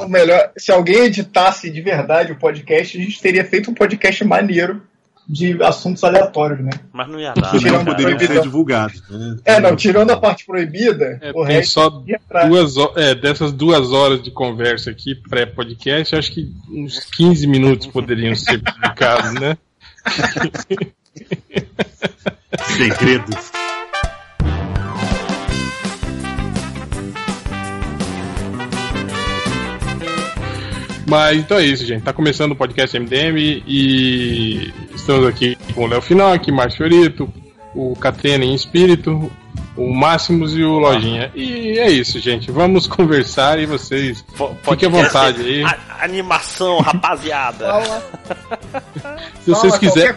O 0.00 0.08
melhor, 0.08 0.52
se 0.56 0.72
alguém 0.72 1.04
editasse 1.04 1.70
de 1.70 1.80
verdade 1.80 2.32
o 2.32 2.38
podcast, 2.38 2.98
a 2.98 3.00
gente 3.00 3.20
teria 3.20 3.44
feito 3.44 3.70
um 3.70 3.74
podcast 3.74 4.24
maneiro 4.24 4.82
de 5.28 5.62
assuntos 5.62 6.02
aleatórios, 6.02 6.60
né? 6.60 6.70
Mas 6.92 7.08
não 7.08 7.18
ia 7.18 7.32
dar. 7.32 7.50
Tirando 7.52 7.64
né, 7.64 7.70
não 7.70 7.84
cara? 7.84 7.96
poderiam 7.96 8.18
ser 8.18 8.42
divulgados. 8.42 9.02
Né? 9.08 9.36
É, 9.44 9.60
não, 9.60 9.76
tirando 9.76 10.10
a 10.10 10.16
parte 10.16 10.44
proibida, 10.44 11.18
É, 11.22 11.30
o 11.30 11.44
tem 11.44 11.56
resto 11.56 11.72
só 11.72 11.88
duas 12.48 12.74
é, 12.96 13.14
dessas 13.14 13.52
duas 13.52 13.92
horas 13.92 14.22
de 14.22 14.30
conversa 14.30 14.90
aqui, 14.90 15.14
pré-podcast, 15.14 16.16
acho 16.16 16.32
que 16.32 16.52
uns 16.68 17.00
15 17.00 17.46
minutos 17.46 17.86
poderiam 17.86 18.34
ser 18.34 18.62
publicados, 18.62 19.32
né? 19.34 19.56
Segredos. 22.76 23.52
Mas 31.12 31.36
então 31.36 31.58
é 31.58 31.62
isso, 31.66 31.84
gente. 31.84 32.02
Tá 32.02 32.10
começando 32.10 32.52
o 32.52 32.56
podcast 32.56 32.98
MDM 32.98 33.62
e 33.66 34.72
estamos 34.94 35.26
aqui 35.28 35.58
com 35.74 35.84
o 35.84 35.86
Léo 35.86 36.00
Finocchi, 36.00 36.50
Márcio 36.50 36.78
Fiorito, 36.78 37.30
o 37.74 37.94
Catena 37.96 38.46
em 38.46 38.54
Espírito, 38.54 39.30
o 39.76 39.94
Máximos 39.94 40.56
e 40.56 40.62
o 40.62 40.78
Lojinha. 40.78 41.30
E 41.34 41.78
é 41.78 41.90
isso, 41.90 42.18
gente. 42.18 42.50
Vamos 42.50 42.86
conversar 42.88 43.58
e 43.58 43.66
vocês 43.66 44.24
fiquem 44.62 44.88
à 44.88 44.90
vontade 44.90 45.42
aí. 45.42 45.62
a- 45.62 45.78
animação, 46.00 46.78
rapaziada. 46.80 47.66
Fala, 47.66 48.02
Se 49.44 49.50
vocês 49.50 49.76
fala 49.76 49.78
quiserem. 49.78 50.14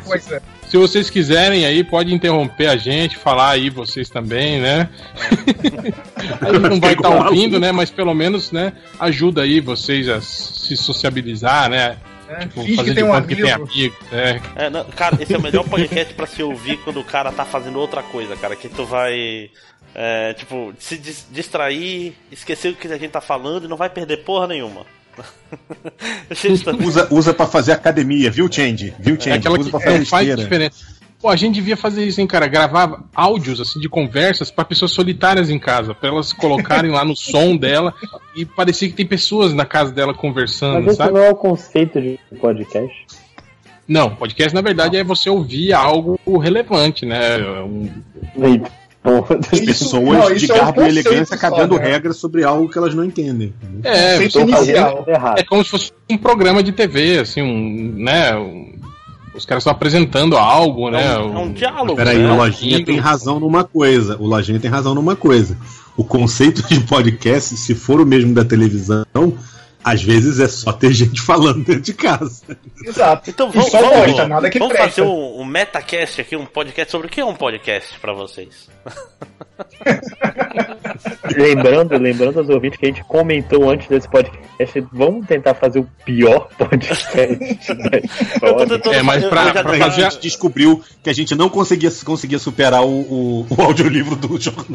Se 0.70 0.78
vocês 0.78 1.10
quiserem 1.10 1.66
aí, 1.66 1.84
pode 1.84 2.14
interromper 2.14 2.68
a 2.68 2.76
gente, 2.76 3.16
falar 3.18 3.52
aí 3.52 3.70
vocês 3.70 4.10
também, 4.10 4.60
né? 4.60 4.90
a 6.42 6.52
gente 6.54 6.70
não 6.70 6.80
vai 6.80 6.94
estar 6.94 7.10
ouvindo, 7.10 7.60
né? 7.60 7.72
Mas 7.72 7.90
pelo 7.90 8.14
menos, 8.14 8.52
né, 8.52 8.73
ajuda 9.00 9.44
aí 9.44 9.59
vocês 9.59 10.09
a 10.09 10.20
se 10.22 10.76
sociabilizar, 10.76 11.70
né? 11.70 11.98
Né? 12.28 12.40
Tipo, 12.40 12.62
Finge 12.64 12.76
fazer 12.76 12.90
que 12.90 12.96
de 12.96 12.96
tem 12.96 13.04
um 13.04 13.14
conta 13.14 13.28
que 13.28 13.36
tem 13.36 13.52
amigo. 13.52 13.72
amigos, 13.72 13.98
né? 14.12 14.42
É, 14.56 14.70
não, 14.70 14.84
cara, 14.86 15.17
esse 15.22 15.34
é 15.34 15.38
o 15.38 15.42
melhor 15.42 15.64
podcast 15.70 16.14
pra 16.16 16.26
se 16.26 16.42
ouvir 16.42 16.78
quando 16.78 17.00
o 17.00 17.04
cara 17.04 17.32
tá 17.32 17.45
fazendo 17.45 17.80
outra 17.80 18.02
coisa, 18.02 18.36
cara. 18.36 18.56
Que 18.56 18.67
tu 18.67 18.84
vai, 18.84 19.52
é, 19.94 20.34
tipo, 20.34 20.73
se 20.80 20.98
dis- 20.98 21.28
distrair, 21.32 22.16
esquecer 22.32 22.70
o 22.73 22.76
que 22.76 22.88
a 22.88 22.98
gente 22.98 23.11
tá 23.11 23.22
falando 23.22 23.66
e 23.66 23.67
não 23.67 23.78
vai 23.78 23.89
perder 23.92 24.17
porra 24.23 24.48
nenhuma. 24.48 24.88
Tá- 26.63 26.71
Usa, 26.85 27.08
usa 27.11 27.33
pra 27.33 27.45
fazer 27.45 27.71
academia, 27.71 28.30
viu, 28.30 28.52
Change? 28.52 28.94
Viu, 28.99 29.16
Change? 29.16 29.30
É 29.30 29.33
aquela 29.35 29.55
usa 29.59 29.66
que 29.66 29.71
pra 29.71 29.80
fazer 29.80 29.99
não 29.99 30.05
faz 30.05 30.35
diferença. 30.35 30.95
Pô, 31.21 31.30
a 31.30 31.35
gente 31.35 31.55
devia 31.55 31.77
fazer 31.77 32.05
isso, 32.05 32.19
hein, 32.21 32.27
cara? 32.27 32.45
Gravar 32.47 33.03
áudios, 33.16 33.59
assim, 33.59 33.80
de 33.80 33.88
conversas 33.89 34.52
pra 34.52 34.66
pessoas 34.66 34.91
solitárias 34.91 35.49
em 35.49 35.58
casa, 35.58 35.93
pra 35.95 36.09
elas 36.09 36.33
colocarem 36.33 36.91
lá 36.91 37.03
no 37.05 37.16
som 37.17 37.55
dela 37.55 37.93
e 38.36 38.45
parecer 38.45 38.89
que 38.89 38.93
tem 38.93 39.05
pessoas 39.08 39.53
na 39.53 39.66
casa 39.66 39.91
dela 39.91 40.13
conversando, 40.13 40.86
Mas 40.86 40.97
sabe? 40.97 41.13
não 41.13 41.21
é 41.23 41.30
o 41.30 41.36
conceito 41.36 41.99
de 42.02 42.19
podcast. 42.39 42.93
Não, 43.88 44.16
podcast 44.16 44.53
na 44.53 44.61
verdade 44.61 44.97
é 44.97 45.03
você 45.03 45.30
ouvir 45.30 45.71
algo 45.73 46.19
relevante, 46.38 47.05
né? 47.05 47.38
Um- 47.63 47.89
As 49.52 49.59
pessoas 49.59 50.03
não, 50.03 50.34
de 50.34 50.45
isso 50.45 50.52
é 50.52 50.56
um 50.56 50.59
garbo 50.59 50.81
e 50.84 50.88
elegância 50.88 51.38
cagando 51.38 51.78
né? 51.78 51.86
regras 51.86 52.17
sobre 52.17 52.44
algo 52.44 52.70
que 52.70 52.78
elas 52.78 52.94
não 52.94 53.03
entendem. 53.03 53.53
É, 53.84 54.16
é 55.38 55.44
como 55.44 55.64
se 55.64 55.70
fosse 55.70 55.92
um 56.09 56.17
programa 56.17 56.64
de 56.64 56.72
TV, 56.72 57.20
assim, 57.20 57.42
um, 57.42 57.94
né? 57.98 58.36
um- 58.36 58.73
os 59.36 59.45
caras 59.45 59.61
estão 59.64 59.73
apresentando 59.73 60.38
algo, 60.38 60.89
né? 60.89 61.14
é 61.14 61.20
um 61.20 61.52
diálogo. 61.52 61.95
Peraí, 61.95 62.20
né? 62.20 62.31
o 62.31 62.38
Lojinha 62.38 62.83
tem 62.86 62.98
razão 62.98 63.39
numa 63.39 63.64
coisa. 63.66 64.16
O 64.17 64.26
Lojinha 64.26 64.59
tem 64.59 64.72
razão 64.72 64.95
numa 64.95 65.16
coisa. 65.16 65.58
O 65.98 66.03
conceito 66.03 66.64
de 66.67 66.80
podcast, 66.81 67.58
se 67.58 67.76
for 67.76 68.00
o 68.00 68.06
mesmo 68.06 68.33
da 68.33 68.45
televisão, 68.45 69.06
às 69.86 70.02
vezes 70.02 70.39
é 70.39 70.47
só 70.47 70.73
ter 70.73 70.91
gente 70.97 71.22
falando 71.22 71.64
dentro 71.64 71.83
de 71.83 71.94
casa. 71.94 72.41
Exato. 72.83 73.30
Então 73.30 73.52
vamos, 73.52 73.72
vamos, 73.72 74.27
nada 74.27 74.50
que 74.50 74.58
vamos 74.58 74.73
presta. 74.73 75.03
fazer 75.03 75.08
um, 75.08 75.42
um 75.42 75.45
metacast 75.45 76.22
aqui, 76.22 76.36
um 76.36 76.47
podcast 76.47 76.92
sobre 76.92 77.05
o 77.05 77.09
que 77.09 77.22
é 77.22 77.25
um 77.25 77.36
podcast 77.36 77.99
pra 77.99 78.11
vocês. 78.11 78.67
lembrando, 81.37 81.95
lembrando 81.98 82.39
aos 82.39 82.49
ouvintes 82.49 82.80
que 82.80 82.86
a 82.86 82.89
gente 82.89 83.04
comentou 83.04 83.70
antes 83.70 83.87
desse 83.87 84.10
podcast, 84.10 84.82
vamos 84.92 85.27
tentar 85.27 85.54
fazer 85.54 85.80
o 85.80 85.87
pior 86.04 86.49
podcast 86.58 87.05
da 87.14 87.99
história. 87.99 88.67
tentando 88.67 88.93
É, 88.93 89.04
mas 89.04 89.23
pra- 89.26 89.54
já 89.54 89.64
pra 89.64 89.86
A 89.86 89.89
gente 89.89 90.20
descobriu 90.20 90.83
que 91.04 91.10
a 91.11 91.14
gente 91.14 91.36
não 91.36 91.48
conseguia, 91.48 91.92
conseguia 92.04 92.39
superar 92.39 92.83
o, 92.83 92.89
o, 92.89 93.48
o 93.49 93.61
audiolivro 93.61 94.15
do 94.15 94.39
jornal. 94.42 94.65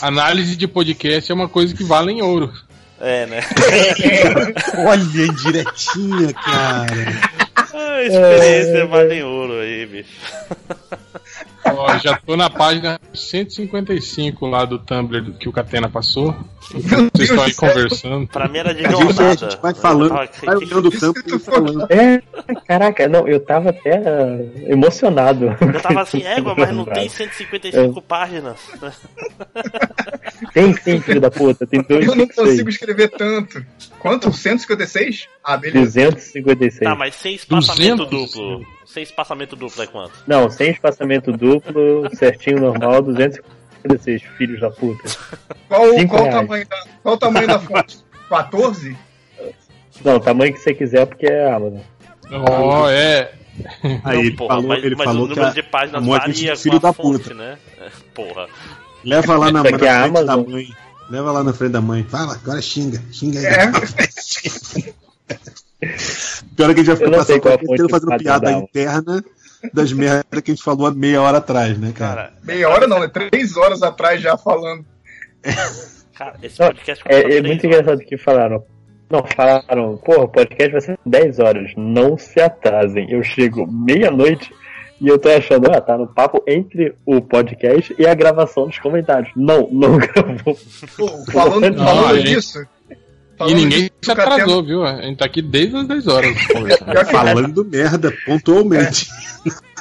Análise 0.00 0.56
de 0.56 0.66
podcast 0.66 1.30
é 1.30 1.34
uma 1.34 1.48
coisa 1.48 1.74
que 1.74 1.84
vale 1.84 2.12
em 2.12 2.22
ouro. 2.22 2.50
É, 3.00 3.26
né? 3.26 3.40
Olha, 4.86 5.26
indiretinha, 5.26 6.32
cara. 6.32 6.86
Ah, 7.74 8.02
experiência 8.02 8.86
vale 8.86 9.14
em 9.14 9.22
ouro 9.22 9.60
aí, 9.60 9.86
bicho. 9.86 10.10
Ó, 11.76 11.98
já 11.98 12.16
tô 12.16 12.36
na 12.36 12.48
página 12.48 13.00
155 13.12 14.46
lá 14.46 14.64
do 14.64 14.78
Tumblr 14.78 15.32
que 15.38 15.48
o 15.48 15.52
Catena 15.52 15.88
passou. 15.88 16.34
Vocês 16.70 17.30
estão 17.30 17.44
aí 17.44 17.54
conversando. 17.54 18.26
Pra 18.28 18.48
mim 18.48 18.58
era 18.58 18.74
de 18.74 18.82
jornada. 18.82 19.36
gente 19.36 19.60
vai 19.60 19.74
falando, 19.74 20.14
Ah, 20.14 20.28
vai 20.44 20.56
olhando 20.56 20.86
o 20.86 20.88
Isso 20.88 21.00
campo 21.00 21.22
que 21.22 21.28
tu 21.28 21.36
e 21.36 21.38
falando. 21.38 21.86
É, 21.90 22.22
caraca, 22.66 23.08
não, 23.08 23.28
eu 23.28 23.40
tava 23.40 23.70
até 23.70 24.00
uh, 24.00 24.72
emocionado. 24.72 25.46
Eu 25.60 25.80
tava 25.80 26.02
assim, 26.02 26.22
égua, 26.24 26.54
mas 26.56 26.74
não 26.74 26.84
tem 26.84 27.08
155 27.08 28.02
páginas. 28.02 28.58
Tem 30.52 30.72
sim, 30.74 31.00
filho 31.00 31.20
da 31.20 31.30
puta, 31.30 31.66
tem 31.66 31.82
dois 31.82 32.06
Eu 32.06 32.14
não 32.14 32.26
consigo 32.26 32.68
escrever 32.68 33.08
tanto. 33.08 33.64
Quanto? 33.98 34.32
156? 34.32 35.28
Ah, 35.42 35.56
beleza. 35.56 36.10
256. 36.10 36.80
Tá, 36.80 36.94
mas 36.94 37.14
sem 37.14 37.34
espaçamento 37.34 38.04
200? 38.06 38.32
duplo. 38.34 38.66
Sem 38.86 39.02
espaçamento 39.02 39.56
duplo 39.56 39.82
é 39.82 39.86
quanto? 39.86 40.12
Não, 40.26 40.50
sem 40.50 40.70
espaçamento 40.70 41.32
duplo, 41.32 42.08
certinho, 42.16 42.60
normal, 42.60 43.02
256, 43.02 44.22
filhos 44.36 44.60
da 44.60 44.70
puta. 44.70 45.02
Qual, 45.68 45.80
qual, 46.08 46.26
o 46.26 46.30
tamanho 46.30 46.68
da, 46.68 46.84
qual 47.02 47.14
o 47.14 47.18
tamanho 47.18 47.46
da 47.46 47.58
fonte? 47.58 48.04
14? 48.28 48.96
Não, 50.04 50.16
o 50.16 50.20
tamanho 50.20 50.52
que 50.52 50.58
você 50.60 50.74
quiser, 50.74 51.06
porque 51.06 51.26
é 51.26 51.52
Amazon. 51.52 51.80
Ó, 52.30 52.88
é. 52.90 53.32
Aí 54.02 54.16
Não, 54.16 54.20
ele 54.24 54.36
porra, 54.36 54.54
falou, 54.54 54.68
mas, 54.68 54.84
ele 54.84 54.96
mas 54.96 55.04
falou 55.04 55.24
o 55.24 55.28
que 55.28 55.34
número 55.34 55.48
a, 55.48 55.54
de 55.54 55.62
páginas 55.62 56.04
varia 56.06 56.54
de 56.54 56.60
filho 56.60 56.80
com 56.80 56.86
a 56.86 56.90
da 56.90 56.92
fonte, 56.92 57.22
puta. 57.22 57.34
né? 57.34 57.58
Porra. 58.14 58.48
leva 59.04 59.36
lá 59.38 59.52
na, 59.52 59.60
Isso 59.60 59.74
aqui 59.74 59.84
é 59.84 59.88
na 59.92 60.00
frente 60.00 60.18
Amazon? 60.18 60.26
da 60.44 60.50
mãe. 60.50 60.68
Leva 61.10 61.32
lá 61.32 61.44
na 61.44 61.52
frente 61.52 61.72
da 61.72 61.80
mãe. 61.80 62.02
Fala, 62.02 62.34
agora 62.34 62.60
xinga. 62.60 63.00
Xinga 63.12 63.38
aí. 63.38 63.46
É. 63.46 64.94
Pior 66.56 66.70
é 66.70 66.74
que 66.74 66.80
a 66.80 66.84
gente 66.84 66.98
já 66.98 67.04
não 67.06 67.18
passou 67.18 67.24
sei 67.24 67.36
o 67.36 67.40
tempo 67.76 67.88
fazendo 67.90 68.16
piada 68.18 68.52
interna 68.52 69.24
das 69.72 69.92
merdas 69.92 70.40
que 70.42 70.50
a 70.50 70.54
gente 70.54 70.62
falou 70.64 70.86
há 70.86 70.90
meia 70.92 71.20
hora 71.22 71.38
atrás, 71.38 71.78
né, 71.78 71.92
cara? 71.96 72.14
Cara, 72.24 72.32
Meia 72.42 72.68
hora 72.68 72.86
não, 72.86 73.02
é 73.02 73.08
três 73.08 73.56
horas 73.56 73.82
atrás 73.82 74.20
já 74.20 74.36
falando. 74.36 74.84
cara, 76.14 76.34
esse 76.42 76.60
Não, 76.60 76.66
podcast 76.68 77.04
É, 77.08 77.36
é 77.38 77.42
muito 77.42 77.66
engraçado 77.66 77.98
que 78.00 78.16
falaram. 78.16 78.62
Não, 79.10 79.22
falaram, 79.24 79.96
porra, 79.98 80.22
o 80.24 80.28
podcast 80.28 80.72
vai 80.72 80.80
ser 80.80 80.98
10 81.04 81.38
horas. 81.38 81.70
Não 81.76 82.16
se 82.18 82.40
atrasem. 82.40 83.10
Eu 83.10 83.22
chego 83.22 83.66
meia-noite 83.70 84.50
e 85.00 85.08
eu 85.08 85.18
tô 85.18 85.28
achando, 85.28 85.70
ah, 85.70 85.80
tá 85.80 85.96
no 85.98 86.06
papo 86.06 86.42
entre 86.46 86.94
o 87.04 87.20
podcast 87.20 87.94
e 87.98 88.06
a 88.06 88.14
gravação 88.14 88.66
dos 88.66 88.78
comentários. 88.78 89.30
Não, 89.36 89.68
não 89.70 89.96
gravou. 89.98 90.58
Pô, 90.96 91.08
falando 91.30 91.70
Não, 91.76 91.84
falando 91.86 92.06
a 92.14 92.18
gente- 92.18 92.68
disso. 93.34 93.36
E 93.36 93.38
falando 93.38 93.56
ninguém 93.56 93.90
se 94.02 94.10
atrasou, 94.10 94.64
viu? 94.64 94.84
A 94.84 95.02
gente 95.02 95.18
tá 95.18 95.24
aqui 95.24 95.42
desde 95.42 95.76
as 95.76 95.86
10 95.86 96.06
horas 96.06 96.36
Falando 97.10 97.64
merda 97.64 98.12
pontualmente. 98.24 99.08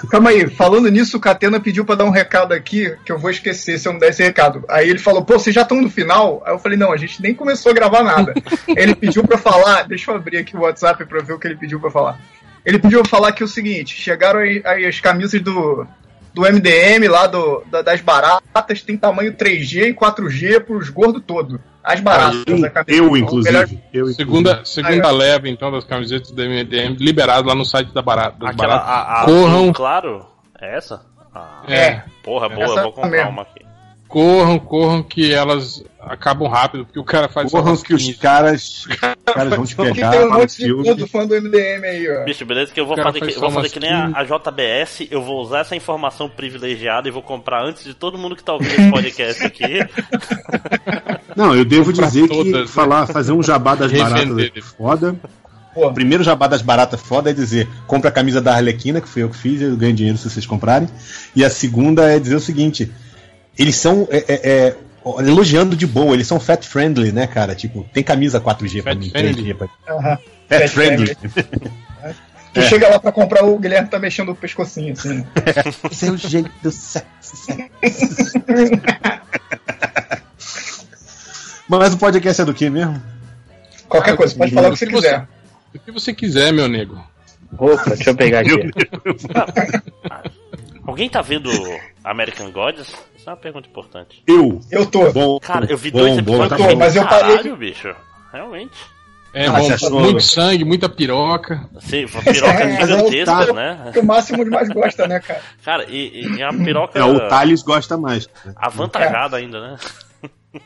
Calma 0.09 0.31
aí, 0.31 0.49
falando 0.49 0.89
nisso, 0.89 1.15
o 1.15 1.19
Catena 1.19 1.59
pediu 1.59 1.85
pra 1.85 1.95
dar 1.95 2.03
um 2.03 2.09
recado 2.09 2.53
aqui, 2.53 2.93
que 3.05 3.11
eu 3.11 3.17
vou 3.17 3.31
esquecer 3.31 3.79
se 3.79 3.87
eu 3.87 3.93
não 3.93 3.99
der 3.99 4.09
esse 4.09 4.21
recado. 4.21 4.65
Aí 4.69 4.89
ele 4.89 4.99
falou, 4.99 5.23
pô, 5.23 5.39
vocês 5.39 5.55
já 5.55 5.61
estão 5.61 5.81
no 5.81 5.89
final? 5.89 6.43
Aí 6.45 6.53
eu 6.53 6.59
falei, 6.59 6.77
não, 6.77 6.91
a 6.91 6.97
gente 6.97 7.21
nem 7.21 7.33
começou 7.33 7.71
a 7.71 7.75
gravar 7.75 8.03
nada. 8.03 8.33
ele 8.75 8.95
pediu 8.95 9.23
pra 9.23 9.37
falar, 9.37 9.83
deixa 9.83 10.11
eu 10.11 10.15
abrir 10.15 10.37
aqui 10.37 10.57
o 10.57 10.61
WhatsApp 10.61 11.05
pra 11.05 11.21
ver 11.21 11.33
o 11.33 11.39
que 11.39 11.47
ele 11.47 11.55
pediu 11.55 11.79
pra 11.79 11.89
falar. 11.89 12.19
Ele 12.65 12.79
pediu 12.79 13.01
pra 13.01 13.09
falar 13.09 13.31
que 13.31 13.43
é 13.43 13.45
o 13.45 13.49
seguinte, 13.49 13.95
chegaram 13.95 14.39
aí, 14.39 14.61
aí 14.65 14.85
as 14.85 14.99
camisas 14.99 15.41
do, 15.41 15.87
do 16.33 16.41
MDM 16.45 17.07
lá 17.07 17.27
do, 17.27 17.63
da- 17.69 17.81
das 17.81 18.01
baratas, 18.01 18.81
tem 18.81 18.97
tamanho 18.97 19.33
3G 19.33 19.89
e 19.89 19.93
4G 19.93 20.59
pros 20.61 20.89
gordos 20.89 21.21
todos. 21.25 21.59
As 21.83 21.99
baratas 21.99 22.43
da 22.61 22.69
camisa. 22.69 22.85
Eu, 22.87 23.11
Melhor- 23.11 23.17
inclusive. 23.17 23.57
Eu, 23.93 24.03
inclusive. 24.03 24.13
Segunda, 24.15 24.61
segunda 24.63 25.11
leva, 25.11 25.49
então, 25.49 25.69
das 25.71 25.83
camisetas 25.83 26.31
do 26.31 26.41
MDM 26.41 26.95
liberado 26.97 27.47
lá 27.47 27.53
no 27.55 27.65
site 27.65 27.93
da 27.93 28.01
Barata. 28.01 28.37
das 28.39 28.51
Aquela, 28.51 28.77
Baratas. 28.77 28.89
a, 28.95 29.21
a 29.21 29.25
Corram. 29.25 29.73
claro? 29.73 30.25
É 30.61 30.77
essa? 30.77 31.05
Ah, 31.35 31.63
É, 31.67 32.03
Porra, 32.23 32.47
boa, 32.47 32.63
Essa 32.63 32.73
eu 32.79 32.83
vou 32.83 32.93
comprar 32.93 33.09
mesmo. 33.09 33.29
uma 33.31 33.41
aqui. 33.41 33.62
Corram, 34.13 34.59
corram, 34.59 35.01
que 35.01 35.33
elas 35.33 35.83
acabam 35.99 36.47
rápido, 36.47 36.85
porque 36.85 36.99
o 36.99 37.03
cara 37.03 37.27
faz 37.27 37.51
umas 37.51 37.81
que 37.81 37.95
os 37.95 38.03
15. 38.03 38.19
caras, 38.19 38.85
os 38.85 39.33
caras 39.33 39.55
vão 39.55 39.65
te 39.65 39.75
pegar 39.75 40.11
tem 40.11 40.25
um 40.25 40.31
monte 40.31 40.95
de 40.95 41.07
fã 41.07 41.25
do 41.25 41.33
MDM 41.41 41.83
aí, 41.83 42.07
ó. 42.11 42.23
Bicho, 42.23 42.45
beleza 42.45 42.71
que 42.71 42.79
eu 42.79 42.85
vou 42.85 42.95
fazer, 42.95 43.19
que, 43.19 43.25
faz 43.25 43.35
eu 43.35 43.41
vou 43.41 43.49
fazer 43.49 43.69
que 43.69 43.79
nem 43.79 43.91
a, 43.91 44.11
15. 44.13 44.15
a 44.19 44.23
JBS, 44.23 45.07
eu 45.09 45.23
vou 45.23 45.41
usar 45.41 45.61
essa 45.61 45.75
informação 45.75 46.29
privilegiada 46.29 47.07
e 47.07 47.11
vou 47.11 47.23
comprar 47.23 47.65
antes 47.65 47.83
de 47.83 47.95
todo 47.95 48.15
mundo 48.15 48.35
que 48.35 48.43
tá 48.43 48.53
ouvindo 48.53 48.69
esse 48.77 48.91
podcast 48.91 49.43
aqui. 49.45 49.79
Não, 51.35 51.55
eu 51.55 51.65
devo 51.65 51.91
dizer 51.91 52.27
todas, 52.27 52.43
que 52.43 52.51
né? 52.51 52.67
falar, 52.67 53.07
fazer 53.07 53.31
um 53.31 53.41
jabá 53.41 53.73
das 53.73 53.91
baratas 53.91 54.51
é 54.55 54.61
foda. 54.61 55.15
Pô, 55.73 55.87
O 55.87 55.93
primeiro 55.93 56.23
jabá 56.23 56.45
das 56.45 56.61
baratas 56.61 57.01
foda 57.01 57.31
é 57.31 57.33
dizer, 57.33 57.67
compra 57.87 58.09
a 58.09 58.13
camisa 58.13 58.39
da 58.39 58.53
Arlequina, 58.53 59.01
que 59.01 59.09
fui 59.09 59.23
eu 59.23 59.29
que 59.29 59.37
fiz, 59.37 59.59
eu 59.59 59.75
ganho 59.75 59.95
dinheiro 59.95 60.19
se 60.19 60.29
vocês 60.29 60.45
comprarem. 60.45 60.87
E 61.35 61.43
a 61.43 61.49
segunda 61.49 62.11
é 62.11 62.19
dizer 62.19 62.35
o 62.35 62.39
seguinte, 62.39 62.91
eles 63.57 63.75
são 63.75 64.07
é, 64.11 64.17
é, 64.27 64.49
é, 64.49 64.75
elogiando 65.19 65.75
de 65.75 65.85
boa, 65.87 66.13
eles 66.13 66.27
são 66.27 66.39
fat 66.39 66.63
friendly, 66.67 67.11
né, 67.11 67.27
cara? 67.27 67.53
Tipo, 67.55 67.83
tem 67.93 68.03
camisa 68.03 68.39
4G 68.41 68.81
pra 68.83 68.93
Fat 68.93 68.99
mim, 68.99 69.09
friendly. 69.09 69.53
3G 69.53 69.55
pra 69.57 69.67
aham. 69.95 70.17
Fat 70.49 70.59
Fat 70.59 70.67
friendly. 70.69 71.17
Tu 72.53 72.61
chega 72.61 72.87
lá 72.87 72.99
pra 72.99 73.11
comprar 73.11 73.43
o 73.43 73.57
Guilherme 73.57 73.89
tá 73.89 73.97
mexendo 73.97 74.31
o 74.31 74.35
pescocinho, 74.35 74.93
assim. 74.93 75.15
né? 75.15 75.25
Seu 75.91 76.15
jeito 76.15 76.69
sexy. 76.71 77.71
Mas 81.67 81.93
o 81.93 81.97
podcast 81.97 82.41
é 82.41 82.45
do 82.45 82.53
que 82.53 82.69
mesmo? 82.69 83.01
Qualquer 83.87 84.11
Ah, 84.13 84.17
coisa, 84.17 84.35
pode 84.35 84.53
falar 84.53 84.69
o 84.69 84.71
que 84.73 84.77
você 84.79 84.85
você- 84.85 84.91
quiser. 84.95 85.27
O 85.73 85.79
que 85.79 85.91
você 85.91 86.13
quiser, 86.13 86.53
meu 86.53 86.67
nego. 86.67 87.03
Opa, 87.57 87.91
deixa 87.95 88.09
eu 88.11 88.15
pegar 88.15 88.41
aqui. 88.45 88.69
Alguém 90.85 91.09
tá 91.09 91.21
vendo 91.21 91.49
American 92.03 92.51
Gods? 92.51 92.87
Isso 93.23 93.29
é 93.29 93.31
uma 93.33 93.37
pergunta 93.39 93.69
importante. 93.69 94.21
Eu. 94.27 94.59
Eu 94.69 94.85
tô. 94.85 95.09
Bom, 95.13 95.39
Cara, 95.39 95.65
eu 95.69 95.77
vi 95.77 95.89
bom, 95.91 95.99
dois 95.99 96.13
bom, 96.15 96.19
episódios 96.19 96.49
tá 96.49 96.55
e 96.55 96.57
fiquei, 96.59 96.73
bom. 96.75 96.79
mas 96.79 96.95
eu 96.97 97.05
parei- 97.05 97.37
caralho, 97.37 97.55
bicho. 97.55 97.95
Realmente. 98.33 98.71
É 99.33 99.47
Ah, 99.47 99.51
bom, 99.53 99.71
achou- 99.73 99.99
muito 100.01 100.21
sangue, 100.21 100.65
muita 100.65 100.89
piroca. 100.89 101.69
Sim, 101.79 102.05
pirocas 102.05 102.43
É, 102.43 102.81
é 102.81 102.83
o 102.83 102.87
gigantescas, 102.87 103.25
tal- 103.45 103.55
né? 103.55 103.89
Que 103.93 103.99
o 103.99 104.05
máximo 104.05 104.43
de 104.43 104.49
mais 104.51 104.67
gosta, 104.67 105.07
né, 105.07 105.21
cara? 105.21 105.41
Cara, 105.63 105.85
e, 105.89 106.35
e 106.35 106.41
é 106.41 106.49
uma 106.49 106.65
piroca 106.65 106.99
É, 106.99 107.03
o 107.05 107.29
Thales 107.29 107.63
gosta 107.63 107.95
mais. 107.97 108.27
avantajada 108.57 109.37
ainda, 109.37 109.61
né? 109.61 109.77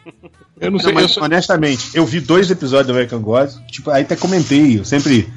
Eu 0.59 0.71
não 0.71 0.77
Não, 0.77 0.79
sei, 0.79 0.89
eu 0.89 0.95
mas, 0.95 1.11
sou, 1.11 1.23
honestamente, 1.23 1.95
eu 1.95 2.03
vi 2.07 2.19
dois 2.19 2.49
episódios 2.49 2.87
do 2.87 2.93
American 2.93 3.21
Gods, 3.21 3.61
tipo, 3.67 3.91
aí 3.91 4.01
até 4.01 4.15
comentei, 4.15 4.79
eu 4.79 4.83
sempre, 4.83 5.31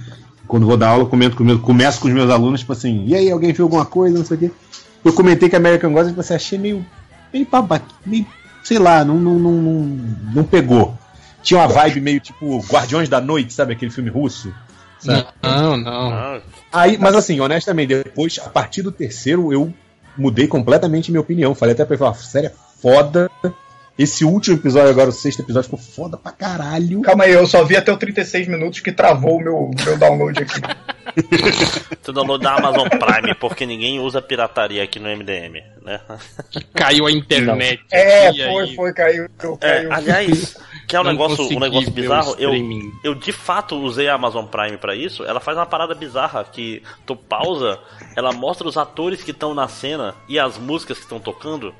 quando 0.48 0.66
vou 0.66 0.76
dar 0.78 0.88
aula, 0.88 1.02
eu 1.04 1.08
comento 1.08 1.36
com 1.36 1.44
meus, 1.44 1.60
começo 1.60 2.00
com 2.00 2.08
os 2.08 2.14
meus 2.14 2.30
alunos, 2.30 2.60
tipo 2.60 2.72
assim, 2.72 3.04
e 3.06 3.14
aí, 3.14 3.30
alguém 3.30 3.52
viu 3.52 3.66
alguma 3.66 3.84
coisa, 3.84 4.16
não 4.18 4.24
sei 4.24 4.36
o 4.38 4.40
quê. 4.40 4.50
Eu 5.04 5.12
comentei 5.12 5.48
que 5.48 5.54
American 5.54 5.92
Gods, 5.92 6.08
tipo 6.08 6.20
assim, 6.20 6.34
achei 6.34 6.58
meio, 6.58 6.84
meio 7.32 7.46
babaca, 7.46 7.86
meio, 8.04 8.26
sei 8.62 8.78
lá, 8.78 9.04
não, 9.04 9.16
não, 9.16 9.38
não, 9.38 9.62
não, 10.34 10.44
pegou. 10.44 10.96
Tinha 11.42 11.60
uma 11.60 11.68
vibe 11.68 12.00
meio 12.00 12.20
tipo 12.20 12.58
Guardiões 12.70 13.08
da 13.08 13.20
Noite, 13.20 13.52
sabe, 13.52 13.72
aquele 13.72 13.90
filme 13.90 14.10
russo? 14.10 14.52
Sabe? 14.98 15.26
não, 15.42 15.76
não. 15.76 16.12
Ah, 16.12 16.40
Aí, 16.72 16.98
mas 16.98 17.14
assim, 17.14 17.40
honestamente, 17.40 18.02
depois, 18.02 18.38
a 18.44 18.48
partir 18.48 18.82
do 18.82 18.92
terceiro, 18.92 19.52
eu 19.52 19.72
mudei 20.16 20.46
completamente 20.46 21.10
minha 21.10 21.20
opinião. 21.20 21.54
Falei 21.54 21.72
até 21.72 21.84
pra 21.84 21.94
ele, 21.94 21.98
falar, 21.98 22.14
sério, 22.14 22.48
é 22.48 22.52
foda. 22.80 23.30
Esse 24.00 24.24
último 24.24 24.56
episódio, 24.56 24.88
agora 24.88 25.10
o 25.10 25.12
sexto 25.12 25.40
episódio, 25.40 25.68
ficou 25.68 25.78
foda 25.78 26.16
pra 26.16 26.32
caralho. 26.32 27.02
Calma 27.02 27.24
aí, 27.24 27.32
eu 27.32 27.46
só 27.46 27.62
vi 27.62 27.76
até 27.76 27.92
o 27.92 27.98
36 27.98 28.48
minutos 28.48 28.80
que 28.80 28.90
travou 28.90 29.36
o 29.36 29.40
meu, 29.42 29.70
meu 29.84 29.98
download 29.98 30.42
aqui. 30.42 30.58
tu 32.02 32.10
download 32.10 32.42
da 32.42 32.54
Amazon 32.54 32.88
Prime, 32.88 33.34
porque 33.34 33.66
ninguém 33.66 34.00
usa 34.00 34.22
pirataria 34.22 34.82
aqui 34.82 34.98
no 34.98 35.14
MDM, 35.14 35.62
né? 35.82 36.00
Caiu 36.72 37.06
a 37.06 37.12
internet. 37.12 37.84
É, 37.92 38.32
foi, 38.32 38.64
aí. 38.64 38.74
foi, 38.74 38.92
caiu, 38.94 39.24
É, 39.24 39.28
caiu. 39.58 39.92
aliás, 39.92 40.56
que 40.88 40.96
é 40.96 41.00
um 41.00 41.04
Não 41.04 41.12
negócio, 41.12 41.44
um 41.54 41.60
negócio 41.60 41.90
bizarro, 41.90 42.36
eu, 42.38 42.52
eu 43.04 43.14
de 43.14 43.32
fato 43.32 43.76
usei 43.76 44.08
a 44.08 44.14
Amazon 44.14 44.46
Prime 44.46 44.78
pra 44.78 44.94
isso. 44.94 45.24
Ela 45.24 45.40
faz 45.40 45.58
uma 45.58 45.66
parada 45.66 45.94
bizarra 45.94 46.42
que 46.44 46.82
tu 47.04 47.14
pausa, 47.14 47.78
ela 48.16 48.32
mostra 48.32 48.66
os 48.66 48.78
atores 48.78 49.22
que 49.22 49.30
estão 49.30 49.52
na 49.52 49.68
cena 49.68 50.14
e 50.26 50.38
as 50.38 50.56
músicas 50.56 50.96
que 50.96 51.04
estão 51.04 51.20
tocando. 51.20 51.74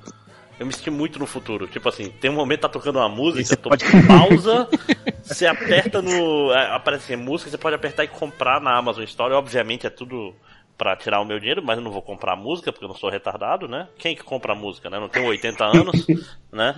Eu 0.61 0.67
me 0.67 0.73
senti 0.75 0.91
muito 0.91 1.19
no 1.19 1.27
futuro. 1.27 1.67
Tipo 1.67 1.89
assim, 1.89 2.11
tem 2.21 2.31
um 2.31 2.35
momento 2.35 2.59
que 2.59 2.62
tá 2.62 2.69
tocando 2.69 2.97
uma 2.99 3.09
música, 3.09 3.43
você 3.45 3.57
pode- 3.57 3.85
pausa, 4.07 4.69
você 5.23 5.47
aperta 5.47 6.03
no. 6.03 6.53
é, 6.53 6.75
Aparece 6.77 7.15
assim, 7.15 7.23
música, 7.23 7.51
você 7.51 7.57
pode 7.59 7.75
apertar 7.75 8.05
e 8.05 8.09
comprar 8.09 8.61
na 8.61 8.77
Amazon 8.77 9.03
Store. 9.05 9.33
Obviamente 9.33 9.87
é 9.87 9.91
tudo 9.91 10.35
pra 10.81 10.97
tirar 10.97 11.21
o 11.21 11.27
meu 11.27 11.38
dinheiro, 11.38 11.62
mas 11.62 11.77
eu 11.77 11.85
não 11.85 11.91
vou 11.93 12.00
comprar 12.00 12.35
música 12.35 12.73
porque 12.73 12.87
eu 12.87 12.88
não 12.88 12.97
sou 12.97 13.11
retardado, 13.11 13.69
né? 13.69 13.87
Quem 13.99 14.17
que 14.17 14.23
compra 14.25 14.55
música, 14.55 14.88
né? 14.88 14.99
Não 14.99 15.11
tenho 15.11 15.27
80 15.27 15.62
anos, 15.62 16.06
né? 16.50 16.75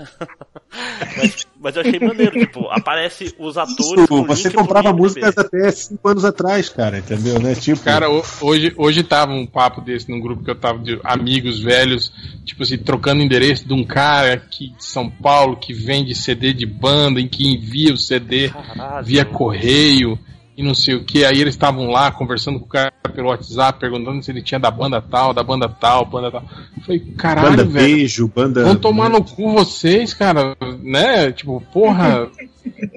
mas, 1.17 1.47
mas 1.61 1.77
eu 1.77 1.83
achei 1.83 2.01
maneiro, 2.01 2.37
tipo, 2.37 2.67
aparece 2.69 3.33
os 3.39 3.57
atores. 3.57 3.81
Isso, 4.03 4.09
com 4.09 4.25
você 4.25 4.51
comprava 4.51 4.93
músicas 4.93 5.39
até 5.39 5.71
cinco 5.71 6.09
anos 6.09 6.25
atrás, 6.25 6.69
cara, 6.69 6.99
entendeu? 6.99 7.39
Né? 7.39 7.55
Tipo, 7.55 7.81
Cara, 7.85 8.11
ho- 8.11 8.25
hoje, 8.41 8.73
hoje 8.77 9.05
tava 9.05 9.31
um 9.31 9.47
papo 9.47 9.81
desse 9.81 10.11
num 10.11 10.21
grupo 10.21 10.43
que 10.43 10.51
eu 10.51 10.57
tava 10.59 10.81
de 10.81 10.99
amigos 11.05 11.61
velhos, 11.61 12.13
tipo 12.45 12.65
assim, 12.65 12.79
trocando 12.79 13.23
endereço 13.23 13.69
de 13.69 13.73
um 13.73 13.85
cara 13.85 14.35
aqui 14.35 14.71
de 14.71 14.85
São 14.85 15.09
Paulo 15.09 15.57
que 15.57 15.73
vende 15.73 16.13
CD 16.17 16.53
de 16.53 16.67
banda, 16.67 17.21
em 17.21 17.29
que 17.29 17.47
envia 17.47 17.95
o 17.95 17.97
CD 17.97 18.49
Caralho. 18.49 19.07
via 19.07 19.25
correio 19.25 20.19
e 20.57 20.63
não 20.63 20.75
sei 20.75 20.95
o 20.95 21.05
que. 21.05 21.25
Aí 21.25 21.41
eles 21.41 21.55
estavam 21.55 21.87
lá 21.91 22.11
conversando 22.11 22.59
com 22.61 22.67
o 22.67 22.69
cara 22.69 22.93
pelo 23.15 23.29
WhatsApp, 23.29 23.79
perguntando 23.81 24.23
se 24.23 24.31
ele 24.31 24.43
tinha 24.43 24.59
da 24.61 24.71
banda 24.71 25.01
tal, 25.01 25.33
da 25.35 25.43
banda 25.43 25.69
tal, 25.69 26.05
banda 26.05 26.31
tal. 26.31 26.43
Eu 26.77 26.83
falei, 26.83 27.01
caralho, 27.19 27.51
banda 27.51 27.65
velho. 27.65 27.87
beijo, 27.97 28.29
banda. 28.29 28.65
Vão 28.65 28.77
tomar 28.77 29.09
no 29.11 29.23
cu 29.25 29.53
vocês, 29.53 30.13
cara, 30.15 30.57
né? 30.83 31.33
Tipo, 31.33 31.61
porra, 31.73 32.29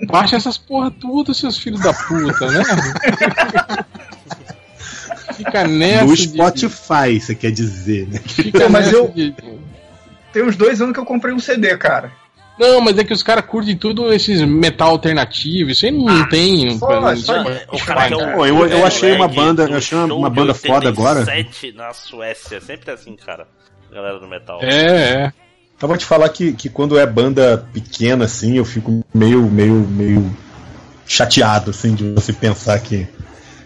baixa 0.08 0.36
essas 0.36 0.58
porra 0.58 0.92
tudo, 0.92 1.34
seus 1.34 1.58
filhos 1.58 1.82
da 1.82 1.94
puta, 1.94 2.50
né? 2.52 2.64
Fica 5.36 5.68
nessa. 5.68 6.06
No 6.06 6.16
de- 6.16 6.22
Spotify, 6.30 7.20
você 7.20 7.36
quer 7.36 7.52
dizer, 7.52 8.08
né? 8.08 8.20
Fica 8.26 8.62
Pô, 8.62 8.70
mas 8.70 8.86
nessa 8.86 8.98
eu- 8.98 9.10
de- 9.10 9.34
Tem 10.32 10.44
uns 10.44 10.56
dois 10.56 10.82
anos 10.82 10.94
que 10.94 11.00
eu 11.00 11.06
comprei 11.06 11.34
um 11.34 11.40
CD, 11.40 11.76
cara. 11.78 12.12
Não, 12.58 12.80
mas 12.80 12.98
é 12.98 13.04
que 13.04 13.12
os 13.14 13.22
caras 13.22 13.46
curtem 13.46 13.76
tudo 13.76 14.14
esses 14.14 14.42
metal 14.42 14.92
alternativo. 14.92 15.72
Isso 15.72 15.86
aí 15.86 15.92
não 15.92 16.28
tem. 16.30 16.70
um 16.70 16.80
só- 16.80 17.02
não- 17.02 17.18
só- 17.18 17.44
Não, 17.44 17.50
é, 17.52 17.66
o 17.72 17.80
cara 17.80 18.06
é 18.08 18.10
Pô, 18.34 18.46
eu- 18.46 18.68
eu 18.68 18.86
achei 18.86 19.12
uma 19.14 19.28
banda- 19.28 19.64
eu 19.70 19.78
achei 19.78 19.98
uma- 19.98 20.14
uma 20.14 20.30
banda 20.30 20.54
foda 20.54 20.88
agora. 20.88 21.20
87 21.20 21.74
na 21.74 21.92
Suécia, 21.94 22.62
sempre 22.62 22.92
assim, 22.92 23.16
cara. 23.16 23.48
Galera 23.92 24.20
do 24.20 24.28
metal. 24.28 24.60
É, 24.62 24.76
é. 25.26 25.34
Eu 25.82 25.88
vou 25.88 25.98
te 25.98 26.06
falar 26.06 26.30
que, 26.30 26.54
que 26.54 26.70
quando 26.70 26.98
é 26.98 27.06
banda 27.06 27.68
pequena, 27.74 28.24
assim, 28.26 28.58
eu 28.58 28.64
fico 28.66 29.04
meio, 29.14 29.42
meio, 29.44 29.74
meio 29.76 30.36
chateado, 31.06 31.72
assim, 31.72 31.94
de 31.94 32.12
você 32.14 32.32
pensar 32.34 32.80
que, 32.80 33.08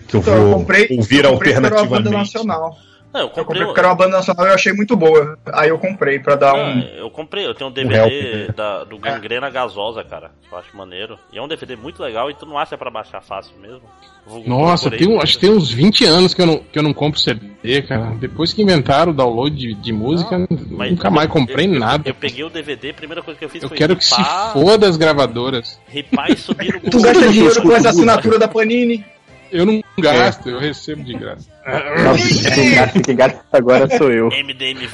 que 0.08 0.16
eu 0.16 0.20
Então, 0.22 0.36
vou 0.36 0.48
eu 0.48 0.54
comprei, 0.58 0.88
ouvir 0.98 1.24
eu 1.24 1.32
uma 1.32 1.38
banda 1.40 1.54
alternativamente. 1.70 2.10
nacional. 2.18 2.78
Não, 3.12 3.22
eu 3.22 3.26
Eu 3.26 3.30
comprei 3.30 3.46
comprei. 3.46 3.66
porque 3.66 3.80
era 3.80 3.90
uma 3.90 3.96
banda 3.96 4.18
nacional 4.18 4.46
e 4.46 4.50
eu 4.50 4.54
achei 4.56 4.72
muito 4.74 4.96
boa. 4.96 5.38
Aí 5.54 5.70
eu 5.70 5.80
comprei 5.80 6.20
pra 6.20 6.36
dar 6.36 6.54
Não, 6.56 6.66
um. 6.76 6.80
eu 6.98 7.10
comprei, 7.10 7.46
eu 7.46 7.56
tenho 7.56 7.70
um 7.70 7.74
DVD 7.74 8.48
né? 8.48 8.54
da, 8.56 8.84
do 8.84 8.98
Gangrena 9.00 9.50
Gasosa, 9.50 10.04
cara. 10.04 10.32
Eu 10.52 10.58
acho 10.58 10.76
maneiro. 10.78 11.18
E 11.34 11.38
é 11.38 11.42
um 11.42 11.48
DVD 11.48 11.76
muito 11.76 12.02
legal 12.04 12.30
e 12.30 12.34
tu 12.36 12.46
não 12.46 12.58
acha 12.58 12.78
pra 12.78 12.92
baixar 12.92 13.22
fácil 13.22 13.54
mesmo. 13.60 13.82
Vou- 14.28 14.44
Nossa, 14.48 14.92
tem, 14.92 15.08
um- 15.08 15.20
acho 15.20 15.34
que 15.34 15.40
tem 15.48 15.50
uns 15.50 15.72
20 15.72 16.06
anos 16.06 16.36
que 16.36 16.42
eu 16.42 16.46
não, 16.46 16.58
que 16.60 16.78
eu 16.78 16.84
não 16.84 16.94
compro 16.94 17.20
CD, 17.20 17.82
cara. 17.82 18.14
Depois 18.20 18.54
que 18.54 18.62
inventaram 18.62 19.12
o 19.12 19.16
download 19.16 19.56
de, 19.56 19.74
de 19.74 19.92
música, 19.92 20.46
Mas 20.70 20.92
nunca 20.92 21.10
mais 21.10 21.28
eu- 21.28 21.34
comprei 21.34 21.66
eu- 21.68 21.74
eu- 21.74 21.80
nada. 21.80 22.04
Eu, 22.08 22.14
peguei 22.14 22.44
o 22.44 22.50
DVD, 22.50 22.92
a 22.92 22.94
primeira 22.94 23.24
coisa 23.24 23.40
que 23.40 23.46
eu 23.46 23.50
fiz 23.50 23.64
Eu 23.64 23.70
foi 23.70 23.78
quero 23.78 23.96
que 23.96 24.06
se 24.06 24.16
ripar, 24.16 24.54
foda 24.54 24.88
as 24.88 24.98
gravadoras. 24.98 25.80
ripar 25.88 26.32
e 26.32 26.38
subir 26.38 26.74
no 26.76 26.80
Tu 26.92 27.02
gasta 27.02 27.26
eu 27.26 27.32
dinheiro 27.32 27.62
com 27.64 27.70
as 27.72 27.78
tudo. 27.78 27.88
assinaturas 27.88 28.40
da 28.40 28.48
Panini. 28.48 29.04
Eu 29.52 29.66
não 29.66 29.82
gasto, 30.00 30.50
eu 30.50 30.60
recebo 30.60 31.04
de 31.04 31.14
graça. 31.14 31.48
Quem 32.56 32.72
gasta, 32.76 33.00
quem 33.02 33.16
gasta 33.16 33.42
agora 33.52 33.98
sou 33.98 34.12
eu. 34.12 34.28
MDM 34.30 34.88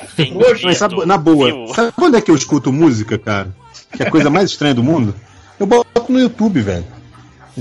sabe, 0.76 0.96
vendido. 0.96 1.06
na 1.06 1.18
boa, 1.18 1.48
viu? 1.52 1.68
sabe 1.74 1.92
quando 1.94 2.18
é 2.18 2.22
que 2.22 2.30
eu 2.32 2.36
escuto 2.36 2.72
música, 2.72 3.18
cara? 3.18 3.56
Que 3.96 4.04
é 4.04 4.08
a 4.08 4.12
coisa 4.12 4.30
mais 4.30 4.50
estranha 4.50 4.74
do 4.74 4.84
mundo? 4.84 5.16
Eu 5.60 5.66
boto 5.66 6.12
no 6.12 6.20
YouTube, 6.20 6.60
velho. 6.62 6.86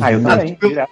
Ah, 0.00 0.12
eu 0.12 0.22
também. 0.22 0.58
Eu-. 0.60 0.86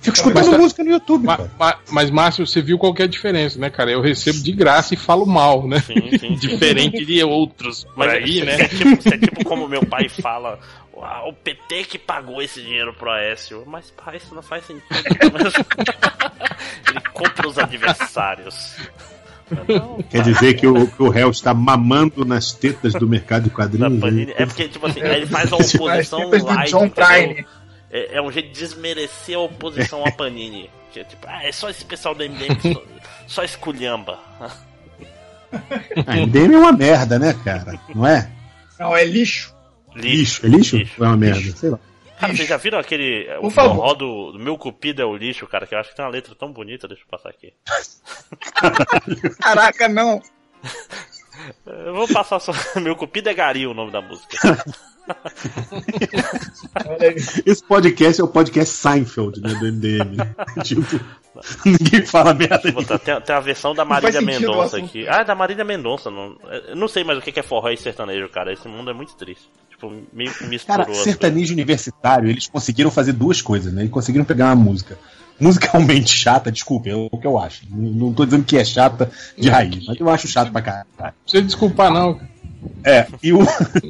Fico 0.00 0.16
escutando 0.18 0.50
Mas- 0.50 0.60
música 0.60 0.84
no 0.84 0.90
YouTube, 0.90 1.24
Ma- 1.24 1.36
cara. 1.38 1.50
ma- 1.58 1.76
mas, 1.90 2.10
Márcio, 2.10 2.46
você 2.46 2.60
viu 2.60 2.76
qual 2.76 2.92
que 2.92 3.00
é 3.00 3.06
a 3.06 3.08
diferença, 3.08 3.58
né, 3.58 3.70
cara? 3.70 3.90
Eu 3.90 4.02
recebo 4.02 4.38
de 4.42 4.52
graça 4.52 4.92
e 4.92 4.98
falo 4.98 5.24
mal, 5.24 5.66
né? 5.66 5.80
Sim, 5.80 5.94
sim, 6.10 6.18
sim. 6.18 6.34
Diferente 6.36 7.02
de 7.06 7.24
outros 7.24 7.84
por 7.84 7.96
Mas 7.96 8.12
aí, 8.12 8.36
isso 8.36 8.44
né? 8.44 8.54
é 8.60 8.68
tipo, 8.68 8.88
isso 8.98 9.08
é 9.08 9.16
tipo 9.18 9.44
como 9.44 9.66
meu 9.66 9.86
pai 9.86 10.10
fala. 10.10 10.58
"Ah, 11.02 11.26
o 11.26 11.32
PT 11.32 11.84
que 11.84 11.98
pagou 11.98 12.42
esse 12.42 12.62
dinheiro 12.62 12.92
pro 12.94 13.10
Aécio. 13.10 13.64
Mas 13.66 13.90
pai, 13.90 14.16
isso 14.16 14.34
não 14.34 14.42
faz 14.42 14.64
sentido. 14.66 14.84
Ele 16.88 17.00
compra 17.12 17.48
os 17.48 17.58
adversários. 17.58 18.76
Não, 19.68 20.02
Quer 20.04 20.22
dizer 20.22 20.54
que 20.54 20.66
o, 20.66 20.86
que 20.86 21.02
o 21.02 21.10
réu 21.10 21.30
está 21.30 21.52
mamando 21.52 22.24
nas 22.24 22.52
tetas 22.52 22.94
do 22.94 23.06
mercado 23.06 23.44
de 23.44 23.50
quadrinhos. 23.50 24.00
Panini. 24.00 24.32
É 24.36 24.46
porque, 24.46 24.68
tipo 24.68 24.86
assim, 24.86 25.00
ele 25.00 25.26
faz 25.26 25.52
a 25.52 25.56
oposição 25.56 26.30
light. 26.30 26.70
John. 26.70 26.90
É, 27.90 28.16
é 28.16 28.22
um 28.22 28.32
jeito 28.32 28.52
de 28.52 28.58
desmerecer 28.58 29.36
a 29.36 29.40
oposição 29.40 30.04
a 30.04 30.10
Panini. 30.10 30.70
Que 30.92 31.00
é 31.00 31.04
tipo, 31.04 31.26
ah, 31.28 31.44
é 31.44 31.52
só 31.52 31.68
esse 31.68 31.84
pessoal 31.84 32.14
do 32.14 32.24
MDM 32.24 32.58
só, 32.60 32.82
só 33.26 33.44
esculhamba. 33.44 34.18
A 36.06 36.16
MDM 36.16 36.54
é 36.54 36.58
uma 36.58 36.72
merda, 36.72 37.18
né, 37.18 37.34
cara? 37.44 37.78
Não 37.94 38.06
é? 38.06 38.30
Não, 38.78 38.96
é 38.96 39.04
lixo. 39.04 39.54
Lixo. 39.94 40.44
É 40.44 40.48
lixo? 40.48 40.76
Ou 40.98 41.04
é 41.06 41.08
uma 41.08 41.16
merda? 41.16 41.56
Sei 41.56 41.70
lá. 41.70 41.78
Cara, 42.18 42.34
vocês 42.34 42.48
já 42.48 42.56
viram 42.56 42.78
aquele. 42.78 43.28
O 43.38 43.42
Por 43.42 43.50
favor. 43.52 43.74
forró 43.76 43.94
do, 43.94 44.32
do 44.32 44.38
Meu 44.38 44.56
Cupido 44.56 45.02
é 45.02 45.04
o 45.04 45.16
lixo, 45.16 45.46
cara? 45.46 45.66
Que 45.66 45.74
eu 45.74 45.78
acho 45.78 45.90
que 45.90 45.96
tem 45.96 46.04
uma 46.04 46.10
letra 46.10 46.34
tão 46.34 46.52
bonita, 46.52 46.86
deixa 46.88 47.02
eu 47.02 47.08
passar 47.08 47.28
aqui. 47.30 47.52
Caraca, 49.42 49.88
não. 49.88 50.22
Eu 51.66 51.94
vou 51.94 52.08
passar 52.08 52.38
só. 52.40 52.52
Meu 52.80 52.94
cupido 52.96 53.28
é 53.28 53.34
Gari 53.34 53.66
o 53.66 53.74
nome 53.74 53.90
da 53.90 54.00
música. 54.00 54.38
Esse 57.44 57.62
podcast 57.64 58.20
é 58.20 58.24
o 58.24 58.28
podcast 58.28 58.74
Seinfeld, 58.74 59.40
né, 59.40 59.50
do 59.54 59.66
MDM. 59.72 60.16
tipo, 60.62 61.00
ninguém 61.66 62.06
fala 62.06 62.32
merda. 62.32 62.72
Botar- 62.72 62.98
Tem, 62.98 63.20
tem 63.20 63.36
a 63.36 63.40
versão 63.40 63.74
da 63.74 63.84
Marília 63.84 64.20
o 64.20 64.24
Mendonça 64.24 64.78
aqui. 64.78 65.06
Ah, 65.08 65.22
da 65.22 65.34
Marília 65.34 65.64
Mendonça. 65.64 66.10
Não, 66.10 66.36
eu 66.68 66.76
não 66.76 66.88
sei 66.88 67.04
mais 67.04 67.18
o 67.18 67.22
que 67.22 67.38
é 67.38 67.42
forró 67.42 67.68
e 67.70 67.76
sertanejo, 67.76 68.28
cara. 68.30 68.52
Esse 68.52 68.66
mundo 68.68 68.90
é 68.90 68.94
muito 68.94 69.14
triste. 69.16 69.50
Tipo, 69.88 70.02
meio 70.12 70.32
que 70.32 70.46
misturou. 70.46 70.86
Cara, 70.86 70.94
sertanejo 70.94 71.52
universitário, 71.52 72.28
eles 72.28 72.46
conseguiram 72.46 72.90
fazer 72.90 73.12
duas 73.12 73.40
coisas, 73.42 73.72
né? 73.72 73.82
Eles 73.82 73.92
conseguiram 73.92 74.24
pegar 74.24 74.46
uma 74.46 74.56
música 74.56 74.98
musicalmente 75.38 76.14
chata, 76.14 76.50
desculpa, 76.50 76.88
é 76.88 76.94
o 76.94 77.10
que 77.10 77.26
eu 77.26 77.38
acho. 77.38 77.62
Não, 77.68 77.90
não 77.90 78.12
tô 78.12 78.24
dizendo 78.24 78.44
que 78.44 78.56
é 78.56 78.64
chata 78.64 79.10
de 79.36 79.48
raiz, 79.48 79.84
mas 79.86 79.98
eu 79.98 80.08
acho 80.08 80.28
chato 80.28 80.52
pra 80.52 80.62
caralho. 80.62 80.86
Não 80.98 81.12
precisa 81.22 81.42
desculpar, 81.42 81.92
não. 81.92 82.20
É, 82.82 83.06
e 83.22 83.32
o. 83.32 83.40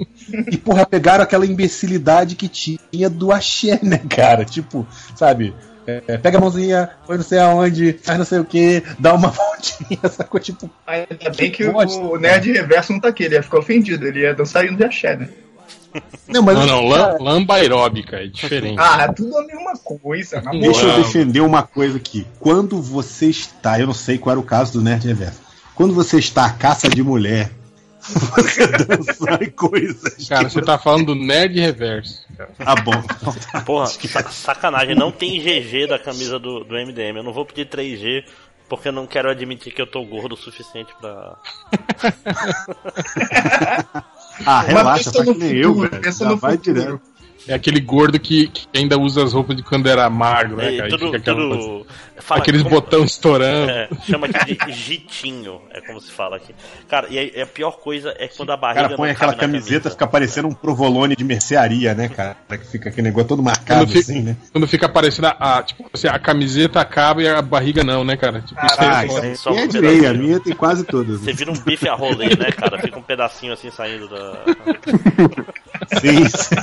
e 0.51 0.57
porra, 0.57 0.87
pegaram 0.87 1.23
aquela 1.23 1.47
imbecilidade 1.47 2.35
que 2.35 2.49
tinha 2.49 3.11
do 3.11 3.31
axé, 3.31 3.79
né, 3.83 3.99
cara? 3.99 4.45
Tipo, 4.45 4.87
sabe? 5.15 5.55
é, 5.87 6.19
pega 6.19 6.39
a 6.39 6.41
mãozinha, 6.41 6.91
foi 7.07 7.17
não 7.17 7.25
sei 7.25 7.39
aonde, 7.39 7.93
faz 8.03 8.19
não 8.19 8.25
sei 8.25 8.39
o 8.39 8.45
que, 8.45 8.83
dá 8.99 9.15
uma 9.15 9.29
voltinha, 9.31 10.09
sacou? 10.09 10.41
Tipo, 10.41 10.71
Ainda 10.87 11.31
bem 11.37 11.51
que 11.51 11.65
Gosto. 11.65 12.01
o 12.01 12.19
Nerd 12.19 12.51
Reverso 12.53 12.93
não 12.93 13.01
tá 13.01 13.09
aqui, 13.09 13.25
ele 13.25 13.35
ia 13.35 13.43
ficar 13.43 13.59
ofendido, 13.59 14.07
ele 14.07 14.21
ia 14.21 14.35
dançar 14.35 14.65
indo 14.65 14.77
de 14.77 14.85
axé, 14.85 15.17
né? 15.17 15.29
Não, 16.29 16.43
mas 16.43 16.59
Não, 16.59 16.67
não, 16.67 16.91
cara, 16.91 17.13
lam- 17.13 17.23
lamba 17.23 17.55
aeróbica, 17.55 18.17
é 18.17 18.27
diferente. 18.27 18.77
Ah, 18.79 19.03
é 19.05 19.13
tudo 19.13 19.37
a 19.39 19.45
mesma 19.47 19.73
coisa. 19.79 20.41
Deixa 20.61 20.87
eu 20.87 20.97
defender 21.03 21.41
uma 21.41 21.63
coisa 21.63 21.97
aqui. 21.99 22.27
Quando 22.41 22.81
você 22.83 23.27
está, 23.27 23.79
eu 23.81 23.87
não 23.87 23.95
sei 23.95 24.19
qual 24.19 24.33
era 24.33 24.41
o 24.41 24.45
caso 24.45 24.73
do 24.75 24.81
Nerd 24.83 25.07
Reverso. 25.07 25.41
Quando 25.75 25.95
você 25.95 26.19
está 26.19 26.47
à 26.47 26.51
caça 26.51 26.89
de 26.89 27.03
mulher, 27.03 27.51
você 28.05 28.67
dança 28.67 29.39
em 29.43 29.51
coisas. 29.51 30.29
Cara, 30.29 30.49
você 30.49 30.61
tá 30.63 30.79
falando 30.79 31.07
do 31.07 31.15
nerd 31.15 31.59
reverso. 31.59 32.23
cara. 32.37 32.51
Tá 32.59 32.75
bom. 32.77 32.93
Porra, 33.65 33.87
sa- 33.87 34.31
sacanagem. 34.31 34.95
Não 34.95 35.11
tem 35.11 35.41
GG 35.41 35.87
da 35.89 35.99
camisa 35.99 36.39
do, 36.39 36.63
do 36.65 36.75
MDM. 36.75 37.17
Eu 37.17 37.23
não 37.25 37.33
vou 37.33 37.45
pedir 37.47 37.67
3G 37.69 38.25
porque 38.69 38.89
eu 38.89 38.93
não 38.93 39.07
quero 39.07 39.31
admitir 39.31 39.73
que 39.75 39.81
eu 39.83 39.87
tô 39.87 40.05
gordo 40.05 40.35
o 40.35 40.37
suficiente 40.37 40.93
pra. 41.01 41.37
Ah, 44.45 44.61
relaxa, 44.63 45.05
pensa 45.05 45.13
faz 45.13 45.27
no 45.27 45.35
que 45.35 45.39
nem 45.41 45.57
eu, 45.57 45.75
velho. 45.75 46.01
pensa 46.01 46.25
Já 46.25 46.31
no 46.31 46.37
vai 46.37 46.57
futuro. 46.57 46.75
direto. 46.75 47.01
É 47.47 47.55
aquele 47.55 47.81
gordo 47.81 48.19
que, 48.19 48.49
que 48.49 48.67
ainda 48.75 48.99
usa 48.99 49.23
as 49.23 49.33
roupas 49.33 49.57
de 49.57 49.63
quando 49.63 49.87
era 49.89 50.09
magro, 50.09 50.57
né, 50.57 50.75
É, 50.75 50.77
cara? 50.79 50.89
E 50.89 50.91
tudo, 50.93 51.05
fica 51.07 51.17
aquela 51.19 51.37
tudo... 51.57 51.87
Fala, 52.17 52.41
aqueles 52.41 52.63
como- 52.63 52.75
botões 52.77 53.11
estourando. 53.11 53.71
É, 53.71 53.89
chama 54.07 54.27
aqui 54.29 54.55
de 54.67 54.73
jitinho, 54.73 55.61
é 55.71 55.81
como 55.81 56.01
se 56.01 56.11
fala 56.11 56.37
aqui. 56.37 56.55
Cara, 56.89 57.09
e 57.11 57.19
aí, 57.19 57.43
a 57.43 57.47
pior 57.47 57.73
coisa 57.73 58.15
é 58.19 58.29
quando 58.29 58.51
a 58.53 58.57
barriga 58.57 58.81
O 58.81 58.85
cara 58.85 58.97
põe 58.97 59.09
não 59.09 59.15
aquela 59.17 59.35
camiseta, 59.35 59.71
camisa. 59.81 59.91
fica 59.91 60.07
parecendo 60.07 60.49
um 60.49 60.53
provolone 60.55 61.15
de 61.17 61.25
mercearia, 61.25 61.93
né, 61.93 62.09
cara? 62.09 62.37
Que 62.49 62.67
fica 62.67 62.89
aquele 62.89 63.09
negócio 63.09 63.29
todo 63.29 63.43
marcado 63.43 63.81
Quando 63.81 63.89
fica, 63.89 64.01
assim, 64.13 64.23
né? 64.23 64.37
quando 64.53 64.67
fica 64.69 64.87
aparecendo 64.87 65.27
a, 65.27 65.59
a- 65.59 65.63
tipo, 65.65 65.91
assim, 65.93 66.07
a 66.07 66.19
camiseta 66.19 66.81
acaba 66.81 67.23
e 67.23 67.29
a 67.29 67.43
barriga 67.43 67.83
não, 67.85 68.05
né, 68.05 68.17
cara? 68.17 68.41
Tipo, 68.41 68.65
isso 68.65 68.77
Ah, 68.79 68.99
aí, 69.01 69.07
isso 69.09 69.17
só- 69.17 69.23
aí 69.23 69.37
só 69.37 69.53
um 69.53 69.59
é 69.59 69.67
de 69.67 69.81
meia, 69.81 70.11
a 70.11 70.15
minha 70.15 70.41
tem 70.41 70.55
quase 70.55 70.85
todas. 70.85 71.21
Você 71.21 71.33
vira 71.33 71.51
um 71.51 71.59
bife 71.59 71.89
a 71.89 71.95
rolê, 71.95 72.29
né, 72.29 72.53
cara? 72.53 72.79
Fica 72.79 72.99
um 72.99 73.03
pedacinho 73.03 73.53
assim 73.53 73.71
saindo 73.71 74.09
da. 74.09 74.39
Sim, 76.01 76.29
sim. 76.29 76.55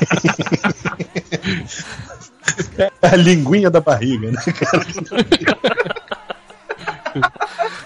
A 3.02 3.16
linguinha 3.16 3.70
da 3.70 3.80
barriga, 3.82 4.32
né? 4.32 4.38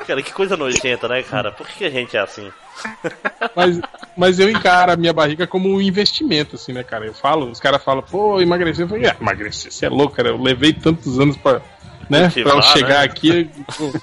Cara, 0.07 0.21
que 0.21 0.31
coisa 0.31 0.55
nojenta, 0.55 1.07
né, 1.07 1.23
cara? 1.23 1.51
Por 1.51 1.67
que 1.67 1.85
a 1.85 1.89
gente 1.89 2.15
é 2.15 2.19
assim? 2.19 2.51
mas, 3.55 3.79
mas 4.15 4.39
eu 4.39 4.49
encaro 4.49 4.91
a 4.91 4.95
minha 4.95 5.13
barriga 5.13 5.47
como 5.47 5.67
um 5.69 5.81
investimento, 5.81 6.55
assim, 6.55 6.73
né, 6.73 6.83
cara? 6.83 7.05
Eu 7.05 7.13
falo, 7.13 7.49
os 7.49 7.59
caras 7.59 7.83
falam, 7.83 8.03
pô, 8.03 8.39
emagrecer. 8.39 8.85
Eu 8.85 8.89
falei, 8.89 9.07
ah, 9.09 9.15
emagrecer, 9.19 9.71
você 9.71 9.85
é 9.87 9.89
louco, 9.89 10.15
cara. 10.15 10.29
Eu 10.29 10.41
levei 10.41 10.73
tantos 10.73 11.19
anos 11.19 11.35
pra, 11.37 11.61
né, 12.09 12.21
Cultivar, 12.23 12.53
pra 12.53 12.57
eu 12.59 12.61
chegar 12.61 12.99
né? 12.99 13.03
aqui 13.03 13.49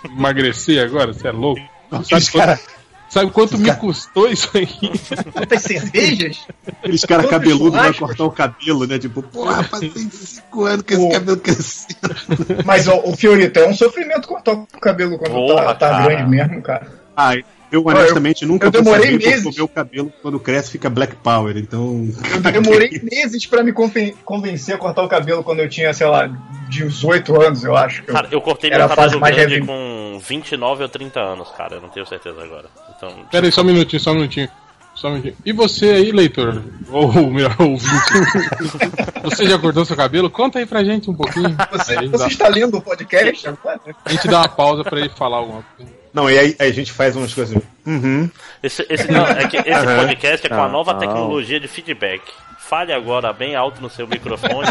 e 0.07 0.09
emagrecer 0.11 0.85
agora, 0.85 1.13
você 1.13 1.29
é 1.29 1.33
louco. 1.33 1.61
Os 1.91 2.09
Sabe 2.09 2.33
cara- 2.33 2.57
quanto, 2.59 2.82
sabe 3.13 3.31
quanto 3.31 3.59
me 3.59 3.71
custou 3.77 4.27
isso 4.27 4.51
aí? 4.55 4.67
Quantas 5.33 5.63
cervejas? 5.63 6.47
Aqueles 6.67 7.05
caras 7.05 7.29
cabeludos 7.29 7.79
vai 7.79 7.93
cortar 7.93 8.25
o 8.25 8.31
cabelo, 8.31 8.87
né? 8.87 8.99
Tipo, 8.99 9.23
porra, 9.23 9.63
passei 9.65 9.93
cinco 10.11 10.65
anos 10.65 10.83
com 10.87 10.95
esse 10.95 11.11
cabelo 11.11 11.37
crescendo. 11.37 12.17
Mas 12.65 12.89
o, 12.89 12.95
o 13.05 13.15
Fiorito 13.15 13.61
é 13.61 13.69
um 13.69 13.75
sofrimento 13.75 14.27
cortar 14.27 14.53
o 14.53 14.67
cabelo 14.81 15.19
quando 15.19 15.33
Porra, 15.33 15.65
tá, 15.65 15.75
tá 15.75 15.91
cara. 15.91 16.05
grande 16.05 16.31
mesmo, 16.31 16.63
cara. 16.63 16.91
Ah, 17.15 17.35
eu 17.73 17.83
honestamente 17.87 18.45
nunca 18.47 18.67
eu 18.67 18.71
vou 18.71 18.83
demorei 18.83 19.05
saber 19.07 19.19
porque 19.19 19.29
meses. 19.31 19.47
o 19.47 19.57
meu 19.57 19.67
cabelo, 19.69 20.13
quando 20.23 20.39
cresce, 20.39 20.71
fica 20.71 20.89
black 20.91 21.17
power, 21.17 21.57
então... 21.57 22.09
Eu 22.33 22.41
demorei 22.53 23.01
meses 23.11 23.45
pra 23.47 23.63
me 23.65 23.73
conven- 23.73 24.15
convencer 24.25 24.75
a 24.75 24.79
cortar 24.79 25.03
o 25.03 25.09
cabelo 25.09 25.43
quando 25.43 25.61
eu 25.61 25.69
tinha, 25.69 25.93
sei 25.95 26.07
lá, 26.07 26.31
18 26.69 27.41
anos, 27.43 27.65
eu 27.65 27.77
acho. 27.77 28.03
que 28.03 28.11
eu- 28.11 28.15
Cara, 28.15 28.29
eu 28.31 28.41
cortei 28.41 28.71
Era 28.71 28.85
meu 28.85 28.87
a 28.87 28.89
fase 28.97 29.01
cabelo 29.15 29.21
mais 29.23 29.35
grande 29.35 29.55
heavy. 29.55 29.67
com 29.67 30.21
29 30.23 30.83
ou 30.83 30.89
30 30.89 31.19
anos, 31.21 31.49
cara. 31.57 31.75
Eu 31.77 31.81
não 31.81 31.89
tenho 31.89 32.07
certeza 32.07 32.41
agora. 32.43 32.67
Então, 32.97 33.25
Pera 33.31 33.47
aí, 33.47 33.51
só 33.53 33.63
um 33.63 33.65
minutinho, 33.65 34.01
só 34.01 34.11
um 34.13 34.15
minutinho. 34.17 34.49
Só 34.95 35.09
um 35.09 35.13
minutinho. 35.13 35.37
E 35.45 35.53
você 35.55 35.87
aí, 35.91 36.13
leitor? 36.13 36.63
Ou 36.91 37.11
meu 37.31 37.49
ouvinte? 37.59 38.13
você 39.25 39.47
já 39.47 39.59
cortou 39.59 39.85
seu 39.87 39.97
cabelo? 39.97 40.29
Conta 40.31 40.59
aí 40.59 40.67
pra 40.67 40.85
gente 40.85 41.11
um 41.11 41.15
pouquinho. 41.15 41.57
Você, 41.73 41.99
Aí 41.99 42.09
você 42.09 42.19
dá- 42.25 42.29
está 42.29 42.49
lendo 42.49 42.77
o 42.77 42.83
podcast 42.83 43.49
agora? 43.49 43.81
a 44.05 44.11
gente 44.13 44.29
dá 44.29 44.41
uma 44.41 44.49
pausa 44.49 44.85
pra 44.85 45.01
ele 45.01 45.09
falar 45.09 45.39
alguma 45.39 45.65
coisa. 45.77 45.91
Não, 46.13 46.31
e 46.31 46.39
aí, 46.39 46.57
aí 46.59 46.69
a 46.69 46.73
gente 46.73 46.93
faz 46.93 47.17
umas 47.17 47.33
coisas... 47.33 47.63
Uhum. 47.87 48.31
esse, 48.63 48.87
esse, 48.89 49.11
não, 49.11 49.27
é 49.27 49.49
que 49.49 49.57
esse 49.57 49.85
podcast 49.97 50.47
é 50.47 50.49
com 50.49 50.55
a 50.57 50.65
Não, 50.67 50.73
nova 50.73 50.93
não. 50.93 51.01
tecnologia 51.01 51.59
de 51.59 51.67
feedback. 51.69 52.23
Fale 52.59 52.93
agora 52.93 53.33
bem 53.33 53.55
alto 53.57 53.81
no 53.83 53.91
seu 53.91 54.07
microfone. 54.07 54.69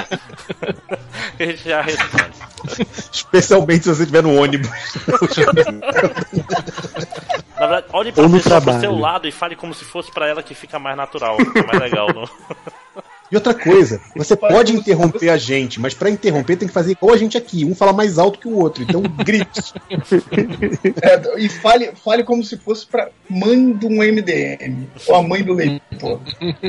que 1.37 1.43
a 1.43 1.45
gente 1.45 1.67
já 1.69 1.81
responde. 1.81 2.33
Especialmente 3.11 3.83
se 3.83 3.89
você 3.89 4.03
estiver 4.03 4.23
no 4.23 4.35
ônibus. 4.41 4.69
Na 7.59 7.67
verdade, 7.67 7.85
olhe 7.93 8.11
pra 8.11 8.23
Ou 8.23 8.29
no 8.29 8.37
pessoa 8.37 8.55
pro 8.55 8.61
trabalho. 8.65 8.79
seu 8.79 8.97
lado 8.97 9.27
e 9.27 9.31
fale 9.31 9.55
como 9.55 9.73
se 9.73 9.83
fosse 9.85 10.11
pra 10.11 10.27
ela 10.27 10.41
que 10.41 10.55
fica 10.55 10.79
mais 10.79 10.97
natural, 10.97 11.37
fica 11.37 11.63
mais 11.63 11.79
legal. 11.79 12.07
Não? 12.13 12.23
E 13.31 13.35
outra 13.35 13.53
coisa, 13.53 14.01
você 14.15 14.35
pode 14.35 14.73
interromper 14.73 15.29
a 15.29 15.37
gente, 15.37 15.79
mas 15.79 15.93
pra 15.93 16.09
interromper 16.09 16.57
tem 16.57 16.67
que 16.67 16.73
fazer 16.73 16.91
igual 16.91 17.13
a 17.13 17.17
gente 17.17 17.37
aqui. 17.37 17.63
Um 17.63 17.73
fala 17.73 17.93
mais 17.93 18.19
alto 18.19 18.37
que 18.39 18.47
o 18.47 18.57
outro, 18.57 18.83
então 18.83 19.01
grite. 19.23 19.73
É, 21.01 21.39
e 21.39 21.47
fale, 21.49 21.93
fale 21.95 22.23
como 22.23 22.43
se 22.43 22.57
fosse 22.57 22.85
pra 22.85 23.09
mãe 23.29 23.71
de 23.73 23.85
um 23.85 23.97
MDM. 24.03 24.85
Ou 25.07 25.15
a 25.15 25.23
mãe 25.23 25.43
do 25.43 25.53
leitor. 25.53 26.19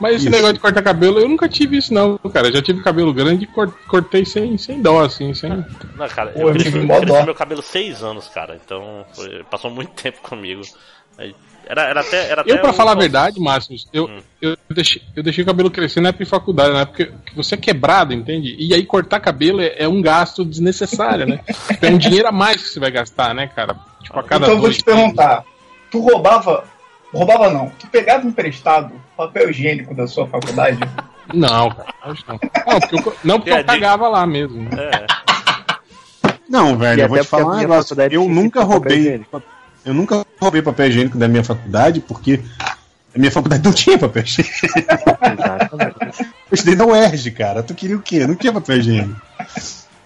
Mas 0.00 0.14
esse 0.14 0.22
Isso. 0.26 0.30
negócio 0.30 0.54
de 0.54 0.60
cortar 0.60 0.80
cabelo, 0.80 1.18
eu 1.18 1.28
nunca 1.28 1.48
tive 1.48 1.76
isso 1.76 1.92
não, 1.92 2.16
cara. 2.18 2.46
Eu 2.46 2.52
já 2.52 2.62
tive 2.62 2.80
cabelo 2.84 3.12
grande 3.12 3.42
e 3.42 3.46
cor- 3.48 3.74
cortei 3.88 4.24
sem, 4.24 4.56
sem 4.56 4.80
dó, 4.80 5.02
assim, 5.04 5.34
sem. 5.34 5.50
Não, 5.50 6.08
cara, 6.08 6.30
Pô, 6.30 6.38
eu 6.42 6.46
eu 6.46 6.52
cresci, 6.52 6.70
tive 6.70 6.88
eu 6.88 7.24
meu 7.24 7.34
cabelo 7.34 7.60
seis 7.62 8.00
anos, 8.00 8.28
cara. 8.28 8.60
Então 8.64 9.04
foi- 9.12 9.42
passou 9.50 9.72
muito 9.72 9.90
tempo 10.00 10.20
comigo. 10.22 10.62
Aí, 11.18 11.34
Era, 11.68 11.82
era 11.82 12.00
até. 12.00 12.30
Era 12.30 12.42
Eu, 12.46 12.54
até 12.54 12.62
pra 12.62 12.70
um- 12.70 12.72
falar 12.74 12.92
a 12.92 12.94
verdade, 12.94 13.38
Márcio, 13.38 13.76
eu, 13.92 14.06
Hum. 14.06 14.20
eu, 14.40 14.56
deixei, 14.70 15.02
eu 15.14 15.22
deixei 15.22 15.44
o 15.44 15.46
cabelo 15.46 15.70
crescer 15.70 16.00
na 16.00 16.08
época 16.08 16.24
de 16.24 16.30
faculdade, 16.30 16.72
na 16.72 16.80
época 16.80 17.12
que 17.26 17.36
você 17.36 17.54
é 17.56 17.58
quebrado, 17.58 18.14
entende? 18.14 18.56
E 18.58 18.72
aí 18.72 18.84
cortar 18.86 19.20
cabelo 19.20 19.60
é, 19.60 19.74
é 19.76 19.86
um 19.86 20.00
gasto 20.00 20.44
desnecessário, 20.46 21.26
né? 21.26 21.40
É 21.82 21.88
um 21.90 21.98
dinheiro 21.98 22.26
a 22.28 22.32
mais 22.32 22.62
que 22.62 22.68
você 22.70 22.80
vai 22.80 22.90
gastar, 22.90 23.34
né, 23.34 23.46
cara? 23.54 23.76
Tipo, 24.02 24.18
a 24.18 24.22
cada 24.22 24.46
Então 24.46 24.54
eu 24.56 24.60
vou 24.62 24.70
te 24.72 24.82
perguntar. 24.82 25.44
Tu 25.90 26.00
roubava. 26.00 26.64
Roubava 27.12 27.50
não. 27.50 27.70
Tu 27.78 27.86
pegava 27.88 28.26
emprestado 28.26 28.92
papel 29.16 29.50
higiênico 29.50 29.94
da 29.94 30.06
sua 30.06 30.26
faculdade? 30.26 30.78
Não, 31.34 31.68
cara. 31.68 31.92
acho 32.04 32.24
Não, 32.26 32.38
não 32.38 32.80
porque 32.80 32.96
eu, 33.08 33.16
não, 33.22 33.38
porque 33.38 33.50
É, 33.50 33.60
eu 33.60 33.64
cagava 33.64 34.08
lá 34.08 34.26
mesmo. 34.26 34.62
né? 34.62 34.70
É, 34.78 35.06
Não, 36.48 36.76
velho, 36.78 36.98
E 37.00 37.02
eu 37.02 37.08
vou 37.08 37.18
te 37.18 37.24
falar 37.26 37.52
um 37.54 37.56
negócio. 37.58 37.94
Eu 38.10 38.26
nunca 38.26 38.60
papel 38.60 38.72
roubei. 38.74 38.98
higiênico. 38.98 39.42
Eu 39.84 39.94
nunca 39.94 40.24
roubei 40.40 40.62
papel 40.62 40.88
higiênico 40.88 41.18
da 41.18 41.28
minha 41.28 41.44
faculdade, 41.44 42.00
porque 42.00 42.40
a 43.14 43.18
minha 43.18 43.30
faculdade 43.30 43.64
não 43.64 43.72
tinha 43.72 43.98
papel 43.98 44.22
higiênico. 44.24 44.56
Eu 46.50 46.54
estudei 46.54 46.74
na 46.74 46.86
UERJ, 46.86 47.30
cara. 47.32 47.62
Tu 47.62 47.74
queria 47.74 47.96
o 47.96 48.02
quê? 48.02 48.26
Não 48.26 48.34
tinha 48.34 48.52
papel 48.52 48.78
higiênico. 48.78 49.20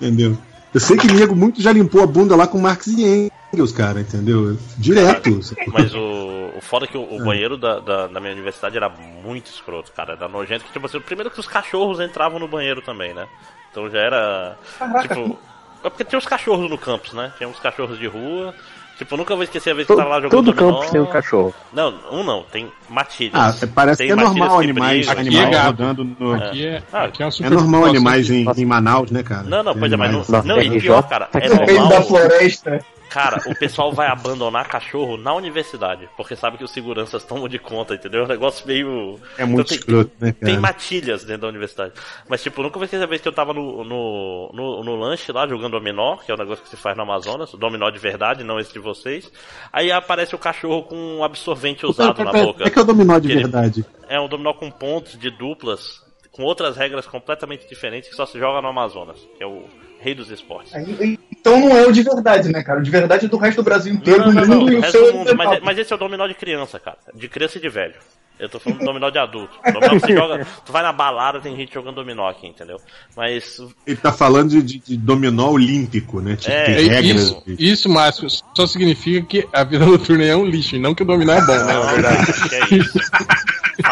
Entendeu? 0.00 0.38
Eu 0.74 0.80
sei 0.80 0.96
que 0.96 1.06
nego 1.06 1.36
muito 1.36 1.60
já 1.60 1.70
limpou 1.70 2.02
a 2.02 2.06
bunda 2.06 2.34
lá 2.34 2.46
com 2.46 2.58
Marx 2.58 2.86
e 2.86 3.30
Engels, 3.52 3.72
cara, 3.72 4.00
entendeu? 4.00 4.56
Direto. 4.78 5.40
mas 5.66 5.94
o, 5.94 6.50
o 6.56 6.60
foda 6.62 6.86
é 6.86 6.88
que 6.88 6.96
o, 6.96 7.02
o 7.02 7.22
banheiro 7.22 7.58
da, 7.58 7.78
da, 7.78 8.06
da 8.06 8.20
minha 8.20 8.32
universidade 8.32 8.76
era 8.76 8.88
muito 8.88 9.48
escroto, 9.48 9.92
cara. 9.92 10.14
Era 10.14 10.28
nojento. 10.28 10.64
Que, 10.64 10.72
tipo 10.72 10.86
assim, 10.86 10.98
primeiro 11.00 11.30
que 11.30 11.38
os 11.38 11.46
cachorros 11.46 12.00
entravam 12.00 12.38
no 12.38 12.48
banheiro 12.48 12.80
também, 12.80 13.12
né? 13.12 13.28
Então 13.70 13.88
já 13.90 13.98
era. 13.98 14.56
Tipo. 15.02 15.38
É 15.84 15.90
porque 15.90 16.04
tinha 16.04 16.18
os 16.18 16.26
cachorros 16.26 16.70
no 16.70 16.78
campus, 16.78 17.12
né? 17.12 17.32
Tinha 17.36 17.48
uns 17.48 17.58
cachorros 17.58 17.98
de 17.98 18.06
rua. 18.06 18.54
Tipo, 19.04 19.14
eu 19.14 19.18
nunca 19.18 19.34
vou 19.34 19.42
esquecer 19.44 19.70
a 19.70 19.74
vez 19.74 19.86
que 19.86 19.92
eu 19.92 19.96
tava 19.96 20.08
lá 20.08 20.20
Todo, 20.20 20.30
jogando 20.30 20.44
todo 20.44 20.56
dominó. 20.56 20.76
campus 20.78 20.90
tem 20.92 21.00
um 21.00 21.06
cachorro. 21.06 21.54
Não, 21.72 21.94
um 22.10 22.22
não, 22.22 22.42
tem 22.44 22.70
matilhas. 22.88 23.32
Ah, 23.34 23.66
parece 23.74 23.98
Tem 23.98 24.06
que 24.06 24.12
é 24.12 24.16
normal 24.16 24.58
que 24.58 24.64
animais, 24.64 25.06
brigam. 25.06 25.12
Aqui 25.12 25.36
é 25.36 25.40
animais 25.42 25.66
rodando 25.66 26.04
no. 26.18 26.34
Aqui 26.34 26.66
é, 26.66 26.82
Ah, 26.92 27.04
aqui 27.04 27.22
é 27.22 27.28
É 27.40 27.50
normal 27.50 27.84
animais 27.86 28.30
em, 28.30 28.46
em 28.56 28.64
Manaus, 28.64 29.10
né, 29.10 29.22
cara? 29.22 29.42
Não, 29.42 29.62
não, 29.62 29.72
Tem 29.72 29.80
pois 29.80 29.92
é, 29.92 29.96
mas 29.96 30.28
não, 30.28 30.42
não 30.44 30.62
e 30.62 30.80
pior, 30.80 31.02
cara, 31.08 31.28
é 31.34 31.40
tá 31.48 31.54
No 31.56 31.66
meio 31.66 31.78
da 31.78 31.82
normal. 31.82 32.02
floresta. 32.04 32.84
Cara, 33.12 33.42
o 33.46 33.54
pessoal 33.54 33.92
vai 33.92 34.08
abandonar 34.08 34.66
cachorro 34.68 35.18
na 35.18 35.34
universidade, 35.34 36.08
porque 36.16 36.34
sabe 36.34 36.56
que 36.56 36.64
os 36.64 36.70
seguranças 36.70 37.22
tomam 37.22 37.46
de 37.46 37.58
conta, 37.58 37.94
entendeu? 37.94 38.22
É 38.22 38.24
um 38.24 38.28
negócio 38.28 38.66
meio. 38.66 39.18
É 39.36 39.44
muito 39.44 39.68
tem, 39.68 39.78
escroto, 39.78 40.10
né, 40.18 40.32
cara? 40.32 40.46
Tem 40.46 40.58
matilhas 40.58 41.22
dentro 41.22 41.42
da 41.42 41.48
universidade. 41.48 41.92
Mas, 42.26 42.42
tipo, 42.42 42.62
nunca 42.62 42.82
esqueci 42.82 43.02
a 43.02 43.06
vez 43.06 43.20
que 43.20 43.28
eu 43.28 43.32
tava 43.32 43.52
no, 43.52 43.84
no, 43.84 44.50
no, 44.54 44.84
no 44.84 44.96
lanche 44.96 45.30
lá 45.30 45.46
jogando 45.46 45.72
dominó, 45.72 46.16
que 46.16 46.30
é 46.30 46.34
um 46.34 46.38
negócio 46.38 46.64
que 46.64 46.70
se 46.70 46.76
faz 46.76 46.96
no 46.96 47.02
Amazonas, 47.02 47.52
dominó 47.52 47.90
de 47.90 47.98
verdade, 47.98 48.44
não 48.44 48.58
esse 48.58 48.72
de 48.72 48.78
vocês. 48.78 49.30
Aí 49.70 49.92
aparece 49.92 50.34
o 50.34 50.38
cachorro 50.38 50.84
com 50.84 50.96
um 50.96 51.24
absorvente 51.24 51.84
usado 51.84 52.14
Pera, 52.14 52.24
na 52.24 52.32
pera, 52.32 52.44
boca. 52.46 52.64
É 52.66 52.70
que 52.70 52.78
é 52.78 52.82
o 52.82 52.84
dominó 52.84 53.18
de 53.18 53.28
verdade. 53.28 53.84
É 54.08 54.18
um 54.18 54.28
dominó 54.28 54.54
com 54.54 54.70
pontos 54.70 55.18
de 55.18 55.30
duplas, 55.30 56.02
com 56.30 56.44
outras 56.44 56.76
regras 56.76 57.06
completamente 57.06 57.68
diferentes 57.68 58.08
que 58.08 58.16
só 58.16 58.24
se 58.24 58.38
joga 58.38 58.62
no 58.62 58.68
Amazonas, 58.68 59.18
que 59.36 59.42
é 59.42 59.46
o 59.46 59.64
rei 60.02 60.14
dos 60.14 60.30
esportes. 60.30 60.74
Aí- 60.74 61.18
Então 61.30 61.58
não 61.60 61.76
é 61.76 61.86
o 61.86 61.92
de 61.92 62.02
verdade, 62.02 62.48
né, 62.50 62.62
cara? 62.62 62.80
O 62.80 62.82
de 62.82 62.90
verdade 62.90 63.26
é 63.26 63.28
do 63.28 63.36
resto 63.36 63.56
do 63.58 63.64
Brasil 63.64 63.94
inteiro, 63.94 64.20
Não, 64.20 64.28
do 64.28 64.34
não, 64.34 64.46
não, 64.46 64.58
mundo 64.60 64.72
e 64.72 64.76
o 64.76 64.90
seu 64.90 65.02
do 65.04 65.08
é 65.08 65.12
mundo. 65.12 65.36
Mas, 65.36 65.48
menor. 65.50 65.60
mas 65.64 65.78
esse 65.78 65.92
é 65.92 65.96
o 65.96 65.98
dominó 65.98 66.26
de 66.26 66.34
criança, 66.34 66.78
cara. 66.78 66.98
De 67.14 67.28
criança 67.28 67.58
e 67.58 67.60
de 67.60 67.68
velho. 67.68 67.94
Eu 68.40 68.48
tô 68.48 68.58
falando 68.58 68.80
do 68.80 68.84
dominó 68.86 69.08
de 69.10 69.18
adulto. 69.18 69.52
Dominó 69.64 69.90
que 69.90 70.00
você 70.00 70.16
joga. 70.16 70.44
Tu 70.66 70.72
vai 70.72 70.82
na 70.82 70.92
balada, 70.92 71.38
tem 71.38 71.54
gente 71.54 71.72
jogando 71.72 71.96
dominó 71.96 72.28
aqui, 72.28 72.46
entendeu? 72.48 72.76
Mas. 73.16 73.58
Ele 73.86 73.96
tá 73.96 74.10
falando 74.12 74.48
de, 74.62 74.78
de- 74.80 74.96
dominó 74.96 75.50
olímpico, 75.50 76.20
né? 76.20 76.34
Tipo, 76.34 76.50
É, 76.52 76.72
é 76.72 76.88
regras. 76.88 77.22
Isso, 77.22 77.42
isso, 77.46 77.88
Márcio, 77.88 78.26
só 78.56 78.66
significa 78.66 79.24
que 79.26 79.48
a 79.52 79.62
vida 79.62 79.84
noturna 79.86 80.24
é 80.24 80.34
um 80.34 80.44
lixo, 80.44 80.74
e 80.74 80.78
não 80.80 80.92
que 80.94 81.02
o 81.04 81.06
dominó 81.06 81.34
é 81.34 81.40
bom, 81.46 81.52
né? 81.52 81.72
Não, 81.72 81.84
Na 81.84 81.92
verdade. 81.92 82.32
é 82.54 82.74
isso. 82.76 82.98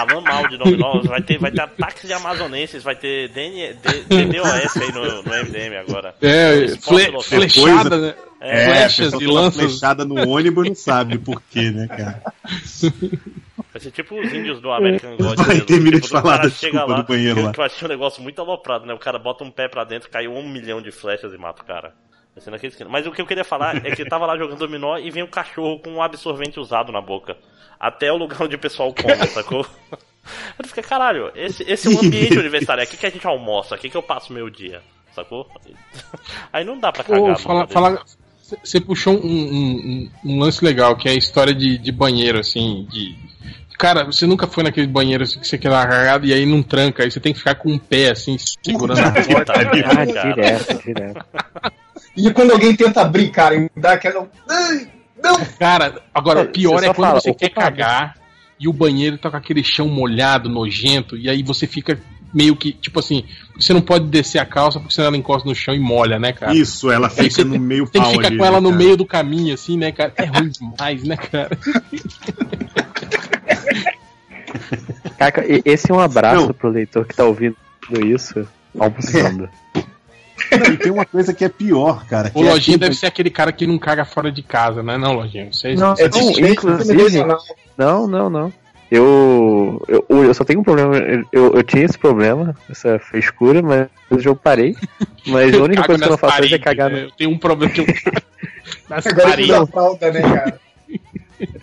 Falando 0.06 0.24
mal 0.24 0.48
de 0.48 0.56
dominó, 0.56 1.00
vai 1.02 1.22
ter, 1.22 1.38
vai 1.38 1.50
ter 1.50 1.60
ataques 1.62 2.06
de 2.06 2.12
amazonenses, 2.12 2.82
vai 2.82 2.94
ter 2.96 3.28
DN, 3.28 3.74
DDoS 3.74 4.76
aí 4.76 4.92
no, 4.92 5.22
no 5.22 5.44
MDM 5.44 5.76
agora. 5.76 6.14
É, 6.22 6.68
fle, 6.80 7.22
flechada, 7.22 7.98
né? 7.98 8.14
É, 8.40 8.62
É, 8.62 8.66
flechas 8.88 9.12
e 9.14 9.24
toma 9.26 9.40
lanças. 9.42 9.62
flechada 9.62 10.04
no 10.04 10.28
ônibus 10.28 10.68
não 10.68 10.74
sabe 10.74 11.18
por 11.18 11.42
quê, 11.50 11.70
né, 11.70 11.86
cara? 11.88 12.22
Vai 13.72 13.80
ser 13.80 13.90
tipo 13.90 14.18
os 14.18 14.32
índios 14.32 14.60
do 14.60 14.70
American 14.72 15.16
God. 15.16 15.38
Vai, 15.38 15.60
termina 15.60 16.00
Tipo, 16.00 16.06
de 16.06 16.08
falar 16.08 16.20
o 16.22 16.24
cara 16.38 16.42
da 16.44 16.50
chega 16.50 16.72
desculpa 16.72 16.92
lá, 16.92 17.02
do 17.02 17.06
banheiro 17.06 17.42
lá. 17.42 17.52
Eu 17.56 17.62
achei 17.64 17.86
um 17.86 17.90
negócio 17.90 18.22
muito 18.22 18.40
aloprado, 18.40 18.86
né? 18.86 18.94
O 18.94 18.98
cara 18.98 19.18
bota 19.18 19.44
um 19.44 19.50
pé 19.50 19.68
pra 19.68 19.84
dentro, 19.84 20.10
caiu 20.10 20.32
um 20.34 20.48
milhão 20.48 20.80
de 20.82 20.90
flechas 20.90 21.32
e 21.32 21.38
mata 21.38 21.62
o 21.62 21.66
cara. 21.66 21.92
Vai 22.40 22.44
ser 22.44 22.50
naquele 22.52 22.72
esquema. 22.72 22.90
Mas 22.90 23.06
o 23.06 23.12
que 23.12 23.20
eu 23.20 23.26
queria 23.26 23.44
falar 23.44 23.84
é 23.84 23.94
que 23.94 24.02
tava 24.08 24.24
lá 24.24 24.36
jogando 24.36 24.58
dominó 24.58 24.96
e 24.96 25.10
vem 25.10 25.22
um 25.22 25.26
cachorro 25.26 25.78
com 25.78 25.90
um 25.90 26.02
absorvente 26.02 26.58
usado 26.58 26.90
na 26.90 27.00
boca. 27.00 27.36
Até 27.78 28.10
o 28.10 28.16
lugar 28.16 28.42
onde 28.42 28.56
o 28.56 28.58
pessoal 28.58 28.94
come, 28.94 29.14
sacou? 29.28 29.66
Eu 30.58 30.66
fiquei, 30.66 30.82
caralho, 30.82 31.30
esse, 31.34 31.62
esse 31.70 31.86
é 31.88 31.90
o 31.90 31.98
ambiente 32.00 32.38
universitário, 32.38 32.82
aqui 32.82 32.96
que 32.96 33.06
a 33.06 33.10
gente 33.10 33.26
almoça, 33.26 33.74
aqui 33.74 33.90
que 33.90 33.96
eu 33.96 34.02
passo 34.02 34.32
meu 34.32 34.48
dia, 34.48 34.80
sacou? 35.14 35.46
Aí 36.52 36.64
não 36.64 36.78
dá 36.78 36.90
pra 36.92 37.04
cagar. 37.04 37.20
Pô, 37.20 37.36
fala, 37.68 38.02
você 38.64 38.80
puxou 38.80 39.14
um, 39.14 39.18
um- 39.26 40.10
um- 40.24 40.32
um 40.32 40.38
lance 40.40 40.64
legal, 40.64 40.96
que 40.96 41.08
é 41.08 41.12
a 41.12 41.16
história 41.16 41.54
de, 41.54 41.76
de 41.78 41.92
banheiro, 41.92 42.38
assim, 42.38 42.86
de. 42.90 43.14
Cara, 43.78 44.04
você 44.04 44.26
nunca 44.26 44.46
foi 44.46 44.62
naquele 44.62 44.86
banheiro 44.86 45.22
assim, 45.24 45.40
que 45.40 45.48
você 45.48 45.56
quer 45.56 45.70
dar 45.70 45.78
uma 45.78 45.86
cagada 45.86 46.26
e 46.26 46.34
aí 46.34 46.44
não 46.44 46.62
tranca, 46.62 47.02
aí 47.02 47.10
você 47.10 47.18
tem 47.18 47.32
que 47.32 47.38
ficar 47.38 47.54
com 47.54 47.70
um 47.72 47.78
pé 47.78 48.10
assim, 48.10 48.36
segurando 48.38 48.98
a 49.00 49.10
porta. 49.10 49.54
Ah, 49.54 50.04
direto, 50.04 50.82
direto. 50.84 51.24
E 52.16 52.30
quando 52.32 52.50
alguém 52.52 52.74
tenta 52.74 53.00
abrir, 53.02 53.30
cara, 53.30 53.54
e 53.56 53.70
dá 53.76 53.92
aquela. 53.92 54.28
Ai, 54.48 54.88
Não! 55.22 55.36
Cara, 55.58 56.00
agora, 56.14 56.40
É, 56.40 56.42
o 56.44 56.48
pior 56.48 56.82
é 56.82 56.86
só 56.86 56.94
quando 56.94 57.06
fala, 57.08 57.20
você 57.20 57.34
quer 57.34 57.50
cagar 57.50 58.14
e 58.58 58.66
o 58.68 58.72
banheiro 58.72 59.16
tá 59.18 59.30
com 59.30 59.36
aquele 59.36 59.62
chão 59.62 59.88
molhado, 59.88 60.48
nojento, 60.48 61.16
e 61.16 61.28
aí 61.30 61.42
você 61.42 61.66
fica 61.66 61.98
meio 62.32 62.54
que, 62.54 62.72
tipo 62.72 63.00
assim, 63.00 63.24
você 63.56 63.72
não 63.72 63.80
pode 63.80 64.06
descer 64.06 64.38
a 64.38 64.46
calça 64.46 64.78
porque 64.78 64.94
senão 64.94 65.08
ela 65.08 65.16
encosta 65.16 65.48
no 65.48 65.54
chão 65.54 65.74
e 65.74 65.80
molha, 65.80 66.18
né, 66.18 66.32
cara? 66.32 66.54
Isso, 66.54 66.90
ela 66.90 67.08
fica 67.10 67.28
você 67.30 67.44
no 67.44 67.58
meio 67.58 67.86
Tem 67.88 68.00
que 68.02 68.06
pau 68.08 68.16
ficar 68.16 68.28
ali, 68.28 68.38
com 68.38 68.44
ela 68.44 68.56
né, 68.60 68.60
no 68.62 68.70
cara? 68.70 68.82
meio 68.84 68.96
do 68.96 69.06
caminho, 69.06 69.54
assim, 69.54 69.76
né, 69.76 69.90
cara? 69.92 70.12
É 70.16 70.24
ruim 70.26 70.48
demais, 70.48 71.02
né, 71.04 71.16
cara? 71.16 71.50
Caca, 75.18 75.44
e- 75.46 75.62
esse 75.64 75.90
é 75.90 75.94
um 75.94 76.00
abraço 76.00 76.46
Não. 76.46 76.54
pro 76.54 76.70
leitor 76.70 77.04
que 77.06 77.14
tá 77.14 77.24
ouvindo 77.24 77.56
isso, 78.04 78.46
almoçando. 78.78 79.48
Não, 80.50 80.72
e 80.74 80.76
tem 80.76 80.92
uma 80.92 81.04
coisa 81.04 81.32
que 81.34 81.44
é 81.44 81.48
pior, 81.48 82.04
cara. 82.06 82.30
O 82.34 82.40
é 82.44 82.50
Lojinha 82.50 82.76
aquele- 82.76 82.78
deve 82.78 82.94
ser 82.94 83.06
aquele 83.06 83.30
cara 83.30 83.52
que 83.52 83.66
não 83.66 83.78
caga 83.78 84.04
fora 84.04 84.30
de 84.32 84.42
casa, 84.42 84.82
né, 84.82 84.96
não, 84.98 85.14
Lojinha? 85.14 85.48
Você 85.52 85.74
Não, 85.74 85.94
É 85.98 86.08
Não, 86.08 86.30
inclusive- 86.48 87.00
emocional. 87.00 87.38
Não, 87.76 88.06
não, 88.06 88.30
não. 88.30 88.52
Eu, 88.90 89.80
eu, 89.88 90.04
eu 90.24 90.34
só 90.34 90.42
tenho 90.44 90.58
um 90.60 90.64
problema. 90.64 90.96
Eu, 91.30 91.54
eu 91.54 91.62
tinha 91.62 91.84
esse 91.84 91.96
problema, 91.96 92.56
essa 92.68 92.98
frescura, 92.98 93.62
mas 93.62 93.88
eu 94.26 94.34
parei. 94.34 94.74
Mas 95.26 95.54
a 95.54 95.58
única 95.62 95.84
coisa 95.84 96.02
que 96.02 96.08
eu 96.08 96.10
não 96.10 96.18
faço 96.18 96.42
hoje 96.42 96.54
é 96.56 96.58
cagar 96.58 96.90
né? 96.90 97.02
no. 97.02 97.06
Eu 97.06 97.10
tenho 97.12 97.30
um 97.30 97.38
problema 97.38 97.72
que 97.72 97.80
eu 97.82 97.86
nas 98.90 99.06
Agora 99.06 99.28
paredes. 99.28 99.50
usa 99.56 99.66
fralda, 99.68 100.10
né, 100.10 100.20
cara? 100.22 100.60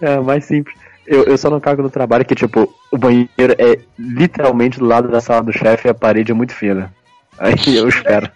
É 0.01 0.19
mais 0.21 0.45
simples. 0.45 0.73
Eu, 1.05 1.23
eu 1.25 1.37
só 1.37 1.49
não 1.49 1.59
cago 1.59 1.81
no 1.83 1.89
trabalho 1.89 2.23
que, 2.25 2.33
tipo, 2.35 2.73
o 2.91 2.97
banheiro 2.97 3.29
é 3.57 3.77
literalmente 3.99 4.79
do 4.79 4.85
lado 4.85 5.09
da 5.09 5.19
sala 5.21 5.43
do 5.43 5.51
chefe 5.53 5.87
e 5.87 5.91
a 5.91 5.93
parede 5.93 6.31
é 6.31 6.35
muito 6.35 6.53
fina. 6.53 6.93
Aí 7.37 7.55
eu 7.75 7.87
espero. 7.89 8.29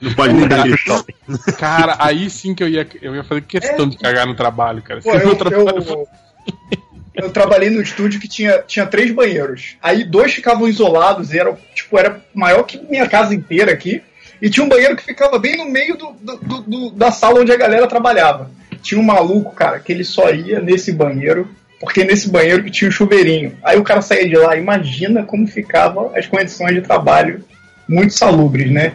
Não 0.00 0.12
pode 0.14 0.34
nem 0.34 0.48
dar 0.48 0.60
aquele- 0.60 0.76
Cara, 1.58 1.96
aí 1.98 2.28
sim 2.30 2.54
que 2.54 2.62
eu 2.62 2.68
ia, 2.68 2.86
eu 3.02 3.14
ia 3.14 3.24
fazer 3.24 3.40
questão 3.42 3.88
de 3.88 3.96
cagar 3.98 4.26
no 4.26 4.34
trabalho, 4.34 4.82
cara. 4.82 5.00
Pô, 5.00 5.10
eu, 5.14 5.36
trabalho 5.36 5.84
eu, 5.86 6.08
eu 7.14 7.30
trabalhei 7.30 7.70
no 7.70 7.80
estúdio 7.80 8.20
que 8.20 8.28
tinha, 8.28 8.58
tinha 8.66 8.86
três 8.86 9.10
banheiros. 9.12 9.76
Aí 9.82 10.04
dois 10.04 10.32
ficavam 10.34 10.68
isolados, 10.68 11.32
e 11.32 11.38
era, 11.38 11.56
tipo, 11.74 11.98
era 11.98 12.20
maior 12.34 12.62
que 12.64 12.78
minha 12.90 13.08
casa 13.08 13.34
inteira 13.34 13.72
aqui. 13.72 14.02
E 14.42 14.50
tinha 14.50 14.64
um 14.64 14.68
banheiro 14.68 14.96
que 14.96 15.04
ficava 15.04 15.38
bem 15.38 15.56
no 15.56 15.64
meio 15.70 15.96
do, 15.96 16.12
do- 16.20 16.36
do- 16.38 16.60
do- 16.62 16.90
da 16.90 17.10
sala 17.12 17.40
onde 17.40 17.52
a 17.52 17.56
galera 17.56 17.86
trabalhava. 17.86 18.50
Tinha 18.82 19.00
um 19.00 19.04
maluco, 19.04 19.54
cara, 19.54 19.78
que 19.78 19.90
ele 19.92 20.04
só 20.04 20.30
ia 20.30 20.60
nesse 20.60 20.92
banheiro, 20.92 21.48
porque 21.80 22.04
nesse 22.04 22.28
banheiro 22.28 22.62
que 22.64 22.70
tinha 22.70 22.88
um 22.88 22.92
chuveirinho. 22.92 23.56
Aí 23.62 23.78
o 23.78 23.84
cara 23.84 24.02
saía 24.02 24.28
de 24.28 24.36
lá, 24.36 24.56
imagina 24.56 25.22
como 25.22 25.46
ficavam 25.46 26.12
as 26.14 26.26
condições 26.26 26.74
de 26.74 26.82
trabalho 26.82 27.44
muito 27.88 28.12
salubres, 28.12 28.70
né? 28.70 28.92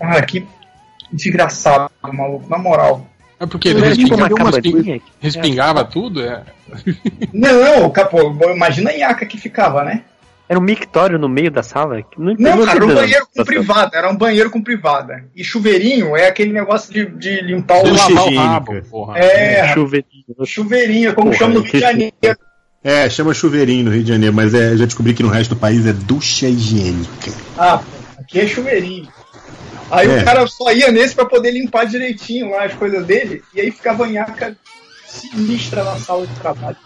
Ah, 0.00 0.22
que 0.22 0.46
desgraçado, 1.12 1.90
maluco, 2.12 2.48
na 2.48 2.58
moral. 2.58 3.06
É 3.38 3.46
porque 3.46 3.68
ele 3.70 3.80
tipo 3.94 4.14
respingava, 4.16 4.34
umas 4.34 5.04
respingava 5.18 5.84
tudo, 5.84 6.22
é. 6.22 6.42
Não, 7.32 7.90
capô, 7.90 8.32
imagina 8.54 8.90
a 8.90 8.96
nhaca 8.96 9.24
que 9.24 9.38
ficava, 9.38 9.82
né? 9.82 10.02
Era 10.46 10.58
um 10.58 10.62
mictório 10.62 11.16
no 11.16 11.28
meio 11.28 11.50
da 11.50 11.62
sala? 11.62 12.04
Não, 12.18 12.34
Não, 12.36 12.66
cara, 12.66 12.76
era 12.76 12.84
um 12.84 12.94
banheiro 12.94 13.28
com 13.34 13.44
privada, 13.44 13.96
era 13.96 14.10
um 14.10 14.16
banheiro 14.16 14.50
com 14.50 14.60
privada. 14.60 15.24
E 15.34 15.44
chuveirinho 15.44 16.16
é 16.16 16.26
aquele 16.26 16.52
negócio 16.52 16.92
de, 16.92 17.06
de 17.06 17.40
limpar 17.40 17.84
o 17.84 17.94
lavar 17.94 18.26
o 18.26 18.34
rabo, 18.36 18.82
porra. 18.90 19.18
É, 19.18 19.72
Chuveirinho. 19.72 20.24
chuveirinho, 20.44 21.14
como 21.14 21.28
Porra, 21.28 21.38
chama 21.38 21.54
no 21.54 21.60
Rio 21.60 21.72
de 21.72 21.78
Janeiro. 21.78 22.12
É, 22.82 23.08
chama 23.08 23.32
chuveirinho 23.32 23.84
no 23.84 23.90
Rio 23.92 24.02
de 24.02 24.08
Janeiro, 24.08 24.34
mas 24.34 24.52
é, 24.52 24.76
já 24.76 24.84
descobri 24.84 25.14
que 25.14 25.22
no 25.22 25.28
resto 25.28 25.54
do 25.54 25.60
país 25.60 25.86
é 25.86 25.92
ducha 25.92 26.48
higiênica. 26.48 27.32
Ah, 27.56 27.80
aqui 28.18 28.40
é 28.40 28.46
chuveirinho. 28.48 29.08
Aí 29.90 30.08
É. 30.08 30.18
o 30.20 30.24
cara 30.24 30.46
só 30.46 30.72
ia 30.72 30.90
nesse 30.92 31.14
pra 31.14 31.24
poder 31.24 31.50
limpar 31.50 31.84
direitinho 31.86 32.50
lá 32.50 32.64
as 32.64 32.74
coisas 32.74 33.04
dele, 33.04 33.42
e 33.54 33.60
aí 33.60 33.70
ficava 33.70 34.04
a 34.04 34.08
nhaca 34.08 34.56
sinistra 35.10 35.84
na 35.84 35.96
sala 35.98 36.26
de 36.26 36.34
trabalho. 36.40 36.76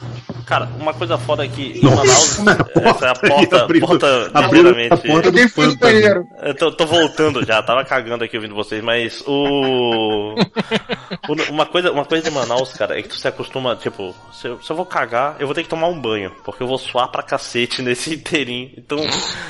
Cara, 0.47 0.69
uma 0.79 0.93
coisa 0.95 1.17
foda 1.19 1.45
é 1.45 1.49
que 1.49 1.79
em 1.79 1.85
Manaus. 1.85 2.39
Essa 2.85 3.07
é 3.07 3.11
a 3.11 3.15
porta, 3.15 3.63
abriu- 3.63 3.87
porta 3.87 4.31
abriu 4.35 4.69
a 4.91 4.97
porta 4.97 5.29
Alguém 5.29 5.49
foi 5.49 5.67
no 5.67 5.73
pântano. 5.79 5.93
banheiro. 5.93 6.27
Eu 6.43 6.55
tô, 6.55 6.73
tô 6.73 6.87
voltando 6.87 7.45
já, 7.45 7.63
tava 7.63 7.85
cagando 7.85 8.25
aqui 8.25 8.37
ouvindo 8.37 8.55
vocês, 8.55 8.83
mas 8.83 9.23
o... 9.27 10.35
o- 10.35 11.51
Uma 11.53 11.67
coisa, 11.67 11.91
uma 11.93 12.05
coisa 12.05 12.25
de 12.25 12.31
Manaus, 12.31 12.73
cara, 12.73 12.99
é 12.99 13.03
que 13.03 13.09
tu 13.09 13.17
se 13.17 13.27
acostuma, 13.29 13.77
tipo, 13.77 14.15
se 14.33 14.49
eu, 14.49 14.61
se 14.63 14.71
eu 14.71 14.77
vou 14.77 14.85
cagar, 14.87 15.37
eu 15.39 15.47
vou 15.47 15.55
ter 15.55 15.63
que 15.63 15.69
tomar 15.69 15.89
um 15.89 15.99
banho, 16.01 16.31
porque 16.45 16.63
eu 16.63 16.67
vou 16.67 16.79
suar 16.79 17.09
pra 17.09 17.23
cacete 17.23 17.81
nesse 17.83 18.15
inteirinho. 18.15 18.71
Então, 18.77 18.99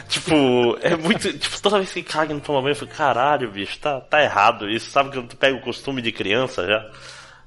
tipo, 0.09 0.33
é 0.81 0.97
muito. 0.97 1.33
Tipo, 1.39 1.61
toda 1.61 1.79
vez 1.79 1.93
que 1.93 2.03
caga 2.03 2.31
e 2.33 2.35
não 2.35 2.41
toma 2.41 2.61
banho, 2.63 2.73
eu 2.73 2.77
fico, 2.77 2.95
caralho, 2.95 3.51
bicho, 3.51 3.79
tá, 3.79 4.01
tá 4.01 4.23
errado 4.23 4.69
isso. 4.69 4.91
Sabe 4.91 5.11
que 5.11 5.23
tu 5.23 5.37
pega 5.37 5.57
o 5.57 5.61
costume 5.61 6.01
de 6.03 6.13
criança 6.13 6.67
já? 6.67 6.85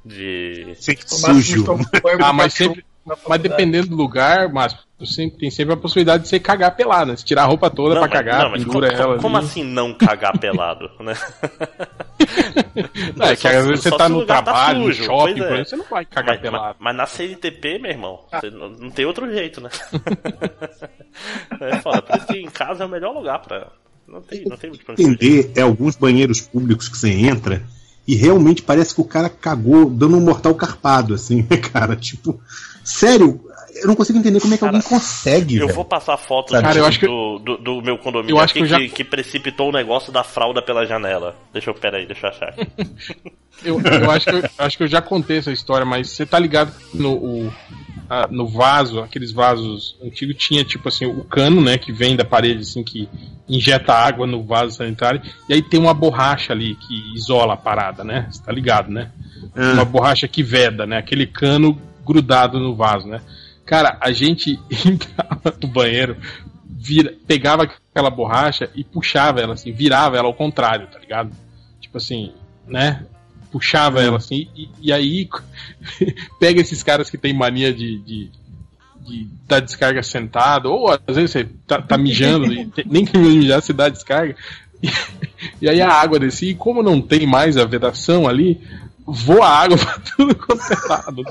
De. 0.08 0.74
Sempre 0.80 1.06
O 1.12 1.22
máximo 1.22 1.42
sujo. 1.44 1.80
Ah, 2.24 2.34
mas 2.34 2.54
sempre- 2.54 2.86
Mas 3.28 3.42
dependendo 3.42 3.88
do 3.88 3.96
lugar, 3.96 4.52
mas 4.52 4.76
sempre, 5.06 5.40
tem 5.40 5.50
sempre 5.50 5.74
a 5.74 5.78
possibilidade 5.78 6.24
de 6.24 6.30
você 6.30 6.40
cagar 6.42 6.76
pelado, 6.76 7.12
né? 7.12 7.16
Se 7.18 7.24
tirar 7.24 7.44
a 7.44 7.46
roupa 7.46 7.70
toda 7.70 7.94
pra 7.94 8.02
mas- 8.02 8.12
cagar, 8.12 8.44
não, 8.44 8.52
mas 8.52 8.64
pendura 8.66 8.90
como, 8.92 9.02
ela. 9.02 9.18
como 9.22 9.38
ali. 9.38 9.46
assim 9.46 9.64
não 9.64 9.94
cagar 9.94 10.38
pelado, 10.38 10.90
né? 11.00 11.14
É, 13.22 13.36
que 13.36 13.48
às 13.48 13.66
vezes 13.66 13.84
você 13.84 13.92
tá 13.92 14.10
no 14.10 14.26
tá 14.26 14.42
trabalho, 14.42 14.84
sujo, 14.86 15.00
no 15.00 15.06
shopping, 15.06 15.32
é. 15.42 15.48
por 15.48 15.54
exemplo, 15.54 15.66
você 15.66 15.76
não 15.78 15.86
vai 15.86 16.06
cagar 16.06 16.34
Mas, 16.36 16.42
pelado. 16.42 16.64
mas- 16.66 16.76
mas 16.80 16.96
na 16.96 17.06
CNTP, 17.06 17.80
meu 17.80 17.92
irmão, 17.92 18.20
você 18.32 18.50
não, 18.50 18.70
não 18.70 18.90
tem 18.92 19.06
outro 19.06 19.30
jeito, 19.32 19.62
né? 19.62 19.70
é 21.62 21.78
foda, 21.82 22.02
por 22.02 22.18
isso 22.18 22.28
que 22.28 22.38
em 22.40 22.50
casa 22.50 22.84
é 22.84 22.88
o 22.88 22.90
melhor 22.90 23.14
lugar 23.14 23.40
pra. 23.40 23.68
Não 24.08 24.22
tem, 24.22 24.44
não 24.46 24.56
tem 24.58 24.70
muito 24.70 24.86
pra 24.86 24.94
entender 24.94 25.52
é 25.56 25.62
alguns 25.62 25.96
banheiros 25.96 26.40
públicos 26.42 26.88
que 26.88 26.98
você 26.98 27.10
entra 27.12 27.62
e 28.08 28.16
realmente 28.16 28.62
parece 28.62 28.96
que 28.96 29.02
o 29.02 29.06
cara 29.06 29.30
cagou 29.30 29.90
dando 29.90 30.16
um 30.18 30.22
mortal 30.22 30.56
carpado, 30.56 31.14
assim, 31.14 31.46
né, 31.50 31.58
cara? 31.58 31.96
Tipo, 31.96 32.40
sério, 32.84 33.42
eu 33.76 33.88
não 33.88 33.96
consigo 33.96 34.18
entender 34.18 34.40
como 34.40 34.54
é 34.54 34.58
que 34.58 34.62
Cara, 34.64 34.76
alguém 34.78 34.90
consegue. 34.90 35.56
Eu 35.58 35.66
velho. 35.68 35.76
vou 35.76 35.86
passar 35.86 36.18
foto 36.18 36.52
Sabe? 36.52 36.64
do, 36.64 36.68
Cara, 36.68 36.80
eu 36.80 36.86
acho 36.86 37.00
que- 37.00 37.06
do, 37.06 37.38
do- 37.40 37.58
do 37.58 37.82
meu 37.82 37.98
condomínio 37.98 38.34
Eu 38.36 38.40
acho 38.40 38.52
aqui 38.58 38.66
que 38.66 38.74
eu 38.74 38.78
que, 38.80 38.88
já- 38.88 38.96
que 38.96 39.04
precipitou 39.04 39.70
o 39.70 39.72
negócio 39.72 40.12
da 40.12 40.24
fralda 40.24 40.62
pela 40.62 40.86
janela. 40.86 41.36
Deixa 41.54 41.70
eu, 41.70 41.74
pera 41.76 41.98
aí, 41.98 42.06
deixa 42.08 42.28
eu 42.28 42.32
achar. 42.32 42.56
Eu, 43.64 43.82
eu 43.82 44.12
acho, 44.12 44.28
que 44.28 44.36
eu 44.36 44.44
acho 44.60 44.78
que 44.78 44.84
eu 44.84 44.88
já 44.88 45.02
contei 45.02 45.40
essa 45.40 45.52
história, 45.52 45.84
mas 45.84 46.12
você 46.12 46.28
tá 46.28 46.38
ligado 46.38 46.72
que 46.92 46.96
no, 46.96 47.14
o- 47.16 47.54
a- 48.08 48.28
no 48.30 48.48
vaso, 48.48 49.00
aqueles 49.00 49.32
vasos 49.32 49.98
antigos, 50.04 50.36
tinha 50.38 50.64
tipo 50.64 50.88
assim, 50.88 51.08
o 51.08 51.24
cano, 51.24 51.60
né, 51.60 51.76
que 51.76 51.92
vem 51.92 52.16
da 52.16 52.24
parede, 52.24 52.62
assim, 52.62 52.84
que 52.84 53.10
injeta 53.50 53.94
água 53.94 54.28
no 54.28 54.44
vaso 54.44 54.76
sanitário, 54.76 55.22
e 55.48 55.54
aí 55.54 55.62
tem 55.62 55.80
uma 55.80 55.94
borracha 55.94 56.54
ali 56.54 56.76
que 56.76 57.16
isola 57.16 57.54
a 57.54 57.58
parada, 57.58 58.04
né? 58.04 58.28
Você 58.30 58.44
tá 58.44 58.52
ligado, 58.52 58.92
né? 58.92 59.12
Ah. 59.56 59.74
Uma 59.74 59.86
borracha 59.86 60.28
que 60.28 60.44
veda, 60.44 60.86
né? 60.86 60.98
Aquele 60.98 61.26
cano 61.26 61.80
grudado 62.06 62.60
no 62.60 62.76
vaso, 62.76 63.08
né? 63.08 63.22
Cara, 63.66 63.98
a 64.00 64.12
gente 64.12 64.60
entrava 64.86 65.56
no 65.62 65.68
banheiro, 65.68 66.18
vira, 66.66 67.14
pegava 67.28 67.64
aquela 67.64 68.10
borracha 68.10 68.70
e 68.76 68.84
puxava 68.84 69.42
ela 69.42 69.54
assim, 69.54 69.72
virava 69.72 70.18
ela 70.18 70.28
ao 70.28 70.34
contrário, 70.34 70.88
tá 70.88 71.00
ligado? 71.00 71.32
Tipo 71.82 71.98
assim, 71.98 72.32
né? 72.68 73.06
Puxava 73.52 74.02
ela 74.02 74.18
assim, 74.18 74.48
e, 74.56 74.70
e 74.82 74.94
aí 74.94 75.28
pega 76.40 76.62
esses 76.62 76.84
caras 76.84 77.10
que 77.10 77.18
tem 77.18 77.34
mania 77.34 77.74
de, 77.74 78.00
de, 78.00 78.32
de 79.08 79.28
dar 79.48 79.60
descarga 79.62 80.04
sentado, 80.04 80.72
ou 80.72 80.90
às 80.90 81.16
vezes 81.16 81.32
você 81.32 81.48
tá, 81.66 81.82
tá 81.82 81.98
mijando, 81.98 82.46
e 82.54 82.70
nem 82.86 83.06
que 83.06 83.18
mijar, 83.18 83.62
você 83.62 83.74
dá 83.74 83.90
descarga. 83.90 84.36
E, 84.84 84.90
e 85.62 85.70
aí 85.70 85.82
a 85.82 85.92
água 85.92 86.20
descia, 86.20 86.52
e 86.52 86.56
como 86.56 86.84
não 86.84 87.02
tem 87.02 87.26
mais 87.26 87.58
a 87.58 87.66
vedação 87.66 88.28
ali, 88.28 88.60
voa 89.06 89.48
água 89.48 89.78
pra 89.80 90.00
tudo 90.16 90.36
quanto 90.36 90.62
é 90.72 90.88
lado. 90.90 91.24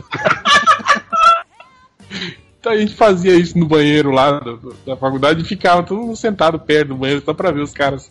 Então 2.61 2.73
a 2.73 2.77
gente 2.79 2.95
fazia 2.95 3.35
isso 3.35 3.57
no 3.59 3.67
banheiro 3.67 4.11
lá 4.11 4.41
do- 4.41 4.75
da 4.85 4.97
faculdade 4.97 5.43
e 5.43 5.45
ficava 5.45 5.83
todo 5.83 6.01
mundo 6.01 6.17
sentado 6.17 6.59
perto 6.59 6.89
do 6.89 6.95
banheiro 6.97 7.23
só 7.25 7.33
pra 7.33 7.51
ver 7.53 7.61
os 7.61 7.73
caras. 7.73 8.11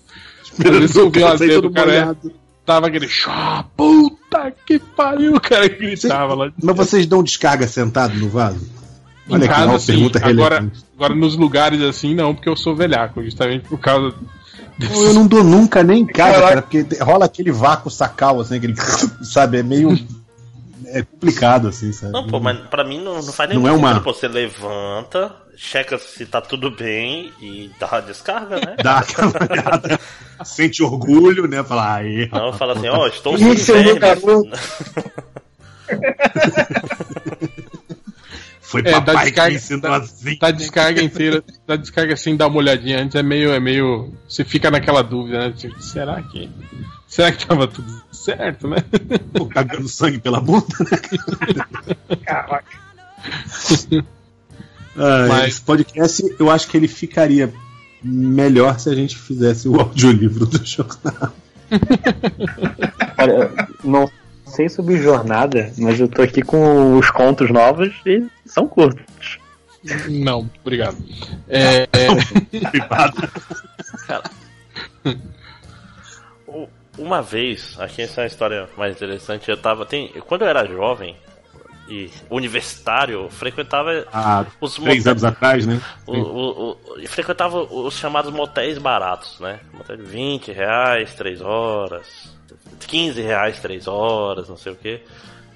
As 1.33 1.39
vezes 1.39 1.55
todo 1.55 1.67
do 1.69 1.73
cara 1.73 1.93
é, 1.93 2.29
tava 2.65 2.87
aquele 2.87 3.07
chá, 3.09 3.65
puta 3.75 4.53
que 4.65 4.79
pariu, 4.79 5.35
o 5.35 5.41
cara 5.41 5.67
gritava 5.67 6.33
lá. 6.35 6.51
Mas 6.63 6.75
vocês 6.77 7.05
dão 7.05 7.21
descarga 7.21 7.67
sentado 7.67 8.15
no 8.17 8.29
vaso? 8.29 8.65
Em 9.27 9.33
Olha 9.33 9.47
que 9.47 9.53
casa, 9.53 9.85
pergunta 9.87 10.19
Agora, 10.19 10.55
relevante. 10.55 10.85
agora 10.95 11.15
nos 11.15 11.35
lugares 11.35 11.81
assim, 11.81 12.13
não, 12.13 12.33
porque 12.35 12.47
eu 12.47 12.55
sou 12.55 12.75
velhaco, 12.75 13.23
justamente 13.23 13.67
por 13.67 13.79
causa. 13.79 14.13
Pô, 14.87 15.03
Eu 15.03 15.13
não 15.13 15.25
dou 15.25 15.43
nunca 15.43 15.81
nem 15.83 16.01
em 16.01 16.05
casa, 16.05 16.41
cara, 16.41 16.61
porque 16.61 16.85
rola 17.01 17.25
aquele 17.25 17.51
vácuo 17.51 17.89
sacal, 17.89 18.39
assim, 18.39 18.57
aquele. 18.57 18.75
Sabe, 19.23 19.59
é 19.59 19.63
meio. 19.63 19.97
É 20.87 21.01
complicado, 21.01 21.67
assim, 21.69 21.91
sabe? 21.91 22.13
Não, 22.13 22.27
pô, 22.27 22.39
mas 22.39 22.59
pra 22.69 22.83
mim 22.83 23.01
não, 23.03 23.15
não 23.15 23.33
faz 23.33 23.49
nem 23.49 23.57
Não 23.57 23.67
é 23.67 23.71
uma-. 23.71 23.99
Pô, 24.01 24.13
você 24.13 24.27
levanta, 24.27 25.35
checa 25.57 25.97
se 25.97 26.25
tá 26.25 26.39
tudo 26.39 26.69
bem 26.69 27.31
e 27.41 27.71
dá 27.79 27.87
uma 27.87 28.01
descarga, 28.01 28.57
né? 28.57 28.75
Dá 28.81 28.99
aquela 28.99 29.31
olhada, 29.49 29.99
sente 30.43 30.83
orgulho, 30.83 31.47
né? 31.47 31.63
Falar, 31.63 31.95
aí. 31.95 32.29
Não, 32.31 32.53
fala 32.53 32.73
assim, 32.73 32.87
pô, 32.87 32.97
ó, 32.97 33.07
estou 33.07 33.35
Isso, 33.35 33.73
sem 33.73 33.97
vermes. 33.97 34.25
Foi 38.67 38.81
É, 38.81 38.91
papai 38.91 39.15
que 39.15 39.21
descarga- 39.31 39.49
me 39.51 39.55
ensinou 39.57 39.81
dá- 39.81 39.97
assim. 39.97 40.35
Tá 40.37 40.51
descarga 40.51 41.01
inteira, 41.03 41.43
tá 41.67 41.75
descarga 41.75 42.13
assim, 42.13 42.35
dá 42.35 42.47
uma 42.47 42.57
olhadinha 42.57 42.99
antes, 43.01 43.15
é 43.15 43.21
meio, 43.23 43.51
é 43.51 43.59
meio. 43.59 44.11
Você 44.27 44.43
fica 44.43 44.71
naquela 44.71 45.01
dúvida, 45.03 45.39
né? 45.47 45.53
Tipo, 45.55 45.79
será 45.81 46.21
que. 46.23 46.49
Será 47.07 47.31
que 47.31 47.45
tava 47.45 47.67
tudo 47.67 47.87
certo, 48.11 48.67
né? 48.67 48.77
Pô, 49.33 49.45
cagando 49.45 49.87
sangue 49.87 50.19
pela 50.19 50.41
bunda, 50.41 50.65
né? 50.79 52.15
Caraca. 52.25 52.77
Ah, 54.97 55.25
Mas- 55.27 55.47
Esse 55.49 55.61
podcast, 55.61 56.35
eu 56.39 56.49
acho 56.49 56.67
que 56.67 56.77
ele 56.77 56.87
ficaria 56.87 57.53
melhor 58.03 58.79
se 58.79 58.89
a 58.89 58.95
gente 58.95 59.17
fizesse 59.17 59.67
o 59.67 59.79
audiolivro 59.79 60.45
do 60.45 60.65
jornal. 60.65 61.33
Cara, 63.15 63.67
não 63.83 64.09
sei 64.55 64.69
sobre 64.69 64.97
jornada, 64.97 65.71
mas 65.77 65.99
eu 65.99 66.07
tô 66.07 66.21
aqui 66.21 66.41
com 66.41 66.97
os 66.97 67.09
contos 67.11 67.49
novos 67.51 67.93
e 68.05 68.25
são 68.45 68.67
curtos. 68.67 69.39
Não, 70.09 70.49
obrigado. 70.61 70.97
É, 71.47 71.85
Privado. 72.71 73.29
U- 76.47 76.67
Uma 76.97 77.21
vez, 77.21 77.75
aqui 77.79 78.01
essa 78.01 78.21
é 78.21 78.23
uma 78.23 78.27
história 78.27 78.67
mais 78.77 78.95
interessante, 78.95 79.49
eu 79.49 79.57
tava. 79.57 79.85
Tem, 79.85 80.07
quando 80.27 80.41
eu 80.43 80.47
era 80.47 80.65
jovem 80.65 81.15
e 81.87 82.09
universitário, 82.29 83.29
frequentava 83.29 84.05
Há 84.11 84.45
os 84.59 84.73
três 84.75 84.85
motéis- 84.87 85.07
anos 85.07 85.23
atrás, 85.23 85.65
né? 85.67 85.79
O, 86.07 86.13
o, 86.17 86.71
o- 86.71 86.77
frequentava 87.07 87.59
os 87.61 87.97
chamados 87.97 88.31
motéis 88.33 88.77
baratos, 88.77 89.39
né? 89.39 89.59
Motel 89.73 89.97
de 89.97 90.03
20 90.03 90.51
reais, 90.51 91.13
3 91.13 91.41
horas, 91.41 92.35
15 92.87 93.21
reais, 93.21 93.59
3 93.59 93.87
horas, 93.87 94.49
não 94.49 94.57
sei 94.57 94.71
o 94.71 94.75
que. 94.75 95.01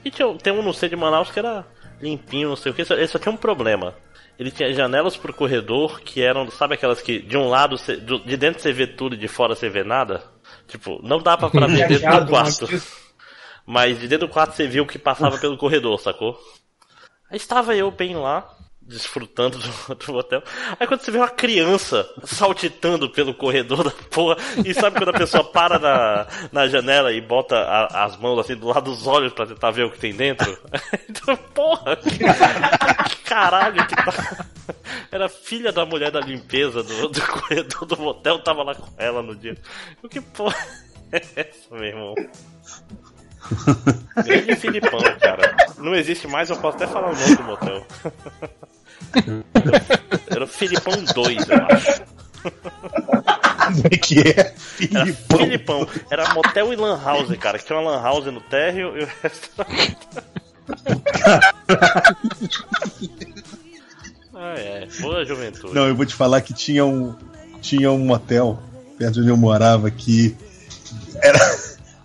E 0.06 0.12
tinha, 0.12 0.34
tem 0.36 0.54
um 0.54 0.62
no 0.62 0.74
centro 0.74 0.96
de 0.98 1.02
Manaus 1.02 1.32
que 1.32 1.40
era 1.40 1.66
limpinho, 2.02 2.50
não 2.50 2.56
sei 2.56 2.72
o 2.72 2.76
que, 2.76 2.82
ele 2.94 3.08
só 3.08 3.18
tinha 3.20 3.32
um 3.34 3.38
problema. 3.38 3.94
Ele 4.38 4.52
tinha 4.52 4.72
janelas 4.74 5.18
pro 5.18 5.34
corredor 5.34 6.00
que 6.00 6.22
eram, 6.22 6.50
sabe 6.52 6.76
aquelas 6.76 7.02
que 7.02 7.20
de 7.20 7.36
um 7.36 7.50
lado, 7.50 7.76
de 8.26 8.38
dentro 8.38 8.62
você 8.62 8.72
vê 8.72 8.88
tudo 8.88 9.16
e 9.16 9.18
de 9.18 9.28
fora 9.28 9.54
você 9.54 9.68
vê 9.68 9.84
nada? 9.84 10.24
Tipo, 10.68 11.00
não 11.04 11.20
dava 11.20 11.50
pra 11.50 11.68
ver 11.68 11.88
dentro 11.90 12.06
do 12.26 12.30
quarto. 12.30 12.68
mas- 12.72 13.09
Mas 13.72 14.00
de 14.00 14.08
dentro 14.08 14.26
do 14.28 14.34
quarto 14.34 14.56
você 14.56 14.68
viu 14.68 14.84
o 14.84 14.88
que 14.88 14.98
passava 14.98 15.38
pelo 15.40 15.56
corredor, 15.56 16.00
sacou? 16.00 16.36
Aí 17.30 17.38
estava 17.38 17.76
eu 17.76 17.92
bem 17.92 18.16
lá, 18.16 18.50
desfrutando 18.82 19.60
do, 19.60 19.94
do 19.96 20.16
hotel. 20.16 20.42
Aí 20.80 20.88
quando 20.88 21.02
você 21.02 21.12
vê 21.12 21.20
uma 21.20 21.30
criança 21.30 22.10
saltitando 22.24 23.08
pelo 23.12 23.32
corredor 23.36 23.84
da 23.84 23.92
porra, 24.10 24.38
e 24.66 24.74
sabe 24.74 24.98
quando 24.98 25.10
a 25.10 25.20
pessoa 25.20 25.44
para 25.44 25.78
na, 25.78 26.26
na 26.52 26.68
janela 26.68 27.14
e 27.14 27.22
bota 27.22 27.56
a- 27.60 28.06
as 28.06 28.18
mãos 28.18 28.40
assim 28.40 28.56
do 28.56 28.66
lado 28.70 28.90
dos 28.90 29.06
olhos 29.06 29.32
pra 29.34 29.46
tentar 29.46 29.70
ver 29.70 29.84
o 29.86 29.92
que 29.92 30.00
tem 30.00 30.16
dentro? 30.16 30.58
Então, 31.08 31.36
porra, 31.54 31.96
que, 31.98 32.10
que 32.18 33.24
caralho 33.24 33.86
que 33.86 33.96
tá. 33.96 34.46
Era 35.12 35.28
filha 35.30 35.72
da 35.72 35.86
mulher 35.86 36.10
da 36.12 36.20
limpeza 36.22 36.82
do, 36.82 37.08
do 37.10 37.22
corredor 37.28 37.86
do 37.86 37.98
motel, 37.98 38.40
tava 38.40 38.64
lá 38.64 38.74
com 38.74 38.88
ela 38.98 39.22
no 39.22 39.36
dia. 39.36 39.56
O 40.02 40.08
que 40.10 40.22
porra 40.22 40.56
é 41.12 41.22
essa, 41.36 41.70
meu 41.76 41.84
irmão? 41.84 42.16
Grande 44.26 44.56
Filipão, 44.56 45.00
cara. 45.20 45.56
Não 45.78 45.96
existe 45.96 46.28
mais, 46.28 46.50
eu 46.50 46.58
posso 46.58 46.78
até 46.78 46.88
falar 46.88 47.12
o 47.12 47.16
nome 47.16 47.36
do 47.36 47.44
motel. 47.44 47.86
Era 50.30 50.44
o 50.44 50.48
Filipão 50.48 50.94
2, 51.04 51.50
eu 51.50 51.58
acho. 51.70 52.02
Como 52.42 53.88
é 53.92 53.98
que 53.98 54.20
é? 54.20 54.40
Era 54.40 54.54
Filipão. 54.56 55.38
Filipão. 55.38 55.88
Era 56.10 56.34
motel 56.34 56.74
e 56.74 56.76
lan 56.76 57.00
house, 57.04 57.38
cara. 57.38 57.60
Que 57.60 57.66
tinha 57.66 57.80
uma 57.80 57.92
lan 57.92 58.02
house 58.02 58.26
no 58.26 58.42
térreo 58.42 58.98
e 58.98 59.04
o 59.04 59.10
resto 59.22 59.50
Ah, 64.34 64.54
é. 64.58 64.88
Boa 65.02 65.26
juventude. 65.26 65.74
Não, 65.74 65.88
eu 65.88 65.96
vou 65.96 66.06
te 66.06 66.16
falar 66.16 66.42
que 66.42 66.54
tinha 66.54 66.86
um, 66.86 67.14
tinha 67.62 67.92
um 67.92 68.00
motel 68.00 68.58
perto 68.98 69.14
de 69.14 69.20
onde 69.22 69.30
eu 69.30 69.38
morava 69.38 69.92
que 69.92 70.36
era. 71.22 71.40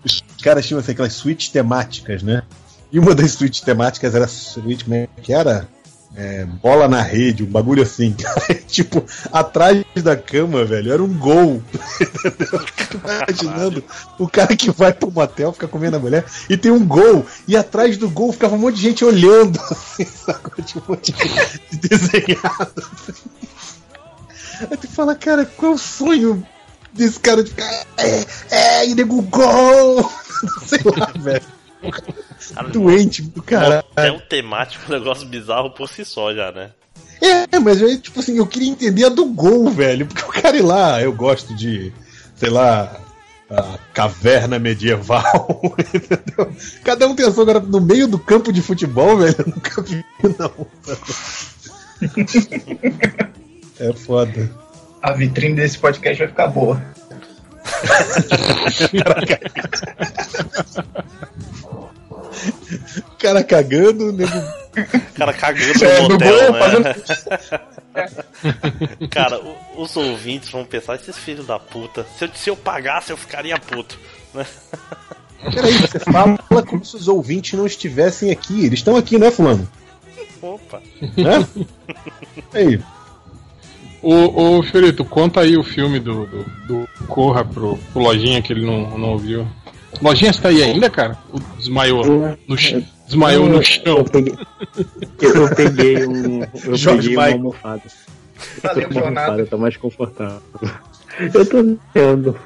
Os 0.05 0.23
caras 0.43 0.67
tinham 0.67 0.79
assim, 0.79 0.93
aquelas 0.93 1.14
suítes 1.14 1.49
temáticas, 1.49 2.23
né? 2.23 2.43
E 2.93 2.99
uma 2.99 3.14
das 3.14 3.33
suítes 3.33 3.61
temáticas 3.61 4.14
era 4.14 4.29
suíte, 4.29 4.85
como 4.85 4.97
é 4.97 5.09
que 5.23 5.33
era? 5.33 5.69
É, 6.17 6.45
bola 6.45 6.87
na 6.87 7.03
rede, 7.03 7.43
um 7.43 7.47
bagulho 7.47 7.83
assim. 7.83 8.14
tipo, 8.69 9.05
atrás 9.33 9.85
da 9.97 10.17
cama, 10.17 10.64
velho, 10.64 10.93
era 10.93 11.03
um 11.03 11.12
gol. 11.12 11.61
Imaginando 12.95 13.83
o 14.17 14.29
cara 14.29 14.55
que 14.55 14.71
vai 14.71 14.93
pro 14.93 15.11
motel, 15.11 15.53
fica 15.53 15.67
comendo 15.67 15.97
a 15.97 15.99
mulher, 15.99 16.25
e 16.49 16.57
tem 16.57 16.71
um 16.71 16.87
gol, 16.87 17.27
e 17.49 17.57
atrás 17.57 17.97
do 17.97 18.09
gol 18.09 18.33
ficava 18.33 18.55
um 18.55 18.59
monte 18.59 18.77
de 18.77 18.83
gente 18.83 19.05
olhando, 19.05 19.59
assim, 19.71 20.05
sacou? 20.07 20.64
Tipo, 20.64 20.93
um 20.93 20.95
monte 20.95 21.12
de 21.12 21.88
desenhado. 21.88 22.73
assim. 23.09 23.31
Aí 24.71 24.77
tu 24.77 24.87
fala, 24.87 25.17
cara, 25.17 25.45
qual 25.45 25.73
é 25.73 25.75
o 25.75 25.79
sonho 25.79 26.47
desse 26.95 27.21
cara 27.21 27.43
de 27.43 27.51
ficar. 27.51 27.87
É, 27.99 28.27
é, 28.51 28.89
e 28.89 28.95
nego 28.95 29.21
gol! 29.23 30.11
Sei 30.67 30.81
lá, 30.85 31.13
velho. 31.19 31.45
Cara, 32.55 32.69
Doente 32.69 33.23
do 33.23 33.43
caralho. 33.43 33.85
Motel 33.89 34.21
temático, 34.29 34.85
um 34.89 34.95
negócio 34.95 35.27
bizarro 35.27 35.71
por 35.71 35.89
si 35.89 36.05
só 36.05 36.33
já, 36.33 36.51
né? 36.51 36.71
É, 37.21 37.59
mas 37.59 37.81
eu, 37.81 38.01
tipo 38.01 38.21
assim, 38.21 38.39
eu 38.39 38.47
queria 38.47 38.71
entender 38.71 39.05
a 39.05 39.09
do 39.09 39.27
gol, 39.27 39.71
velho. 39.71 40.07
Porque 40.07 40.23
o 40.23 40.43
cara 40.43 40.57
ir 40.57 40.63
lá, 40.63 41.01
eu 41.03 41.13
gosto 41.13 41.55
de, 41.55 41.93
sei 42.37 42.51
lá, 42.51 43.01
a 43.51 43.79
caverna 43.93 44.59
medieval, 44.59 45.75
entendeu? 45.79 46.55
Cada 46.83 47.07
um 47.07 47.15
tem 47.15 47.27
a 47.27 47.33
sua 47.33 47.43
agora 47.43 47.61
no 47.61 47.81
meio 47.81 48.09
do 48.09 48.19
campo 48.19 48.53
de 48.53 48.63
futebol, 48.63 49.19
velho. 49.19 49.37
Eu 49.39 49.47
nunca 49.47 49.83
vi, 49.83 50.05
não. 50.39 50.67
É 53.79 53.93
foda. 53.93 54.63
A 55.05 55.12
vitrine 55.12 55.55
desse 55.57 55.79
podcast 55.79 56.19
vai 56.19 56.29
ficar 56.29 56.47
boa. 56.49 56.83
Cara 63.19 63.43
cagando, 63.45 64.12
nego. 64.12 64.37
O 64.37 65.12
cara 65.14 65.33
cagando 65.33 65.85
É, 65.85 66.03
no 66.03 66.09
motel, 66.09 66.53
né? 66.53 66.95
Cara, 69.11 69.38
o- 69.40 69.83
os 69.83 69.97
ouvintes 69.97 70.51
vão 70.51 70.64
pensar, 70.64 70.97
esses 70.97 71.17
filhos 71.17 71.47
da 71.47 71.59
puta, 71.59 72.05
se 72.19 72.25
eu, 72.25 72.31
se 72.35 72.51
eu 72.51 72.57
pagasse 72.57 73.12
eu 73.12 73.17
ficaria 73.17 73.59
puto. 73.59 73.99
né? 74.35 74.45
Peraí, 75.55 75.73
você 75.75 75.99
fala 76.01 76.37
como 76.67 76.85
se 76.85 76.97
os 76.97 77.07
ouvintes 77.09 77.53
não 77.53 77.67
estivessem 77.67 78.31
aqui. 78.31 78.67
Eles 78.67 78.81
estão 78.81 78.97
aqui, 78.97 79.17
não 79.19 79.29
é, 79.29 79.31
Fulano? 79.31 79.69
Opa. 80.43 80.83
Né? 81.17 81.47
Aí, 82.53 82.81
Ô, 84.05 84.59
ô 84.59 84.62
Fiorito, 84.62 85.05
conta 85.05 85.40
aí 85.40 85.57
o 85.57 85.62
filme 85.64 85.99
do, 85.99 86.27
do, 86.27 86.45
do 86.67 86.88
Corra 87.07 87.45
pro, 87.45 87.79
pro 87.93 88.03
Lojinha 88.03 88.43
que 88.43 88.53
ele 88.53 88.64
não, 88.67 88.99
não 88.99 89.11
ouviu. 89.12 89.47
Lojinha 90.03 90.31
está 90.31 90.49
aí 90.49 90.62
ainda, 90.62 90.90
cara? 90.90 91.17
Ou 91.33 91.40
desmaiou 91.57 92.37
no, 92.47 92.57
ch- 92.59 92.83
desmaiou 93.07 93.49
no 93.49 93.57
Eu 93.57 93.62
chão. 93.62 94.05
peguei, 94.05 94.35
eu, 95.23 95.35
eu 95.35 95.55
peguei 95.55 96.07
um. 96.07 96.40
Eu 96.64 96.77
Jorge 96.77 97.09
peguei 97.09 97.17
uma 97.17 97.23
Michael. 97.25 97.33
almofada. 97.35 97.83
Valeu, 98.62 98.88
Uma 98.88 98.93
jornada. 99.01 99.21
almofada, 99.27 99.47
tá 99.47 99.57
mais 99.57 99.77
confortável. 99.77 100.40
Eu 101.33 101.47
tô 101.47 101.77
vendo. 101.95 102.37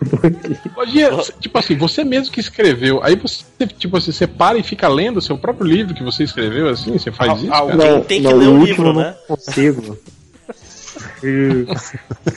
Lojinha, 0.77 1.11
tipo 1.41 1.59
assim, 1.59 1.75
você 1.77 2.05
mesmo 2.05 2.33
que 2.33 2.39
escreveu, 2.39 3.03
aí 3.03 3.17
você, 3.17 3.43
tipo 3.79 3.97
assim, 3.97 4.13
você 4.13 4.27
para 4.27 4.59
e 4.59 4.63
fica 4.63 4.87
lendo 4.89 5.17
o 5.17 5.23
seu 5.23 5.39
próprio 5.39 5.67
livro 5.67 5.95
que 5.95 6.05
você 6.05 6.23
escreveu, 6.25 6.69
assim, 6.69 6.93
você 6.99 7.11
faz 7.11 7.43
isso, 7.43 7.53
Alguém 7.53 7.79
cara? 7.79 8.01
tem 8.03 8.21
que 8.23 8.29
não, 8.29 8.37
ler 8.37 8.49
o 8.49 8.53
o 8.53 8.59
último 8.61 8.67
livro, 8.67 8.89
eu 8.89 8.93
né? 8.95 9.15
não 9.29 9.37
consigo. 9.37 9.99
E- 11.23 11.67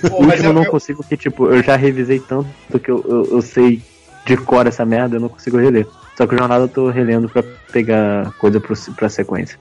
Pô, 0.09 0.17
o 0.17 0.23
mas 0.25 0.39
último 0.39 0.45
eu 0.45 0.49
eu, 0.49 0.53
não 0.53 0.63
eu, 0.63 0.71
consigo 0.71 1.01
porque, 1.03 1.17
tipo, 1.17 1.47
eu 1.47 1.61
já 1.63 1.75
revisei 1.75 2.19
tanto 2.19 2.47
que 2.79 2.89
eu, 2.89 3.03
eu, 3.07 3.35
eu 3.35 3.41
sei 3.41 3.81
de 4.25 4.37
cor 4.37 4.65
essa 4.67 4.85
merda, 4.85 5.15
eu 5.15 5.19
não 5.19 5.29
consigo 5.29 5.57
reler. 5.57 5.87
Só 6.17 6.25
que 6.27 6.35
o 6.35 6.37
jornada 6.37 6.63
eu 6.63 6.67
tô 6.69 6.89
relendo 6.89 7.27
pra 7.29 7.43
pegar 7.71 8.31
coisa 8.37 8.59
pro, 8.59 8.75
pra 8.95 9.09
sequência. 9.09 9.57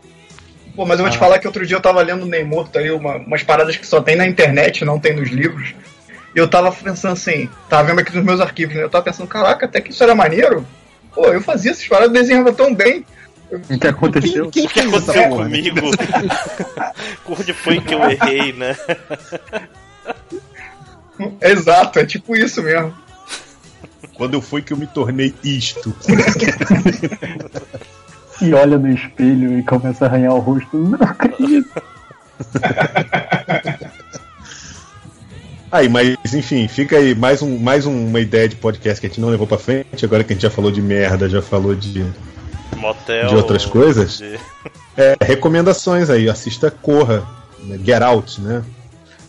pô, 0.76 0.84
mas 0.84 0.98
eu 0.98 1.04
vou 1.04 1.12
te 1.12 1.18
falar 1.18 1.38
que 1.38 1.46
outro 1.46 1.66
dia 1.66 1.76
eu 1.76 1.80
tava 1.80 2.02
lendo 2.02 2.22
o 2.24 2.26
Ney 2.26 2.44
Morto 2.44 2.78
aí, 2.78 2.90
uma- 2.90 3.16
umas 3.16 3.42
paradas 3.42 3.76
que 3.76 3.86
só 3.86 4.00
tem 4.00 4.16
na 4.16 4.26
internet, 4.26 4.84
não 4.84 4.98
tem 4.98 5.14
nos 5.14 5.30
livros. 5.30 5.74
E 6.34 6.38
eu 6.38 6.48
tava 6.48 6.70
pensando 6.70 7.12
assim, 7.12 7.48
tava 7.68 7.88
vendo 7.88 8.00
aqui 8.00 8.14
nos 8.14 8.24
meus 8.24 8.40
arquivos, 8.40 8.74
né? 8.76 8.82
Eu 8.82 8.90
tava 8.90 9.04
pensando, 9.04 9.26
caraca, 9.26 9.66
até 9.66 9.80
que 9.80 9.90
isso 9.90 10.02
era 10.02 10.14
maneiro. 10.14 10.64
Pô, 11.14 11.26
eu 11.26 11.40
fazia 11.40 11.72
essas 11.72 11.86
paradas, 11.88 12.12
desenhava 12.12 12.52
tão 12.52 12.72
bem. 12.74 13.04
O 13.52 13.78
que 13.78 13.86
aconteceu? 13.86 14.50
quem 14.50 14.66
O 14.66 14.68
que 14.68 14.80
aconteceu 14.80 15.28
porra? 15.28 15.48
né? 15.48 15.56
comigo? 15.62 15.90
Onde 17.26 17.52
foi 17.52 17.80
que 17.80 17.94
eu 17.94 18.02
errei, 18.10 18.52
né? 18.52 18.76
Exato, 21.40 21.98
é 21.98 22.06
tipo 22.06 22.36
isso 22.36 22.62
mesmo. 22.62 22.94
Quando 24.14 24.34
eu 24.34 24.40
fui 24.40 24.62
que 24.62 24.72
eu 24.72 24.76
me 24.76 24.86
tornei 24.86 25.34
isto? 25.42 25.94
E 28.42 28.54
olha 28.54 28.78
no 28.78 28.90
espelho 28.90 29.58
e 29.58 29.62
começa 29.62 30.06
a 30.06 30.08
arranhar 30.08 30.32
o 30.32 30.38
rosto. 30.38 30.74
Não 30.74 30.98
acredito. 31.02 31.68
Aí, 35.70 35.90
mas 35.90 36.16
enfim, 36.34 36.66
fica 36.66 36.96
aí 36.96 37.14
mais, 37.14 37.42
um, 37.42 37.56
mais 37.58 37.86
uma 37.86 38.18
ideia 38.18 38.48
de 38.48 38.56
podcast 38.56 39.00
que 39.00 39.06
a 39.06 39.08
gente 39.10 39.20
não 39.20 39.28
levou 39.28 39.46
pra 39.46 39.56
frente. 39.58 40.04
Agora 40.04 40.24
que 40.24 40.32
a 40.32 40.34
gente 40.34 40.42
já 40.42 40.50
falou 40.50 40.72
de 40.72 40.82
merda, 40.82 41.28
já 41.28 41.40
falou 41.40 41.76
de 41.76 42.04
Motel. 42.76 43.28
De 43.28 43.34
outras 43.36 43.64
coisas? 43.66 44.18
de- 44.18 44.38
é, 44.96 45.16
recomendações 45.22 46.08
aí. 46.10 46.28
Assista 46.28 46.70
Corra, 46.70 47.26
né, 47.60 47.78
Get 47.84 48.02
Out, 48.02 48.40
né? 48.40 48.64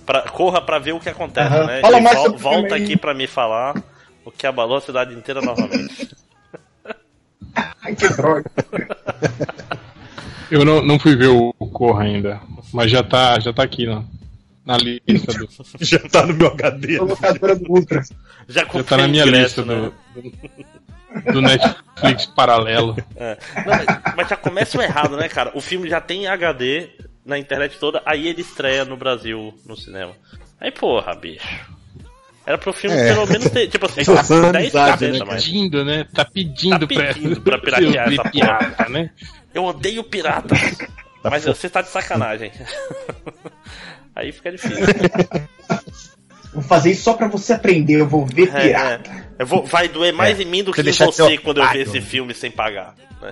pra- 0.05 0.23
corra 0.23 0.61
pra 0.61 0.79
ver 0.79 0.93
o 0.93 0.99
que 0.99 1.09
acontece, 1.09 1.47
Aham. 1.53 1.65
né? 1.67 1.81
Fala 1.81 1.97
E 1.97 2.01
mais 2.01 2.17
vol- 2.17 2.37
volta 2.37 2.75
aqui 2.75 2.97
pra 2.97 3.13
me 3.13 3.27
falar 3.27 3.81
o 4.25 4.31
que 4.31 4.45
abalou 4.47 4.77
a 4.77 4.81
cidade 4.81 5.13
inteira 5.13 5.41
novamente. 5.41 6.15
Ai, 7.83 7.95
que 7.95 8.07
droga. 8.09 8.49
Eu 10.49 10.65
não, 10.65 10.81
não 10.81 10.99
fui 10.99 11.15
ver 11.15 11.27
o, 11.27 11.53
Corra 11.71 12.03
ainda, 12.03 12.41
mas 12.73 12.91
já 12.91 13.01
tá, 13.03 13.39
já 13.39 13.53
tá 13.53 13.63
aqui 13.63 13.85
na, 13.87 14.03
na 14.65 14.77
lista 14.77 15.33
do. 15.33 15.47
Já 15.79 15.99
tá 15.99 16.25
no 16.25 16.33
meu 16.33 16.47
HD. 16.47 16.99
Ultra. 17.69 18.03
Já 18.47 18.65
tá 18.65 18.97
na 18.97 19.07
minha 19.07 19.23
ingresso, 19.23 19.61
lista 19.61 19.65
né? 19.65 19.91
do, 20.15 20.31
do, 21.31 21.41
Netflix 21.41 22.25
paralelo. 22.27 22.95
É. 23.15 23.37
Não, 23.55 23.65
mas, 23.65 24.15
mas 24.15 24.27
já 24.29 24.35
começa 24.37 24.81
errado, 24.83 25.17
né, 25.17 25.27
cara? 25.29 25.51
O 25.53 25.61
filme 25.61 25.89
já 25.89 25.99
tem 26.01 26.27
HD 26.27 26.89
na 27.25 27.37
internet 27.37 27.77
toda, 27.79 28.01
aí 28.05 28.27
ele 28.27 28.41
estreia 28.41 28.83
no 28.85 28.97
Brasil 28.97 29.53
no 29.65 29.75
cinema. 29.77 30.13
Aí, 30.59 30.71
porra, 30.71 31.13
bicho. 31.15 31.47
Era 32.45 32.57
pro 32.57 32.73
filme 32.73 32.95
É. 32.97 33.13
pelo 33.13 33.27
menos 33.27 33.49
ter, 33.49 33.67
tipo 33.67 33.85
assim, 33.85 34.03
Forçando 34.03 34.51
10 34.51 34.55
amizade, 34.75 34.91
caceta, 34.91 35.19
né, 35.19 35.25
mas 35.27 35.43
Pedindo, 35.45 35.85
né? 35.85 36.05
Tá 36.13 36.25
pedindo, 36.25 36.87
Tá 36.87 36.87
pedindo 36.87 37.41
pra 37.41 37.59
piratear 37.59 37.91
Seu 38.09 38.13
essa 38.13 38.23
porra. 38.23 38.31
pirata, 38.31 38.89
né? 38.89 39.09
eu 39.53 39.63
odeio 39.63 40.03
pirata. 40.03 40.55
Mas 41.23 41.45
você 41.45 41.69
tá 41.69 41.81
de 41.83 41.89
sacanagem. 41.89 42.51
Aí 44.15 44.31
fica 44.31 44.51
difícil. 44.51 44.85
Vou 46.53 46.61
fazer 46.63 46.91
isso 46.91 47.03
só 47.03 47.13
pra 47.13 47.27
você 47.27 47.53
aprender, 47.53 47.99
eu 48.01 48.07
vou 48.07 48.25
ver 48.25 48.49
É, 48.49 48.61
pirata. 48.61 49.09
é. 49.09 49.23
Eu 49.39 49.45
vou, 49.45 49.65
vai 49.65 49.87
doer 49.87 50.13
mais 50.13 50.39
em 50.39 50.45
mim 50.45 50.63
do 50.63 50.71
que 50.73 50.83
Você 50.83 50.89
em 51.03 51.05
você 51.07 51.37
quando 51.37 51.61
eu 51.61 51.69
ver 51.69 51.81
esse 51.87 52.01
filme 52.01 52.33
sem 52.33 52.51
pagar. 52.51 52.93
né? 53.21 53.31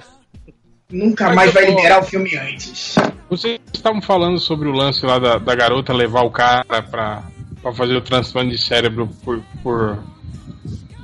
Nunca 0.91 1.25
Mas 1.27 1.35
mais 1.35 1.53
vai 1.53 1.65
tô- 1.67 1.75
liberar 1.75 1.99
o 1.99 2.03
filme 2.03 2.35
antes. 2.35 2.95
Vocês 3.29 3.59
estavam 3.71 4.01
falando 4.01 4.39
sobre 4.39 4.67
o 4.67 4.71
lance 4.71 5.05
lá 5.05 5.19
da, 5.19 5.37
da 5.37 5.53
garota 5.53 5.93
levar 5.93 6.23
o 6.23 6.31
cara 6.31 6.63
pra, 6.81 7.21
pra 7.61 7.73
fazer 7.73 7.93
o 7.95 8.01
transplante 8.01 8.51
de 8.55 8.57
cérebro 8.57 9.07
por, 9.23 9.39
por, 9.61 9.99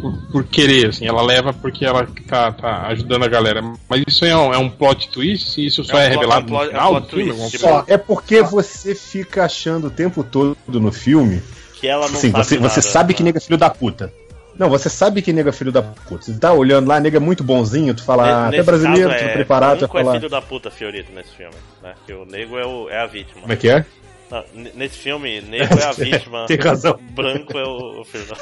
por, 0.01 0.13
por 0.31 0.43
querer, 0.45 0.87
assim. 0.87 1.05
Ela 1.05 1.21
leva 1.21 1.53
porque 1.53 1.85
ela 1.85 2.07
tá, 2.27 2.51
tá 2.51 2.87
ajudando 2.87 3.25
a 3.25 3.27
galera. 3.27 3.61
Mas 3.87 4.01
isso 4.07 4.25
é 4.25 4.35
um, 4.35 4.51
é 4.51 4.57
um 4.57 4.69
plot 4.71 5.09
twist? 5.09 5.63
Isso 5.63 5.83
só 5.83 5.99
é, 5.99 6.07
um 6.07 6.13
plot- 6.13 6.15
revelado 6.15 6.41
é 6.41 6.45
um 6.45 6.47
plot- 6.47 6.65
no 6.65 6.69
final 6.71 6.85
é 6.85 6.89
um 6.89 7.01
plot 7.01 7.09
twist, 7.11 7.51
tipo? 7.51 7.63
Só, 7.63 7.83
é 7.87 7.97
porque 7.97 8.41
você 8.41 8.95
fica 8.95 9.43
achando 9.45 9.85
o 9.87 9.91
tempo 9.91 10.23
todo 10.23 10.57
no 10.67 10.91
filme. 10.91 11.43
Que 11.85 11.89
ela 11.89 12.09
não 12.09 12.15
Assim, 12.15 12.31
sabe 12.31 12.43
você, 12.43 12.55
nada, 12.55 12.69
você 12.69 12.81
sabe 12.81 13.13
que 13.13 13.21
né? 13.21 13.27
nega 13.27 13.37
é 13.37 13.41
filho 13.41 13.59
da 13.59 13.69
puta. 13.69 14.11
Não, 14.57 14.69
você 14.69 14.89
sabe 14.89 15.21
que 15.21 15.31
nega 15.31 15.49
é 15.49 15.53
filho 15.53 15.71
da 15.71 15.83
puta. 15.83 16.25
Você 16.25 16.33
tá 16.33 16.51
olhando 16.51 16.87
lá, 16.87 16.99
nega 16.99 17.17
é 17.17 17.19
muito 17.19 17.43
bonzinho, 17.43 17.93
tu 17.93 18.03
fala, 18.03 18.23
ah, 18.27 18.47
até 18.47 18.57
Nesse 18.57 18.65
brasileiro, 18.65 19.09
caso, 19.09 19.19
tu 19.19 19.23
é, 19.23 19.27
tá 19.27 19.33
preparado, 19.33 19.79
tu 19.79 19.87
vai 19.87 20.01
é 20.01 20.05
falar. 20.05 20.15
filho 20.17 20.29
da 20.31 20.41
puta, 20.41 20.71
Fiorito, 20.71 21.11
nesse 21.11 21.29
filme. 21.35 21.53
Né? 21.83 21.93
Que 22.07 22.13
o 22.13 22.25
nego 22.25 22.57
é, 22.57 22.65
o, 22.65 22.89
é 22.89 22.99
a 22.99 23.05
vítima. 23.05 23.41
Como 23.41 23.53
é 23.53 23.55
que 23.55 23.69
é? 23.69 23.85
Não, 24.31 24.43
nesse 24.73 24.97
filme, 24.97 25.41
nego 25.41 25.77
é 25.77 25.83
a 25.83 25.91
vítima. 25.93 26.45
Tem 26.49 26.57
razão. 26.57 26.99
Branco 27.11 27.55
é 27.55 27.63
o, 27.63 28.01
o 28.01 28.03
filho 28.03 28.25
da 28.25 28.35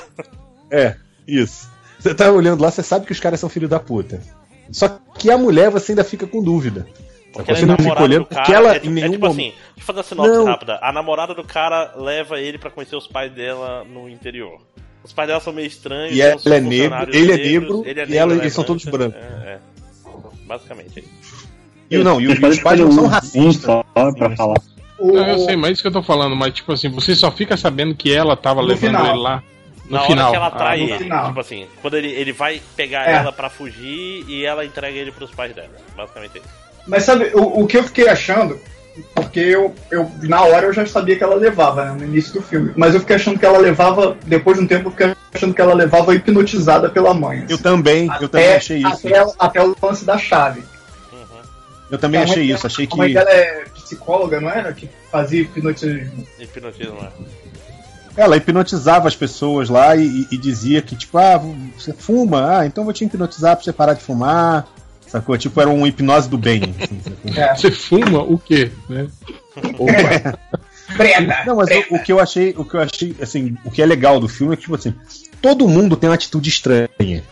É, 0.71 0.95
isso. 1.27 1.69
Você 1.99 2.15
tá 2.15 2.31
olhando 2.31 2.61
lá, 2.61 2.71
você 2.71 2.81
sabe 2.81 3.05
que 3.05 3.11
os 3.11 3.19
caras 3.19 3.41
são 3.41 3.49
filho 3.49 3.67
da 3.67 3.79
puta. 3.79 4.21
Só 4.71 4.87
que 5.17 5.29
a 5.29 5.37
mulher 5.37 5.69
você 5.69 5.91
ainda 5.91 6.05
fica 6.05 6.25
com 6.25 6.41
dúvida. 6.41 6.87
Porque 7.33 7.51
ela 7.51 7.57
você 7.59 7.63
é 7.63 7.67
não 7.67 7.75
namorada 7.77 8.03
olhando 8.03 8.23
do 8.23 8.25
cara. 8.29 8.41
porque 8.41 8.53
ela 8.55 8.73
é, 8.73 8.77
em 8.77 8.79
tipo- 8.79 8.87
é 8.91 8.93
nenhum 8.93 9.11
tipo 9.11 9.27
momento. 9.27 9.53
assim, 9.53 9.61
deixa 9.75 9.79
eu 9.79 9.83
fazer 9.85 9.99
a 9.99 10.03
sinopse 10.03 10.31
Não. 10.31 10.45
rápida. 10.45 10.79
A 10.81 10.91
namorada 10.91 11.33
do 11.33 11.43
cara 11.43 11.91
leva 11.95 12.39
ele 12.39 12.57
pra 12.57 12.69
conhecer 12.69 12.95
os 12.95 13.07
pais 13.07 13.31
dela 13.31 13.83
no 13.83 14.07
interior. 14.07 14.61
Os 15.03 15.11
pais 15.11 15.27
dela 15.27 15.39
são 15.41 15.51
meio 15.51 15.67
estranhos. 15.67 16.15
E 16.15 16.21
ela 16.21 16.31
é 16.45 16.59
negro, 16.61 16.83
funcionários 16.83 17.15
ele 17.17 17.31
é 17.31 17.37
negro, 17.37 17.83
ele 17.85 17.99
é 17.99 18.05
e 18.07 18.17
ela- 18.17 18.27
negro, 18.29 18.43
eles 18.43 18.53
são 18.53 18.63
todos 18.63 18.85
branca. 18.85 19.17
brancos. 19.19 19.45
É, 19.45 19.49
é. 19.53 19.59
Basicamente. 20.45 20.99
é 20.99 21.01
isso. 21.01 21.47
E, 21.89 21.97
não, 21.97 22.19
e, 22.21 22.27
os- 22.27 22.39
e 22.39 22.45
os 22.45 22.59
pais 22.59 22.79
não 22.79 22.91
são 22.91 23.07
racistas. 23.07 23.83
pra 23.93 24.35
falar. 24.35 24.55
Não, 24.99 25.27
eu 25.27 25.39
sei, 25.39 25.55
mas 25.55 25.69
é 25.69 25.73
isso 25.73 25.81
que 25.81 25.87
eu 25.87 25.91
tô 25.91 26.01
falando, 26.03 26.35
mas 26.35 26.53
tipo 26.53 26.71
assim, 26.71 26.89
você 26.89 27.15
só 27.15 27.29
fica 27.31 27.57
sabendo 27.57 27.93
que 27.95 28.13
ela 28.13 28.37
tava 28.37 28.61
No 28.61 28.67
levando 28.67 28.97
final. 28.97 29.05
ele 29.07 29.17
lá 29.21 29.43
no 29.85 29.91
Na 29.97 30.01
final. 30.03 30.29
hora 30.29 30.31
que 30.31 30.37
ela 30.37 30.51
trai 30.51 30.75
Ah, 30.81 30.83
no- 30.85 30.89
ele. 30.89 30.97
final. 31.03 31.27
Tipo 31.27 31.39
assim, 31.41 31.67
quando 31.81 31.97
ele, 31.97 32.07
ele 32.07 32.31
vai 32.31 32.61
pegar 32.75 33.09
É. 33.09 33.15
ela 33.15 33.31
pra 33.33 33.49
fugir 33.49 34.23
e 34.29 34.45
ela 34.45 34.63
entrega 34.65 34.97
ele 34.97 35.11
pros 35.11 35.31
pais 35.31 35.53
dela. 35.53 35.69
Basicamente 35.95 36.37
é 36.37 36.39
isso. 36.39 36.49
Mas 36.87 37.03
sabe, 37.03 37.31
o, 37.33 37.61
o 37.63 37.67
que 37.67 37.77
eu 37.77 37.83
fiquei 37.83 38.07
achando, 38.09 38.59
porque 39.15 39.39
eu, 39.39 39.73
eu, 39.89 40.11
na 40.23 40.41
hora 40.43 40.67
eu 40.67 40.73
já 40.73 40.85
sabia 40.85 41.15
que 41.15 41.23
ela 41.23 41.35
levava, 41.35 41.85
né, 41.85 41.91
no 41.97 42.03
início 42.05 42.33
do 42.33 42.41
filme. 42.41 42.73
Mas 42.75 42.93
eu 42.93 42.99
fiquei 42.99 43.15
achando 43.15 43.39
que 43.39 43.45
ela 43.45 43.57
levava, 43.57 44.17
depois 44.25 44.57
de 44.57 44.63
um 44.63 44.67
tempo, 44.67 44.87
eu 44.87 44.91
fiquei 44.91 45.15
achando 45.33 45.53
que 45.53 45.61
ela 45.61 45.73
levava 45.73 46.13
hipnotizada 46.13 46.89
pela 46.89 47.13
mãe. 47.13 47.45
Eu 47.49 47.55
assim. 47.55 47.63
também, 47.63 48.07
eu 48.21 48.27
também 48.29 48.47
Até- 48.47 48.57
achei 48.57 48.77
isso. 48.79 49.07
Até, 49.07 49.33
até 49.39 49.63
o 49.63 49.75
lance 49.81 50.03
da 50.05 50.17
chave. 50.17 50.61
Uhum. 51.11 51.19
Eu 51.89 51.97
também 51.97 52.19
A 52.19 52.23
achei 52.23 52.43
isso, 52.51 52.67
achei 52.67 52.87
A 52.91 52.95
mãe 52.95 53.07
que. 53.09 53.13
dela 53.15 53.29
é 53.31 53.63
psicóloga, 53.73 54.39
não 54.41 54.49
era? 54.49 54.71
Que 54.73 54.89
fazia 55.11 55.41
hipnotismo. 55.41 56.25
Hipnotismo, 56.39 57.01
né? 57.01 57.09
Ela 58.15 58.37
hipnotizava 58.37 59.07
as 59.07 59.15
pessoas 59.15 59.69
lá 59.69 59.95
e, 59.95 60.05
e- 60.05 60.27
e 60.33 60.37
dizia 60.37 60.81
que, 60.83 60.95
tipo, 60.95 61.17
ah, 61.17 61.41
você 61.75 61.93
fuma, 61.93 62.59
ah, 62.59 62.65
então 62.65 62.83
vou 62.83 62.93
te 62.93 63.03
hipnotizar 63.03 63.55
pra 63.55 63.63
você 63.63 63.73
parar 63.73 63.93
de 63.95 64.03
fumar. 64.03 64.67
Sacou? 65.13 65.37
Tipo, 65.37 65.61
era 65.61 65.69
uma 65.69 65.87
hipnose 65.87 66.27
do 66.27 66.39
bem. 66.39 66.63
assim, 66.81 66.99
sacou? 67.03 67.43
É. 67.43 67.55
Você 67.55 67.69
fuma 67.69 68.23
o 68.23 68.35
quê? 68.39 68.71
Né? 68.89 69.07
Opa, 69.77 70.39
Prenda! 70.97 71.43
Não, 71.45 71.55
mas 71.55 71.69
o, 71.69 71.95
o 71.95 71.99
que 72.03 72.11
eu 72.11 72.19
achei, 72.19 72.55
o 72.57 72.65
que 72.65 72.73
eu 72.73 72.81
achei, 72.81 73.15
assim, 73.21 73.55
o 73.63 73.69
que 73.69 73.83
é 73.83 73.85
legal 73.85 74.19
do 74.19 74.27
filme 74.27 74.53
é 74.53 74.55
que, 74.55 74.63
tipo 74.63 74.73
assim, 74.73 74.91
todo 75.39 75.67
mundo 75.67 75.95
tem 75.95 76.09
uma 76.09 76.15
atitude 76.15 76.49
estranha. 76.49 77.23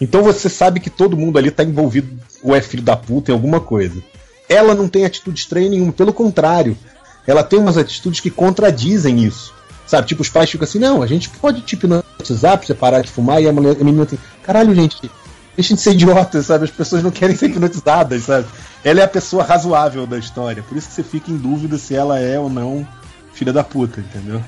Então 0.00 0.22
você 0.22 0.48
sabe 0.48 0.80
que 0.80 0.88
todo 0.88 1.18
mundo 1.18 1.36
ali 1.36 1.50
tá 1.50 1.62
envolvido, 1.62 2.18
ou 2.42 2.56
é 2.56 2.62
filho 2.62 2.82
da 2.82 2.96
puta 2.96 3.30
em 3.30 3.34
alguma 3.34 3.60
coisa. 3.60 4.02
Ela 4.48 4.74
não 4.74 4.88
tem 4.88 5.04
atitude 5.04 5.38
estranha 5.38 5.68
nenhuma, 5.68 5.92
pelo 5.92 6.14
contrário. 6.14 6.78
Ela 7.26 7.44
tem 7.44 7.58
umas 7.58 7.76
atitudes 7.76 8.20
que 8.20 8.30
contradizem 8.30 9.22
isso. 9.22 9.52
Sabe, 9.86 10.06
tipo, 10.06 10.22
os 10.22 10.30
pais 10.30 10.50
ficam 10.50 10.64
assim, 10.64 10.78
não, 10.78 11.02
a 11.02 11.06
gente 11.06 11.28
pode 11.28 11.60
te 11.60 11.74
hipnotizar 11.74 12.56
pra 12.56 12.66
você 12.66 12.74
parar 12.74 13.02
de 13.02 13.10
fumar, 13.10 13.42
e 13.42 13.48
a, 13.48 13.52
mulher, 13.52 13.76
a 13.78 13.84
menina 13.84 14.06
tem. 14.06 14.18
Caralho, 14.42 14.74
gente, 14.74 15.10
Deixem 15.58 15.74
de 15.74 15.82
ser 15.82 15.90
idiotas, 15.90 16.46
sabe? 16.46 16.66
As 16.66 16.70
pessoas 16.70 17.02
não 17.02 17.10
querem 17.10 17.34
ser 17.34 17.50
hipnotizadas, 17.50 18.22
sabe? 18.22 18.46
Ela 18.84 19.00
é 19.00 19.02
a 19.02 19.08
pessoa 19.08 19.42
razoável 19.42 20.06
da 20.06 20.16
história. 20.16 20.62
Por 20.62 20.78
isso 20.78 20.86
que 20.86 20.94
você 20.94 21.02
fica 21.02 21.32
em 21.32 21.36
dúvida 21.36 21.76
se 21.76 21.96
ela 21.96 22.16
é 22.20 22.38
ou 22.38 22.48
não 22.48 22.86
filha 23.32 23.52
da 23.52 23.64
puta, 23.64 23.98
entendeu? 23.98 24.40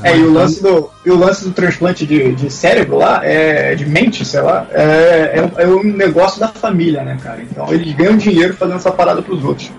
É, 0.00 0.16
e 0.16 0.22
o 0.22 0.32
lance 0.32 0.62
do, 0.62 0.88
e 1.04 1.10
o 1.10 1.16
lance 1.16 1.44
do 1.44 1.50
transplante 1.50 2.06
de, 2.06 2.36
de 2.36 2.48
cérebro 2.52 2.98
lá, 2.98 3.26
é, 3.26 3.74
de 3.74 3.84
mente, 3.84 4.24
sei 4.24 4.42
lá, 4.42 4.64
é, 4.70 5.40
é, 5.58 5.62
é 5.64 5.66
um 5.66 5.82
negócio 5.82 6.38
da 6.38 6.46
família, 6.46 7.02
né, 7.02 7.18
cara? 7.20 7.42
Então 7.42 7.72
eles 7.74 7.96
ganham 7.96 8.16
dinheiro 8.16 8.54
fazendo 8.54 8.76
essa 8.76 8.92
parada 8.92 9.22
pros 9.22 9.42
outros. 9.42 9.72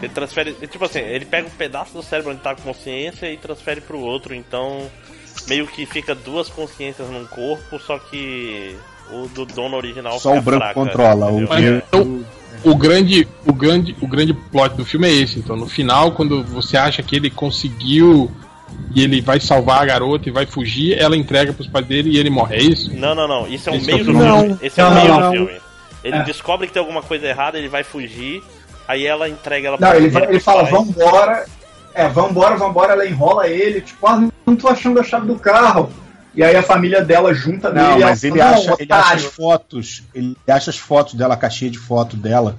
Ele 0.00 0.12
transfere. 0.12 0.52
Tipo 0.52 0.84
assim, 0.84 1.00
ele 1.00 1.24
pega 1.24 1.48
um 1.48 1.50
pedaço 1.50 1.94
do 1.94 2.02
cérebro 2.02 2.30
onde 2.30 2.42
tá 2.42 2.52
a 2.52 2.56
consciência 2.56 3.28
e 3.28 3.36
transfere 3.36 3.80
pro 3.80 3.98
outro, 3.98 4.36
então 4.36 4.88
meio 5.48 5.66
que 5.66 5.86
fica 5.86 6.14
duas 6.14 6.48
consciências 6.48 7.08
num 7.08 7.24
corpo, 7.26 7.78
só 7.78 7.98
que 7.98 8.76
o 9.10 9.28
do 9.28 9.44
dono 9.46 9.76
original 9.76 10.18
Só 10.18 10.30
fica 10.30 10.40
o 10.40 10.42
branco 10.42 10.60
fraca, 10.64 10.74
controla. 10.74 11.26
O? 11.30 11.48
Mas, 11.48 11.64
então, 11.64 12.24
o 12.64 12.74
grande, 12.74 13.28
o 13.46 13.52
grande, 13.52 13.96
o 14.00 14.06
grande 14.06 14.34
plot 14.34 14.74
do 14.76 14.84
filme 14.84 15.06
é 15.08 15.12
esse. 15.12 15.38
Então, 15.38 15.56
no 15.56 15.68
final, 15.68 16.12
quando 16.12 16.42
você 16.42 16.76
acha 16.76 17.02
que 17.02 17.14
ele 17.16 17.30
conseguiu 17.30 18.30
e 18.94 19.02
ele 19.02 19.20
vai 19.20 19.38
salvar 19.38 19.82
a 19.82 19.84
garota 19.86 20.28
e 20.28 20.32
vai 20.32 20.44
fugir, 20.46 20.98
ela 20.98 21.16
entrega 21.16 21.52
pros 21.52 21.68
pais 21.68 21.86
dele 21.86 22.10
e 22.10 22.18
ele 22.18 22.30
morre. 22.30 22.56
É 22.56 22.62
isso? 22.62 22.92
Não, 22.94 23.14
não, 23.14 23.28
não. 23.28 23.46
Isso 23.46 23.68
é 23.70 23.72
o 23.72 23.76
Esse 23.76 23.86
meio 23.86 23.98
é 23.98 24.00
o 24.00 24.04
do 24.04 24.10
filme. 24.12 24.24
Não. 24.48 24.58
Esse 24.60 24.80
é 24.80 24.84
o 24.84 24.90
meio 24.94 25.08
não, 25.08 25.14
do 25.16 25.20
não. 25.20 25.32
filme. 25.32 25.60
Ele 26.02 26.16
É. 26.16 26.22
descobre 26.24 26.66
que 26.66 26.72
tem 26.72 26.80
alguma 26.80 27.02
coisa 27.02 27.26
errada, 27.26 27.58
ele 27.58 27.68
vai 27.68 27.82
fugir, 27.84 28.42
aí 28.86 29.06
ela 29.06 29.28
entrega 29.28 29.68
ela 29.68 29.76
Não, 29.80 29.94
ele, 29.94 30.08
vai- 30.08 30.22
pros 30.22 30.34
ele 30.34 30.40
fala, 30.40 30.60
pais. 30.66 30.70
vambora. 30.74 31.46
É, 31.96 32.08
vambora, 32.08 32.56
vambora, 32.56 32.92
ela 32.92 33.06
enrola 33.06 33.48
ele, 33.48 33.80
tipo, 33.80 34.06
ah, 34.06 34.28
não 34.46 34.54
tô 34.56 34.68
achando 34.68 35.00
a 35.00 35.02
chave 35.04 35.26
do 35.26 35.38
carro. 35.38 35.90
E 36.34 36.44
aí 36.44 36.54
a 36.54 36.62
família 36.62 37.02
dela 37.02 37.32
junta 37.32 37.72
Não, 37.72 37.92
nele 37.92 38.04
mas 38.04 38.22
ele 38.22 38.38
fala, 38.38 38.50
acha, 38.56 38.68
"Não, 38.70 38.76
ele 38.78 38.92
acha 38.92 39.00
as 39.00 39.06
otário." 39.24 39.30
fotos. 39.32 40.02
Ele 40.14 40.36
acha 40.46 40.70
as 40.70 40.76
fotos 40.78 41.14
dela, 41.14 41.32
a 41.32 41.36
caixinha 41.38 41.70
de 41.70 41.78
foto 41.78 42.14
dela. 42.16 42.58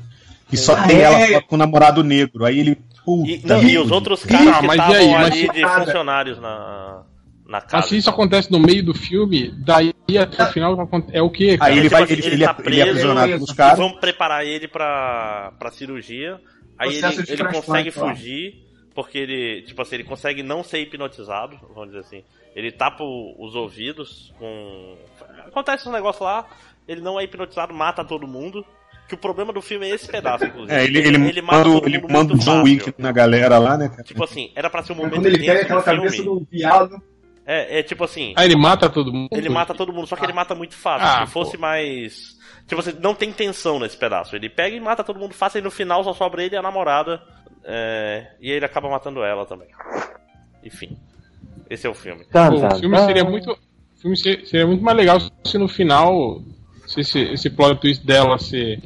Que 0.50 0.58
só 0.58 0.74
Ah, 0.76 0.88
tem 0.88 0.98
é? 0.98 1.34
ela 1.34 1.42
com 1.44 1.54
o 1.56 1.58
namorado 1.60 2.04
negro. 2.04 2.44
Aí 2.46 2.60
ele. 2.60 2.76
Puta, 3.06 3.30
E, 3.30 3.42
não, 3.46 3.62
e 3.64 3.78
os 3.78 3.92
outros 3.92 4.26
caras 4.26 4.48
Ah, 4.48 4.60
que 4.62 4.68
mas 4.68 4.78
e 4.78 4.82
estavam 4.82 4.96
aí? 4.96 5.12
Mas 5.12 5.26
ali 5.32 5.50
de 5.50 5.68
funcionários 5.86 6.42
na, 6.42 7.04
na 7.48 7.62
casa. 7.62 7.78
Mas 7.78 7.86
se 7.86 7.98
isso 7.98 8.10
então. 8.10 8.14
acontece 8.20 8.52
no 8.52 8.60
meio 8.60 8.84
do 8.84 8.94
filme, 8.96 9.54
daí 9.64 9.94
até 10.20 10.44
o 10.44 10.48
final 10.48 10.90
é 11.14 11.22
o 11.22 11.30
que? 11.30 11.56
Aí 11.60 11.74
ele 11.78 11.82
tipo 11.84 11.94
vai. 11.94 12.04
assim, 12.04 12.14
Ele, 12.14 12.26
ele 12.26 12.36
ele, 12.36 12.44
tá 12.46 12.56
é, 12.58 12.62
ele 12.68 12.80
é 12.82 12.84
preso, 12.84 12.90
aprisionado 12.90 13.32
pelos 13.34 13.52
caras. 13.54 13.78
vão 13.78 13.92
preparar 13.94 14.44
ele 14.46 14.68
pra, 14.68 15.52
pra 15.60 15.70
cirurgia. 15.72 16.40
Aí 16.80 16.96
ele, 16.98 17.06
ele 17.30 17.44
consegue 17.46 17.92
fugir, 17.92 18.56
porque 18.98 19.20
ele, 19.20 19.62
tipo 19.62 19.80
assim, 19.80 19.94
ele 19.94 20.04
consegue 20.04 20.42
não 20.42 20.64
ser 20.64 20.80
hipnotizado, 20.80 21.56
vamos 21.76 21.90
dizer 21.90 22.00
assim. 22.00 22.24
Ele 22.56 22.72
tapa 22.72 23.04
o- 23.04 23.36
os 23.38 23.54
ouvidos 23.54 24.34
com. 24.40 24.98
Acontece 25.46 25.88
um 25.88 25.92
negócio 25.92 26.24
lá, 26.26 26.48
ele 26.88 27.00
não 27.00 27.20
é 27.20 27.24
hipnotizado, 27.24 27.76
mata 27.76 28.04
todo 28.04 28.28
mundo. 28.28 28.66
Que 29.08 29.14
o 29.14 29.18
problema 29.18 29.54
do 29.54 29.62
filme 29.62 29.86
é 29.88 29.94
esse 29.94 30.08
pedaço, 30.12 30.44
inclusive. 30.46 30.74
É, 30.74 30.84
ele, 30.84 30.98
ele, 30.98 31.42
mata 31.42 31.60
manda, 31.60 31.70
todo 31.80 31.88
ele 31.88 32.02
manda 32.02 32.34
o 32.34 32.36
muito 32.36 32.44
John. 32.44 32.64
Wick 32.64 32.94
na 32.98 33.12
galera 33.12 33.58
lá, 33.60 33.78
né, 33.78 33.88
cara? 33.88 34.04
Tipo 34.04 34.24
assim, 34.24 34.52
era 34.56 34.70
pra 34.70 34.82
ser 34.84 34.92
um 34.94 34.96
É 34.96 34.98
momento 34.98 35.14
Quando 35.14 35.26
ele 35.28 35.38
pega 35.46 35.62
aquela 35.62 35.80
do 35.80 35.86
cabeça 35.86 36.16
filme. 36.18 36.40
do 36.42 36.48
viado. 36.52 37.02
É, 37.46 37.80
é 37.80 37.84
tipo 37.84 38.04
assim, 38.04 38.34
Aí 38.36 38.46
ele 38.48 38.58
mata 38.58 38.90
todo 38.90 39.14
mundo. 39.14 39.30
ele 39.32 39.48
mata 39.48 39.74
todo 39.76 39.94
mundo, 39.94 40.08
só 40.08 40.16
que 40.18 40.26
ele 40.26 40.34
mata 40.34 40.54
muito 40.56 40.74
fácil. 40.76 41.08
Ah, 41.08 41.26
Se 41.26 41.32
fosse 41.32 41.58
mais. 41.58 42.36
Tipo 42.68 42.82
assim, 42.82 42.94
não 43.00 43.14
tem 43.16 43.32
tensão 43.32 43.80
nesse 43.80 43.96
pedaço. 43.96 44.36
Ele 44.36 44.50
pega 44.50 44.76
e 44.76 44.80
mata 44.82 45.04
todo 45.06 45.20
mundo 45.20 45.34
fácil 45.34 45.60
e 45.60 45.62
no 45.62 45.72
final 45.72 46.04
só 46.04 46.12
sobra 46.14 46.44
ele 46.44 46.56
e 46.56 46.58
a 46.58 46.62
namorada. 46.62 47.22
É, 47.68 48.28
E 48.40 48.50
ele 48.50 48.66
acaba 48.66 48.90
matando 48.90 49.22
ela 49.24 49.46
também. 49.46 49.68
Enfim. 50.64 50.98
Esse 51.70 51.86
é 51.86 51.90
o 51.90 51.94
filme. 51.94 52.24
Tá, 52.26 52.50
tá, 52.50 52.76
o 52.76 52.80
filme 52.80 52.96
tá. 52.96 53.06
seria 53.06 53.24
muito. 53.26 53.52
O 53.52 54.00
filme 54.02 54.16
ser- 54.16 54.46
seria 54.48 54.66
muito 54.66 54.82
mais 54.84 54.96
legal 54.98 55.18
se 55.44 55.58
no 55.58 55.68
final. 55.68 56.42
Se 56.88 57.02
esse, 57.02 57.20
esse 57.20 57.50
plot 57.50 57.82
twist 57.82 58.06
dela 58.06 58.40
ser. 58.40 58.82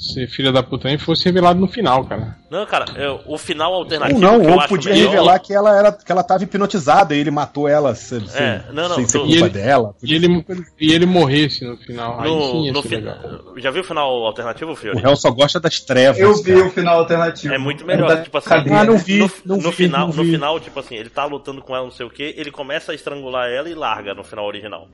Ser 0.00 0.26
filha 0.28 0.50
da 0.50 0.62
puta 0.62 0.84
também 0.84 0.96
fosse 0.96 1.26
revelado 1.26 1.60
no 1.60 1.68
final, 1.68 2.06
cara. 2.06 2.34
Não, 2.50 2.64
cara, 2.64 2.86
é, 2.96 3.06
o 3.26 3.36
final 3.36 3.70
Ou 3.72 3.80
alternativo. 3.80 4.18
não, 4.18 4.40
que 4.40 4.46
eu 4.46 4.52
ou 4.52 4.58
acho 4.60 4.68
podia 4.70 4.92
melhor- 4.94 5.10
revelar 5.10 5.38
que 5.40 5.52
ela 5.52 5.78
era 5.78 5.92
que 5.92 6.10
ela 6.10 6.22
tava 6.24 6.42
hipnotizada 6.42 7.14
e 7.14 7.18
ele 7.18 7.30
matou 7.30 7.68
ela 7.68 7.94
sem, 7.94 8.24
É, 8.34 8.62
não, 8.72 8.88
não, 8.88 8.94
sem 8.96 9.06
ser 9.06 9.18
culpa 9.18 9.32
E 9.34 9.36
ele- 9.36 9.48
dela. 9.50 9.94
E 10.02 10.14
ele, 10.14 10.44
e 10.80 10.92
ele 10.94 11.04
morresse 11.04 11.66
no 11.66 11.76
final. 11.76 12.18
Aí 12.18 12.30
sim 12.30 12.34
No, 12.60 12.64
ia 12.64 12.72
no 12.72 12.82
ser 12.82 12.88
fi- 12.88 12.94
legal. 12.96 13.18
Já 13.58 13.70
viu 13.70 13.82
o 13.82 13.84
final 13.84 14.10
alternativo, 14.24 14.72
O 14.72 14.76
Fiori? 14.76 14.98
réu 15.02 15.14
só 15.16 15.30
gosta 15.30 15.60
das 15.60 15.80
trevas. 15.80 16.18
Eu 16.18 16.34
vi 16.42 16.54
cara. 16.54 16.66
o 16.66 16.70
final 16.70 16.98
alternativo. 17.00 17.52
É 17.52 17.58
muito 17.58 17.84
melhor, 17.84 18.08
Da 18.08 18.22
tipo 18.22 18.38
assim. 18.38 18.48
Ah, 18.70 18.84
não 18.84 18.96
vi, 18.96 19.18
no, 19.18 19.30
não 19.44 19.56
no 19.58 19.70
vi, 19.70 19.76
final, 19.76 20.08
não 20.08 20.16
no 20.16 20.24
vi. 20.24 20.30
final, 20.32 20.58
tipo 20.60 20.80
assim, 20.80 20.94
ele 20.96 21.10
tá 21.10 21.26
lutando 21.26 21.60
com 21.60 21.76
ela, 21.76 21.84
não 21.84 21.92
sei 21.92 22.06
o 22.06 22.10
que, 22.10 22.34
ele 22.38 22.50
começa 22.50 22.92
a 22.92 22.94
estrangular 22.94 23.50
ela 23.50 23.68
e 23.68 23.74
larga 23.74 24.14
no 24.14 24.24
final 24.24 24.46
original. 24.46 24.88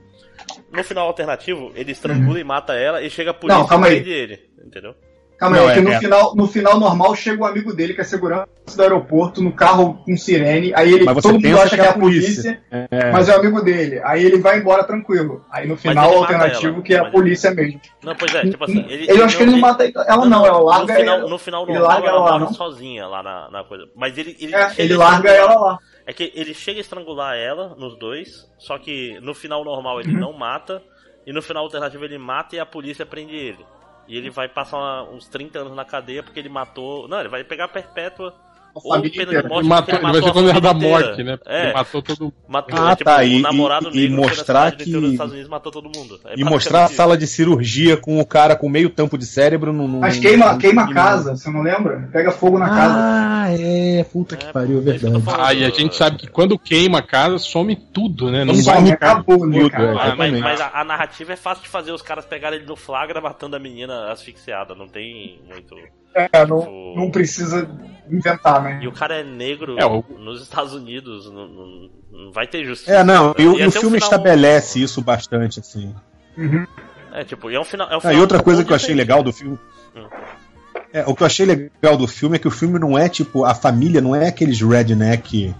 No 0.72 0.82
final 0.84 1.06
alternativo, 1.06 1.72
ele 1.74 1.92
estrangula 1.92 2.38
e 2.40 2.44
mata 2.44 2.74
ela 2.74 3.00
e 3.02 3.08
chega 3.08 3.30
a 3.30 3.34
polícia 3.34 3.58
Não, 3.60 3.66
calma 3.66 3.88
e 3.88 3.92
aí. 3.92 3.96
prende 4.00 4.12
ele, 4.12 4.40
entendeu? 4.64 4.94
Calma 5.38 5.56
Não, 5.58 5.64
aí, 5.64 5.70
é- 5.70 5.74
que 5.74 5.80
no, 5.82 5.92
é- 5.92 5.98
final, 5.98 6.34
no 6.34 6.46
final 6.46 6.80
normal 6.80 7.14
chega 7.14 7.42
o 7.42 7.46
amigo 7.46 7.74
dele, 7.74 7.92
que 7.92 8.00
é 8.00 8.04
segurança 8.04 8.46
do 8.74 8.82
aeroporto, 8.82 9.42
no 9.42 9.52
carro 9.52 10.02
com 10.02 10.16
sirene. 10.16 10.72
Aí 10.74 10.90
ele, 10.94 11.04
todo 11.04 11.34
mundo 11.34 11.60
acha 11.60 11.76
que 11.76 11.82
é 11.82 11.88
a 11.88 11.92
polícia, 11.92 12.62
É. 12.70 13.12
mas 13.12 13.28
é 13.28 13.36
o 13.36 13.40
amigo 13.40 13.60
dele. 13.62 14.00
Aí 14.02 14.24
ele 14.24 14.38
vai 14.38 14.58
embora 14.58 14.82
tranquilo. 14.84 15.44
Aí 15.50 15.68
no 15.68 15.76
final, 15.76 16.10
o 16.10 16.18
alternativo, 16.20 16.76
ela. 16.76 16.82
que 16.82 16.94
é 16.94 16.98
a 16.98 17.04
polícia 17.10 17.50
mesmo. 17.50 17.78
Não, 18.02 18.16
pois 18.16 18.34
é, 18.34 18.42
tipo 18.48 18.64
assim, 18.64 18.84
ele. 18.88 19.10
eu 19.10 19.22
acho 19.26 19.36
que 19.36 19.42
ele 19.42 19.52
não 19.52 19.58
mata 19.58 19.84
ela, 20.08 20.24
não, 20.24 20.46
ela 20.46 20.58
larga 20.58 20.94
no 20.94 20.98
final, 21.00 21.18
ela. 21.18 21.28
No 21.28 21.38
final 21.38 21.62
ele 21.64 21.72
normal, 21.74 21.88
larga 21.92 22.08
ela 22.08 22.16
ela 22.18 22.30
lá, 22.30 22.38
não? 22.38 22.52
sozinha 22.54 23.06
lá 23.06 23.22
na, 23.22 23.50
na 23.50 23.62
coisa. 23.64 23.84
Mas 23.94 24.16
ele. 24.16 24.34
Ele, 24.40 24.54
É, 24.54 24.72
ele 24.78 24.96
larga 24.96 25.30
ela 25.30 25.54
lá. 25.60 25.78
É 26.06 26.12
que 26.12 26.32
ele 26.34 26.54
chega 26.54 26.78
a 26.78 26.82
estrangular 26.82 27.36
ela 27.36 27.74
nos 27.76 27.98
dois, 27.98 28.48
só 28.58 28.78
que 28.78 29.18
no 29.20 29.34
final 29.34 29.64
normal 29.64 30.00
ele 30.00 30.12
Uhum. 30.14 30.20
não 30.20 30.32
mata, 30.32 30.80
e 31.26 31.32
no 31.32 31.42
final 31.42 31.64
alternativo 31.64 32.04
ele 32.04 32.16
mata 32.18 32.54
e 32.54 32.60
a 32.60 32.64
polícia 32.66 33.04
prende 33.04 33.34
ele. 33.34 33.66
E 34.06 34.16
ele 34.16 34.30
vai 34.30 34.48
passar 34.48 34.76
uma- 34.78 35.02
uns 35.10 35.28
30 35.28 35.58
anos 35.58 35.74
na 35.74 35.84
cadeia 35.84 36.22
porque 36.22 36.38
ele 36.38 36.48
matou. 36.48 37.08
Não, 37.08 37.18
ele 37.18 37.28
vai 37.28 37.42
pegar 37.42 37.66
perpétua. 37.68 38.32
A 38.76 38.80
Ou 38.84 38.92
família 38.94 39.26
pena 39.26 39.42
de 39.42 39.48
morte 39.48 39.60
Ele, 39.60 39.68
matou, 39.68 39.94
ele 39.94 40.02
vai 40.12 40.22
ser 40.22 40.28
a 40.28 40.32
condenado 40.32 40.68
à 40.68 40.74
morte, 40.74 41.22
né? 41.24 41.38
É, 41.46 41.64
Ele 41.64 41.72
matou 41.72 42.02
todo 42.02 42.32
matou, 42.46 42.78
Ah, 42.78 42.90
tipo, 42.96 43.10
tá, 43.10 43.18
o 43.18 43.22
e- 43.22 43.40
namorado 43.40 43.90
e- 43.94 44.04
e 44.04 44.08
mostrar 44.10 44.72
que- 44.72 44.82
Estados 44.84 45.32
Unidos 45.32 45.46
e 45.48 45.50
matou 45.50 45.72
todo 45.72 45.84
mundo. 45.84 46.20
É 46.26 46.34
E 46.36 46.44
mostrar 46.44 46.84
a 46.84 46.88
sala 46.88 47.16
de 47.16 47.26
cirurgia 47.26 47.96
com 47.96 48.20
o 48.20 48.26
cara 48.26 48.54
com 48.54 48.68
meio 48.68 48.90
tampo 48.90 49.16
de 49.16 49.24
cérebro 49.24 49.72
no. 49.72 49.88
no 49.88 50.00
Mas 50.00 50.18
queima, 50.18 50.52
no- 50.52 50.58
queima 50.58 50.82
a 50.84 50.92
casa, 50.92 51.36
você 51.36 51.50
não 51.50 51.62
lembra? 51.62 52.08
Pega 52.12 52.30
fogo 52.32 52.58
na 52.58 52.68
casa. 52.68 52.94
Ah, 52.98 53.46
é, 53.50 54.04
puta 54.04 54.36
que 54.36 54.46
É, 54.46 54.52
pariu, 54.52 54.78
é 54.78 54.80
que 54.80 54.98
verdade. 54.98 55.22
falando. 55.22 55.40
Ah, 55.46 55.54
e 55.54 55.64
a 55.64 55.70
gente 55.70 55.94
sabe 55.96 56.18
que 56.18 56.26
quando 56.26 56.58
queima 56.58 56.98
a 56.98 57.02
casa, 57.02 57.38
some 57.38 57.74
tudo, 57.76 58.30
né? 58.30 58.44
Não 58.44 58.54
Some 58.54 58.90
acabou, 58.92 59.46
né, 59.46 59.70
cara? 59.70 59.84
é. 59.84 59.88
Ah, 59.90 59.94
mas, 59.94 60.04
Exatamente. 60.34 60.40
mas 60.42 60.60
a, 60.60 60.70
a 60.80 60.84
narrativa 60.84 61.32
é 61.32 61.36
fácil 61.36 61.62
de 61.64 61.68
fazer 61.70 61.92
os 61.92 62.02
caras 62.02 62.24
pegarem 62.26 62.58
ele 62.58 62.66
no 62.66 62.76
flagra 62.76 63.20
matando 63.20 63.56
a 63.56 63.58
menina 63.58 64.10
asfixiada, 64.12 64.74
não 64.74 64.86
tem 64.88 65.40
muito. 65.48 65.74
É, 66.14 66.46
não, 66.46 66.60
Tipo- 66.60 66.94
não 66.96 67.10
precisa 67.10 67.68
inventar, 68.10 68.62
né? 68.62 68.80
E 68.82 68.88
o 68.88 68.92
cara 68.92 69.16
é 69.16 69.24
negro 69.24 69.76
É, 69.78 69.84
o- 69.86 70.04
nos 70.18 70.42
Estados 70.42 70.72
Unidos, 70.74 71.30
não, 71.30 71.46
não- 71.48 71.90
não 72.12 72.32
vai 72.32 72.46
ter 72.46 72.64
justiça. 72.64 72.92
É, 72.92 73.04
não, 73.04 73.34
e, 73.38 73.42
e 73.42 73.46
o 73.46 73.52
um 73.52 73.70
filme 73.70 73.98
final- 73.98 73.98
estabelece 74.00 74.82
isso 74.82 75.00
bastante, 75.02 75.60
assim. 75.60 75.94
Uhum. 76.36 76.66
É, 77.12 77.24
tipo, 77.24 77.50
e 77.50 77.54
é 77.54 77.60
um 77.60 77.64
final. 77.64 77.88
É 77.90 77.94
um 77.94 77.98
Ah, 77.98 78.00
final 78.00 78.14
e 78.16 78.20
outra 78.20 78.42
coisa 78.42 78.64
que 78.64 78.70
eu 78.72 78.76
achei 78.76 78.94
legal 78.94 79.22
do 79.22 79.32
filme. 79.32 79.58
Hum. 79.96 80.06
É, 80.92 81.04
o 81.06 81.14
que 81.14 81.22
eu 81.22 81.26
achei 81.26 81.44
legal 81.46 81.96
do 81.96 82.06
filme 82.06 82.36
é 82.36 82.38
que 82.38 82.48
o 82.48 82.50
filme 82.50 82.78
não 82.78 82.98
é 82.98 83.08
tipo. 83.08 83.44
A 83.44 83.54
família 83.54 84.00
não 84.00 84.14
é 84.14 84.28
aqueles 84.28 84.60
redneck. 84.60 85.54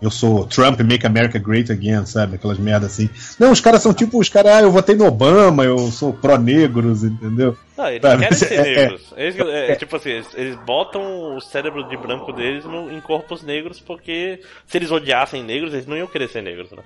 Eu 0.00 0.10
sou 0.10 0.46
Trump, 0.46 0.80
Make 0.80 1.06
America 1.06 1.38
Great 1.38 1.70
Again, 1.70 2.06
sabe? 2.06 2.36
Aquelas 2.36 2.58
merdas 2.58 2.92
assim. 2.92 3.10
Não, 3.38 3.50
os 3.52 3.60
caras 3.60 3.82
são 3.82 3.92
tipo 3.92 4.18
os 4.18 4.28
caras, 4.30 4.52
ah, 4.52 4.62
eu 4.62 4.70
votei 4.72 4.96
no 4.96 5.04
Obama, 5.06 5.62
eu 5.64 5.76
sou 5.90 6.12
pró-negros, 6.12 7.04
entendeu? 7.04 7.56
Não, 7.76 7.86
eles 7.88 8.00
Sabe, 8.02 8.22
querem 8.22 8.38
ser 8.38 8.52
é- 8.54 8.62
negros. 8.62 9.14
Eles- 9.16 9.36
é, 9.38 9.76
tipo 9.76 9.96
assim, 9.96 10.08
eles, 10.10 10.26
eles 10.34 10.56
botam 10.64 11.36
o 11.36 11.40
cérebro 11.40 11.86
de 11.88 11.96
branco 11.98 12.32
deles 12.32 12.64
no- 12.64 12.90
em 12.90 13.00
corpos 13.00 13.42
negros 13.42 13.78
porque 13.78 14.40
se 14.66 14.78
eles 14.78 14.90
odiassem 14.90 15.44
negros, 15.44 15.74
eles 15.74 15.86
não 15.86 15.96
iam 15.96 16.06
querer 16.06 16.28
ser 16.28 16.42
negros, 16.42 16.70
né? 16.70 16.82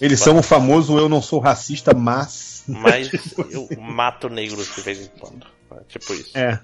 Eles 0.00 0.20
são 0.20 0.38
o 0.38 0.42
famoso 0.42 0.98
eu 0.98 1.08
não 1.08 1.22
sou 1.22 1.38
racista, 1.40 1.94
mas. 1.94 2.48
Mas 2.68 3.10
eu 3.50 3.66
mato 3.80 4.28
negros 4.28 4.74
de 4.74 4.82
vez 4.82 5.00
em 5.00 5.08
quando. 5.18 5.46
É 5.72 5.80
tipo 5.88 6.12
isso. 6.12 6.36
É. 6.36 6.58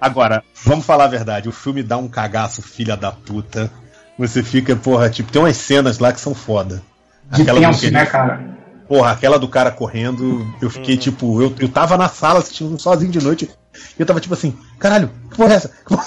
Agora, 0.00 0.42
vamos 0.64 0.86
falar 0.86 1.04
a 1.04 1.08
verdade, 1.08 1.50
o 1.50 1.52
filme 1.52 1.82
dá 1.82 1.98
um 1.98 2.08
cagaço, 2.08 2.62
filha 2.62 2.96
da 2.96 3.12
puta. 3.12 3.70
Você 4.18 4.42
fica, 4.42 4.76
porra, 4.76 5.10
tipo, 5.10 5.30
tem 5.32 5.42
umas 5.42 5.56
cenas 5.56 5.98
lá 5.98 6.12
que 6.12 6.20
são 6.20 6.34
foda. 6.34 6.82
De 7.32 7.42
Aquela 7.42 7.58
do 7.60 7.66
tenso, 7.66 7.80
que- 7.80 7.90
né, 7.90 8.06
cara? 8.06 8.54
Porra, 8.86 9.12
aquela 9.12 9.38
do 9.38 9.48
cara 9.48 9.70
correndo, 9.70 10.46
eu 10.60 10.68
fiquei 10.68 10.96
tipo, 10.96 11.40
eu, 11.42 11.54
eu 11.58 11.68
tava 11.70 11.96
na 11.96 12.06
sala 12.08 12.38
assistindo 12.40 12.78
sozinho 12.78 13.10
de 13.10 13.18
noite, 13.18 13.50
e 13.98 14.00
eu 14.00 14.04
tava 14.04 14.20
tipo 14.20 14.34
assim, 14.34 14.54
caralho, 14.78 15.10
que 15.30 15.36
porra 15.38 15.54
é 15.54 15.56
essa? 15.56 15.70
Porra 15.86 16.04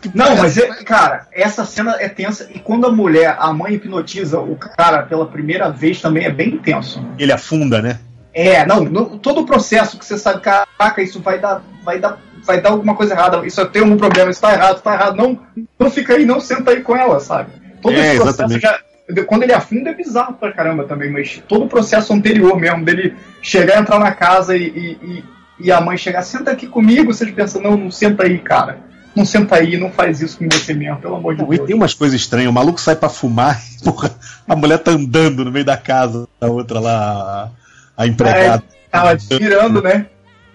que 0.00 0.08
porra 0.10 0.12
Não, 0.14 0.26
é 0.26 0.36
mas, 0.36 0.58
essa? 0.58 0.66
é, 0.66 0.84
cara, 0.84 1.26
essa 1.32 1.64
cena 1.64 1.96
é 1.98 2.06
tensa. 2.08 2.46
E 2.54 2.58
quando 2.58 2.86
a 2.86 2.92
mulher, 2.92 3.34
a 3.40 3.52
mãe 3.54 3.72
hipnotiza 3.74 4.38
o 4.38 4.54
cara 4.54 5.02
pela 5.04 5.26
primeira 5.26 5.70
vez 5.70 5.98
também 6.00 6.26
é 6.26 6.30
bem 6.30 6.58
tenso. 6.58 7.02
Ele 7.18 7.32
afunda, 7.32 7.80
né? 7.80 7.98
É, 8.34 8.66
não, 8.66 8.84
no- 8.84 9.18
todo 9.18 9.40
o 9.40 9.46
processo 9.46 9.98
que 9.98 10.04
você 10.04 10.18
sabe, 10.18 10.42
caraca, 10.42 11.02
isso 11.02 11.20
vai 11.20 11.38
dar, 11.40 11.62
vai 11.82 11.98
dar, 11.98 12.18
vai 12.48 12.60
dar 12.62 12.70
alguma 12.70 12.94
coisa 12.94 13.12
errada, 13.12 13.46
isso 13.46 13.64
tem 13.66 13.82
algum 13.82 13.98
problema, 13.98 14.30
isso 14.30 14.40
tá 14.40 14.54
errado, 14.54 14.80
tá 14.80 14.94
errado, 14.94 15.16
não, 15.16 15.38
não 15.78 15.90
fica 15.90 16.14
aí, 16.14 16.24
não 16.24 16.40
senta 16.40 16.70
aí 16.70 16.80
com 16.80 16.96
ela, 16.96 17.20
sabe? 17.20 17.50
Todo 17.82 17.94
É, 17.94 18.14
esse 18.14 18.20
processo 18.20 18.58
já, 18.58 18.80
Quando 19.26 19.42
ele 19.42 19.52
afunda 19.52 19.90
é 19.90 19.94
bizarro 19.94 20.32
pra 20.32 20.50
caramba 20.50 20.84
também, 20.84 21.12
mas 21.12 21.42
todo 21.46 21.66
o 21.66 21.68
processo 21.68 22.12
anterior 22.12 22.58
mesmo, 22.58 22.84
dele 22.84 23.14
chegar, 23.42 23.78
entrar 23.78 23.98
na 23.98 24.12
casa 24.12 24.56
e, 24.56 24.64
e, 24.64 25.24
e 25.60 25.70
a 25.70 25.78
mãe 25.78 25.98
chegar, 25.98 26.22
senta 26.22 26.50
aqui 26.50 26.66
comigo, 26.66 27.12
vocês 27.12 27.30
pensam, 27.30 27.60
não, 27.60 27.76
não 27.76 27.90
senta 27.90 28.24
aí, 28.24 28.38
cara. 28.38 28.78
Não 29.14 29.24
senta 29.24 29.56
aí, 29.56 29.76
não 29.76 29.90
faz 29.90 30.20
isso 30.22 30.38
com 30.38 30.48
você 30.48 30.72
mesmo, 30.72 30.98
pelo 30.98 31.16
amor 31.16 31.34
de 31.34 31.42
Não, 31.42 31.52
e 31.52 31.56
Deus. 31.56 31.66
tem 31.66 31.76
umas 31.76 31.92
coisas 31.92 32.18
estranhas. 32.18 32.50
O 32.50 32.52
maluco 32.52 32.80
sai 32.80 32.94
pra 32.94 33.08
fumar 33.08 33.60
e, 33.74 33.82
porra, 33.84 34.10
a 34.46 34.56
mulher 34.56 34.78
tá 34.78 34.92
andando 34.92 35.44
no 35.44 35.50
meio 35.50 35.64
da 35.64 35.76
casa, 35.76 36.26
a 36.40 36.46
outra 36.46 36.78
lá, 36.78 37.50
a, 37.96 38.02
a 38.02 38.06
empregada. 38.06 38.62
Tava 38.90 39.18
girando, 39.18 39.82
né? 39.82 40.06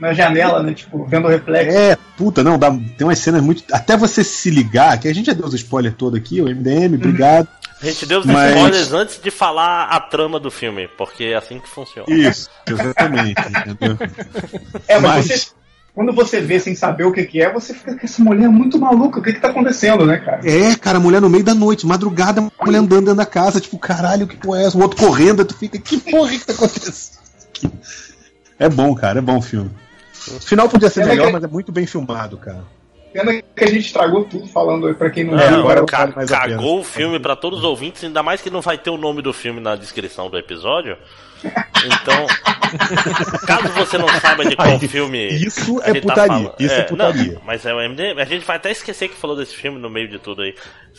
Na 0.03 0.11
janela, 0.13 0.61
né? 0.61 0.73
Tipo, 0.73 1.05
vendo 1.05 1.27
o 1.27 1.29
reflexo. 1.29 1.77
É, 1.77 1.97
puta, 2.17 2.43
não, 2.43 2.59
dá, 2.59 2.69
tem 2.69 3.07
umas 3.07 3.19
cenas 3.19 3.41
muito. 3.41 3.63
Até 3.71 3.95
você 3.95 4.21
se 4.21 4.49
ligar, 4.49 4.99
que 4.99 5.07
a 5.07 5.15
gente 5.15 5.27
já 5.27 5.33
deu 5.33 5.45
os 5.45 5.53
spoilers 5.53 5.95
todo 5.97 6.17
aqui, 6.17 6.41
o 6.41 6.45
MDM, 6.45 6.95
obrigado. 6.95 7.47
A 7.81 7.85
gente 7.85 8.05
deu 8.05 8.19
os 8.19 8.25
Mas- 8.25 8.53
spoilers 8.53 8.91
antes 8.91 9.21
de 9.21 9.31
falar 9.31 9.85
a 9.85 9.99
trama 10.01 10.41
do 10.41 10.51
filme, 10.51 10.89
porque 10.97 11.23
é 11.23 11.35
assim 11.35 11.57
que 11.57 11.69
funciona. 11.69 12.05
Isso, 12.13 12.49
exatamente, 12.67 13.41
entendeu? 13.47 13.97
É, 14.89 14.99
mas, 14.99 15.15
Mas- 15.15 15.25
você. 15.25 15.47
Quando 15.95 16.11
você 16.11 16.41
vê 16.41 16.59
sem 16.59 16.75
saber 16.75 17.05
o 17.05 17.11
que, 17.13 17.23
que 17.23 17.39
é, 17.41 17.53
você 17.53 17.71
fica 17.73 17.95
com 17.95 18.03
essa 18.03 18.21
mulher 18.23 18.49
muito 18.49 18.77
maluca. 18.79 19.19
O 19.19 19.23
que, 19.23 19.31
que 19.31 19.39
tá 19.39 19.49
acontecendo, 19.49 20.05
né, 20.07 20.17
cara? 20.17 20.41
É, 20.43 20.75
cara, 20.75 20.97
a 20.97 20.99
mulher 20.99 21.21
no 21.21 21.29
meio 21.29 21.43
da 21.43 21.53
noite, 21.53 21.85
madrugada, 21.85 22.41
a 22.41 22.65
mulher 22.65 22.79
andando 22.79 23.01
dentro 23.05 23.15
da 23.15 23.25
casa, 23.27 23.61
tipo, 23.61 23.77
caralho, 23.77 24.25
que 24.27 24.35
porra 24.35 24.63
é 24.63 24.65
essa? 24.65 24.77
O 24.77 24.81
outro 24.81 24.97
correndo, 24.97 25.45
tu 25.45 25.55
fica, 25.55 25.77
que 25.77 25.97
porra 25.99 26.31
que 26.31 26.45
tá 26.45 26.51
acontecendo? 26.53 27.19
É 28.59 28.69
bom, 28.69 28.93
cara, 28.95 29.19
é 29.19 29.21
bom 29.21 29.37
o 29.37 29.41
filme. 29.41 29.69
O 30.27 30.39
final 30.41 30.69
podia 30.69 30.89
ser 30.89 31.01
É, 31.01 31.05
melhor, 31.05 31.23
mas- 31.25 31.33
mas 31.33 31.43
é 31.43 31.47
muito 31.47 31.71
bem 31.71 31.85
filmado, 31.85 32.37
cara. 32.37 32.63
Pena 33.11 33.31
que 33.55 33.63
a 33.63 33.67
gente 33.67 33.85
estragou 33.85 34.23
tudo 34.25 34.47
falando 34.47 34.87
aí 34.87 34.93
pra 34.95 35.07
quem 35.11 35.23
não 35.23 35.35
Não, 35.35 35.47
viu. 35.47 35.59
Agora 35.59 35.85
ca- 35.85 35.97
vale 35.99 36.15
mais 36.15 36.31
a 36.31 36.39
cagou 36.39 36.79
o 36.79 36.83
filme 36.83 37.19
pra 37.19 37.35
todos 37.35 37.59
os 37.59 37.65
ouvintes, 37.65 38.03
ainda 38.03 38.23
mais 38.23 38.41
que 38.41 38.49
não 38.49 38.59
vai 38.61 38.75
ter 38.75 38.89
o 38.89 38.97
nome 38.97 39.21
do 39.21 39.31
filme 39.31 39.59
na 39.59 39.75
descrição 39.75 40.31
do 40.31 40.37
episódio. 40.37 40.97
Então, 41.43 42.25
caso 43.45 43.67
você 43.73 43.97
não 43.99 44.07
saiba 44.19 44.45
de 44.45 44.55
qual 44.55 44.79
filme. 44.79 45.27
Isso 45.27 45.79
a 45.81 45.89
é 45.89 45.93
gente 45.93 46.01
putaria, 46.01 46.27
falando- 46.27 46.55
isso 46.57 46.73
é 46.73 46.81
putaria. 46.83 47.33
Não, 47.33 47.41
mas 47.45 47.65
é 47.65 47.73
o 47.73 47.79
MD. 47.81 48.19
A 48.19 48.25
gente 48.25 48.45
vai 48.45 48.55
até 48.55 48.71
esquecer 48.71 49.09
que 49.09 49.15
falou 49.15 49.35
desse 49.35 49.55
filme 49.55 49.77
no 49.79 49.89
meio 49.91 50.07
de 50.07 50.17
tudo 50.17 50.41
aí. 50.41 50.55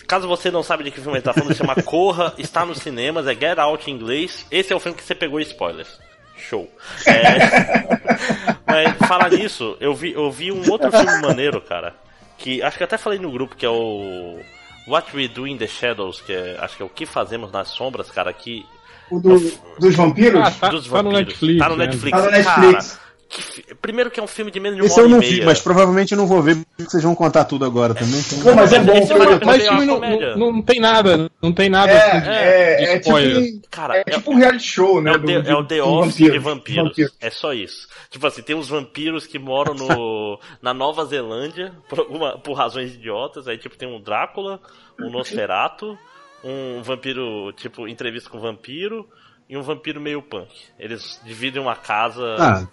Caso 0.06 0.28
você 0.28 0.50
não 0.52 0.62
sabe 0.62 0.84
de 0.84 0.90
que 0.92 1.00
filme 1.00 1.16
ele 1.18 1.24
tá 1.24 1.32
falando, 1.32 1.52
se 1.52 1.58
chama 1.58 1.74
Corra, 1.82 2.32
está 2.38 2.64
nos 2.64 2.78
cinemas, 2.78 3.26
é 3.26 3.34
Get 3.34 3.58
Out 3.58 3.90
em 3.90 3.94
inglês. 3.94 4.46
Esse 4.52 4.72
é 4.72 4.76
o 4.76 4.80
filme 4.80 4.96
que 4.96 5.02
você 5.02 5.14
pegou 5.16 5.40
spoilers. 5.40 5.98
Show. 6.44 6.70
É... 7.06 8.54
Mas 8.66 9.08
falar 9.08 9.30
nisso, 9.30 9.76
eu 9.80 9.94
vi, 9.94 10.12
eu 10.12 10.30
vi 10.30 10.50
um 10.52 10.70
outro 10.70 10.90
filme 10.90 11.20
maneiro, 11.20 11.60
cara. 11.60 11.94
Que 12.36 12.62
acho 12.62 12.76
que 12.76 12.84
até 12.84 12.98
falei 12.98 13.18
no 13.18 13.30
grupo, 13.30 13.56
que 13.56 13.64
é 13.64 13.70
o 13.70 14.40
What 14.86 15.16
We 15.16 15.28
Do 15.28 15.46
in 15.46 15.56
the 15.56 15.66
Shadows, 15.66 16.20
que 16.20 16.32
é, 16.32 16.58
acho 16.60 16.76
que 16.76 16.82
é 16.82 16.86
o 16.86 16.88
que 16.88 17.06
fazemos 17.06 17.50
nas 17.52 17.68
sombras, 17.68 18.10
cara, 18.10 18.32
que 18.32 18.66
O 19.10 19.20
do, 19.20 19.38
dos 19.78 19.94
vampiros? 19.94 20.40
Ah, 20.40 20.50
tá, 20.50 20.68
dos 20.68 20.88
tá 20.88 21.02
no 21.02 21.10
vampiros. 21.10 21.26
Netflix. 21.26 21.58
Tá 21.58 21.68
no 21.68 21.76
né? 21.76 21.86
Netflix. 21.86 22.18
Tá 22.18 22.24
no 22.24 22.30
Netflix. 22.30 22.92
Cara, 22.92 23.03
que 23.34 23.74
primeiro 23.74 24.10
que 24.10 24.20
é 24.20 24.22
um 24.22 24.26
filme 24.26 24.50
de 24.50 24.60
menos 24.60 24.76
de 24.76 24.82
uma 24.82 24.86
Esse 24.86 25.00
hora 25.00 25.08
eu 25.08 25.10
não 25.16 25.22
e 25.22 25.26
vi, 25.26 25.44
mas 25.44 25.60
provavelmente 25.60 26.12
eu 26.12 26.18
não 26.18 26.26
vou 26.26 26.40
ver, 26.40 26.56
porque 26.76 26.84
vocês 26.90 27.02
vão 27.02 27.14
contar 27.14 27.44
tudo 27.44 27.64
agora 27.64 27.92
também. 27.94 28.20
então- 28.20 28.40
Pô, 28.42 28.54
mas 28.54 28.72
é 28.72 28.78
bom. 28.78 28.92
Esse 28.92 29.12
é 29.12 29.16
uma-. 29.16 29.24
Mas 29.30 29.38
também 29.40 29.56
esse 29.56 29.66
é 29.66 29.70
uma 29.70 29.80
filme 29.80 30.00
não, 30.00 30.36
não, 30.36 30.52
não 30.52 30.62
tem 30.62 30.80
nada, 30.80 31.30
não 31.42 31.52
tem 31.52 31.68
nada 31.68 31.90
É, 31.92 31.96
assim 31.96 32.20
de, 32.20 32.28
é, 32.28 32.76
de 32.76 32.84
é, 32.84 32.96
spoiler. 32.98 33.42
tipo, 33.44 33.68
Cara, 33.70 33.96
é 33.98 34.04
é- 34.06 34.10
tipo 34.12 34.30
um 34.32 34.36
reality 34.36 34.64
show, 34.64 35.00
né? 35.02 35.10
É 35.10 35.14
o, 35.14 35.18
do- 35.18 35.26
The, 35.26 35.40
do- 35.42 35.50
é 35.50 35.54
o 35.56 35.64
The 35.64 35.82
Office 35.82 36.16
de 36.16 36.38
vampiros. 36.38 36.84
vampiros. 36.88 37.12
É 37.20 37.30
só 37.30 37.52
isso. 37.52 37.88
Tipo 38.10 38.26
assim, 38.26 38.42
tem 38.42 38.54
uns 38.54 38.68
vampiros 38.68 39.26
que 39.26 39.38
moram 39.38 39.74
no, 39.74 40.38
na 40.62 40.72
Nova 40.72 41.04
Zelândia, 41.04 41.72
por, 41.88 41.98
alguma, 42.00 42.38
por 42.38 42.52
razões 42.54 42.94
idiotas. 42.94 43.48
Aí, 43.48 43.58
tipo, 43.58 43.76
tem 43.76 43.88
um 43.88 44.00
Drácula, 44.00 44.60
um 45.00 45.10
Nosferatu, 45.10 45.98
um 46.44 46.82
vampiro, 46.82 47.52
tipo, 47.56 47.88
entrevista 47.88 48.30
com 48.30 48.38
vampiro, 48.38 49.08
e 49.48 49.56
um 49.56 49.62
vampiro 49.62 50.00
meio 50.00 50.22
punk. 50.22 50.48
Eles 50.78 51.20
dividem 51.24 51.60
uma 51.60 51.74
casa. 51.76 52.36
Ah, 52.38 52.66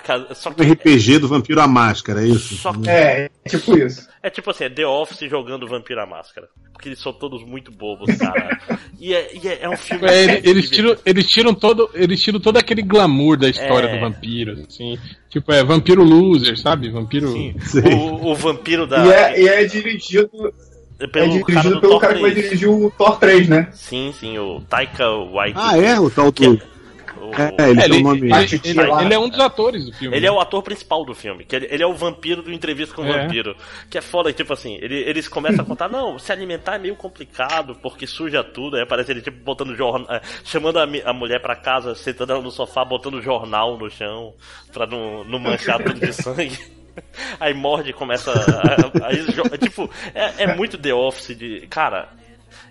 casa 0.00 0.34
só 0.34 0.50
o 0.50 0.54
que 0.54 0.62
RPG 0.64 1.18
do 1.20 1.28
Vampiro 1.28 1.60
à 1.60 1.68
Máscara, 1.68 2.20
é 2.22 2.26
isso? 2.28 2.56
Só 2.56 2.72
que- 2.72 2.88
É, 2.88 3.30
é 3.44 3.48
tipo 3.48 3.78
isso. 3.78 4.08
É 4.22 4.28
tipo 4.28 4.50
assim, 4.50 4.64
é 4.64 4.68
The 4.68 4.84
Office 4.86 5.30
jogando 5.30 5.66
Vampiro 5.68 6.00
à 6.00 6.06
Máscara. 6.06 6.48
Porque 6.72 6.88
eles 6.88 6.98
são 7.00 7.12
todos 7.12 7.44
muito 7.44 7.70
bobos, 7.70 8.14
cara. 8.16 8.58
e 9.00 9.14
é, 9.14 9.30
e 9.36 9.48
é, 9.48 9.58
é 9.62 9.68
um 9.68 9.76
filme. 9.76 10.06
É, 10.08 10.24
ele- 10.24 10.32
eles, 10.32 10.44
divertido. 10.44 10.74
tiram, 10.74 10.96
eles 11.06 11.26
tiram 11.30 11.54
todo 11.54 11.90
eles 11.94 12.20
tiram 12.22 12.40
todo 12.40 12.56
aquele 12.56 12.82
glamour 12.82 13.36
da 13.38 13.48
história 13.48 13.86
É. 13.88 13.94
do 13.94 14.00
vampiro, 14.00 14.64
assim. 14.68 14.98
Tipo, 15.30 15.52
é 15.52 15.62
vampiro 15.64 16.02
loser, 16.02 16.58
sabe? 16.58 16.90
Vampiro. 16.90 17.28
Sim. 17.32 17.54
Sim. 17.60 17.94
O, 17.94 18.32
o 18.32 18.34
vampiro 18.34 18.86
da. 18.86 19.06
E 19.06 19.10
é, 19.12 19.40
e 19.42 19.48
é 19.48 19.64
dirigido, 19.64 20.52
é 20.98 21.06
pelo 21.06 21.44
cara 21.44 21.60
dirigido 21.60 21.74
do 21.76 21.80
pelo 21.80 21.92
Thor 21.92 22.00
cara 22.00 22.14
que 22.14 22.20
vai 22.22 22.30
3. 22.32 22.44
dirigir 22.44 22.68
o 22.68 22.90
Thor 22.90 23.18
3, 23.18 23.48
né? 23.48 23.68
Sim, 23.72 24.12
sim, 24.18 24.36
o 24.38 24.60
Taika 24.62 25.08
Waititi. 25.32 25.60
Ah, 25.64 25.78
é? 25.78 25.98
O 26.00 26.10
tal 26.10 26.32
Que- 26.32 26.48
do. 26.48 26.75
O- 27.20 27.30
É, 27.34 27.70
ele 27.70 27.80
É, 27.80 27.84
tem 27.84 27.84
ele, 27.84 27.96
um 27.98 28.02
nome. 28.02 28.20
ele- 28.20 28.60
ele- 28.64 29.04
ele 29.04 29.14
é 29.14 29.18
um 29.18 29.28
dos 29.28 29.40
atores 29.40 29.84
do 29.86 29.92
filme. 29.92 30.16
Ele 30.16 30.26
é 30.26 30.30
o 30.32 30.40
ator 30.40 30.62
principal 30.62 31.04
do 31.04 31.14
filme, 31.14 31.44
que 31.44 31.56
ele, 31.56 31.66
ele 31.70 31.82
é 31.82 31.86
o 31.86 31.94
vampiro 31.94 32.42
do 32.42 32.52
entrevista 32.52 32.94
com 32.94 33.02
o 33.02 33.06
É. 33.06 33.22
vampiro. 33.22 33.56
Que 33.90 33.98
é 33.98 34.00
foda, 34.00 34.32
tipo 34.32 34.52
assim, 34.52 34.74
ele- 34.80 35.00
eles 35.08 35.28
começam 35.28 35.64
a 35.64 35.66
contar, 35.66 35.88
não, 35.90 36.18
se 36.18 36.30
alimentar 36.32 36.76
é 36.76 36.78
meio 36.78 36.96
complicado, 36.96 37.76
porque 37.82 38.06
suja 38.06 38.42
tudo, 38.44 38.76
aí 38.76 38.82
aparece 38.82 39.10
ele 39.12 39.22
tipo 39.22 39.42
botando 39.44 39.74
jornal, 39.76 40.06
eh, 40.16 40.20
chamando 40.44 40.78
a, 40.78 40.84
a 41.04 41.12
mulher 41.12 41.40
pra 41.40 41.56
casa, 41.56 41.94
sentando 41.94 42.32
ela 42.32 42.42
no 42.42 42.50
sofá, 42.50 42.84
botando 42.84 43.20
jornal 43.22 43.76
no 43.76 43.90
chão, 43.90 44.34
pra 44.72 44.86
não, 44.86 45.24
não 45.24 45.38
manchar 45.38 45.82
tudo 45.82 45.98
de 46.00 46.12
sangue. 46.12 46.58
Aí 47.38 47.52
morde 47.52 47.90
e 47.90 47.92
começa 47.92 48.30
a, 48.32 49.06
aí 49.06 49.16
jo- 49.26 49.42
tipo, 49.58 49.90
é, 50.14 50.44
é 50.44 50.54
muito 50.56 50.78
The 50.78 50.94
Office 50.94 51.36
de. 51.36 51.66
Cara. 51.68 52.08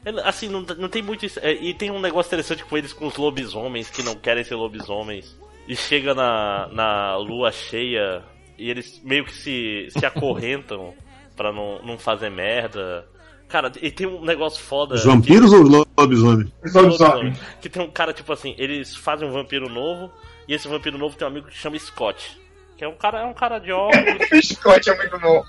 É- 0.05 0.27
Assim, 0.27 0.47
não, 0.47 0.61
não 0.61 0.87
tem 0.89 1.01
muito 1.01 1.25
isso. 1.25 1.39
é, 1.41 1.51
e 1.53 1.73
tem 1.73 1.91
um 1.91 1.99
negócio 1.99 2.29
interessante 2.29 2.63
com 2.63 2.77
eles 2.77 2.93
com 2.93 3.07
os 3.07 3.15
lobisomens 3.17 3.89
que 3.89 4.03
não 4.03 4.15
querem 4.15 4.43
ser 4.43 4.55
lobisomens. 4.55 5.35
E 5.67 5.75
chega 5.75 6.13
na, 6.13 6.67
na 6.71 7.17
lua 7.17 7.51
cheia 7.51 8.23
e 8.57 8.69
eles 8.69 9.01
meio 9.03 9.25
que 9.25 9.33
se, 9.33 9.87
se 9.89 10.05
acorrentam 10.05 10.93
pra 11.35 11.51
não, 11.51 11.81
não 11.83 11.97
fazer 11.97 12.29
merda. 12.29 13.05
Cara, 13.47 13.71
e 13.81 13.91
tem 13.91 14.07
um 14.07 14.23
negócio 14.23 14.63
foda. 14.63 14.95
Os 14.95 15.03
vampiros 15.03 15.51
ou 15.53 15.63
os 15.63 15.87
lobisomens? 15.97 16.49
Os 16.63 16.71
que, 16.71 16.77
lobisomens. 16.79 17.39
que 17.61 17.69
tem 17.69 17.81
um 17.83 17.89
cara, 17.91 18.13
tipo 18.13 18.31
assim, 18.31 18.55
eles 18.57 18.95
fazem 18.95 19.27
um 19.27 19.31
vampiro 19.31 19.69
novo 19.69 20.11
e 20.47 20.53
esse 20.53 20.67
vampiro 20.67 20.97
novo 20.97 21.15
tem 21.15 21.27
um 21.27 21.31
amigo 21.31 21.47
que 21.47 21.57
chama 21.57 21.77
Scott. 21.79 22.39
Que 22.77 22.83
é 22.83 22.87
um 22.87 22.95
cara, 22.95 23.21
é 23.21 23.25
um 23.25 23.33
cara 23.33 23.57
de 23.57 23.71
óculos, 23.71 24.03
O 24.33 24.43
Scott 24.43 24.89
é 24.89 24.97
muito 24.97 25.19
bom. 25.19 25.43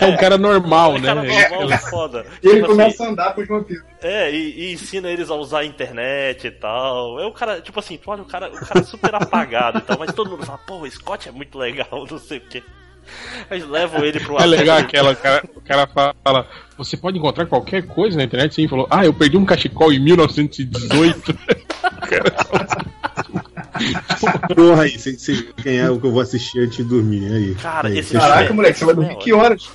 É 0.00 0.06
um 0.06 0.16
cara 0.16 0.38
normal, 0.38 0.92
um 0.92 0.98
né? 0.98 1.08
cara 1.08 1.22
normal 1.22 1.70
e 1.70 1.78
foda. 1.90 2.26
E 2.42 2.48
ele 2.48 2.56
Tipo 2.56 2.68
começa 2.68 3.02
assim, 3.02 3.04
a 3.04 3.08
andar 3.12 3.34
com 3.34 3.42
os 3.42 3.48
vampiros. 3.48 3.84
É, 4.00 4.30
e, 4.32 4.60
e 4.60 4.72
ensina 4.72 5.10
eles 5.10 5.30
a 5.30 5.34
usar 5.34 5.60
a 5.60 5.64
internet 5.66 6.46
e 6.46 6.50
tal. 6.50 7.20
É 7.20 7.26
o 7.26 7.32
cara, 7.32 7.60
tipo 7.60 7.78
assim, 7.78 7.98
tu 7.98 8.10
olha 8.10 8.22
o 8.22 8.26
cara, 8.26 8.48
o 8.48 8.66
cara 8.66 8.80
é 8.80 8.84
super 8.84 9.14
apagado 9.14 9.78
e 9.78 9.80
tal, 9.82 9.98
mas 9.98 10.14
todo 10.14 10.30
mundo 10.30 10.46
fala, 10.46 10.58
pô, 10.66 10.78
o 10.78 10.90
Scott 10.90 11.28
é 11.28 11.32
muito 11.32 11.58
legal, 11.58 11.88
não 12.10 12.18
sei 12.18 12.38
o 12.38 12.42
quê. 12.42 12.62
Aí 13.50 13.62
levam 13.62 14.04
ele 14.04 14.20
pro 14.20 14.38
É 14.40 14.46
legal 14.46 14.78
aquela, 14.78 15.10
o 15.12 15.16
cara, 15.16 15.42
o 15.56 15.60
cara 15.60 15.86
fala, 15.86 16.46
você 16.78 16.96
pode 16.96 17.18
encontrar 17.18 17.46
qualquer 17.46 17.86
coisa 17.86 18.16
na 18.16 18.24
internet, 18.24 18.54
sim, 18.54 18.68
falou, 18.68 18.86
ah, 18.90 19.04
eu 19.04 19.12
perdi 19.12 19.36
um 19.36 19.44
cachecol 19.44 19.92
em 19.92 19.98
1918. 19.98 21.36
Porra 24.54 24.82
aí, 24.84 24.98
sem, 24.98 25.18
sem 25.18 25.52
quem 25.62 25.78
é 25.78 25.90
o 25.90 26.00
que 26.00 26.06
eu 26.06 26.12
vou 26.12 26.20
assistir 26.20 26.60
antes 26.60 26.76
de 26.76 26.84
dormir. 26.84 27.32
Aí. 27.32 27.54
Cara, 27.54 27.88
Aí, 27.88 27.98
esse 27.98 28.12
Caraca, 28.12 28.52
moleque, 28.52 28.78
você 28.78 28.84
vai 28.84 28.94
dormir 28.94 29.16
que 29.16 29.32
horas? 29.32 29.70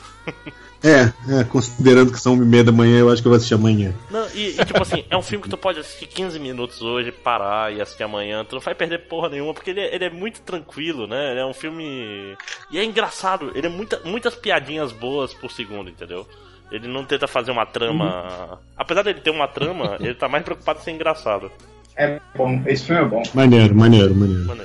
É, 0.84 1.12
é, 1.40 1.44
considerando 1.44 2.12
que 2.12 2.20
são 2.20 2.34
uma 2.34 2.44
e 2.44 2.48
meia 2.48 2.64
da 2.64 2.72
manhã, 2.72 3.00
eu 3.00 3.10
acho 3.10 3.22
que 3.22 3.28
eu 3.28 3.32
vou 3.32 3.38
assistir 3.38 3.56
amanhã. 3.56 3.94
Não, 4.12 4.28
e, 4.36 4.50
e, 4.50 4.66
tipo 4.66 4.82
assim, 4.82 5.04
é 5.10 5.18
um 5.18 5.24
filme 5.24 5.44
que 5.44 5.50
tu 5.50 5.58
pode 5.58 5.80
assistir 5.80 6.06
15 6.06 6.40
minutos 6.40 6.82
hoje, 6.82 7.12
parar 7.12 7.74
e 7.74 7.82
assistir 7.82 8.04
amanhã. 8.04 8.46
Tu 8.46 8.54
não 8.54 8.62
vai 8.62 8.76
perder 8.76 9.08
porra 9.08 9.30
nenhuma, 9.30 9.54
porque 9.54 9.72
ele 9.72 9.80
é, 9.80 9.96
ele 9.96 10.06
é 10.06 10.10
muito 10.10 10.42
tranquilo, 10.42 11.08
né? 11.08 11.32
Ele 11.32 11.40
é 11.40 11.46
um 11.46 11.54
filme. 11.54 12.38
E 12.70 12.78
é 12.78 12.84
engraçado, 12.84 13.52
ele 13.56 13.68
é 13.68 13.70
muita, 13.70 14.00
muitas 14.06 14.36
piadinhas 14.36 14.92
boas 14.92 15.34
por 15.34 15.52
segundo, 15.52 15.90
entendeu? 15.90 16.28
Ele 16.72 16.88
não 16.88 17.04
tenta 17.06 17.28
fazer 17.28 17.52
uma 17.52 17.66
trama. 17.66 18.60
Apesar 18.76 19.02
dele 19.02 19.22
ter 19.22 19.32
uma 19.32 19.48
trama, 19.48 19.98
ele 20.00 20.14
tá 20.14 20.28
mais 20.28 20.44
preocupado 20.44 20.80
em 20.80 20.84
ser 20.84 20.92
engraçado. 20.92 21.52
É 21.98 22.20
bom, 22.36 22.62
esse 22.68 22.84
filme 22.84 23.02
é 23.02 23.06
bom. 23.06 23.24
Maneiro, 23.34 23.76
maneiro, 23.76 24.16
maneiro. 24.16 24.46
Mano, 24.46 24.62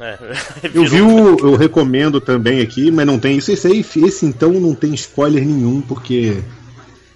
é, 0.00 0.18
Eu 0.72 0.84
vi 0.86 1.00
o. 1.00 1.36
Eu 1.38 1.56
recomendo 1.56 2.20
também 2.20 2.60
aqui, 2.60 2.90
mas 2.90 3.06
não 3.06 3.18
tem. 3.18 3.36
Isso, 3.36 3.50
esse 3.50 3.66
aí, 3.66 3.80
esse 3.80 4.24
então 4.24 4.52
não 4.52 4.74
tem 4.74 4.94
spoiler 4.94 5.44
nenhum, 5.44 5.80
porque. 5.80 6.38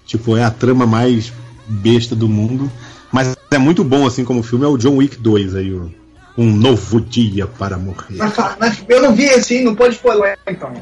Tipo, 0.04 0.36
é 0.36 0.42
a 0.42 0.50
trama 0.50 0.86
mais 0.86 1.32
besta 1.68 2.16
do 2.16 2.28
mundo. 2.28 2.70
Mas 3.12 3.36
é 3.50 3.58
muito 3.58 3.84
bom, 3.84 4.06
assim 4.06 4.24
como 4.24 4.40
o 4.40 4.42
filme, 4.42 4.64
é 4.64 4.68
o 4.68 4.76
John 4.76 4.96
Wick 4.96 5.16
2 5.16 5.54
aí, 5.54 5.72
o 5.72 5.92
Um 6.36 6.46
Novo 6.50 6.98
Dia 7.00 7.46
para 7.46 7.76
Morrer. 7.76 8.16
Mas, 8.16 8.34
mas 8.58 8.84
eu 8.88 9.02
não 9.02 9.14
vi 9.14 9.24
esse, 9.24 9.56
hein? 9.56 9.64
Não 9.64 9.74
pode 9.74 9.94
spoiler, 9.96 10.38
então. 10.48 10.72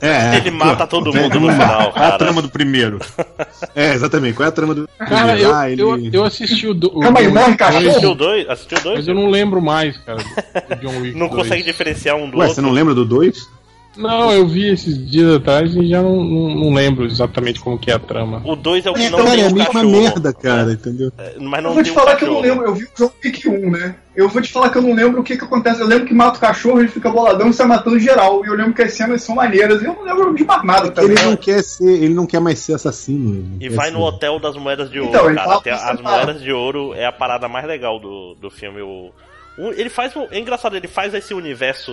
É, 0.00 0.36
Ele 0.36 0.50
mata 0.52 0.86
todo 0.86 1.16
é, 1.16 1.22
mundo 1.22 1.40
no 1.40 1.50
final, 1.52 1.92
Qual 1.92 2.04
é 2.04 2.08
a 2.08 2.18
trama 2.18 2.40
do 2.40 2.48
primeiro? 2.48 2.98
É, 3.74 3.94
exatamente. 3.94 4.34
Qual 4.34 4.44
é 4.44 4.48
a 4.48 4.52
trama 4.52 4.74
do 4.74 4.88
Cara, 4.98 5.06
primeiro? 5.32 5.40
eu, 5.40 5.54
Ah, 5.54 5.70
ele- 5.70 5.82
eu, 5.82 6.10
eu 6.12 6.24
assisti 6.24 6.68
o, 6.68 6.74
do, 6.74 6.90
Calma 7.00 7.18
aí, 7.18 7.28
morre 7.28 7.56
cachorro? 7.56 7.80
dois, 7.82 7.88
Assistiu 7.88 8.14
dois? 8.14 8.48
Assistiu 8.48 8.80
dois? 8.80 8.96
mas 8.98 9.08
eu 9.08 9.14
não 9.14 9.28
lembro 9.28 9.60
mais, 9.60 9.96
cara, 9.98 10.18
do 10.18 10.76
John 10.80 11.00
Wick 11.00 11.18
Não 11.18 11.28
2. 11.28 11.42
consegue 11.42 11.62
diferenciar 11.64 12.14
um 12.16 12.30
do 12.30 12.36
Ué, 12.38 12.44
outro. 12.46 12.54
você 12.54 12.60
não 12.60 12.70
lembra 12.70 12.94
do 12.94 13.04
2? 13.04 13.48
Não, 13.96 14.32
eu 14.32 14.46
vi 14.46 14.68
esses 14.68 15.10
dias 15.10 15.36
atrás 15.36 15.74
e 15.74 15.88
já 15.88 16.02
não, 16.02 16.22
não, 16.22 16.54
não 16.54 16.74
lembro 16.74 17.04
exatamente 17.06 17.60
como 17.60 17.78
que 17.78 17.90
é 17.90 17.94
a 17.94 17.98
trama. 17.98 18.42
O 18.44 18.54
2 18.54 18.86
é 18.86 18.90
o 18.90 18.94
que 18.94 19.02
É, 19.04 19.10
não 19.10 19.18
cara, 19.18 19.30
tem 19.30 19.40
é 19.40 19.44
um 19.44 19.48
a 19.48 19.52
mesma 19.52 19.66
cachorro. 19.72 19.90
merda, 20.00 20.32
cara, 20.34 20.72
entendeu? 20.72 21.12
É, 21.18 21.34
Mas 21.38 21.58
Eu 21.58 21.62
não 21.62 21.74
vou 21.74 21.82
tem 21.82 21.84
te 21.84 21.90
um 21.90 21.94
falar 21.94 22.16
que 22.16 22.24
eu 22.24 22.32
não 22.32 22.40
lembro, 22.40 22.64
eu 22.66 22.74
vi 22.74 22.84
o 22.84 22.88
John 22.96 23.10
Wick 23.24 23.48
1, 23.48 23.70
né? 23.70 23.96
Eu 24.14 24.28
vou 24.30 24.40
te 24.40 24.50
falar 24.50 24.70
que 24.70 24.78
eu 24.78 24.82
não 24.82 24.94
lembro 24.94 25.20
o 25.20 25.24
que 25.24 25.36
que 25.36 25.44
acontece. 25.44 25.80
Eu 25.80 25.86
lembro 25.86 26.06
que 26.06 26.14
mata 26.14 26.38
o 26.38 26.40
cachorro, 26.40 26.78
ele 26.80 26.88
fica 26.88 27.10
boladão 27.10 27.50
e 27.50 27.52
sai 27.52 27.66
matando 27.66 27.98
geral. 27.98 28.42
E 28.44 28.48
eu 28.48 28.54
lembro 28.54 28.72
que 28.72 28.80
as 28.82 28.92
cenas 28.94 29.22
são 29.22 29.34
maneiras. 29.34 29.82
E 29.82 29.84
eu 29.84 29.92
não 29.94 30.02
lembro 30.04 30.34
de 30.34 30.42
mais 30.44 30.64
nada 30.64 30.86
Ele 30.86 30.94
também. 31.14 31.24
não 31.24 31.36
quer 31.36 31.62
ser, 31.62 32.02
ele 32.02 32.14
não 32.14 32.26
quer 32.26 32.40
mais 32.40 32.58
ser 32.58 32.74
assassino. 32.74 33.56
ele 33.60 33.66
E 33.66 33.68
vai 33.76 33.88
ser- 33.88 33.92
no 33.94 34.00
hotel 34.00 34.38
das 34.38 34.56
moedas 34.56 34.90
de 34.90 34.98
ouro, 35.00 35.10
Então, 35.10 35.26
ele 35.26 35.36
cara. 35.36 35.60
Tem 35.60 35.72
as 35.72 35.80
você 35.98 36.02
moedas 36.02 36.40
de 36.40 36.50
ouro 36.50 36.94
é 36.94 37.04
a 37.04 37.12
parada 37.12 37.46
mais 37.46 37.66
legal 37.66 37.98
do, 38.00 38.34
do 38.40 38.48
filme. 38.50 38.80
O, 38.80 39.10
o- 39.58 39.72
ele 39.76 39.90
faz. 39.90 40.16
um- 40.16 40.26
É 40.30 40.38
engraçado, 40.38 40.76
ele 40.76 40.88
faz 40.88 41.12
esse 41.12 41.34
universo. 41.34 41.92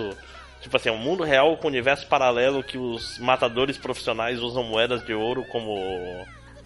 Tipo 0.64 0.78
assim, 0.78 0.88
um 0.88 0.96
mundo 0.96 1.22
real 1.22 1.58
com 1.58 1.66
um 1.66 1.70
universo 1.70 2.06
paralelo 2.06 2.64
que 2.64 2.78
os 2.78 3.18
matadores 3.18 3.76
profissionais 3.76 4.40
usam 4.40 4.64
moedas 4.64 5.04
de 5.04 5.12
ouro 5.12 5.44
como. 5.52 5.76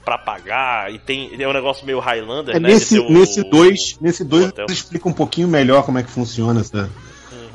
pra 0.05 0.17
pagar. 0.17 0.95
E 0.95 1.01
tem. 1.01 1.31
É 1.37 1.49
um 1.49 1.53
negócio 1.53 1.85
meio 1.85 1.99
Highlander, 1.99 2.55
É 2.55 2.61
né? 2.61 2.69
nesse, 2.69 2.97
nesse 3.11 3.43
dois, 3.51 3.99
nesse 4.01 4.23
dois 4.23 4.53
explica 4.69 5.09
um 5.09 5.13
pouquinho 5.13 5.49
melhor 5.49 5.83
como 5.85 5.99
é 5.99 6.05
que 6.05 6.11
funciona 6.11 6.61
essa. 6.61 6.89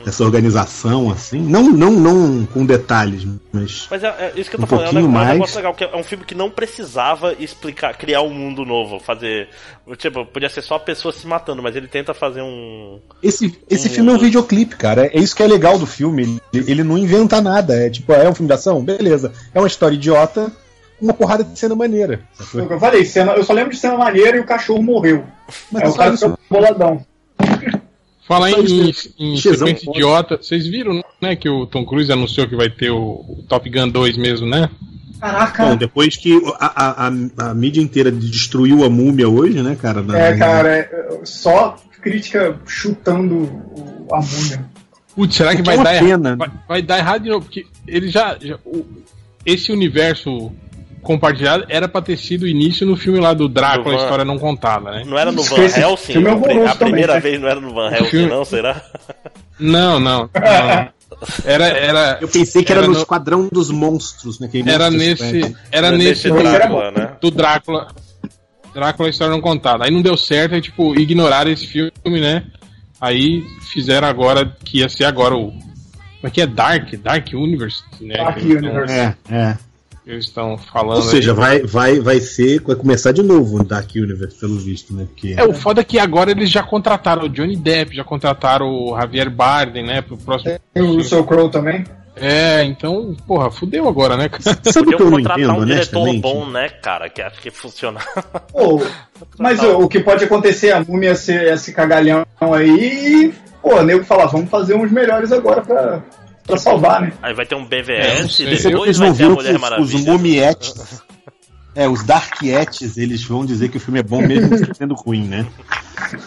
Essa 0.05 0.23
organização, 0.23 1.11
assim. 1.11 1.39
Não, 1.39 1.69
não, 1.69 1.91
não 1.91 2.45
com 2.45 2.65
detalhes, 2.65 3.25
mas 3.51 3.87
Mas 3.89 4.03
é, 4.03 4.07
é 4.07 4.39
isso 4.39 4.49
que 4.49 4.55
eu 4.55 4.59
tô 4.59 4.65
Um 4.65 4.67
falando, 4.67 4.97
é 4.97 5.01
um, 5.01 5.05
é 5.05 5.07
um 5.07 5.11
mais. 5.11 5.33
negócio 5.33 5.55
legal, 5.57 5.73
que 5.73 5.83
é 5.83 5.95
um 5.95 6.03
filme 6.03 6.25
que 6.25 6.35
não 6.35 6.49
precisava 6.49 7.33
explicar, 7.39 7.95
criar 7.97 8.21
um 8.21 8.33
mundo 8.33 8.65
novo, 8.65 8.99
fazer. 8.99 9.49
Tipo, 9.97 10.25
podia 10.25 10.49
ser 10.49 10.61
só 10.61 10.79
pessoas 10.79 11.15
se 11.15 11.27
matando, 11.27 11.61
mas 11.61 11.75
ele 11.75 11.87
tenta 11.87 12.13
fazer 12.13 12.41
um. 12.41 12.99
esse, 13.21 13.57
esse 13.69 13.87
Um 13.87 13.91
filme 13.91 14.11
é 14.11 14.13
um 14.13 14.19
videoclipe, 14.19 14.75
cara. 14.75 15.07
É 15.07 15.19
isso 15.19 15.35
que 15.35 15.43
é 15.43 15.47
legal 15.47 15.77
do 15.77 15.85
filme. 15.85 16.41
Ele, 16.53 16.71
ele 16.71 16.83
não 16.83 16.97
inventa 16.97 17.41
nada. 17.41 17.75
É 17.75 17.89
tipo, 17.89 18.11
é 18.13 18.27
um 18.29 18.35
filme 18.35 18.47
de 18.47 18.53
ação? 18.53 18.83
Beleza. 18.83 19.31
É 19.53 19.59
uma 19.59 19.67
história 19.67 19.95
idiota, 19.95 20.51
uma 21.01 21.13
porrada 21.13 21.43
de 21.43 21.57
cena 21.57 21.75
maneira. 21.75 22.21
Eu 22.53 22.79
falei, 22.79 23.05
cena, 23.05 23.33
eu 23.33 23.43
só 23.43 23.53
lembro 23.53 23.71
de 23.71 23.77
cena 23.77 23.97
maneira 23.97 24.37
e 24.37 24.39
o 24.39 24.45
cachorro 24.45 24.81
morreu. 24.81 25.23
Mas 25.71 25.83
Aí 25.83 25.87
é 25.89 25.91
o 25.91 25.95
cara 25.95 26.17
ficou 26.17 26.39
boladão. 26.49 27.05
Falar 28.27 28.51
em, 28.51 28.89
isso, 28.89 29.13
em 29.19 29.35
Xzão 29.35 29.53
sequência 29.53 29.85
foda. 29.85 29.97
idiota, 29.97 30.37
vocês 30.41 30.65
viram, 30.65 31.03
né, 31.21 31.35
que 31.35 31.49
o 31.49 31.65
Tom 31.65 31.85
Cruise 31.85 32.11
anunciou 32.11 32.47
que 32.47 32.55
vai 32.55 32.69
ter 32.69 32.89
o, 32.89 33.43
Top 33.49 33.69
Gun 33.69 33.89
2 33.89 34.17
mesmo, 34.17 34.47
né? 34.47 34.69
Caraca. 35.19 35.65
Bom, 35.65 35.75
depois 35.77 36.15
que 36.17 36.39
a, 36.59 37.05
a, 37.05 37.07
a, 37.07 37.49
a 37.49 37.53
mídia 37.53 37.81
inteira 37.81 38.11
destruiu 38.11 38.83
a 38.83 38.89
múmia 38.89 39.27
hoje, 39.29 39.61
né, 39.61 39.77
cara? 39.81 40.01
na- 40.01 40.17
É, 40.17 40.37
cara, 40.37 40.69
é, 40.77 41.19
só 41.23 41.77
crítica 42.01 42.59
chutando 42.65 43.49
a 44.11 44.19
múmia. 44.21 44.65
Putz, 45.15 45.35
será 45.35 45.55
que 45.55 45.61
O 45.61 45.63
que 45.63 45.69
vai 45.69 45.77
é 45.79 45.83
dar 45.83 45.93
errado? 45.93 46.05
pena. 46.07 46.35
Vai, 46.35 46.51
vai 46.67 46.81
dar 46.81 46.97
errado 46.99 47.23
de 47.23 47.29
novo, 47.29 47.45
porque 47.45 47.65
ele 47.87 48.09
já. 48.09 48.37
já- 48.41 48.57
o- 48.65 48.85
esse 49.45 49.71
universo 49.71 50.51
compartilhado 51.03 51.65
era 51.69 51.87
pra 51.87 52.01
ter 52.01 52.17
sido 52.17 52.43
o 52.43 52.47
início 52.47 52.85
no 52.87 52.95
filme 52.95 53.19
lá 53.19 53.33
do 53.33 53.47
Drácula, 53.49 53.95
Do 53.95 53.99
a 53.99 54.03
história 54.03 54.25
não 54.25 54.39
contada, 54.39 54.89
né? 54.91 55.03
Não 55.05 55.17
era 55.17 55.31
no 55.31 55.43
Van 55.43 55.57
Helsing? 55.61 56.13
filme 56.13 56.27
é 56.29 56.31
a 56.67 56.75
primeira 56.75 57.13
também, 57.13 57.15
né? 57.15 57.19
vez 57.19 57.41
não 57.41 57.47
era 57.49 57.59
no 57.59 57.73
Van 57.73 57.91
Helsing, 57.91 58.09
filme- 58.09 58.29
não, 58.29 58.45
será? 58.45 58.81
Não, 59.59 59.99
não. 59.99 60.29
não. 60.33 60.89
Era, 61.45 61.67
era, 61.67 62.17
Eu 62.21 62.27
pensei 62.27 62.63
que 62.63 62.71
era, 62.71 62.79
Era 62.81 62.87
no, 62.87 62.93
no- 62.95 62.99
Esquadrão 62.99 63.47
dos 63.51 63.69
Monstros, 63.69 64.39
né? 64.39 64.47
aquele 64.47 64.69
era 64.69 64.89
Monstros 64.89 65.21
nesse. 65.31 65.55
Era 65.71 65.91
Nesse 65.91 66.03
nesse 66.07 66.29
Não, 66.29 66.35
do, 66.37 66.41
era 66.47 66.57
Drácula, 66.57 66.91
né? 66.91 67.11
do 67.21 67.31
Drácula. 67.31 67.87
Drácula, 68.73 69.07
a 69.07 69.11
história 69.11 69.31
não 69.33 69.41
contada. 69.41 69.85
Aí 69.85 69.91
não 69.91 70.01
deu 70.01 70.17
certo, 70.17 70.55
aí 70.55 70.61
tipo, 70.61 70.99
ignoraram 70.99 71.51
esse 71.51 71.67
filme, 71.67 71.91
né? 72.19 72.43
Aí 72.99 73.43
fizeram 73.71 74.07
agora, 74.07 74.55
que 74.65 74.79
ia 74.79 74.89
ser 74.89 75.05
agora 75.05 75.35
o. 75.35 75.51
Como 75.51 76.27
é 76.27 76.29
que 76.31 76.41
é? 76.41 76.47
Dark? 76.47 76.93
Dark 76.95 77.27
Universe, 77.33 77.83
né? 78.01 78.15
Dark 78.15 78.39
tão- 78.39 78.49
Universe. 78.49 78.93
É, 78.93 79.15
é. 79.29 79.57
Eles 80.05 80.25
estão 80.25 80.57
falando. 80.57 80.97
Ou 80.97 81.01
seja, 81.01 81.31
aí. 81.31 81.37
vai, 81.37 81.61
vai, 81.61 81.99
vai 81.99 82.19
ser. 82.19 82.61
Vai 82.61 82.75
começar 82.75 83.11
de 83.11 83.23
novo 83.23 83.61
o 83.61 83.63
Dark 83.63 83.89
Universe, 83.95 84.37
pelo 84.37 84.57
visto, 84.57 84.93
né? 84.93 85.05
Porque 85.05 85.35
É, 85.37 85.43
o 85.45 85.53
foda 85.53 85.81
é 85.81 85.83
que 85.83 85.97
agora 85.97 86.31
eles 86.31 86.49
já 86.49 86.61
contrataram 86.61 87.23
o 87.23 87.29
Johnny 87.29 87.55
Depp, 87.55 87.95
já 87.95 88.03
contrataram 88.03 88.67
o 88.67 88.97
Javier 88.99 89.29
Bardem, 89.29 89.85
né? 89.85 90.01
Pro 90.01 90.17
próximo. 90.17 90.59
E 90.75 90.81
o 90.81 90.95
Russell 90.95 91.23
Crowe 91.23 91.49
também. 91.49 91.85
É, 92.15 92.63
então, 92.63 93.15
porra, 93.25 93.49
fudeu 93.49 93.87
agora, 93.87 94.15
né? 94.15 94.29
Sabe 94.39 94.89
o 94.89 94.91
Podiam 94.91 94.97
que 94.97 95.03
eu 95.03 95.09
não 95.09 95.19
entendo, 95.19 95.53
um 95.53 95.65
diretor 95.65 96.13
bom, 96.19 96.45
né, 96.47 96.69
cara? 96.69 97.09
Que 97.09 97.21
acho 97.21 97.41
que 97.41 97.49
funciona. 97.49 97.99
Pô, 98.51 98.81
mas 99.39 99.63
o, 99.63 99.79
o 99.79 99.87
que 99.87 99.99
pode 99.99 100.23
acontecer 100.23 100.67
é 100.67 100.73
a 100.73 100.83
múmia 100.83 101.15
ser 101.15 101.51
esse 101.53 101.73
cagalhão 101.73 102.25
aí 102.39 103.25
e, 103.25 103.33
pô, 103.61 103.75
o 103.75 103.83
nego 103.83 104.03
falar, 104.03 104.27
vamos 104.27 104.49
fazer 104.49 104.75
uns 104.75 104.91
melhores 104.91 105.31
agora 105.31 105.61
pra, 105.61 106.03
pra 106.45 106.57
salvar, 106.57 107.01
né? 107.01 107.13
Aí 107.21 107.33
vai 107.33 107.45
ter 107.45 107.55
um 107.55 107.59
É, 107.59 107.61
não 107.61 107.67
BVS, 107.67 108.35
sei. 108.35 108.45
Vocês 108.47 108.63
depois 108.63 108.99
não 108.99 109.07
vai 109.13 109.15
ter 109.17 109.23
a 109.23 109.27
viram 109.27 109.35
Mulher 109.35 109.49
que 109.49 109.55
os, 109.55 109.55
os 109.55 109.61
Maravilha. 109.61 110.11
mumietes. 110.11 111.03
É, 111.75 111.87
os 111.87 112.03
Darkietes, 112.03 112.97
eles 112.97 113.23
vão 113.23 113.43
dizer 113.45 113.69
que 113.69 113.77
o 113.77 113.79
filme 113.79 113.99
é 113.99 114.03
bom 114.03 114.21
mesmo 114.21 114.55
sendo 114.75 114.93
ruim, 114.93 115.25
né? 115.27 115.47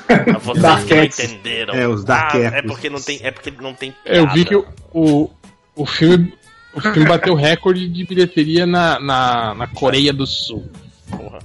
Ah, 0.08 0.38
Vocês 0.38 0.44
não 0.46 0.54
Darkettes. 0.62 1.18
entenderam. 1.20 1.74
É, 1.74 1.86
os 1.86 2.02
ah, 2.02 2.04
Darkettes. 2.06 2.52
é 2.52 2.62
porque 2.62 2.90
não 2.90 3.00
tem, 3.00 3.20
é 3.22 3.30
porque 3.30 3.50
não 3.60 3.74
tem 3.74 3.94
É, 4.04 4.18
Eu 4.18 4.28
vi 4.30 4.44
piada. 4.44 4.48
que 4.48 4.56
o, 4.92 5.22
o, 5.24 5.30
o 5.76 5.86
filme. 5.86 6.34
O 6.74 6.80
filme 6.80 7.06
bateu 7.06 7.34
recorde 7.34 7.88
de 7.88 8.04
bilheteria 8.04 8.66
na, 8.66 9.00
na, 9.00 9.54
na 9.54 9.66
Coreia 9.66 10.12
do 10.12 10.26
Sul. 10.26 10.68
Porra. 11.10 11.38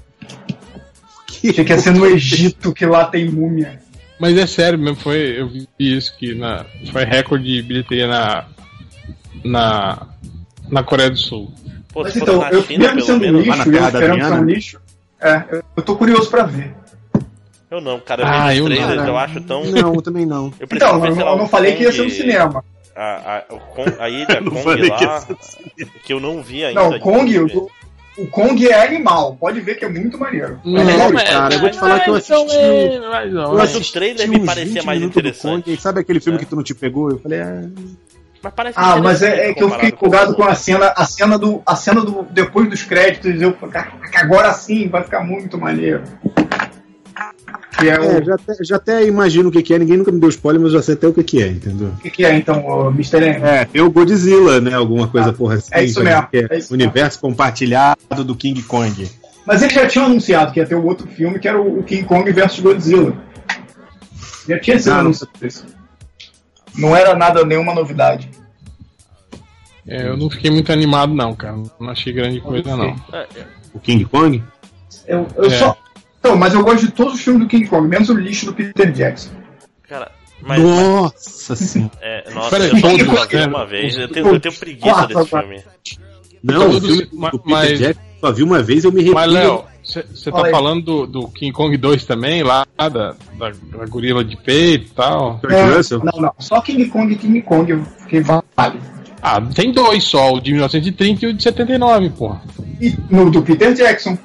Tinha 1.27 1.63
que 1.63 1.77
ser 1.77 1.93
no 1.93 2.05
Egito, 2.05 2.73
que 2.73 2.85
lá 2.85 3.05
tem 3.05 3.29
múmia. 3.29 3.79
Mas 4.19 4.37
é 4.37 4.45
sério 4.45 4.77
mesmo, 4.77 4.97
foi, 4.97 5.39
eu 5.39 5.47
vi 5.47 5.67
isso 5.79 6.15
que 6.17 6.35
na, 6.35 6.65
foi 6.91 7.05
recorde 7.05 7.43
de 7.45 7.61
bilheteria 7.63 8.07
na, 8.07 8.45
na, 9.43 10.07
na 10.69 10.83
Coreia 10.83 11.09
do 11.09 11.17
Sul. 11.17 11.51
Pô, 11.93 12.03
Mas 12.03 12.15
então, 12.15 12.47
eu 12.49 12.63
China, 12.63 12.79
mesmo 12.93 12.95
pelo 12.95 13.05
sendo 13.05 13.17
um 13.17 13.19
menos. 13.41 13.45
lixo, 13.45 13.69
eu 13.69 13.83
esperando 13.85 14.23
ser 14.25 14.33
um 14.33 14.43
lixo, 14.45 14.79
é, 15.21 15.43
eu, 15.51 15.63
eu 15.77 15.83
tô 15.83 15.95
curioso 15.95 16.29
pra 16.29 16.43
ver. 16.43 16.73
Eu 17.69 17.79
não, 17.81 17.99
cara. 17.99 18.23
Eu 18.23 18.27
Ah, 18.27 18.55
eu 18.55 18.63
os 18.65 18.69
não, 18.69 18.75
trailers, 18.75 18.97
cara. 18.99 19.09
eu 19.11 19.17
acho 19.17 19.41
tão. 19.41 19.63
Não, 19.65 19.93
eu 19.95 20.01
também 20.01 20.25
não. 20.25 20.53
Eu 20.59 20.67
Então, 20.71 20.99
ver, 20.99 21.09
eu, 21.09 21.15
não- 21.15 21.25
lá, 21.25 21.31
eu 21.31 21.37
não 21.37 21.45
o 21.45 21.49
falei 21.49 21.75
que 21.75 21.83
ia 21.83 21.91
ser 21.91 21.97
no 21.99 22.03
Kong- 22.05 22.15
cinema. 22.15 22.65
A, 22.93 23.37
a, 23.49 23.53
o 23.55 23.59
Kong- 23.59 23.95
a 23.99 24.09
ilha 24.09 24.39
não 24.41 24.51
Kong 24.51 24.81
que 24.81 24.89
lá, 24.89 24.97
ser 25.21 25.35
que 26.03 26.13
eu 26.13 26.19
não 26.19 26.41
vi 26.43 26.65
ainda. 26.65 26.81
Não, 26.81 26.89
o 26.97 26.99
Kong, 26.99 27.39
o, 27.39 27.69
o 28.17 28.27
Kong 28.27 28.67
é 28.67 28.85
animal. 28.87 29.37
Pode 29.39 29.61
ver 29.61 29.75
que 29.75 29.85
é 29.85 29.89
muito 29.89 30.17
maneiro. 30.17 30.59
Não, 30.65 31.13
cara, 31.13 31.53
eu 31.55 31.59
vou 31.61 31.69
te 31.69 31.79
falar 31.79 32.01
que 32.01 32.09
eu 32.09 32.15
assisti- 32.15 32.33
Eu 32.33 33.09
Mas 33.09 33.33
o 33.33 33.77
assisti 33.77 33.93
trailer 33.93 34.27
me 34.29 34.45
parecia 34.45 34.73
20 34.81 34.85
mais 34.85 35.01
interessante. 35.01 35.63
Kong, 35.65 35.77
sabe 35.81 36.01
aquele 36.01 36.19
filme 36.19 36.37
É. 36.37 36.39
que 36.39 36.45
tu 36.45 36.55
não 36.57 36.63
te 36.63 36.75
pegou? 36.75 37.09
Eu 37.09 37.19
falei, 37.19 37.39
ah, 37.41 37.63
Mas 38.43 38.53
parece 38.55 38.73
Ah, 38.79 38.97
mas 38.97 39.21
é, 39.21 39.49
é 39.49 39.53
que 39.53 39.63
eu 39.63 39.69
fiquei 39.69 39.89
empolgado 39.89 40.33
com 40.35 40.41
o- 40.41 40.47
a 40.47 40.55
cena, 40.55 40.93
a 40.95 41.05
cena 41.05 41.37
do, 41.37 41.61
a 41.65 41.75
cena 41.75 42.01
do 42.03 42.23
depois 42.31 42.69
dos 42.69 42.81
créditos. 42.83 43.39
Eu 43.41 43.53
falei, 43.53 43.73
"Caraca, 43.73 44.19
agora 44.19 44.51
sim 44.53 44.87
vai 44.89 45.03
ficar 45.03 45.21
muito 45.21 45.57
maneiro. 45.59 46.01
Que 47.79 47.89
é 47.89 47.99
o, 47.99 48.03
é, 48.03 48.23
já, 48.23 48.35
até, 48.35 48.53
já 48.63 48.75
até 48.75 49.05
imagino 49.05 49.49
o 49.49 49.51
que, 49.51 49.61
que 49.63 49.73
é, 49.73 49.79
ninguém 49.79 49.97
nunca 49.97 50.11
me 50.11 50.19
deu 50.19 50.29
spoiler, 50.29 50.61
mas 50.61 50.71
eu 50.73 50.79
já 50.79 50.83
sei 50.83 50.93
até 50.95 51.07
o 51.07 51.13
que, 51.13 51.23
que 51.23 51.41
é, 51.41 51.47
entendeu? 51.47 51.87
o 51.89 51.97
que, 52.01 52.09
que 52.09 52.25
é 52.25 52.35
então, 52.35 52.65
o 52.65 52.89
Mr. 52.89 53.17
M? 53.23 53.41
É, 53.43 53.65
tem 53.65 53.81
o 53.81 53.89
Godzilla, 53.89 54.59
né? 54.59 54.73
Alguma 54.73 55.07
coisa 55.07 55.31
porra 55.33 55.55
assim. 55.55 55.69
é 55.71 55.83
isso 55.85 56.03
mesmo, 56.03 56.27
é 56.33 56.57
isso 56.57 56.73
universo 56.73 57.19
compartilhado 57.19 58.23
do 58.25 58.35
King 58.35 58.61
Kong. 58.63 59.09
Mas 59.45 59.61
eles 59.61 59.73
já 59.73 59.87
tinham 59.87 60.05
anunciado 60.05 60.51
que 60.51 60.59
ia 60.59 60.65
ter 60.65 60.75
o 60.75 60.85
outro 60.85 61.07
filme 61.07 61.39
que 61.39 61.47
era 61.47 61.59
o 61.61 61.81
King 61.83 62.03
Kong 62.03 62.29
versus 62.31 62.59
Godzilla. 62.59 63.13
Já 64.47 64.59
tinha 64.59 64.79
sido 64.79 64.93
Ah, 64.93 64.99
anunciado 64.99 65.31
isso. 65.41 65.65
Não 66.75 66.95
era 66.95 67.15
nada, 67.15 67.43
nenhuma 67.45 67.73
novidade. 67.73 68.29
É, 69.87 70.07
eu 70.07 70.15
não 70.17 70.29
fiquei 70.29 70.51
muito 70.51 70.71
animado, 70.71 71.13
não, 71.13 71.35
cara. 71.35 71.57
Não 71.79 71.89
achei 71.89 72.13
grande 72.13 72.39
coisa, 72.39 72.75
não. 72.77 72.95
É, 73.13 73.27
O 73.73 73.79
King 73.79 74.05
Kong? 74.05 74.43
Eu, 75.07 75.27
eu 75.35 75.45
É. 75.45 75.49
só. 75.49 75.77
Então, 76.19 76.35
mas 76.35 76.53
eu 76.53 76.63
gosto 76.63 76.85
de 76.85 76.91
todos 76.91 77.15
os 77.15 77.21
filmes 77.21 77.43
do 77.43 77.47
King 77.49 77.67
Kong, 77.67 77.87
menos 77.87 78.09
o 78.09 78.13
lixo 78.13 78.45
do 78.45 78.53
Peter 78.53 78.91
Jackson. 78.91 79.31
Cara, 79.89 80.11
mas. 80.41 80.61
Nossa 80.61 81.55
senhora. 81.55 81.91
É, 81.99 82.29
nossa, 82.31 82.49
Peraí, 82.51 82.69
eu 82.69 82.77
só 82.79 82.87
vi 82.89 83.05
todos, 83.05 83.45
uma 83.47 83.65
vez. 83.65 83.97
Eu 83.97 84.07
tenho, 84.07 84.27
eu 84.27 84.39
tenho 84.39 84.55
preguiça 84.55 85.07
desse 85.07 85.25
filme. 85.25 85.63
Não, 86.43 86.69
o 86.69 86.81
filme 86.81 87.09
ma- 87.13 87.29
do 87.31 87.39
Peter 87.39 87.51
mas- 87.51 87.79
Jackson 87.79 88.01
só 88.19 88.31
vi 88.31 88.43
uma 88.43 88.61
vez 88.61 88.83
eu 88.83 88.91
me 88.91 89.03
Mas, 89.11 89.31
recuso. 89.31 89.33
Léo, 89.33 89.65
você 89.83 90.31
tá 90.31 90.45
aí. 90.45 90.51
falando 90.51 90.81
do, 90.81 91.07
do 91.07 91.27
King 91.29 91.51
Kong 91.51 91.75
2 91.75 92.05
também, 92.05 92.43
lá 92.43 92.65
da, 92.77 92.87
da, 92.87 93.15
da 93.37 93.85
gorila 93.87 94.23
de 94.23 94.35
peito 94.37 94.85
e 94.85 94.89
tal? 94.95 95.39
É, 95.49 95.95
não, 95.97 96.21
não. 96.21 96.33
Só 96.39 96.61
King 96.61 96.85
Kong 96.89 97.11
e 97.13 97.15
King 97.17 97.41
Kong 97.41 97.71
eu 97.71 97.83
fiquei 97.99 98.21
vale. 98.21 98.79
Ah, 99.21 99.39
tem 99.41 99.71
dois 99.71 100.03
só, 100.03 100.33
o 100.33 100.39
de 100.39 100.51
1930 100.51 101.25
e 101.25 101.29
o 101.29 101.33
de 101.33 101.43
79, 101.43 102.09
porra. 102.11 102.41
E 102.79 102.95
no 103.09 103.29
do 103.29 103.41
Peter 103.41 103.73
Jackson. 103.73 104.17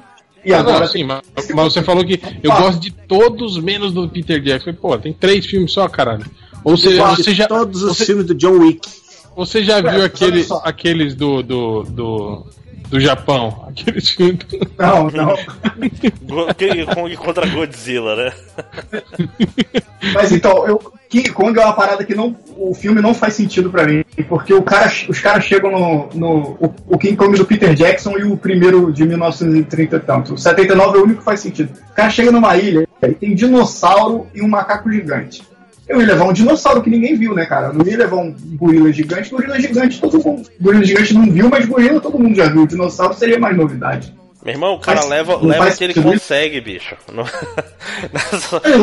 E 0.43 0.53
Ah, 0.53 0.59
agora 0.59 0.79
não, 0.81 0.87
sim, 0.87 1.03
mas, 1.03 1.21
mas 1.53 1.73
você 1.73 1.83
falou 1.83 2.03
que 2.05 2.19
eu 2.41 2.51
Ah. 2.51 2.61
gosto 2.61 2.79
de 2.79 2.91
todos 2.91 3.59
menos 3.59 3.91
do 3.93 4.07
Peter 4.09 4.41
Jackson. 4.41 4.73
Pô, 4.73 4.97
tem 4.97 5.13
três 5.13 5.45
filmes 5.45 5.71
só, 5.71 5.87
caralho. 5.87 6.25
Ou 6.63 6.73
Eu 6.73 6.77
seja, 6.77 6.97
gosto 6.97 7.23
você 7.23 7.31
de 7.31 7.37
já, 7.37 7.47
todos 7.47 7.83
os 7.83 7.97
você, 7.97 8.05
filmes 8.05 8.25
do 8.25 8.33
John 8.33 8.57
Wick. 8.59 8.87
você 9.35 9.63
já 9.63 9.81
viu 9.81 10.03
aquele, 10.03 10.45
aqueles 10.63 11.13
do, 11.15 11.43
do, 11.43 11.83
do, 11.83 12.45
do 12.89 12.99
Japão? 12.99 13.65
Aqueles 13.67 14.09
filmes. 14.09 14.45
Não, 14.77 15.09
não. 15.11 15.35
King 16.55 16.85
Kong 16.85 17.17
contra 17.17 17.47
Godzilla, 17.47 18.15
né? 18.15 18.33
Mas 20.13 20.31
então, 20.31 20.67
eu, 20.67 20.93
King 21.09 21.29
Kong 21.31 21.57
é 21.57 21.63
uma 21.63 21.73
parada 21.73 22.03
que 22.03 22.15
não, 22.15 22.35
o 22.55 22.73
filme 22.73 23.01
não 23.01 23.13
faz 23.13 23.33
sentido 23.33 23.69
pra 23.69 23.85
mim, 23.85 24.03
porque 24.27 24.53
o 24.53 24.61
cara, 24.61 24.91
os 25.07 25.19
caras 25.19 25.43
chegam 25.43 25.71
no, 25.71 26.09
no 26.13 26.57
o, 26.59 26.73
o 26.87 26.97
King 26.97 27.15
Kong 27.15 27.37
do 27.37 27.45
Peter 27.45 27.73
Jackson 27.73 28.17
e 28.17 28.23
o 28.23 28.37
primeiro 28.37 28.91
de 28.91 29.05
1930 29.05 29.95
e 29.95 29.99
tanto. 29.99 30.33
O 30.33 30.37
79 30.37 30.97
é 30.97 31.01
o 31.01 31.03
único 31.03 31.19
que 31.19 31.25
faz 31.25 31.39
sentido. 31.39 31.71
O 31.91 31.93
cara 31.93 32.09
chega 32.09 32.31
numa 32.31 32.55
ilha 32.57 32.87
e 33.01 33.13
tem 33.13 33.35
dinossauro 33.35 34.27
e 34.33 34.41
um 34.41 34.47
macaco 34.47 34.91
gigante. 34.91 35.43
Eu 35.87 36.01
ia 36.01 36.07
levar 36.07 36.25
um 36.25 36.33
dinossauro 36.33 36.81
que 36.83 36.89
ninguém 36.89 37.15
viu, 37.15 37.33
né, 37.33 37.45
cara? 37.45 37.71
Não 37.71 37.85
ia 37.85 37.97
levar 37.97 38.17
um 38.17 38.35
gorila 38.55 38.91
gigante. 38.91 39.29
Gorila 39.29 39.59
gigante 39.59 39.99
todo 40.01 40.21
mundo. 40.23 40.49
Gorila 40.59 40.83
gigante 40.83 41.13
não 41.13 41.31
viu, 41.31 41.49
mas 41.49 41.65
gorila 41.65 42.01
todo 42.01 42.19
mundo 42.19 42.35
já 42.35 42.47
viu. 42.49 42.63
O 42.63 42.67
dinossauro 42.67 43.13
seria 43.13 43.39
mais 43.39 43.55
novidade. 43.55 44.13
Meu 44.45 44.53
irmão, 44.53 44.75
o 44.75 44.79
cara 44.79 44.99
Faz- 44.99 45.09
leva, 45.09 45.35
leva 45.45 45.71
que 45.71 45.83
ele 45.83 45.93
sentido. 45.93 46.11
consegue, 46.13 46.61
bicho. 46.61 46.95
Não- 47.13 47.25
É, 48.63 48.73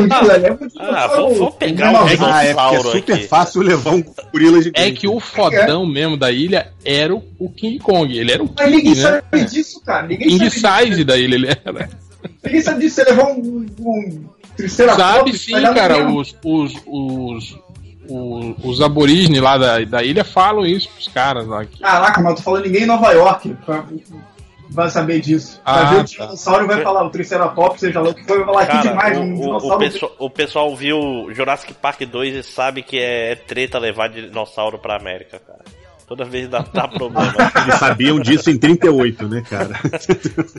Ah, 0.79 1.07
dinossauro 1.07 1.15
vou- 1.29 1.35
vou 1.35 1.51
pegar 1.51 1.89
um 1.89 1.91
menorzinho. 2.05 2.25
Ah, 2.25 2.43
é 2.43 2.49
é 2.49 2.53
Dinossauro 2.53 2.91
super 2.91 3.13
aqui. 3.13 3.27
fácil 3.27 3.61
levar 3.61 3.91
um 3.93 4.03
gorila 4.31 4.61
gigante. 4.61 4.87
É 4.87 4.91
que 4.91 5.07
o 5.07 5.19
fodão 5.19 5.85
mesmo 5.85 6.17
da 6.17 6.31
ilha 6.31 6.67
era 6.83 7.15
o, 7.15 7.23
o 7.39 7.49
King 7.49 7.79
Kong. 7.79 8.15
Ele 8.17 8.31
era 8.31 8.43
o 8.43 8.49
Mas 8.57 8.69
ninguém 8.71 8.93
King, 8.93 9.03
né? 9.03 9.21
sabe 9.31 9.45
disso, 9.45 9.81
cara. 9.83 10.07
Ninguém 10.07 10.27
King 10.27 10.49
sabe 10.51 10.85
size 10.87 11.03
da 11.03 11.17
ilha 11.17 11.35
ele 11.35 11.47
era. 11.47 11.83
disso. 11.85 11.97
Ninguém 12.43 12.61
sabe 12.61 12.79
disso. 12.81 12.95
Você 12.95 13.03
levar 13.05 13.23
um, 13.27 13.65
um 13.79 14.23
Sabe 14.69 15.37
sim, 15.37 15.51
vai 15.51 15.73
cara. 15.73 16.07
Os, 16.09 16.35
os, 16.43 16.73
os, 16.85 17.57
os, 18.09 18.55
os 18.63 18.81
aborígenes 18.81 19.41
lá 19.41 19.57
da, 19.57 19.79
da 19.83 20.03
ilha 20.03 20.23
falam 20.23 20.65
isso 20.65 20.89
pros 20.89 21.07
caras 21.07 21.45
lá. 21.47 21.65
Caraca, 21.79 22.21
mas 22.21 22.31
eu 22.31 22.35
tô 22.37 22.41
falando 22.43 22.65
ninguém 22.65 22.83
em 22.83 22.87
Nova 22.87 23.11
York 23.11 23.55
vai 24.69 24.89
saber 24.89 25.19
disso. 25.21 25.61
Vai 25.65 25.73
Ah, 25.75 25.85
ver 25.85 25.95
o 25.95 25.97
tá. 25.99 26.03
dinossauro 26.25 26.63
e 26.65 26.67
vai 26.67 26.81
falar, 26.81 27.03
o 27.05 27.09
Triceratops, 27.09 27.79
seja 27.79 28.01
lá 28.01 28.09
o 28.09 28.13
que 28.13 28.23
foi, 28.25 28.37
vai 28.37 28.45
falar 28.45 28.61
aqui 28.61 28.71
Cara, 28.71 28.89
demais, 28.89 29.17
um 29.17 29.21
o, 29.21 29.25
o, 29.25 29.31
o, 29.31 29.35
dinossauro. 29.45 29.77
pessoal, 29.79 30.11
o 30.19 30.29
pessoal 30.29 30.75
viu 30.75 31.27
Jurassic 31.31 31.73
Park 31.73 32.01
2 32.01 32.35
e 32.35 32.43
sabe 32.43 32.83
que 32.83 32.99
é 32.99 33.35
treta 33.35 33.79
levar 33.79 34.09
dinossauro 34.09 34.77
pra 34.77 34.97
América, 34.97 35.39
cara. 35.39 35.63
Toda 36.07 36.23
vez 36.23 36.47
dá, 36.47 36.59
dá 36.71 36.87
problema. 36.87 37.33
Eles 37.65 37.79
sabiam 37.79 38.19
disso 38.19 38.51
em 38.51 38.57
38, 38.57 39.27
né, 39.27 39.41
cara? 39.49 39.73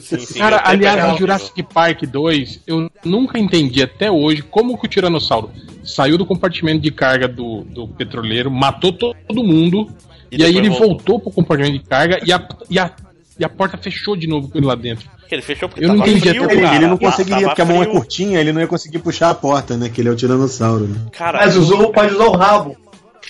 Sim, 0.01 0.19
sim, 0.19 0.39
Cara, 0.41 0.61
aliás, 0.65 1.13
no 1.13 1.17
Jurassic 1.19 1.63
Park 1.63 2.03
2, 2.03 2.63
eu 2.67 2.91
nunca 3.05 3.39
entendi 3.39 3.81
até 3.83 4.11
hoje 4.11 4.43
como 4.43 4.77
que 4.77 4.87
o 4.87 4.89
Tiranossauro 4.89 5.51
saiu 5.85 6.19
do 6.19 6.27
compartimento 6.27 6.81
de 6.81 6.91
carga 6.91 7.29
do, 7.29 7.63
do 7.63 7.87
petroleiro, 7.87 8.51
matou 8.51 8.93
to- 8.93 9.15
todo 9.29 9.45
mundo, 9.45 9.89
E 10.33 10.41
e, 10.41 10.45
aí 10.45 10.57
ele 10.57 10.69
voltou. 10.69 10.89
voltou 10.89 11.21
pro 11.21 11.31
compartimento 11.31 11.79
de 11.79 11.85
carga 11.89 12.19
e 12.27 12.33
a, 12.33 12.49
e 12.69 12.79
a, 12.79 12.91
e 13.39 13.45
a 13.45 13.49
porta 13.49 13.79
fechou 13.79 14.17
de 14.17 14.27
novo 14.27 14.49
com 14.49 14.59
ele 14.59 14.67
lá 14.67 14.75
dentro. 14.75 15.09
Ele 15.31 15.43
fechou 15.43 15.69
porque 15.69 15.85
Eu 15.85 15.89
não 15.89 15.97
entendi 15.97 16.21
frio, 16.21 16.45
até 16.45 16.55
Ele, 16.55 16.67
ele 16.67 16.87
não 16.87 16.97
conseguiria, 16.97 17.47
porque 17.49 17.61
a 17.63 17.65
mão 17.65 17.83
é 17.83 17.87
curtinha, 17.87 18.41
ele 18.41 18.53
não 18.53 18.61
ia 18.61 18.67
conseguir 18.69 19.01
puxar 19.01 19.31
a 19.31 19.35
porta, 19.35 19.77
né? 19.77 19.89
Que 19.89 20.01
ele 20.01 20.09
é 20.09 20.13
o 20.13 20.17
tiranossauro, 20.17 20.87
né? 20.87 21.01
Cara, 21.13 21.39
Mas 21.41 21.57
usou, 21.57 21.91
pode 21.93 22.15
usar 22.15 22.27
o 22.27 22.37
rabo. 22.37 22.77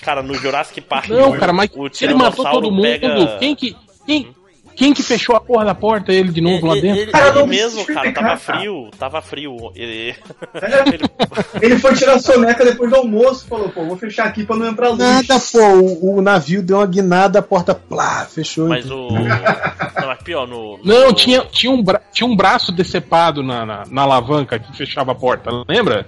Cara, 0.01 0.21
no 0.23 0.33
Jurassic 0.35 0.81
Park 0.81 1.09
Não, 1.09 1.31
1, 1.31 1.37
cara, 1.39 1.53
mas 1.53 1.69
ele 2.01 2.13
matou 2.13 2.45
todo 2.49 2.71
mundo, 2.71 2.81
pega... 2.83 3.37
quem 3.39 3.55
que. 3.55 3.75
Quem, 4.05 4.33
quem 4.75 4.93
que 4.93 5.01
fechou 5.01 5.35
a 5.35 5.39
porra 5.41 5.65
da 5.65 5.73
porta 5.73 6.13
ele 6.13 6.31
de 6.31 6.39
novo 6.39 6.67
lá 6.67 6.73
Ele, 6.73 6.81
dentro? 6.83 7.01
ele- 7.01 7.11
Cara, 7.11 7.29
ele 7.29 7.39
não 7.39 7.47
mesmo, 7.47 7.83
cara, 7.83 8.11
tava 8.13 8.37
frio, 8.37 8.89
tava 8.99 9.21
frio. 9.23 9.71
Ele... 9.75 10.15
Ele 11.61 11.77
foi 11.79 11.95
tirar 11.95 12.13
a 12.13 12.19
soneca 12.19 12.63
depois 12.63 12.89
do 12.89 12.95
almoço, 12.95 13.45
falou, 13.47 13.69
pô, 13.69 13.83
vou 13.85 13.97
fechar 13.97 14.25
aqui 14.25 14.43
pra 14.45 14.55
não 14.55 14.67
entrar 14.67 14.89
luz. 14.89 14.99
Nada, 14.99 15.39
pô, 15.51 15.59
o, 15.59 16.17
o 16.17 16.21
navio 16.21 16.61
deu 16.61 16.77
uma 16.77 16.85
guinada, 16.85 17.39
a 17.39 17.41
porta 17.41 17.73
plá, 17.73 18.25
fechou. 18.25 18.67
Mas 18.69 18.89
o. 18.89 19.07
Não, 19.99 20.07
mas 20.09 20.21
pior, 20.23 20.47
no. 20.47 20.79
Não, 20.83 21.07
no- 21.07 21.13
tinha, 21.13 21.41
tinha, 21.51 21.71
um 21.71 21.81
bra- 21.83 22.01
tinha 22.13 22.27
um 22.27 22.35
braço 22.35 22.71
decepado 22.71 23.41
na, 23.41 23.65
na, 23.65 23.83
na 23.89 24.01
alavanca 24.03 24.59
que 24.59 24.75
fechava 24.77 25.11
a 25.11 25.15
porta, 25.15 25.49
lembra? 25.67 26.05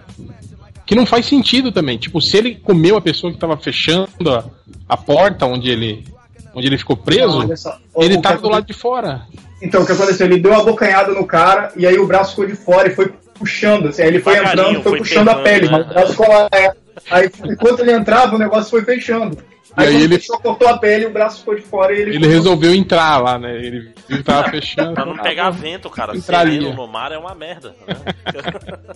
Que 0.90 0.96
não 0.96 1.06
faz 1.06 1.28
sentido 1.28 1.72
também. 1.72 2.00
Tipo, 2.00 2.20
se 2.20 2.36
ele 2.36 2.56
comeu 2.56 2.98
a 2.98 3.02
pessoa 3.02 3.32
que 3.32 3.38
tava 3.38 3.56
fechando 3.56 4.10
a, 4.28 4.44
a 4.90 4.98
porta 4.98 5.46
onde 5.46 5.70
ele, 5.70 6.04
onde 6.56 6.66
ele 6.66 6.80
ficou 6.80 6.98
preso, 6.98 7.44
Não, 7.44 7.44
ele 7.44 8.16
O 8.16 8.18
que 8.18 8.24
tava 8.24 8.42
do 8.42 8.50
lado 8.50 8.66
de 8.66 8.74
fora. 8.74 9.22
Então, 9.62 9.84
o 9.84 9.86
que 9.86 9.92
aconteceu? 9.92 10.26
Ele 10.26 10.40
deu 10.40 10.52
uma 10.52 10.64
bocanhada 10.64 11.14
no 11.14 11.28
cara 11.28 11.72
e 11.78 11.86
aí 11.86 12.00
o 12.00 12.08
braço 12.08 12.32
ficou 12.32 12.48
de 12.48 12.56
fora 12.56 12.88
e 12.88 12.96
foi 12.96 13.14
puxando, 13.36 13.90
assim, 13.90 14.02
aí 14.02 14.08
ele 14.08 14.20
foi 14.20 14.36
entrando, 14.36 14.82
foi 14.82 14.92
foi 14.94 14.98
puxando 14.98 15.30
a 15.30 15.36
pegando, 15.36 15.44
pele, 15.44 15.66
né? 15.68 15.78
mas 15.78 15.86
o 15.86 15.90
braço 15.94 16.12
ficou 16.14 16.28
lá. 16.28 16.50
é. 16.52 16.72
Aí, 17.12 17.32
enquanto 17.46 17.80
ele 17.82 17.92
entrava, 17.92 18.36
o 18.36 18.40
negócio 18.40 18.72
foi 18.72 18.82
fechando. 18.84 19.38
Aí, 19.78 19.86
E 19.94 19.98
aí 19.98 20.04
ele- 20.04 20.16
fechou, 20.20 20.40
cortou 20.40 20.68
a 20.68 20.78
pele, 20.78 21.06
o 21.06 21.12
braço 21.12 21.40
ficou 21.40 21.56
de 21.56 21.62
fora 21.62 21.94
e 21.94 22.02
ele. 22.02 22.16
Ele 22.16 22.28
resolveu 22.28 22.74
entrar 22.74 23.18
lá, 23.22 23.38
né? 23.38 23.56
Ele 23.56 23.94
viu 24.08 24.24
tava 24.24 24.50
fechando. 24.50 24.94
Pra 24.94 25.06
não 25.06 25.18
pegar 25.18 25.50
vento, 25.52 25.90
cara. 25.90 26.16
Entraria. 26.16 26.60
Sereno 26.62 26.76
no 26.76 26.88
mar 26.88 27.12
é 27.12 27.18
uma 27.18 27.36
merda. 27.36 27.76
Né? 27.88 27.96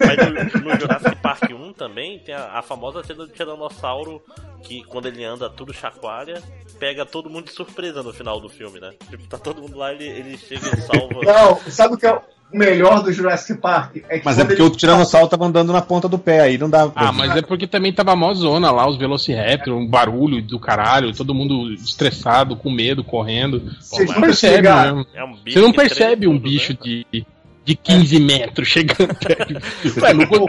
Mas 0.00 0.54
no, 0.54 0.60
no 0.70 0.80
Jurassic 0.80 1.16
Park 1.16 1.50
1 1.50 1.72
também 1.72 2.18
tem 2.20 2.34
a, 2.34 2.58
a 2.58 2.62
famosa 2.62 3.02
cena 3.02 3.26
do 3.26 3.32
Tiranossauro 3.32 4.22
que 4.62 4.82
quando 4.84 5.06
ele 5.06 5.24
anda 5.24 5.50
tudo 5.50 5.72
chacoalha, 5.74 6.42
pega 6.78 7.04
todo 7.04 7.28
mundo 7.28 7.46
de 7.46 7.52
surpresa 7.52 8.02
no 8.02 8.12
final 8.12 8.40
do 8.40 8.48
filme, 8.48 8.80
né? 8.80 8.92
Tipo, 9.10 9.26
tá 9.26 9.36
todo 9.38 9.60
mundo 9.60 9.76
lá, 9.76 9.92
ele, 9.92 10.04
ele 10.06 10.38
chega 10.38 10.68
e 10.76 10.80
salva. 10.80 11.20
Não, 11.22 11.56
sabe 11.70 11.94
o 11.94 11.98
que 11.98 12.06
é 12.06 12.18
o 12.52 12.56
melhor 12.58 13.02
do 13.02 13.12
Jurassic 13.12 13.58
Park? 13.60 13.96
É 14.08 14.18
que 14.18 14.24
Mas 14.24 14.38
é 14.38 14.44
porque 14.44 14.60
ele- 14.62 14.68
o 14.68 14.76
tiranossauro 14.76 15.28
tava 15.28 15.44
andando 15.46 15.72
na 15.72 15.82
ponta 15.82 16.08
do 16.08 16.18
pé, 16.18 16.40
aí 16.40 16.56
não 16.58 16.70
pra 16.70 16.90
Ah, 16.94 17.12
mas 17.12 17.36
é 17.36 17.42
porque 17.42 17.66
também 17.66 17.92
tava 17.92 18.14
mó 18.14 18.32
zona 18.34 18.70
lá, 18.70 18.88
os 18.88 18.96
Velociraptor, 18.96 19.74
um 19.76 19.86
barulho 19.86 20.40
do 20.42 20.58
caralho, 20.60 21.12
todo 21.14 21.34
mundo 21.34 21.72
estressado, 21.72 22.54
com 22.56 22.70
medo, 22.70 23.02
correndo. 23.02 23.62
Vocês 23.80 24.08
Não 24.10 24.20
percebe. 24.20 24.68
É 24.68 25.24
um 25.24 25.34
bicho 25.42 25.58
Você 25.58 25.60
não 25.60 25.72
percebe 25.72 26.26
um 26.28 26.38
bicho 26.38 26.72
né? 26.74 26.78
de, 27.12 27.26
de 27.64 27.74
15 27.74 28.20
metros 28.20 28.68
chegando 28.68 29.14
perto. 29.14 29.54
Ué, 30.00 30.12
no, 30.12 30.26
Go- 30.26 30.46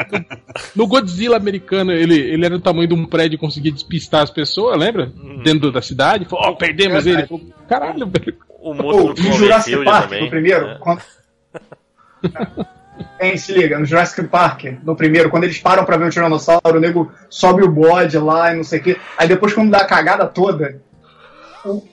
no 0.76 0.88
Godzilla 0.88 1.38
americano, 1.38 1.92
ele, 1.92 2.20
ele 2.20 2.46
era 2.46 2.58
do 2.58 2.62
tamanho 2.64 2.88
de 2.88 2.94
um 2.94 3.06
prédio 3.06 3.36
e 3.36 3.40
conseguia 3.40 3.72
despistar 3.72 4.22
as 4.22 4.30
pessoas, 4.30 4.78
lembra? 4.78 5.12
Uhum. 5.16 5.42
Dentro 5.44 5.72
da 5.72 5.82
cidade. 5.82 6.26
Falou, 6.26 6.50
ó, 6.50 6.52
perdemos 6.54 7.06
ele. 7.08 7.26
Falou, 7.26 7.44
Caralho, 7.68 8.06
velho. 8.06 8.36
O 8.60 8.76
Pô, 8.76 8.84
monstro 8.84 9.14
do 9.14 9.24
no 9.30 9.34
Jurassic 9.34 9.84
Park, 9.86 10.04
também. 10.10 10.24
no 10.24 10.30
primeiro, 10.30 10.68
né? 10.68 10.78
quando... 10.80 11.02
Hein, 13.20 13.38
se 13.38 13.54
liga, 13.54 13.78
no 13.78 13.86
Jurassic 13.86 14.28
Park, 14.28 14.66
no 14.84 14.96
primeiro, 14.96 15.30
quando 15.30 15.44
eles 15.44 15.60
param 15.60 15.84
pra 15.84 15.98
ver 15.98 16.08
o 16.08 16.10
Tiranossauro, 16.10 16.78
o 16.78 16.80
nego 16.80 17.12
sobe 17.30 17.64
o 17.64 17.72
bode 17.72 18.18
lá 18.18 18.54
e 18.54 18.58
não 18.58 18.64
sei 18.64 18.80
o 18.80 18.84
quê. 18.84 18.98
Aí 19.18 19.28
depois, 19.28 19.54
quando 19.54 19.72
dá 19.72 19.80
a 19.80 19.86
cagada 19.86 20.26
toda, 20.26 20.82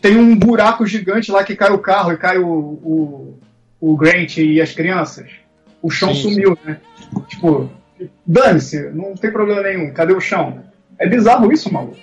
tem 0.00 0.16
um 0.16 0.36
buraco 0.36 0.86
gigante 0.86 1.30
lá 1.30 1.42
que 1.42 1.56
cai 1.56 1.72
o 1.72 1.78
carro 1.78 2.12
e 2.12 2.16
cai 2.16 2.38
o, 2.38 2.48
o, 2.48 3.38
o 3.80 3.96
Grant 3.96 4.36
e 4.36 4.60
as 4.60 4.72
crianças. 4.72 5.28
O 5.80 5.90
chão 5.90 6.14
Sim, 6.14 6.22
sumiu, 6.22 6.58
né? 6.64 6.78
Tipo, 7.28 7.70
dane-se, 8.24 8.90
não 8.90 9.14
tem 9.14 9.32
problema 9.32 9.62
nenhum, 9.62 9.92
cadê 9.92 10.12
o 10.12 10.20
chão? 10.20 10.62
É 10.98 11.08
bizarro 11.08 11.52
isso, 11.52 11.72
maluco. 11.72 11.96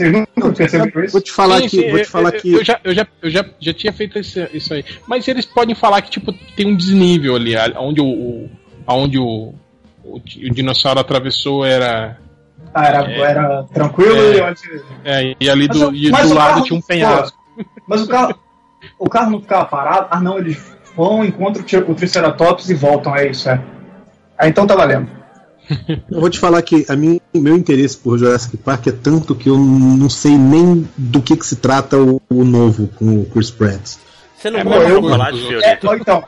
Vocês 0.00 0.12
nunca 0.12 0.52
perceberam 0.52 1.04
isso? 1.04 1.12
Vou 1.12 1.20
te 1.20 1.32
falar 1.32 1.58
Sim, 1.58 1.66
aqui, 1.66 1.76
sim, 1.80 1.90
vou 1.90 1.98
te 1.98 2.04
eu- 2.04 2.10
falar 2.10 2.34
eu, 2.34 2.40
que. 2.40 2.52
Eu, 2.54 2.64
já, 2.64 2.80
eu, 2.84 2.94
já, 2.94 3.06
eu 3.22 3.30
já, 3.30 3.44
já 3.60 3.74
tinha 3.74 3.92
feito 3.92 4.18
esse- 4.18 4.48
isso 4.54 4.72
aí. 4.72 4.84
Mas 5.06 5.28
eles 5.28 5.44
podem 5.44 5.74
falar 5.74 6.00
que, 6.02 6.10
tipo, 6.10 6.32
tem 6.56 6.66
um 6.68 6.76
desnível 6.76 7.36
ali, 7.36 7.54
onde 7.76 8.00
o. 8.00 8.06
o 8.06 8.50
aonde 8.86 9.18
o, 9.18 9.54
o, 10.02 10.16
o 10.16 10.20
dinossauro 10.50 11.00
atravessou 11.00 11.64
era. 11.64 12.18
Ah, 12.74 12.86
era, 12.86 13.10
É. 13.10 13.20
era 13.20 13.62
tranquilo 13.64 14.16
É. 14.16 14.36
e 14.36 14.40
onde. 14.40 14.60
É, 15.04 15.36
e 15.40 15.50
ali 15.50 15.68
Mas 15.68 15.78
do, 15.78 15.94
e 15.94 16.10
do 16.10 16.34
lado 16.34 16.62
tinha 16.62 16.78
um 16.78 16.82
penhasco. 16.82 17.38
Mas 17.86 18.02
o 18.02 18.08
carro, 18.08 18.34
o 18.98 19.08
carro 19.08 19.30
não 19.32 19.40
ficava 19.40 19.64
parado? 19.66 20.06
Ah, 20.10 20.20
não, 20.20 20.38
eles 20.38 20.58
vão, 20.96 21.24
encontram 21.24 21.62
o 21.88 21.94
Triceratops 21.94 22.70
e 22.70 22.74
voltam, 22.74 23.14
é 23.14 23.28
isso, 23.28 23.48
é. 23.50 23.60
Ah, 24.38 24.48
então 24.48 24.66
tá 24.66 24.74
valendo. 24.74 25.19
Eu 26.10 26.20
vou 26.20 26.30
te 26.30 26.38
falar 26.38 26.60
que 26.62 26.84
a 26.88 26.96
mim, 26.96 27.20
meu 27.32 27.56
interesse 27.56 27.96
por 27.96 28.18
Jurassic 28.18 28.56
Park 28.56 28.86
é 28.88 28.92
tanto 28.92 29.34
que 29.34 29.48
eu 29.48 29.58
não 29.58 30.08
sei 30.10 30.36
nem 30.36 30.88
do 30.96 31.22
que, 31.22 31.36
que 31.36 31.46
se 31.46 31.56
trata 31.56 31.96
o, 31.96 32.20
o 32.28 32.44
novo 32.44 32.88
com 32.96 33.20
o 33.20 33.26
Chris 33.26 33.50
Pratt. 33.50 33.96
Você 34.36 34.50
não 34.50 34.60
É, 34.60 34.64
gosta 34.64 34.84
de 34.86 34.94
chocolate, 34.94 35.54
É, 35.64 35.78
ó, 35.84 35.94
então, 35.94 36.24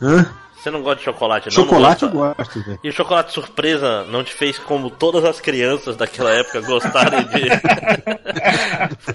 Hã? 0.00 0.26
Você 0.66 0.70
não 0.70 0.82
gosta 0.82 0.98
de 0.98 1.04
chocolate, 1.04 1.46
não? 1.46 1.52
Chocolate 1.52 2.04
não 2.06 2.10
eu 2.10 2.34
gosto, 2.34 2.60
velho. 2.60 2.78
E 2.82 2.88
o 2.88 2.92
chocolate 2.92 3.32
surpresa 3.32 4.04
não 4.10 4.24
te 4.24 4.34
fez 4.34 4.58
como 4.58 4.90
todas 4.90 5.24
as 5.24 5.40
crianças 5.40 5.94
daquela 5.94 6.32
época 6.32 6.60
gostarem 6.62 7.22
de. 7.24 7.48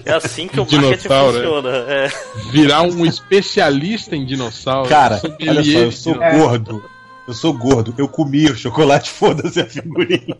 é 0.06 0.12
assim 0.14 0.48
que 0.48 0.58
o 0.58 0.64
marketing 0.64 0.96
Dinossauro, 0.96 1.32
funciona. 1.34 1.76
É. 1.88 2.10
Virar 2.50 2.82
um 2.82 3.04
especialista 3.04 4.16
em 4.16 4.24
dinossauro. 4.24 4.88
Cara, 4.88 5.20
olha 5.46 5.62
só, 5.62 5.70
eu 5.70 5.92
sou 5.92 6.14
dinossauro. 6.14 6.38
gordo. 6.38 6.84
Eu 7.26 7.34
sou 7.34 7.52
gordo. 7.54 7.94
Eu 7.96 8.08
comi 8.08 8.46
o 8.46 8.56
chocolate, 8.56 9.10
foda-se 9.14 9.60
a 9.60 9.66
figurinha. 9.66 10.36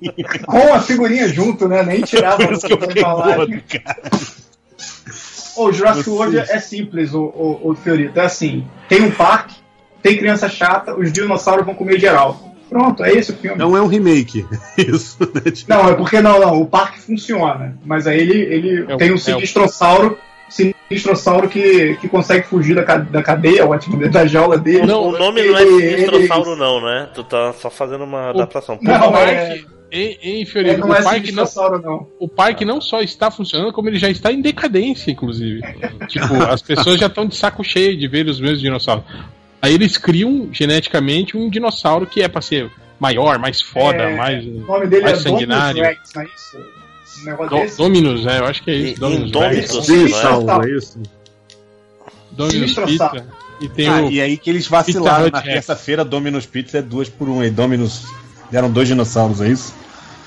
com 0.47 0.75
a 0.75 0.81
figurinha 0.81 1.29
junto, 1.29 1.69
né? 1.69 1.83
Nem 1.83 2.03
tirava 2.03 2.37
Por 2.45 2.53
isso 2.53 2.67
que 2.67 2.73
eu 2.73 2.81
fiquei 2.81 3.03
gordo, 3.03 3.63
cara. 3.69 4.03
Ô, 5.57 5.67
O 5.67 5.73
Jurassic 5.73 6.09
World 6.11 6.39
é 6.39 6.59
simples, 6.59 7.13
o, 7.15 7.23
o, 7.23 7.71
o 7.71 7.75
Fiorito. 7.75 8.19
É 8.19 8.25
assim: 8.25 8.67
tem 8.89 9.03
um 9.03 9.11
parque, 9.11 9.55
tem 10.03 10.17
criança 10.17 10.49
chata, 10.49 10.95
os 10.97 11.13
dinossauros 11.13 11.65
vão 11.65 11.75
comer 11.75 12.01
geral. 12.01 12.49
Pronto, 12.69 13.05
é 13.05 13.13
esse 13.13 13.33
o 13.33 13.37
filme. 13.37 13.59
Não 13.59 13.77
é 13.77 13.83
um 13.83 13.87
remake. 13.87 14.47
Isso, 14.79 15.19
né? 15.35 15.51
Tipo, 15.51 15.71
Não, 15.71 15.91
é 15.91 15.95
porque 15.95 16.23
não, 16.23 16.41
não, 16.41 16.63
o 16.63 16.67
parque 16.67 16.99
funciona. 17.01 17.77
Mas 17.85 18.07
aí 18.07 18.19
ele, 18.19 18.39
ele 18.43 18.91
É 18.91 18.95
o- 18.95 18.97
tem 18.97 19.09
é 19.11 19.13
um 19.13 19.17
o- 19.17 19.19
sinistrossauro, 19.19 20.17
sinistrossauro 20.93 21.49
que, 21.49 21.97
que 21.97 22.09
consegue 22.09 22.47
fugir 22.47 22.75
da, 22.75 22.83
ca- 22.85 22.99
da 22.99 23.23
cadeia, 23.23 23.67
ótimo, 23.67 24.09
da 24.09 24.27
jaula 24.27 24.59
dele. 24.59 24.87
Não, 24.87 25.09
o 25.09 25.13
nome 25.19 25.43
não 25.43 25.57
é 25.59 25.63
Ele- 25.63 26.07
Sinistro 26.07 26.57
não, 26.57 26.81
né? 26.81 27.09
Tu 27.15 27.25
tá 27.25 27.53
só 27.55 27.71
fazendo 27.71 28.05
uma 28.05 28.31
adaptação. 28.31 28.79
Não, 28.81 29.11
o, 29.13 29.17
é- 29.17 29.35
parque, 29.47 29.67
Em, 29.91 30.19
em 30.23 30.43
É, 30.55 30.77
não 30.77 30.89
o, 30.89 30.95
é 30.95 30.99
esse 30.99 31.05
parque 31.05 31.33
não, 31.33 32.07
o 32.19 32.29
parque 32.29 32.65
não 32.65 32.81
só 32.81 33.01
está 33.03 33.31
funcionando, 33.31 33.73
como 33.73 33.89
ele 33.89 33.99
já 33.99 34.09
está 34.09 34.33
em 34.33 34.41
decadência, 34.41 35.11
inclusive. 35.11 35.61
tipo, 36.09 36.35
as 36.51 36.63
pessoas 36.63 36.99
já 36.99 37.07
estão 37.07 37.27
de 37.27 37.37
saco 37.37 37.63
cheio 37.63 37.97
de 37.97 38.09
ver 38.09 38.27
os 38.27 38.41
mesmos 38.41 38.61
dinossauros. 38.61 39.05
Aí 39.61 39.75
eles 39.75 39.97
criam 39.99 40.49
geneticamente 40.51 41.37
um 41.37 41.49
dinossauro 41.51 42.07
que 42.07 42.23
é 42.23 42.29
pra 42.29 42.41
ser 42.41 42.71
maior, 42.99 43.39
mais 43.39 43.61
foda, 43.61 44.03
É, 44.05 44.17
mais. 44.17 44.45
O 44.45 44.61
nome 44.61 44.87
dele 44.87 45.03
mais 45.03 45.19
é 45.19 45.21
sanguinário. 45.23 45.83
Rex, 45.83 45.99
não 46.15 46.23
é 46.23 46.25
isso? 46.27 46.82
Do? 47.25 47.77
Dominus, 47.77 48.27
é, 48.27 48.39
eu 48.41 48.45
acho 48.47 48.63
que 48.63 48.71
é 48.71 48.75
isso. 48.75 48.93
E- 48.95 49.01
Dominus, 49.01 49.29
Indômitos, 49.29 49.89
Rex. 49.89 50.11
não 50.23 50.63
é? 50.63 50.67
É 50.67 50.77
isso? 50.77 50.99
Dominus 52.31 52.75
Pizza. 52.75 53.27
E 53.61 53.69
tem 53.69 53.87
Ah, 53.89 54.03
o. 54.03 54.11
e 54.11 54.21
aí 54.21 54.37
que 54.37 54.51
eles 54.51 54.67
vacilaram 54.67 55.29
na 55.31 55.41
terça-feira, 55.43 56.05
Dominus 56.05 56.47
Pizza 56.47 56.79
é 56.79 56.83
duas 56.83 57.09
por 57.09 57.29
um. 57.29 57.41
Aí 57.41 57.51
Dominus 57.51 58.05
deram 58.51 58.71
dois 58.71 58.89
dinossauros, 58.89 59.41
é 59.41 59.49
isso? 59.49 59.75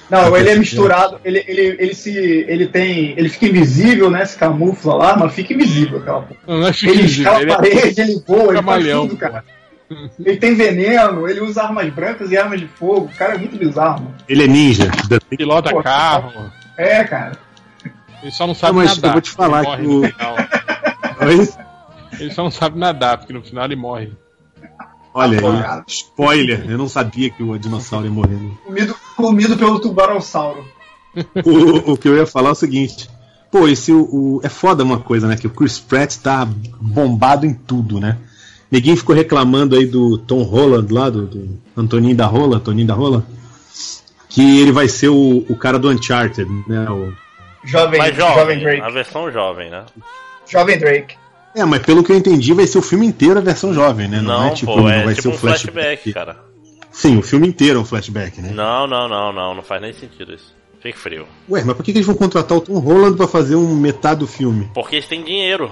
Não, 0.09 0.37
ele 0.37 0.49
é 0.51 0.55
misturado, 0.55 1.19
ele, 1.25 1.43
ele, 1.47 1.75
ele 1.79 1.95
se. 1.95 2.11
ele 2.15 2.67
tem. 2.67 3.15
ele 3.17 3.27
fica 3.27 3.47
invisível, 3.47 4.09
né? 4.11 4.23
Se 4.23 4.37
camufla 4.37 4.93
lá, 4.93 5.17
mas 5.17 5.33
fica 5.33 5.53
invisível 5.53 5.97
aquela 5.97 6.21
porra. 6.21 6.39
Não, 6.47 6.57
não 6.59 6.67
é 6.67 6.69
Ele 6.69 6.73
fictível, 6.75 7.05
escala 7.07 7.41
ele 7.41 7.51
a 7.51 7.53
é- 7.53 7.57
parede, 7.57 8.01
ele 8.01 8.23
voa, 8.27 8.53
ele 8.53 8.61
faz 8.63 8.87
tudo, 8.87 9.17
cara. 9.17 9.43
Ele 10.23 10.37
tem 10.37 10.55
veneno, 10.55 11.27
ele 11.27 11.41
usa 11.41 11.63
armas 11.63 11.91
brancas 11.93 12.31
e 12.31 12.37
armas 12.37 12.59
de 12.59 12.67
fogo. 12.67 13.05
O 13.11 13.17
cara 13.17 13.33
é 13.35 13.37
muito 13.37 13.57
bizarro, 13.57 14.03
mano. 14.03 14.15
Ele 14.29 14.43
é 14.43 14.47
ninja. 14.47 14.91
pilota 15.29 15.69
Pô, 15.71 15.81
carro. 15.83 16.51
É, 16.77 17.03
cara. 17.03 17.37
Ele 18.21 18.31
só 18.31 18.47
não 18.47 18.55
sabe 18.55 18.73
Não, 18.77 18.83
mas 18.83 18.95
nadar. 18.95 19.07
eu 19.09 19.13
vou 19.13 19.21
te 19.21 19.31
falar 19.31 19.77
que 19.77 19.83
no 19.83 20.01
o-? 20.01 20.05
Ele 22.19 22.31
só 22.33 22.43
não 22.43 22.51
sabe 22.51 22.79
nadar, 22.79 23.17
porque 23.17 23.33
no 23.33 23.41
final 23.41 23.65
ele 23.65 23.75
morre. 23.75 24.11
Olha 25.13 25.39
aí, 25.39 25.83
spoiler, 25.87 26.65
eu 26.69 26.77
não 26.77 26.89
sabia 26.89 27.29
que 27.29 27.41
o 27.43 27.57
dinossauro 27.57 28.05
ia 28.05 28.11
morrer. 28.11 28.35
né? 28.35 28.51
Comido, 28.65 28.95
comido 29.15 29.57
pelo 29.57 29.79
tubarão-sauro. 29.79 30.65
O, 31.45 31.93
o 31.93 31.97
que 31.97 32.09
eu 32.09 32.17
ia 32.17 32.27
falar 32.27 32.49
é 32.49 32.51
o 32.51 32.55
seguinte. 32.55 33.09
Pô, 33.49 33.69
esse 33.69 33.89
o, 33.93 34.01
o- 34.03 34.41
é 34.43 34.49
foda 34.49 34.83
uma 34.83 34.99
coisa, 34.99 35.27
né? 35.29 35.37
Que 35.37 35.47
o 35.47 35.49
Chris 35.49 35.79
Pratt 35.79 36.17
tá 36.17 36.45
bombado 36.81 37.45
em 37.45 37.53
tudo, 37.53 38.01
né? 38.01 38.17
Ninguém 38.69 38.97
ficou 38.97 39.15
reclamando 39.15 39.77
aí 39.77 39.85
do 39.85 40.17
Tom 40.17 40.43
Holland 40.43 40.91
lá, 40.93 41.09
do, 41.09 41.25
do 41.25 41.57
Antoninho 41.77 42.15
da 42.15 42.25
Rola, 42.25 42.59
Toninho 42.59 42.87
da 42.87 42.93
Rola, 42.93 43.23
que 44.29 44.59
ele 44.61 44.71
vai 44.71 44.87
ser 44.87 45.09
o, 45.09 45.45
o 45.49 45.55
cara 45.55 45.77
do 45.79 45.89
Uncharted, 45.89 46.49
né? 46.67 46.89
O- 46.89 47.13
Jovem, 47.63 47.97
Mas 47.97 48.15
jovem 48.15 48.35
jovem, 48.37 48.59
Drake. 48.59 48.81
a 48.81 48.89
versão 48.89 49.31
jovem, 49.31 49.69
né? 49.71 49.85
Jovem 50.47 50.77
Drake. 50.77 51.15
É, 51.55 51.65
mas 51.65 51.81
pelo 51.81 52.03
que 52.03 52.11
eu 52.11 52.15
entendi, 52.17 52.53
vai 52.53 52.67
ser 52.67 52.77
o 52.77 52.81
filme 52.81 53.07
inteiro 53.07 53.39
a 53.39 53.41
versão 53.41 53.73
jovem, 53.73 54.07
né? 54.07 54.21
Não, 54.21 54.47
é 54.47 54.49
tipo, 54.51 54.71
pô, 54.73 54.81
não 54.81 54.89
é 54.89 55.03
vai 55.03 55.15
tipo 55.15 55.21
ser 55.23 55.27
um 55.29 55.31
o 55.31 55.37
flashback, 55.37 56.13
cara. 56.13 56.37
Sim, 56.91 57.17
o 57.17 57.21
filme 57.23 57.47
inteiro 57.47 57.79
é 57.79 57.81
um 57.81 57.85
flashback, 57.85 58.39
né? 58.39 58.51
Não, 58.53 58.85
não, 58.85 59.09
não, 59.09 59.33
não, 59.33 59.55
não 59.55 59.63
faz 59.63 59.81
nem 59.81 59.93
sentido 59.93 60.33
isso. 60.33 60.53
Fique 60.85 60.99
frio. 60.99 61.25
Ué, 61.49 61.63
mas 61.63 61.75
por 61.75 61.83
que, 61.83 61.91
que 61.91 61.97
eles 61.97 62.05
vão 62.05 62.15
contratar 62.15 62.55
o 62.55 62.61
Tom 62.61 62.77
Holland 62.77 63.17
pra 63.17 63.27
fazer 63.27 63.55
um 63.55 63.73
metade 63.73 64.19
do 64.19 64.27
filme? 64.27 64.69
Porque 64.71 64.97
eles 64.97 65.07
têm 65.07 65.23
dinheiro. 65.23 65.71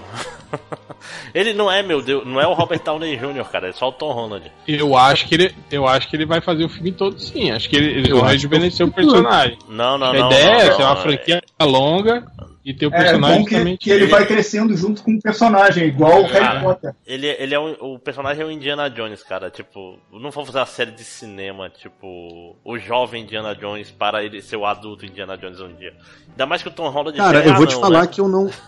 ele 1.36 1.54
não 1.54 1.72
é, 1.72 1.84
meu 1.84 2.02
Deus, 2.02 2.26
não 2.26 2.42
é 2.42 2.48
o 2.48 2.54
Robert 2.54 2.82
Downey 2.84 3.16
Jr., 3.16 3.44
cara, 3.46 3.68
é 3.70 3.72
só 3.74 3.90
o 3.90 3.92
Tom 3.92 4.12
Holland. 4.12 4.52
Eu 4.68 4.98
acho 4.98 5.28
que 5.28 5.36
ele, 5.36 5.56
eu 5.70 5.88
acho 5.88 6.10
que 6.10 6.16
ele 6.16 6.26
vai 6.26 6.42
fazer 6.42 6.64
o 6.64 6.70
filme 6.70 6.92
todo 6.92 7.20
sim. 7.20 7.52
Acho 7.52 7.70
que 7.70 7.76
ele, 7.76 8.10
vão 8.10 8.22
acho 8.22 8.32
rejuvenescer 8.32 8.88
o 8.88 8.92
que 8.92 9.02
eu- 9.02 9.06
personagem. 9.08 9.60
Não, 9.70 10.00
não, 10.00 10.08
a 10.08 10.14
não. 10.14 10.32
ideia 10.32 10.48
não, 10.48 10.56
é 10.56 10.72
ser 10.72 10.82
uma 10.82 10.96
não, 10.96 11.02
franquia 11.04 11.42
longa 11.62 12.26
e 12.66 12.74
ter 12.74 12.88
o 12.88 12.94
É 12.94 12.98
personagem 12.98 13.40
bom 13.40 13.46
que, 13.46 13.56
também. 13.56 13.78
que 13.78 13.90
ele 13.92 14.06
vai 14.08 14.26
crescendo 14.26 14.76
junto 14.78 15.04
com 15.04 15.12
o 15.16 15.22
personagem, 15.22 15.88
igual 15.88 16.24
o 16.24 16.26
Harry 16.28 16.62
Potter. 16.62 16.94
Ele, 17.06 17.28
ele 17.28 17.54
é 17.54 17.60
um, 17.60 17.72
o 17.80 18.00
personagem 18.00 18.42
é 18.44 18.46
o 18.46 18.52
Indiana 18.52 18.90
Jones, 18.90 19.22
cara. 19.24 19.50
Tipo, 19.50 20.00
não 20.12 20.32
vou 20.32 20.46
fazer 20.46 20.60
uma 20.60 20.66
série 20.66 20.92
de 20.92 21.04
cinema, 21.04 21.70
tipo, 21.70 22.56
o 22.64 22.78
jovem 22.78 23.24
Indiana 23.24 23.54
Jones 23.54 23.92
para 23.92 24.24
ele 24.24 24.42
ser 24.42 24.56
o 24.56 24.66
adulto 24.66 25.06
Indiana 25.06 25.38
Jones 25.38 25.60
um 25.60 25.74
dia. 25.76 25.94
Ainda 26.30 26.46
mais 26.46 26.62
que 26.62 26.70
o 26.70 26.72
Tom 26.72 26.90
Holland 26.90 27.18
Cara, 27.18 27.44
é 27.44 27.50
eu 27.50 27.56
vou 27.56 27.66
te 27.68 27.72
anão, 27.74 27.82
falar 27.82 28.02
né? 28.04 28.08
que 28.08 28.22
eu 28.22 28.28
não. 28.28 28.50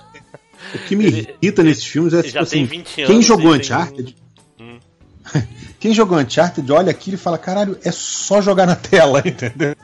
O 0.73 0.79
que 0.87 0.95
me 0.95 1.05
Ele- 1.05 1.35
irrita 1.41 1.61
nesses 1.63 1.85
filmes 1.85 2.13
é 2.13 2.21
tipo 2.23 2.33
tem 2.33 2.41
assim. 2.41 2.63
20 2.65 2.95
Quem 2.95 3.05
anos 3.05 3.25
jogou 3.25 3.51
tem- 3.51 3.59
Uncharted. 3.61 4.15
Quem 5.79 5.93
jogou 5.93 6.17
Uncharted 6.17 6.71
olha 6.71 6.89
aquilo 6.91 7.15
e 7.15 7.19
fala: 7.19 7.37
caralho, 7.37 7.77
é 7.83 7.91
só 7.91 8.41
jogar 8.41 8.65
na 8.65 8.75
tela, 8.75 9.21
entendeu? 9.25 9.75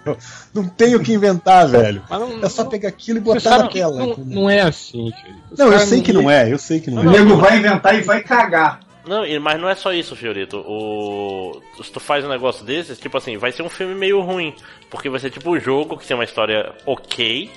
Não 0.53 0.65
tem 0.67 0.95
o 0.95 0.99
que 0.99 1.13
inventar, 1.13 1.67
velho. 1.67 2.03
Mas 2.09 2.19
não, 2.19 2.43
É 2.43 2.49
só 2.49 2.65
pegar 2.65 2.89
aquilo 2.89 3.17
e 3.19 3.21
botar 3.21 3.59
na 3.59 3.67
tela. 3.67 3.95
não, 3.95 4.15
não 4.17 4.49
é 4.49 4.61
assim, 4.61 5.11
filho. 5.21 5.35
Os 5.51 5.59
Não, 5.59 5.71
eu 5.71 5.79
sei 5.79 6.01
que 6.01 6.13
não 6.13 6.29
é, 6.29 6.51
eu 6.51 6.57
sei 6.57 6.79
que 6.79 6.89
não 6.89 7.03
O 7.03 7.15
é. 7.15 7.19
nego 7.19 7.37
vai 7.37 7.57
inventar 7.57 7.95
e 7.95 8.01
vai 8.01 8.21
cagar. 8.23 8.79
Não, 9.05 9.23
mas 9.41 9.59
não 9.59 9.67
é 9.67 9.73
só 9.75 9.91
isso, 9.91 10.15
Fiorito. 10.15 10.57
O... 10.57 11.59
Se 11.83 11.91
tu 11.91 11.99
faz 11.99 12.23
um 12.23 12.29
negócio 12.29 12.63
desses, 12.63 12.99
tipo 12.99 13.17
assim, 13.17 13.35
vai 13.37 13.51
ser 13.51 13.63
um 13.63 13.69
filme 13.69 13.95
meio 13.95 14.21
ruim. 14.21 14.53
Porque 14.89 15.09
vai 15.09 15.19
ser 15.19 15.31
tipo 15.31 15.49
um 15.49 15.59
jogo 15.59 15.97
que 15.97 16.05
tem 16.05 16.15
uma 16.15 16.23
história 16.23 16.71
ok, 16.85 17.49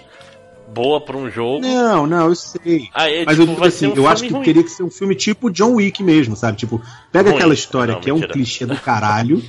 boa 0.72 1.00
pra 1.00 1.16
um 1.16 1.30
jogo. 1.30 1.60
Não, 1.60 2.06
não, 2.06 2.28
eu 2.28 2.34
sei. 2.34 2.88
Aí, 2.94 3.24
Mas 3.24 3.36
tipo, 3.36 3.50
eu 3.50 3.54
digo 3.54 3.66
assim, 3.66 3.86
um 3.88 3.94
eu 3.94 4.08
acho 4.08 4.22
que 4.24 4.32
ruim. 4.32 4.44
teria 4.44 4.62
que 4.62 4.70
ser 4.70 4.82
um 4.82 4.90
filme 4.90 5.14
tipo 5.14 5.50
John 5.50 5.74
Wick 5.74 6.02
mesmo, 6.02 6.36
sabe? 6.36 6.56
Tipo, 6.58 6.80
pega 7.12 7.30
Ruim. 7.30 7.38
aquela 7.38 7.54
história 7.54 7.94
Não, 7.94 8.00
que 8.00 8.10
é 8.10 8.12
um 8.12 8.16
mentira. 8.16 8.32
clichê 8.32 8.66
do 8.66 8.76
caralho. 8.76 9.42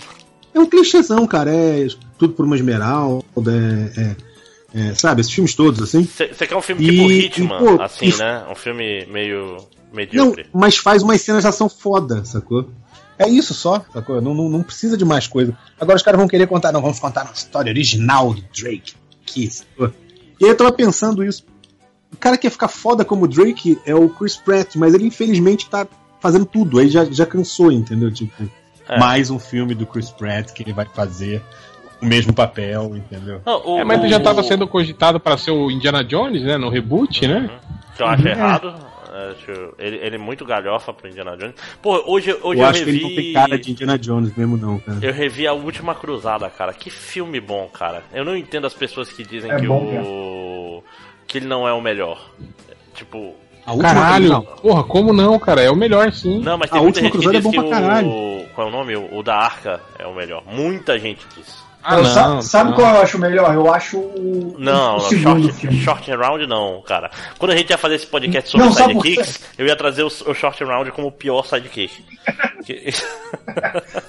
É 0.53 0.59
um 0.59 0.65
clichêzão, 0.65 1.25
cara. 1.27 1.51
É 1.53 1.87
tudo 2.17 2.33
por 2.33 2.45
uma 2.45 2.55
esmeralda, 2.55 3.23
é, 3.95 4.01
é- 4.01 4.15
é, 4.89 4.93
sabe? 4.93 5.21
Esses 5.21 5.33
filmes 5.33 5.53
todos, 5.55 5.81
assim. 5.81 6.03
Você 6.05 6.47
quer 6.47 6.55
um 6.55 6.61
filme 6.61 6.83
E- 6.85 6.89
tipo 6.91 7.11
e, 7.11 7.19
Hitman, 7.25 7.57
pô, 7.77 7.81
assim, 7.81 8.07
e- 8.09 8.15
né? 8.17 8.43
Um 8.49 8.55
filme 8.55 9.05
meio 9.07 9.57
Não, 9.57 9.65
medíocre. 9.93 10.45
mas 10.53 10.77
faz 10.77 11.01
umas 11.03 11.21
cenas 11.21 11.43
de 11.43 11.47
ação 11.47 11.67
foda, 11.69 12.23
sacou? 12.25 12.69
É 13.17 13.29
isso 13.29 13.53
só, 13.53 13.83
sacou? 13.93 14.21
Não, 14.21 14.33
não, 14.33 14.49
não 14.49 14.61
precisa 14.63 14.97
de 14.97 15.05
mais 15.05 15.25
coisa. 15.27 15.57
Agora 15.79 15.95
os 15.95 16.03
caras 16.03 16.19
vão 16.19 16.27
querer 16.27 16.47
contar, 16.47 16.73
não, 16.73 16.81
vamos 16.81 16.99
contar 16.99 17.21
a 17.29 17.31
história 17.33 17.69
original 17.71 18.33
do 18.33 18.43
Drake. 18.53 18.93
Que, 19.25 19.49
sacou? 19.49 19.91
E 20.39 20.45
aí 20.45 20.51
eu 20.51 20.57
tava 20.57 20.71
pensando 20.71 21.23
isso. 21.23 21.43
O 22.13 22.17
cara 22.17 22.37
que 22.37 22.47
ia 22.47 22.51
ficar 22.51 22.67
foda 22.67 23.03
como 23.03 23.27
Drake 23.27 23.77
é 23.85 23.93
o 23.95 24.07
Chris 24.09 24.37
Pratt, 24.37 24.75
mas 24.75 24.93
ele 24.93 25.05
infelizmente 25.05 25.69
tá 25.69 25.85
fazendo 26.19 26.45
tudo. 26.45 26.79
Aí 26.79 26.89
já, 26.89 27.03
já 27.05 27.25
cansou, 27.25 27.71
entendeu? 27.71 28.11
Tipo, 28.11 28.43
É. 28.87 28.97
mais 28.99 29.29
um 29.29 29.39
filme 29.39 29.73
do 29.75 29.85
Chris 29.85 30.09
Pratt 30.11 30.51
que 30.53 30.63
ele 30.63 30.71
vai 30.73 30.85
fazer 30.85 31.41
o 32.01 32.05
mesmo 32.05 32.33
papel, 32.33 32.95
entendeu? 32.95 33.41
Não, 33.45 33.61
o- 33.65 33.79
É, 33.79 33.83
mas 33.83 33.97
ele 33.99 34.07
o- 34.07 34.11
já 34.11 34.17
estava 34.17 34.43
sendo 34.43 34.67
cogitado 34.67 35.19
para 35.19 35.37
ser 35.37 35.51
o 35.51 35.69
Indiana 35.71 36.03
Jones, 36.03 36.43
né? 36.43 36.57
No 36.57 36.69
reboot, 36.69 37.27
né? 37.27 37.49
Que 37.95 38.03
eu 38.03 38.07
acho 38.07 38.27
errado. 38.27 38.75
É, 39.15 39.31
acho- 39.31 39.73
ele, 39.79 39.95
ele 39.97 40.15
é 40.15 40.19
muito 40.19 40.43
galhofa 40.43 40.91
pro 40.93 41.07
Indiana 41.07 41.37
Jones. 41.37 41.55
Pô, 41.81 42.03
hoje, 42.11 42.31
hoje 42.41 42.59
eu 42.59 42.63
eu, 42.63 42.65
acho 42.65 42.79
que 42.83 42.91
revi. 42.91 42.97
ele 42.97 43.07
não 43.09 43.15
tem 43.15 43.33
cara 43.33 43.57
de 43.59 43.71
Indiana 43.71 43.97
Jones 43.97 44.35
mesmo, 44.35 44.57
não, 44.57 44.77
cara. 44.79 44.97
Eu 45.01 45.13
revi 45.13 45.47
a 45.47 45.53
última 45.53 45.95
cruzada, 45.95 46.49
cara. 46.49 46.73
Que 46.73 46.89
filme 46.89 47.39
bom, 47.39 47.67
cara. 47.67 48.03
Eu 48.13 48.25
não 48.25 48.35
entendo 48.35 48.67
as 48.67 48.73
pessoas 48.73 49.11
que 49.11 49.23
dizem 49.23 49.51
É 49.51 49.55
que 49.57 49.67
bom 49.67 49.83
o. 49.85 50.83
que 51.27 51.37
ele 51.37 51.47
não 51.47 51.67
é 51.67 51.71
o 51.73 51.81
melhor. 51.81 52.29
Tipo. 52.93 53.33
A 53.65 53.75
Caralho, 53.77 54.29
não. 54.29 54.41
porra, 54.43 54.83
como 54.83 55.11
não, 55.11 55.39
cara? 55.39 55.61
É 55.61 55.71
o 55.71 55.75
melhor 55.75 56.11
sim. 56.11 56.39
Não, 56.39 56.55
mas 56.57 56.69
A 56.69 56.73
tem 56.73 56.81
muita 56.83 56.99
Última 56.99 57.03
gente 57.03 57.11
que 57.11 57.17
Cruzada 57.17 57.37
é 57.37 57.41
diz 57.41 57.43
bom 57.43 57.51
que 57.63 57.69
pra 57.69 57.81
caralho. 57.81 58.07
o. 58.09 58.45
Qual 58.53 58.67
é 58.67 58.69
o 58.69 58.73
nome? 58.73 58.95
O, 58.95 59.17
o 59.17 59.23
da 59.23 59.35
Arca 59.37 59.81
é 59.97 60.05
o 60.05 60.13
melhor. 60.13 60.43
Muita 60.45 60.99
gente 60.99 61.25
diz. 61.35 61.64
Ah, 61.87 61.97
Eu 61.97 62.03
não, 62.03 62.09
sa- 62.11 62.41
sabe 62.41 62.69
não. 62.71 62.77
qual 62.77 62.95
eu 62.95 63.01
acho 63.01 63.19
melhor? 63.19 63.53
Eu 63.53 63.71
acho 63.71 63.97
o, 63.99 64.55
Não, 64.57 64.95
o 64.97 64.99
segundo 65.01 65.43
short, 65.43 65.53
filme. 65.61 65.77
short 65.81 66.11
round 66.15 66.47
não, 66.47 66.81
cara. 66.81 67.11
Quando 67.37 67.51
a 67.51 67.55
gente 67.55 67.69
ia 67.69 67.77
fazer 67.77 67.95
esse 67.95 68.07
podcast 68.07 68.49
sobre 68.49 68.65
Não, 68.65 68.73
sidekicks, 68.73 69.39
eu 69.57 69.67
ia 69.67 69.75
trazer 69.75 70.01
o, 70.03 70.07
o 70.07 70.33
short 70.33 70.63
round 70.63 70.91
como 70.91 71.07
o 71.07 71.11
pior 71.11 71.45
sidekick. 71.45 72.03
Que- 72.65 72.91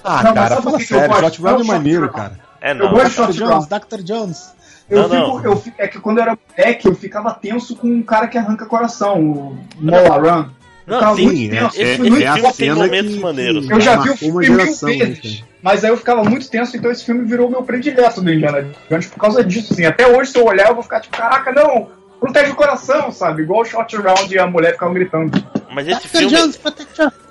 Ah, 0.03 0.23
Não, 0.23 0.33
mas 0.33 0.33
cara, 0.33 0.49
sabe 0.49 0.61
por 0.61 0.63
fala 0.63 0.77
eu 0.81 0.85
sério, 0.87 1.07
gosto? 1.09 1.23
Shot 1.35 1.41
Round 1.43 1.61
é 1.61 1.65
Short 1.65 1.67
maneiro, 1.67 2.09
cara. 2.11 2.39
é 2.59 2.71
Eu 2.71 2.75
não. 2.75 2.89
gosto 2.89 3.03
de 3.09 3.11
Dr. 3.11 3.15
Short 3.15 3.37
Jones, 3.37 3.67
Round. 3.69 3.85
Dr. 3.87 4.01
Jones. 4.01 4.53
Eu 4.89 5.07
Não, 5.07 5.09
fico, 5.09 5.39
não. 5.39 5.43
eu 5.43 5.63
é 5.77 5.87
que 5.87 5.99
quando 5.99 6.17
eu 6.17 6.23
era 6.23 6.37
moleque, 6.57 6.87
eu 6.87 6.95
ficava 6.95 7.31
tenso 7.33 7.75
com 7.75 7.87
um 7.87 8.01
cara 8.01 8.27
que 8.27 8.37
arranca 8.37 8.65
coração, 8.65 9.19
o 9.21 9.57
Mola 9.79 10.17
Run. 10.17 10.49
Eu 10.87 10.91
Não, 10.93 10.99
ficava 10.99 11.15
sim, 11.17 11.25
muito 11.25 11.53
é, 11.53 11.59
tenso. 11.59 11.81
é, 11.81 11.97
foi 11.97 12.09
muito 12.09 12.25
é 12.25 12.33
filme 12.33 12.53
tem 12.53 12.73
momentos 12.73 13.13
que, 13.13 13.19
maneiros, 13.19 13.67
que 13.67 13.73
Eu 13.73 13.81
já 13.81 13.97
vi 13.97 14.09
o 14.09 14.17
filme 14.17 14.47
mil 14.47 14.57
geração, 14.57 14.89
vezes, 14.89 15.43
mas 15.61 15.83
aí 15.83 15.91
eu 15.91 15.97
ficava 15.97 16.23
muito 16.23 16.49
tenso, 16.49 16.77
então 16.77 16.89
esse 16.89 17.03
filme 17.03 17.25
virou 17.25 17.49
meu 17.49 17.61
predileto 17.61 18.21
do 18.21 18.31
Indiana 18.31 18.65
Jones 18.89 19.07
por 19.07 19.19
causa 19.19 19.43
disso, 19.43 19.73
assim. 19.73 19.85
Até 19.85 20.07
hoje, 20.07 20.31
se 20.31 20.39
eu 20.39 20.45
olhar, 20.45 20.69
eu 20.69 20.75
vou 20.75 20.83
ficar 20.83 21.01
tipo, 21.01 21.17
caraca, 21.17 21.51
não, 21.51 21.89
protege 22.21 22.51
o 22.51 22.55
coração, 22.55 23.11
sabe? 23.11 23.41
Igual 23.41 23.61
o 23.61 23.65
Short 23.65 23.95
Round 23.97 24.33
e 24.33 24.39
a 24.39 24.47
mulher 24.47 24.73
ficavam 24.73 24.93
gritando. 24.93 25.43
Mas 25.71 25.87
esse 25.89 26.07
filme, 26.07 26.27
Jones, 26.27 26.59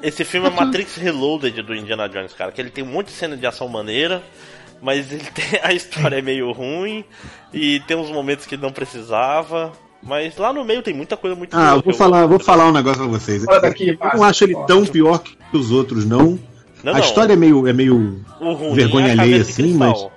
esse 0.02 0.24
filme 0.24 0.48
é 0.48 0.50
Matrix 0.50 0.96
Reloaded 0.96 1.62
do 1.62 1.74
Indiana 1.74 2.09
Jones, 2.09 2.34
cara. 2.34 2.52
Que 2.52 2.61
ele 2.61 2.70
tem 2.70 2.84
um 2.84 2.88
monte 2.88 3.07
de 3.07 3.12
cena 3.12 3.36
de 3.36 3.46
ação 3.46 3.68
maneira, 3.68 4.22
mas 4.80 5.11
ele 5.11 5.24
tem, 5.24 5.61
a 5.64 5.72
história 5.72 6.18
é 6.18 6.22
meio 6.22 6.52
ruim 6.52 7.04
e 7.52 7.80
tem 7.80 7.96
uns 7.96 8.11
momentos 8.11 8.44
que 8.46 8.57
não 8.57 8.70
precisava. 8.70 9.72
Mas 10.07 10.36
lá 10.36 10.52
no 10.52 10.64
meio 10.64 10.82
tem 10.82 10.94
muita 10.94 11.16
coisa 11.16 11.34
muito 11.34 11.54
Ah, 11.57 11.74
eu 11.76 11.82
vou 11.82 11.92
eu 11.92 11.94
falar, 11.98 12.18
gosto. 12.20 12.28
vou 12.30 12.38
falar 12.38 12.68
um 12.68 12.72
negócio 12.72 12.98
pra 13.00 13.09
vocês. 13.09 13.44
Daqui, 13.44 13.98
Eu 14.00 14.18
não 14.18 14.24
acho 14.24 14.44
ele 14.44 14.54
tão 14.66 14.84
pior 14.86 15.18
que 15.18 15.36
os 15.52 15.70
outros, 15.72 16.04
não. 16.07 16.38
Não, 16.84 16.92
a 16.92 16.98
não. 16.98 17.00
história 17.04 17.32
é 17.32 17.36
meio, 17.36 17.66
é 17.66 17.72
meio. 17.72 18.24
o 18.40 18.74
vergonha 18.74 19.09
é 19.09 19.18
a 19.18 19.22
alheia, 19.22 19.42
assim, 19.42 19.76
cristal. 19.76 20.12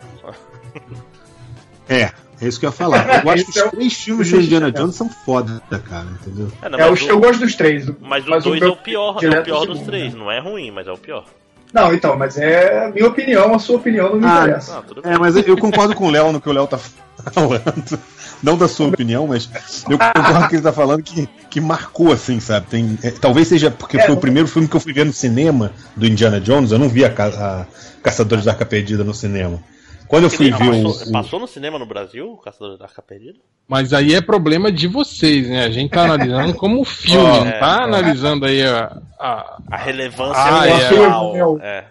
É, 1.87 2.11
é 2.41 2.47
isso 2.47 2.59
que 2.59 2.65
eu 2.65 2.69
ia 2.69 2.71
falar. 2.75 3.23
Eu 3.25 3.29
acho 3.31 3.45
que 3.51 3.57
é 3.59 3.63
os 3.63 3.67
o- 3.67 3.75
três 3.75 3.93
filmes 3.93 4.29
do 4.29 4.35
é 4.35 4.39
o- 4.39 4.41
Indiana 4.43 4.71
Jones 4.71 4.95
são 4.95 5.09
foda, 5.09 5.61
cara, 5.89 6.05
entendeu? 6.21 6.51
É, 6.61 6.69
não, 6.69 6.79
É, 6.79 6.89
mas 6.89 7.01
eu, 7.01 7.07
o- 7.07 7.09
eu 7.09 7.19
gosto 7.19 7.39
dos 7.39 7.55
três. 7.55 7.85
Mas 7.99 8.27
o 8.27 8.29
mas 8.29 8.43
2 8.43 8.61
é 8.61 8.65
meu 8.65 8.73
o 8.73 8.77
pior, 8.77 9.15
é 9.23 9.29
o 9.39 9.43
pior 9.43 9.57
é 9.57 9.63
o 9.63 9.65
dos 9.73 9.79
três. 9.81 10.13
né? 10.13 10.19
Não 10.19 10.31
é 10.31 10.39
ruim, 10.39 10.69
mas 10.71 10.87
é 10.87 10.91
o 10.91 10.97
pior. 10.97 11.25
Não, 11.73 11.93
então, 11.93 12.17
mas 12.17 12.37
é 12.37 12.85
a 12.85 12.89
minha 12.89 13.07
opinião, 13.07 13.53
a 13.53 13.59
sua 13.59 13.75
opinião 13.77 14.09
não 14.09 14.17
me 14.19 14.25
Ah, 14.25 14.41
interessa. 14.43 14.73
Não, 14.95 15.01
bem. 15.03 15.13
É, 15.13 15.17
mas 15.19 15.35
eu- 15.35 15.43
eu 15.43 15.57
concordo 15.57 15.95
com 15.95 16.07
o 16.07 16.11
Léo 16.11 16.31
no 16.31 16.41
que 16.41 16.49
o 16.49 16.51
Léo 16.51 16.67
tá 16.67 16.77
falando. 17.31 17.99
Não 18.41 18.57
da 18.57 18.67
sua 18.67 18.87
opinião, 18.87 19.27
mas 19.27 19.49
eu 19.89 19.97
concordo 19.97 20.39
com 20.39 20.45
o 20.45 20.49
que 20.49 20.55
ele 20.55 20.61
tá 20.63 20.71
falando 20.73 21.03
que, 21.03 21.27
que 21.49 21.59
marcou, 21.59 22.11
assim, 22.13 22.39
sabe? 22.39 22.67
Tem, 22.67 22.97
é, 23.03 23.11
talvez 23.11 23.47
seja 23.49 23.69
porque 23.69 23.97
É, 23.97 24.05
foi 24.05 24.15
o 24.15 24.19
primeiro 24.19 24.47
filme 24.47 24.67
que 24.67 24.75
eu 24.75 24.79
fui 24.79 24.93
ver 24.93 25.05
no 25.05 25.11
cinema 25.13 25.71
do 25.95 26.05
Indiana 26.07 26.39
Jones. 26.39 26.71
Eu 26.71 26.79
não 26.79 26.87
vi 26.87 27.03
a, 27.03 27.09
Ca- 27.11 27.27
a 27.27 27.65
Caçadores 28.01 28.45
da 28.45 28.51
Arca 28.51 28.65
Perdida 28.65 29.03
no 29.03 29.13
cinema. 29.13 29.59
Quando 30.07 30.23
eu 30.23 30.29
fui 30.29 30.49
Não, 30.49 30.57
ver 30.57 30.69
o. 30.69 30.83
passou, 30.83 31.07
o- 31.07 31.11
passou 31.11 31.39
no 31.39 31.47
cinema 31.47 31.77
no 31.77 31.85
Brasil, 31.85 32.31
o 32.31 32.37
Caçador 32.37 32.77
da 32.77 32.85
Arca 32.85 33.01
Perdida? 33.01 33.37
Mas 33.67 33.93
aí 33.93 34.15
é 34.15 34.21
problema 34.21 34.71
de 34.71 34.87
vocês, 34.87 35.47
né? 35.47 35.65
A 35.65 35.69
gente 35.69 35.91
tá 35.91 36.03
analisando 36.05 36.53
como 36.55 36.83
filme, 36.83 37.19
Ó, 37.23 37.41
não 37.41 37.47
é, 37.47 37.59
tá 37.59 37.81
é. 37.81 37.83
analisando 37.83 38.45
aí 38.45 38.63
a. 38.65 38.97
a- 39.19 39.57
A 39.69 39.77
relevância 39.77 40.33
Ah, 40.41 40.65
é. 40.67 40.87
cultural. 40.89 41.59
É. 41.61 41.83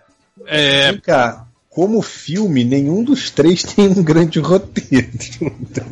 é, 0.47 0.93
Vem 0.93 1.01
cá, 1.01 1.47
como 1.79 2.03
filme, 2.03 2.65
nenhum 2.65 3.05
dos 3.05 3.31
três 3.31 3.63
tem 3.63 3.87
um 3.87 4.03
grande 4.03 4.41
roteiro. 4.41 5.07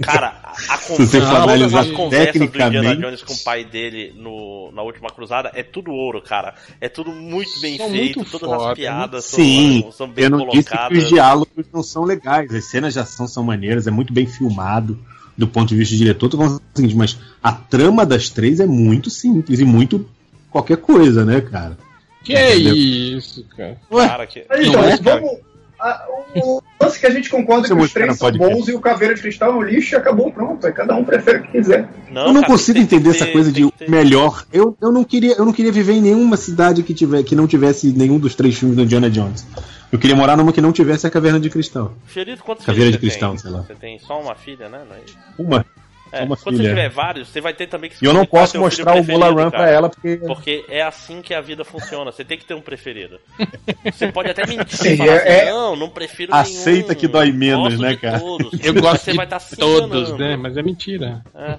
Cara, 0.03 0.35
a, 0.43 0.75
a 0.75 0.79
Se 0.79 0.97
você 0.97 1.21
conversa, 1.21 1.47
todas 1.47 1.75
as 1.75 1.91
conversas 1.93 2.41
do 2.41 2.45
Indiana 2.45 2.97
Jones 2.97 3.23
com 3.23 3.33
o 3.33 3.39
pai 3.39 3.65
dele 3.65 4.13
no, 4.17 4.73
na 4.73 4.83
última 4.83 5.11
cruzada 5.11 5.53
é 5.55 5.63
tudo 5.63 5.93
ouro, 5.93 6.21
cara. 6.21 6.57
É 6.81 6.89
tudo 6.89 7.13
muito 7.13 7.61
bem 7.61 7.77
São 7.77 7.89
feito, 7.89 8.19
muito 8.19 8.33
todas 8.33 8.49
foda, 8.51 8.71
as 8.73 8.75
piadas 8.75 9.25
Sim, 9.27 9.83
são, 9.83 9.93
são 9.93 10.09
bem 10.09 10.25
eu 10.25 10.31
não 10.31 10.49
disse 10.49 10.65
que 10.65 10.71
colocadas. 10.71 10.99
os 11.05 11.09
diálogos 11.09 11.67
não 11.73 11.83
são 11.85 12.03
legais, 12.03 12.53
as 12.53 12.65
cenas 12.65 12.93
de 12.93 12.99
ação 12.99 13.29
são 13.29 13.45
maneiras, 13.45 13.87
é 13.87 13.91
muito 13.93 14.13
bem 14.13 14.27
filmado 14.27 14.99
do 15.39 15.47
ponto 15.47 15.69
de 15.69 15.77
vista 15.77 15.95
do 15.95 15.99
diretor. 15.99 16.29
Tô 16.29 16.37
falando 16.37 16.57
o 16.57 16.63
seguinte, 16.75 16.97
mas 16.97 17.17
a 17.41 17.53
trama 17.53 18.05
das 18.05 18.29
três 18.29 18.59
é 18.59 18.67
muito 18.67 19.09
simples 19.09 19.61
e 19.61 19.65
muito 19.65 20.05
qualquer 20.51 20.79
coisa, 20.79 21.25
né, 21.25 21.41
cara? 21.41 21.79
que 22.25 22.35
é 22.35 22.57
Entendeu? 22.57 22.75
isso, 22.75 23.45
cara? 23.57 23.79
Cara, 23.89 24.27
que... 24.27 24.41
Então, 24.41 24.83
é, 24.83 24.97
vamos. 24.97 25.47
A- 25.81 26.07
o 26.37 26.63
lance 26.81 26.99
que 27.01 27.07
a 27.07 27.11
gente 27.11 27.29
concorda 27.31 27.69
Você 27.69 27.75
que 27.75 27.81
os 27.81 27.93
três 27.93 28.17
são 28.17 28.31
bons 28.33 28.69
e 28.69 28.73
o 28.75 28.81
Caveira 28.81 29.15
de 29.15 29.21
Cristal 29.23 29.51
é 29.53 29.55
um 29.55 29.63
lixo 29.63 29.95
e 29.95 29.97
acabou, 29.97 30.31
pronto. 30.33 30.67
Aí 30.67 30.73
cada 30.73 30.95
um 30.95 31.05
prefere 31.05 31.39
o 31.39 31.43
que 31.43 31.49
quiser. 31.53 31.89
Não, 32.11 32.27
eu 32.27 32.33
não 32.33 32.41
cara, 32.43 32.53
consigo 32.53 32.79
entender 32.79 33.11
ter- 33.13 33.17
essa 33.17 33.27
coisa 33.33 33.51
de 33.53 33.71
ter- 33.73 33.91
melhor. 33.91 34.45
Eu, 34.53 34.77
eu, 34.81 34.91
não 34.93 35.05
queria, 35.05 35.35
eu 35.37 35.45
não 35.45 35.53
queria 35.53 35.73
viver 35.73 35.95
em 35.95 36.01
nenhuma 36.03 36.37
cidade 36.37 36.83
que, 36.83 36.95
tiver, 36.95 37.23
que 37.23 37.35
não 37.37 37.47
tivesse 37.47 37.93
nenhum 37.93 38.19
dos 38.19 38.35
três 38.35 38.57
filmes 38.59 38.77
do 38.77 38.83
Indiana 38.83 39.11
Jones. 39.11 39.47
Eu 39.93 39.99
queria 40.01 40.17
morar 40.17 40.37
numa 40.37 40.53
que 40.53 40.61
não 40.61 40.73
tivesse 40.73 41.07
a 41.07 41.11
Caverna 41.11 41.39
de 41.39 41.49
Cristal. 41.49 41.95
Xerido, 42.09 42.43
quantos 42.43 42.67
Caveira 42.67 42.91
de 42.91 42.99
cristal, 42.99 43.31
tem? 43.31 43.39
sei 43.39 43.51
lá. 43.51 43.63
Você 43.63 43.75
tem 43.75 43.99
só 44.01 44.21
uma 44.21 44.35
filha, 44.35 44.69
né? 44.69 44.81
Não 44.89 44.97
é? 44.97 45.01
Uma. 45.39 45.65
É, 46.13 46.23
uma 46.23 46.37
quando 46.37 46.57
filha. 46.57 46.69
você 46.69 46.75
tiver 46.75 46.89
vários, 46.89 47.29
você 47.29 47.41
vai 47.41 47.53
ter 47.53 47.67
também 47.67 47.91
que 47.91 47.97
E 48.03 48.07
eu 48.07 48.15
não 48.15 48.25
posso 48.25 48.57
mostrar 48.59 48.93
o 48.93 49.05
preferido, 49.05 49.35
Run 49.43 49.51
pra 49.51 49.69
ela 49.71 49.89
porque. 49.91 50.17
Porque 50.19 50.65
é 50.69 50.83
assim 50.83 51.21
que 51.21 51.35
a 51.35 51.41
vida 51.41 51.65
funciona. 51.65 52.13
Você 52.13 52.25
tem 52.25 52.39
que 52.39 52.45
ter 52.45 52.55
um 52.55 52.61
preferido. 52.61 53.19
Você 53.93 54.11
pode 54.13 54.31
até 54.31 54.47
mentir 54.47 54.79
Sim, 54.79 54.97
falar 54.97 55.13
é- 55.13 55.17
assim, 55.19 55.49
é- 55.49 55.51
não, 55.53 55.77
não 55.77 55.89
prefiro 55.91 56.35
Aceita 56.35 56.89
nenhum. 56.89 57.01
que 57.01 57.09
dói 57.09 57.33
menos, 57.33 57.69
Gosto 57.75 57.83
né, 57.83 57.89
de 57.91 57.97
cara? 57.97 58.21
todos. 58.21 58.53
Eu 58.53 58.73
Você 58.75 58.81
gosto 58.81 59.05
vai 59.07 59.15
de 59.15 59.23
estar 59.23 59.41
se 59.41 59.57
todos, 59.57 60.09
enganando. 60.11 60.19
né? 60.19 60.37
Mas 60.37 60.57
é 60.57 60.63
mentira. 60.63 61.25
É. 61.35 61.59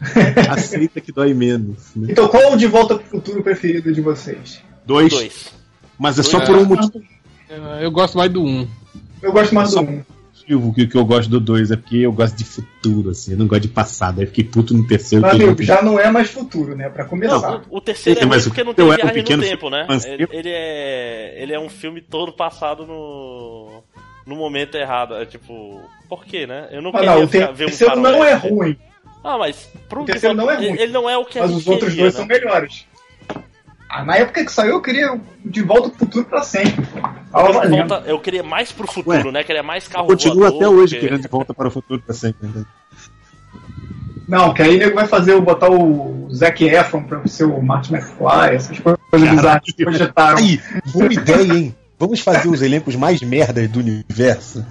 Aceita 0.50 1.00
que 1.00 1.12
dói 1.12 1.34
menos. 1.34 1.94
Né? 1.96 2.08
Então, 2.10 2.28
qual 2.28 2.42
é 2.42 2.46
o 2.52 2.56
de 2.56 2.66
volta 2.66 2.96
pro 2.96 3.06
futuro 3.06 3.42
preferido 3.42 3.92
de 3.92 4.00
vocês? 4.00 4.62
Dois. 4.86 5.10
Dois. 5.12 5.52
Mas 5.98 6.18
é 6.18 6.22
só 6.22 6.38
Dois. 6.38 6.48
por 6.48 6.58
um 6.58 6.64
motivo 6.64 7.02
Eu 7.80 7.90
gosto 7.90 8.16
mais 8.16 8.30
do 8.32 8.42
1. 8.42 8.68
Eu 9.22 9.32
gosto 9.32 9.54
mais 9.54 9.68
do 9.70 9.74
Só- 9.74 9.84
um. 10.54 10.72
que, 10.72 10.86
que 10.86 10.96
eu 10.96 11.04
gosto 11.04 11.28
do 11.30 11.38
dois, 11.40 11.70
é 11.70 11.76
porque 11.76 11.98
eu 11.98 12.12
gosto 12.12 12.36
de 12.36 12.44
futuro, 12.44 13.10
assim, 13.10 13.32
eu 13.32 13.38
não 13.38 13.46
gosto 13.46 13.62
de 13.62 13.68
passado. 13.68 14.20
Aí 14.20 14.26
fiquei 14.26 14.44
puto 14.44 14.74
no 14.74 14.86
terceiro. 14.86 15.26
Meu 15.36 15.48
eu- 15.50 15.62
já 15.62 15.82
não 15.82 15.98
é 15.98 16.10
mais 16.10 16.30
futuro, 16.30 16.74
né? 16.76 16.88
Pra 16.88 17.04
começar. 17.04 17.40
Não, 17.40 17.62
o, 17.70 17.76
o 17.78 17.80
terceiro 17.80 18.20
é 18.20 18.26
mas 18.26 18.46
o 18.46 18.50
porque 18.50 18.64
não 18.64 18.74
tem 18.74 18.84
eu 18.84 18.92
era 18.92 19.02
um 19.02 19.04
viagem 19.06 19.22
no 19.22 19.24
pequeno 19.28 19.42
tempo, 19.42 19.70
né? 19.70 19.86
Ele, 20.06 20.28
ele 20.30 20.50
é. 20.50 21.34
Ele 21.42 21.52
é 21.52 21.58
um 21.60 21.68
filme 21.68 22.00
todo 22.00 22.32
passado 22.32 22.86
no. 22.86 23.82
no 24.26 24.36
momento 24.36 24.76
errado. 24.76 25.14
É 25.14 25.24
tipo. 25.26 25.80
Por 26.08 26.24
quê, 26.24 26.46
né? 26.46 26.68
Eu 26.72 26.82
não 26.82 26.90
Mas 26.92 27.00
queria 27.02 27.16
não, 27.16 27.24
o 27.24 27.28
ficar- 27.28 27.52
ver 27.52 27.64
um 27.64 27.66
terceiro 27.68 27.96
não 27.96 28.24
é 28.24 28.34
ruim, 28.34 28.76
Ah, 29.22 29.38
mas 29.38 29.70
pro 29.88 30.02
O 30.02 30.04
terceiro 30.04 30.34
não 30.34 30.50
é 30.50 30.56
ruim. 30.56 30.76
Ele, 30.78 30.92
não 30.92 31.08
é 31.08 31.16
o 31.16 31.24
que 31.24 31.38
a 31.38 31.42
mas 31.42 31.50
gente 31.52 31.60
os 31.60 31.66
outros 31.68 31.90
queria, 31.90 32.02
dois 32.04 32.14
né? 32.14 32.18
são 32.18 32.26
melhores. 32.26 32.86
Ah, 33.92 34.04
na 34.04 34.16
época 34.16 34.44
que 34.44 34.52
saiu, 34.52 34.70
eu 34.74 34.80
queria 34.80 35.20
de 35.44 35.62
volta 35.62 35.88
pro 35.88 35.98
futuro 35.98 36.24
pra 36.24 36.42
sempre. 36.42 36.86
Eu, 37.34 37.70
volta- 37.70 38.02
eu 38.06 38.20
queria 38.20 38.42
mais 38.42 38.70
pro 38.70 38.86
futuro, 38.86 39.26
Ué, 39.26 39.32
né? 39.32 39.42
Queria 39.42 39.62
mais 39.64 39.88
carro 39.88 40.06
Continua 40.06 40.48
até 40.48 40.68
hoje 40.68 40.94
porque- 40.94 41.08
querendo 41.08 41.22
de 41.22 41.28
volta 41.28 41.52
para 41.52 41.66
o 41.66 41.70
futuro 41.72 42.00
pra 42.00 42.14
sempre. 42.14 42.46
né? 42.48 42.64
Não, 44.28 44.54
que 44.54 44.62
aí 44.62 44.78
nego 44.78 44.94
vai 44.94 45.08
fazer 45.08 45.34
o 45.34 45.40
botar 45.42 45.68
o 45.68 46.28
Zac 46.32 46.62
Efron 46.64 47.02
pra 47.02 47.26
ser 47.26 47.44
o 47.46 47.60
Martin 47.60 47.94
McFly, 47.94 48.54
essas 48.54 48.78
coisas 48.78 49.00
bizarras 49.12 49.62
que 49.64 49.84
projetaram. 49.84 50.38
Aí, 50.38 50.60
boa 50.92 51.12
ideia, 51.12 51.52
hein? 51.52 51.74
Vamos 51.98 52.20
fazer 52.20 52.48
os 52.48 52.62
elencos 52.62 52.94
mais 52.94 53.20
merdas 53.20 53.68
do 53.68 53.80
universo. 53.80 54.64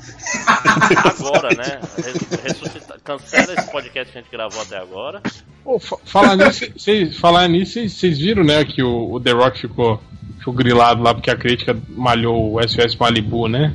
Agora, 1.19 1.49
né? 1.55 1.79
Res- 1.97 2.41
ressuscita- 2.43 2.88
Cancela 3.17 3.53
esse 3.57 3.71
podcast 3.71 4.11
que 4.11 4.17
a 4.19 4.21
gente 4.21 4.31
gravou 4.31 4.61
até 4.61 4.77
agora. 4.77 5.19
Pô, 5.63 5.79
fa- 5.79 5.97
falar 6.05 6.35
nisso, 6.35 6.65
vocês 6.77 7.17
falar 7.17 7.47
nisso, 7.47 7.89
vocês- 7.89 8.19
viram, 8.19 8.43
né, 8.43 8.63
que 8.63 8.83
o, 8.83 9.13
o 9.13 9.19
The 9.19 9.31
Rock 9.31 9.61
ficou, 9.61 9.99
ficou 10.37 10.53
grilado 10.53 11.01
lá 11.01 11.13
porque 11.15 11.31
a 11.31 11.35
crítica 11.35 11.75
malhou 11.89 12.53
o 12.55 12.61
SOS 12.67 12.95
Malibu, 12.97 13.47
né? 13.47 13.73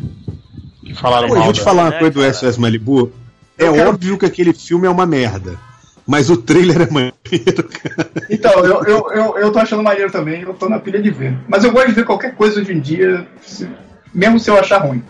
Que 0.85 0.95
falaram 0.95 1.27
Pô, 1.27 1.35
eu 1.35 1.39
mal 1.39 1.45
vou 1.47 1.53
te 1.53 1.61
falar 1.63 1.83
uma 1.85 1.91
né, 1.91 1.99
coisa 1.99 2.15
do 2.15 2.21
cara? 2.21 2.33
SOS 2.33 2.59
Malibu. 2.59 3.13
É 3.59 3.67
Eu 3.67 3.73
quero- 3.75 3.91
óbvio 3.91 4.19
que 4.19 4.27
aquele 4.27 4.53
filme 4.53 4.87
é 4.87 4.91
uma 4.91 5.05
merda. 5.07 5.59
Mas 6.07 6.29
o 6.31 6.37
trailer 6.37 6.83
é 6.83 6.91
maneiro, 6.91 7.65
cara. 7.83 8.11
Então, 8.31 8.53
eu, 8.65 8.85
eu, 8.85 9.11
eu, 9.11 9.39
eu 9.39 9.51
tô 9.53 9.59
achando 9.59 9.83
maneiro 9.83 10.13
também, 10.13 10.43
eu 10.43 10.53
tô 10.55 10.69
na 10.69 10.79
pilha 10.79 11.01
de 11.03 11.11
ver. 11.11 11.37
Mas 11.49 11.65
eu 11.65 11.73
gosto 11.73 11.89
de 11.89 11.95
ver 11.95 12.05
qualquer 12.05 12.35
coisa 12.37 12.61
hoje 12.61 12.73
em 12.73 12.79
dia, 12.81 13.27
se- 13.43 13.69
mesmo 14.13 14.39
se 14.39 14.49
eu 14.51 14.57
achar 14.59 14.79
ruim. 14.79 15.03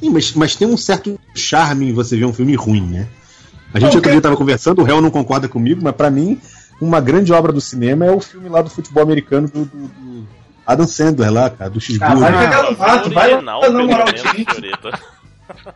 Sim, 0.00 0.10
mas, 0.10 0.32
mas 0.34 0.54
tem 0.56 0.66
um 0.68 0.76
certo 0.76 1.17
charme 1.38 1.88
em 1.90 1.92
você 1.94 2.16
ver 2.16 2.24
um 2.26 2.32
filme 2.32 2.54
ruim, 2.54 2.82
né? 2.82 3.06
A 3.72 3.78
gente 3.78 3.88
Não, 3.90 3.96
outro 3.96 4.02
que- 4.02 4.10
dia 4.10 4.20
tava 4.20 4.36
conversando, 4.36 4.80
o 4.80 4.84
réu 4.84 5.00
não 5.00 5.10
concorda 5.10 5.48
comigo, 5.48 5.80
mas 5.82 5.94
pra 5.94 6.10
mim, 6.10 6.40
uma 6.80 7.00
grande 7.00 7.32
obra 7.32 7.52
do 7.52 7.60
cinema 7.60 8.04
é 8.06 8.10
o 8.10 8.20
filme 8.20 8.48
lá 8.48 8.62
do 8.62 8.70
futebol 8.70 9.02
americano 9.02 9.46
do, 9.48 9.64
do- 9.64 9.88
do 9.88 10.26
Adam 10.66 10.86
Sandler 10.86 11.32
lá, 11.32 11.48
cara, 11.50 11.70
do 11.70 11.78
Ah, 11.78 11.82
X-Bull. 11.82 12.16
vai 12.18 12.38
pegar 12.46 12.62
no 12.70 12.76
mato, 12.78 13.10
vai 13.10 13.30
lá 13.30 13.58
original, 13.58 13.60
na 13.62 13.68
moral 13.70 13.86
pelo 13.88 14.04
menos, 14.06 14.20
seguinte. 14.20 14.54
senhorita. 14.54 14.98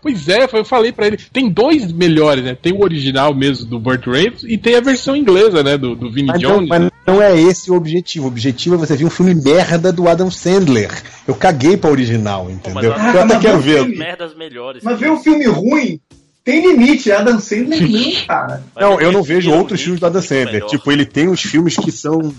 Pois 0.01 0.29
é, 0.29 0.47
foi- 0.49 0.61
eu 0.61 0.65
falei 0.65 0.93
pra 0.93 1.07
ele. 1.07 1.19
Tem 1.33 1.49
dois 1.49 1.91
melhores, 1.93 2.45
né? 2.45 2.57
Tem 2.61 2.73
o 2.73 2.83
original 2.83 3.35
mesmo 3.35 3.67
do 3.67 3.79
Burt 3.79 4.07
Reynolds 4.07 4.45
e 4.45 4.57
tem 4.59 4.77
a 4.77 4.81
versão 4.81 5.17
inglesa, 5.17 5.63
né? 5.63 5.77
Do, 5.79 5.95
do 5.95 6.11
Vinnie 6.11 6.29
Mas 6.33 6.43
não, 6.43 6.51
Jones. 6.57 6.69
mas 6.69 6.91
não 7.07 7.23
é 7.23 7.41
esse 7.41 7.71
o 7.71 7.75
objetivo. 7.75 8.25
O 8.25 8.29
objetivo 8.29 8.75
é 8.75 8.79
você 8.79 8.97
ver 8.97 9.05
um 9.05 9.11
filme 9.11 9.35
merda 9.35 9.93
do 9.93 10.09
Adam 10.09 10.31
Sandler. 10.31 10.91
Eu 11.27 11.35
caguei 11.35 11.77
pra 11.77 11.91
original, 11.91 12.51
entendeu? 12.51 12.93
Pô, 12.93 12.99
mas 12.99 13.15
eu 13.15 13.23
até 13.23 13.39
quero 13.39 13.55
não 13.55 13.61
ver. 13.61 13.87
Merdas 13.89 14.35
melhores. 14.37 14.83
Mas 14.83 14.99
ver 14.99 15.11
um 15.11 15.19
filme 15.23 15.45
ruim 15.47 16.01
tem 16.45 16.61
limite, 16.61 17.13
Adam 17.13 17.39
Sandler 17.39 17.81
não, 17.89 18.27
cara. 18.27 18.63
Não, 18.77 19.01
eu 19.01 19.13
não 19.13 19.21
esse 19.21 19.29
vejo 19.29 19.47
Little 19.47 19.59
outros 19.61 19.81
filmes 19.81 20.01
do 20.01 20.07
Adam 20.07 20.23
Sandler. 20.23 20.65
Tipo, 20.67 20.91
ele 20.91 21.05
tem 21.07 21.29
uns 21.29 21.41
filmes 21.41 21.77
que 21.77 21.93
são. 21.93 22.35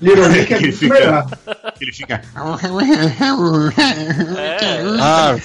Little 0.00 0.28
Nick 0.30 0.52
é 0.54 0.56
Ele 0.56 0.72
fica- 0.72 0.94
melhor. 0.94 1.26
Ele 1.80 1.92
fica. 1.92 2.22
É, 3.76 4.80
Ah, 5.00 5.36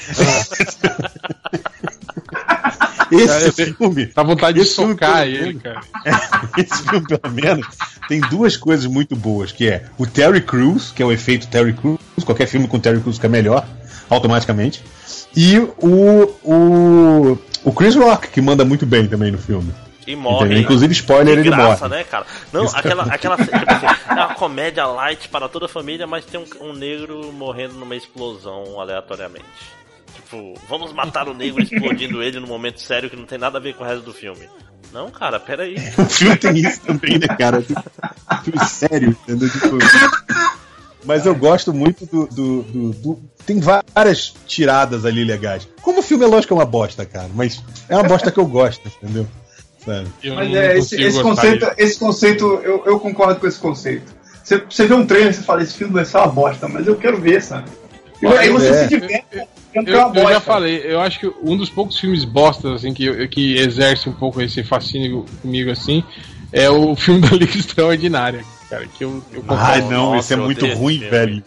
Esse 3.11 3.73
filme. 3.73 4.07
dá 4.15 4.23
vontade 4.23 4.59
de 4.59 4.65
filme, 4.65 4.93
socar 4.93 5.27
ele, 5.27 5.59
cara. 5.59 5.81
Esse 6.57 6.83
filme, 6.83 7.05
pelo 7.07 7.33
menos, 7.33 7.67
tem 8.07 8.19
duas 8.21 8.57
coisas 8.57 8.85
muito 8.87 9.15
boas, 9.15 9.51
que 9.51 9.67
é 9.69 9.85
o 9.97 10.05
Terry 10.07 10.41
Crews, 10.41 10.91
que 10.91 11.01
é 11.03 11.05
o 11.05 11.11
efeito 11.11 11.47
Terry 11.47 11.73
Crews, 11.73 11.99
qualquer 12.25 12.47
filme 12.47 12.67
com 12.67 12.79
Terry 12.79 12.99
Crews 12.99 13.17
fica 13.17 13.29
melhor, 13.29 13.65
automaticamente. 14.09 14.83
E 15.35 15.57
o, 15.59 16.33
o, 16.43 17.37
o 17.63 17.71
Chris 17.73 17.95
Rock, 17.95 18.29
que 18.29 18.41
manda 18.41 18.65
muito 18.65 18.85
bem 18.85 19.07
também 19.07 19.31
no 19.31 19.37
filme. 19.37 19.71
E 20.07 20.15
morre. 20.15 20.45
Entendeu? 20.45 20.63
Inclusive, 20.63 20.93
spoiler, 20.93 21.33
De 21.35 21.41
ele 21.41 21.49
graça, 21.49 21.87
morre. 21.87 21.97
né, 21.99 22.03
cara? 22.03 22.25
Não, 22.53 22.65
Isso. 22.65 22.77
aquela, 22.77 23.03
aquela 23.03 23.37
tipo 23.37 23.55
assim, 23.55 23.85
é 24.09 24.13
uma 24.13 24.35
comédia 24.35 24.85
light 24.85 25.27
para 25.29 25.47
toda 25.49 25.65
a 25.65 25.69
família, 25.69 26.05
mas 26.05 26.25
tem 26.25 26.39
um, 26.39 26.67
um 26.69 26.73
negro 26.73 27.31
morrendo 27.33 27.73
numa 27.75 27.95
explosão 27.95 28.79
aleatoriamente. 28.79 29.45
Tipo, 30.13 30.53
vamos 30.69 30.93
matar 30.93 31.27
o 31.27 31.33
negro 31.33 31.61
explodindo 31.61 32.21
ele 32.23 32.39
num 32.39 32.47
momento 32.47 32.79
sério 32.81 33.09
que 33.09 33.15
não 33.15 33.25
tem 33.25 33.37
nada 33.37 33.57
a 33.57 33.61
ver 33.61 33.73
com 33.75 33.83
o 33.83 33.87
resto 33.87 34.03
do 34.03 34.13
filme. 34.13 34.47
Não, 34.93 35.09
cara, 35.11 35.39
peraí. 35.39 35.75
O 35.97 36.05
filme 36.05 36.37
tem 36.37 36.57
isso 36.57 36.81
também, 36.81 37.17
né, 37.19 37.27
cara? 37.37 37.57
Um 37.59 38.37
filme 38.43 38.65
sério, 38.65 39.09
entendeu? 39.09 39.49
Tipo, 39.49 39.77
mas 41.03 41.25
eu 41.25 41.35
gosto 41.35 41.73
muito 41.73 42.05
do, 42.05 42.25
do, 42.27 42.61
do- 42.63 42.91
do- 42.93 43.19
Tem 43.45 43.59
várias 43.59 44.33
tiradas 44.47 45.05
ali 45.05 45.23
legais. 45.23 45.67
Como 45.81 45.99
o 45.99 46.03
filme 46.03 46.23
é 46.23 46.27
lógico 46.27 46.47
que 46.47 46.53
é 46.53 46.55
uma 46.55 46.65
bosta, 46.65 47.05
cara, 47.05 47.29
mas 47.35 47.61
é 47.87 47.95
uma 47.95 48.03
bosta 48.07 48.31
que 48.31 48.39
eu 48.39 48.45
gosto, 48.45 48.87
entendeu? 48.87 49.27
Sabe? 49.85 50.07
Eu 50.23 50.35
Mas 50.35 50.53
é, 50.55 50.77
esse, 50.77 51.01
esse 51.01 51.21
conceito, 51.21 51.67
esse 51.77 51.99
conceito 51.99 52.45
eu, 52.63 52.83
eu 52.85 52.99
concordo 52.99 53.39
com 53.39 53.47
esse 53.47 53.59
conceito. 53.59 54.13
Você, 54.43 54.63
você 54.69 54.85
vê 54.87 54.93
um 54.93 55.05
trailer 55.05 55.29
e 55.31 55.33
você 55.33 55.41
fala, 55.43 55.63
esse 55.63 55.75
filme 55.75 55.93
vai 55.93 56.05
ser 56.05 56.17
uma 56.17 56.27
bosta, 56.27 56.67
mas 56.67 56.87
eu 56.87 56.95
quero 56.95 57.19
ver, 57.19 57.41
sabe? 57.41 57.69
E 58.21 58.27
aí 58.27 58.49
você 58.49 58.69
É. 58.69 58.73
se 58.83 58.87
diverte 58.89 59.25
Eu, 59.73 59.83
é 59.83 59.97
uma 59.97 60.07
eu 60.07 60.13
bosta. 60.13 60.33
já 60.33 60.39
falei, 60.39 60.81
eu 60.85 60.99
acho 61.01 61.19
que 61.19 61.31
um 61.43 61.57
dos 61.57 61.69
poucos 61.69 61.99
filmes 61.99 62.23
bostas 62.23 62.71
assim, 62.71 62.93
que, 62.93 63.27
que 63.27 63.57
exerce 63.57 64.07
um 64.09 64.13
pouco 64.13 64.41
esse 64.41 64.63
fascínio 64.63 65.25
comigo 65.41 65.69
assim 65.71 66.03
é 66.51 66.69
o 66.69 66.95
filme 66.97 67.21
da 67.21 67.35
Liga 67.35 67.57
Extraordinária, 67.57 68.43
cara. 68.69 68.85
Que 68.87 69.03
eu, 69.03 69.21
eu 69.33 69.43
Ai, 69.49 69.81
não, 69.81 70.15
esse 70.15 70.33
é 70.33 70.37
muito 70.37 70.65
ruim, 70.67 70.99
velho. 70.99 71.43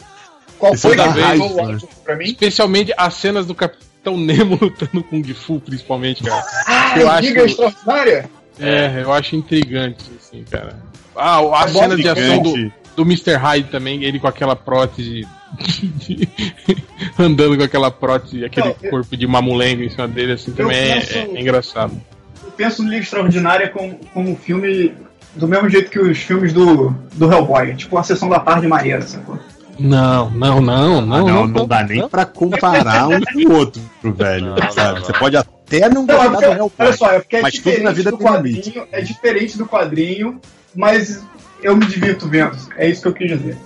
Qual 0.57 0.73
Esse 0.73 0.81
foi 0.83 0.93
é 0.93 0.95
da 0.97 1.13
né? 1.13 1.23
áudio 1.23 1.87
pra 2.03 2.15
mim? 2.17 2.25
Especialmente 2.25 2.93
as 2.97 3.13
cenas 3.13 3.45
do 3.45 3.55
Capitão 3.55 3.87
Nemo 4.05 4.57
lutando 4.61 5.03
com 5.03 5.21
Kung 5.21 5.33
Fu, 5.33 5.59
principalmente, 5.59 6.23
cara. 6.23 6.43
Ah, 6.67 6.99
Eu 6.99 7.09
acho- 7.09 7.27
Liga 7.27 7.45
Extraordinária? 7.45 8.29
É, 8.59 9.01
eu 9.03 9.13
acho 9.13 9.35
intrigante, 9.35 10.03
assim, 10.19 10.43
cara. 10.49 10.77
Ah, 11.15 11.39
as 11.63 11.71
cenas 11.71 11.97
de 11.97 12.07
ação 12.09 12.41
do, 12.41 12.71
do 12.95 13.01
Mr. 13.03 13.35
Hyde 13.35 13.69
também, 13.69 14.03
ele 14.03 14.19
com 14.19 14.27
aquela 14.27 14.55
prótese. 14.55 15.27
andando 17.17 17.57
com 17.57 17.63
aquela 17.63 17.89
prótese, 17.91 18.45
aquele 18.45 18.67
Não, 18.69 18.75
eu- 18.83 18.89
corpo 18.89 19.15
de 19.17 19.25
mamulengo 19.27 19.83
em 19.83 19.89
cima 19.89 20.07
dele, 20.07 20.33
assim, 20.33 20.51
também 20.51 20.77
é, 20.77 20.93
penso- 20.99 21.13
é- 21.17 21.21
é 21.37 21.41
engraçado. 21.41 21.99
Eu 22.43 22.51
penso 22.51 22.83
no 22.83 22.89
Liga 22.89 23.03
Extraordinária 23.03 23.69
como, 23.69 23.99
como 24.13 24.31
um 24.31 24.35
filme 24.35 24.93
do 25.35 25.47
mesmo 25.47 25.69
jeito 25.69 25.89
que 25.89 25.99
os 25.99 26.17
filmes 26.19 26.51
do, 26.53 26.89
do 27.13 27.31
Hellboy. 27.31 27.75
Tipo 27.75 27.95
uma 27.95 28.03
sessão 28.03 28.27
da 28.29 28.39
tarde 28.39 28.67
maneira, 28.67 29.01
sacou? 29.01 29.39
Não, 29.79 30.29
não, 30.31 30.61
não, 30.61 30.97
Ah, 30.99 31.01
não. 31.01 31.25
não, 31.25 31.47
não 31.47 31.67
dá 31.67 31.83
nem 31.83 32.07
pra 32.07 32.25
comparar 32.25 33.07
um 33.07 33.19
com 33.21 33.49
o 33.53 33.55
outro, 33.57 33.81
velho. 34.03 34.47
Não, 34.47 34.55
não, 34.55 34.71
sabe? 34.71 34.99
não. 34.99 35.05
Você 35.05 35.13
pode 35.13 35.37
até 35.37 35.89
não 35.89 36.05
Não, 36.05 36.21
é 36.21 36.27
gostar 36.29 36.55
porque, 36.57 36.81
olha 36.83 36.93
só, 36.93 37.11
é 37.11 37.19
porque 37.19 37.35
é 37.37 37.41
mas 37.41 37.53
tudo 37.53 37.63
diferente 37.63 37.83
na 37.83 37.91
vida 37.91 38.11
do 38.11 38.17
quadrinho, 38.17 38.87
é 38.91 39.01
diferente 39.01 39.57
do 39.57 39.65
quadrinho, 39.65 40.41
mas 40.75 41.23
eu 41.63 41.75
me 41.77 41.85
divirto 41.85 42.27
vendo. 42.27 42.57
É 42.77 42.89
isso 42.89 43.01
que 43.01 43.07
eu 43.07 43.13
quis 43.13 43.29
dizer. 43.29 43.57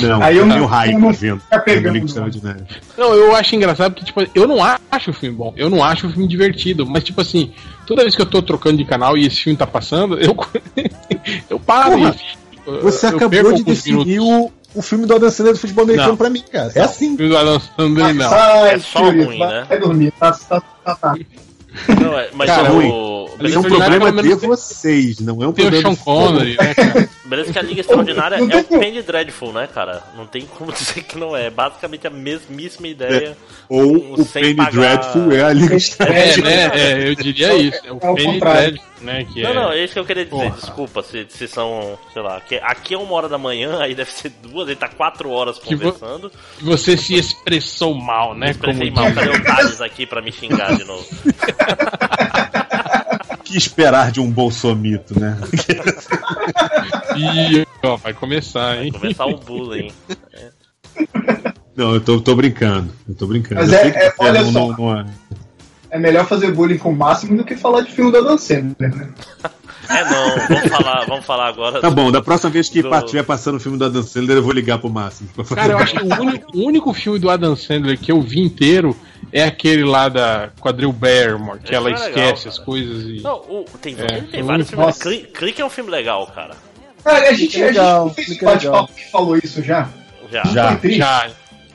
Não, 0.00 0.22
Aí 0.22 0.36
eu 0.36 0.46
não- 0.46 0.64
raio 0.64 0.96
não 0.96 1.12
vendo. 1.12 1.42
Liga 1.66 1.90
não. 1.92 2.56
Não, 2.96 3.14
eu 3.14 3.34
acho 3.34 3.56
engraçado 3.56 3.92
porque, 3.92 4.06
tipo, 4.06 4.20
eu 4.32 4.46
não 4.46 4.58
acho 4.62 5.10
o 5.10 5.12
filme 5.12 5.36
bom, 5.36 5.52
eu 5.56 5.68
não 5.68 5.82
acho 5.82 6.06
o 6.06 6.10
filme 6.10 6.28
divertido, 6.28 6.86
mas, 6.86 7.02
tipo 7.02 7.20
assim, 7.20 7.52
toda 7.84 8.02
vez 8.02 8.14
que 8.14 8.22
eu 8.22 8.26
tô 8.26 8.40
trocando 8.40 8.76
de 8.76 8.84
canal 8.84 9.18
e 9.18 9.26
esse 9.26 9.38
filme 9.42 9.56
tá 9.58 9.66
passando, 9.66 10.16
eu, 10.20 10.36
eu 11.50 11.58
paro 11.58 11.98
Porra, 11.98 12.14
e 12.16 12.70
eu- 12.70 12.80
Você 12.82 13.06
eu 13.06 13.16
acabou 13.16 13.52
de 13.52 13.64
definir 13.64 14.06
minutos. 14.06 14.50
o, 14.50 14.52
o 14.74 14.82
filme 14.82 15.06
do 15.06 15.14
Adam 15.14 15.30
Sandler 15.30 15.54
do 15.54 15.60
futebol 15.60 15.84
americano 15.84 16.10
Não. 16.10 16.16
pra 16.16 16.30
mim, 16.30 16.42
cara. 16.50 16.72
É 16.74 16.80
assim. 16.80 17.14
O 17.14 17.16
filme 17.16 17.32
do 17.32 17.36
Adam 17.36 17.60
Sandler, 17.60 18.14
não. 18.14 18.30
Sai, 18.30 18.74
É 18.74 18.78
só 18.78 18.98
Fiorito, 19.00 19.24
ruim, 19.26 19.38
vai, 19.38 19.48
né? 19.48 19.66
vai 19.68 19.80
dormir, 19.80 20.12
tá, 20.18 20.32
tá, 20.32 20.62
tá, 20.84 20.94
tá. 20.94 21.14
Não, 22.00 22.18
é, 22.18 22.28
mas 22.34 22.48
Cara, 22.48 22.72
o, 22.72 23.30
Isso 23.40 23.56
é 23.56 23.60
um 23.60 23.62
problema 23.62 24.22
de 24.22 24.34
vocês, 24.34 25.20
não 25.20 25.42
é 25.42 25.48
um 25.48 25.52
Tem 25.52 25.66
o 25.66 25.70
problema 25.70 25.94
Sean 25.94 26.04
Connery, 26.04 26.56
né, 26.60 26.74
cara? 26.74 27.08
Beleza 27.32 27.52
que 27.52 27.58
a 27.58 27.62
Liga 27.62 27.80
Extraordinária 27.82 28.36
é 28.36 28.42
o. 28.56 28.64
Penny 28.64 29.02
Dreadful, 29.02 29.52
né, 29.52 29.68
cara? 29.72 30.02
Não 30.16 30.26
tem 30.26 30.46
como 30.46 30.70
dizer 30.72 31.02
que 31.02 31.18
não 31.18 31.36
é. 31.36 31.50
Basicamente 31.50 32.06
a 32.06 32.10
mesmíssima 32.10 32.88
ideia. 32.88 33.36
Ou 33.68 34.20
o 34.20 34.26
Penny 34.26 34.54
pagar- 34.54 34.70
Dreadful 34.72 35.32
é 35.32 35.42
a 35.42 35.52
Liga 35.52 35.74
É, 35.74 35.76
Extraordinária. 35.76 36.68
né? 36.68 36.70
É, 37.04 37.08
eu 37.08 37.14
diria 37.14 37.54
isso. 37.54 37.80
É 37.86 37.90
o 37.92 37.98
É 38.00 38.10
o 38.10 38.14
Penny 38.14 38.32
contrário. 38.34 38.60
Dreadful, 38.72 38.92
né? 39.02 39.24
Que 39.32 39.42
Não, 39.42 39.50
é... 39.50 39.54
não, 39.54 39.72
é 39.72 39.84
isso 39.84 39.92
que 39.94 39.98
eu 39.98 40.04
queria 40.04 40.24
dizer. 40.24 40.36
Porra. 40.36 40.50
Desculpa 40.60 41.02
se, 41.02 41.26
se 41.28 41.48
são, 41.48 41.98
sei 42.12 42.22
lá, 42.22 42.40
que 42.40 42.56
aqui 42.56 42.94
é 42.94 42.98
uma 42.98 43.12
hora 43.14 43.28
da 43.28 43.38
manhã, 43.38 43.78
aí 43.82 43.94
deve 43.94 44.10
ser 44.12 44.30
duas, 44.42 44.68
ele 44.68 44.76
tá 44.76 44.88
quatro 44.88 45.30
horas 45.30 45.58
Que 45.58 45.74
vo- 45.74 45.92
conversando. 45.92 46.30
Você 46.60 46.96
se 46.96 47.14
expressou 47.14 47.94
mal, 47.94 48.34
né? 48.34 48.50
Expressei 48.50 48.90
como 48.90 49.02
mal, 49.04 49.12
cadê 49.14 49.30
o 49.30 49.42
Thales 49.42 49.80
aqui 49.80 50.06
pra 50.06 50.20
me 50.22 50.30
xingar 50.30 50.76
de 50.76 50.84
novo? 50.84 51.06
O 53.42 53.44
que 53.44 53.58
esperar 53.58 54.12
de 54.12 54.20
um 54.20 54.30
bolsomito, 54.30 55.18
né? 55.18 55.36
Ih, 57.18 57.66
ó, 57.82 57.96
vai 57.96 58.14
começar, 58.14 58.80
hein? 58.82 58.92
Começar 58.92 59.26
o 59.26 59.36
bullying. 59.36 59.92
Não, 61.74 61.94
eu 61.94 62.00
tô, 62.00 62.20
tô 62.20 62.36
brincando. 62.36 62.92
Eu 63.08 63.14
tô 63.16 63.26
brincando. 63.26 63.62
Mas 63.62 63.72
Eu 63.72 63.78
é- 63.78 63.88
é- 63.88 64.14
olha 64.18 64.42
não- 64.44 64.52
só. 64.52 64.68
não- 64.68 64.76
não 64.76 65.00
é. 65.00 65.06
É 65.90 65.98
melhor 65.98 66.26
fazer 66.26 66.52
bullying 66.52 66.78
com 66.78 66.90
o 66.92 66.96
máximo 66.96 67.36
do 67.36 67.44
que 67.44 67.56
falar 67.56 67.80
de 67.80 67.90
filme 67.90 68.12
da 68.12 68.20
Dan 68.20 68.36
Sandler, 68.38 68.94
né? 68.94 69.08
É 69.88 70.04
não, 70.04 70.46
vamos 70.48 70.68
falar, 70.70 71.06
vamos 71.06 71.26
falar 71.26 71.48
agora. 71.48 71.80
Tá 71.80 71.88
do- 71.88 71.94
bom, 71.94 72.10
da 72.12 72.22
próxima 72.22 72.50
vez 72.50 72.68
que 72.68 72.80
do- 72.82 72.94
estiver 72.94 73.24
passando 73.24 73.56
o 73.56 73.60
filme 73.60 73.76
do 73.78 73.84
Adam 73.84 74.02
Sandler, 74.02 74.36
eu 74.38 74.42
vou 74.42 74.52
ligar 74.52 74.78
pro 74.78 74.88
Máximo. 74.88 75.28
pra 75.34 75.44
fazer 75.44 75.60
Cara, 75.60 75.72
eu 75.72 75.78
acho 75.78 75.94
que 75.94 76.02
o 76.04 76.20
único, 76.22 76.56
o 76.58 76.66
único 76.66 76.92
filme 76.94 77.18
do 77.18 77.28
Adam 77.30 77.56
Sandler 77.56 77.98
que 77.98 78.12
eu 78.12 78.20
vi 78.20 78.40
inteiro 78.40 78.96
é 79.32 79.42
aquele 79.44 79.84
lá 79.84 80.08
da 80.08 80.50
Quadril 80.60 80.92
Barrymore, 80.92 81.58
que 81.58 81.66
Esse 81.66 81.74
ela 81.74 81.90
é 81.90 81.92
legal, 81.94 82.08
esquece 82.08 82.44
cara. 82.44 82.48
as 82.50 82.58
coisas 82.58 83.02
e. 83.04 83.20
Não, 83.22 83.36
o- 83.36 83.64
tem, 83.80 83.94
É, 83.98 84.06
tem 84.22 84.42
o 84.42 84.46
vários 84.46 84.70
filmes. 84.70 84.98
Cli- 84.98 85.26
Clique 85.34 85.60
é 85.60 85.64
um 85.64 85.70
filme 85.70 85.90
legal, 85.90 86.26
cara. 86.28 86.54
Cara, 87.04 87.28
a 87.28 87.32
gente, 87.32 87.58
legal, 87.60 88.04
a 88.04 88.08
gente 88.08 88.18
não 88.18 88.24
fez 88.24 88.42
um 88.42 88.44
bate-papo 88.44 88.92
que 88.94 89.10
falou 89.10 89.36
isso 89.36 89.62
já. 89.62 89.88
Já. 90.30 90.44
Já. 90.44 90.78
Já, 90.84 91.30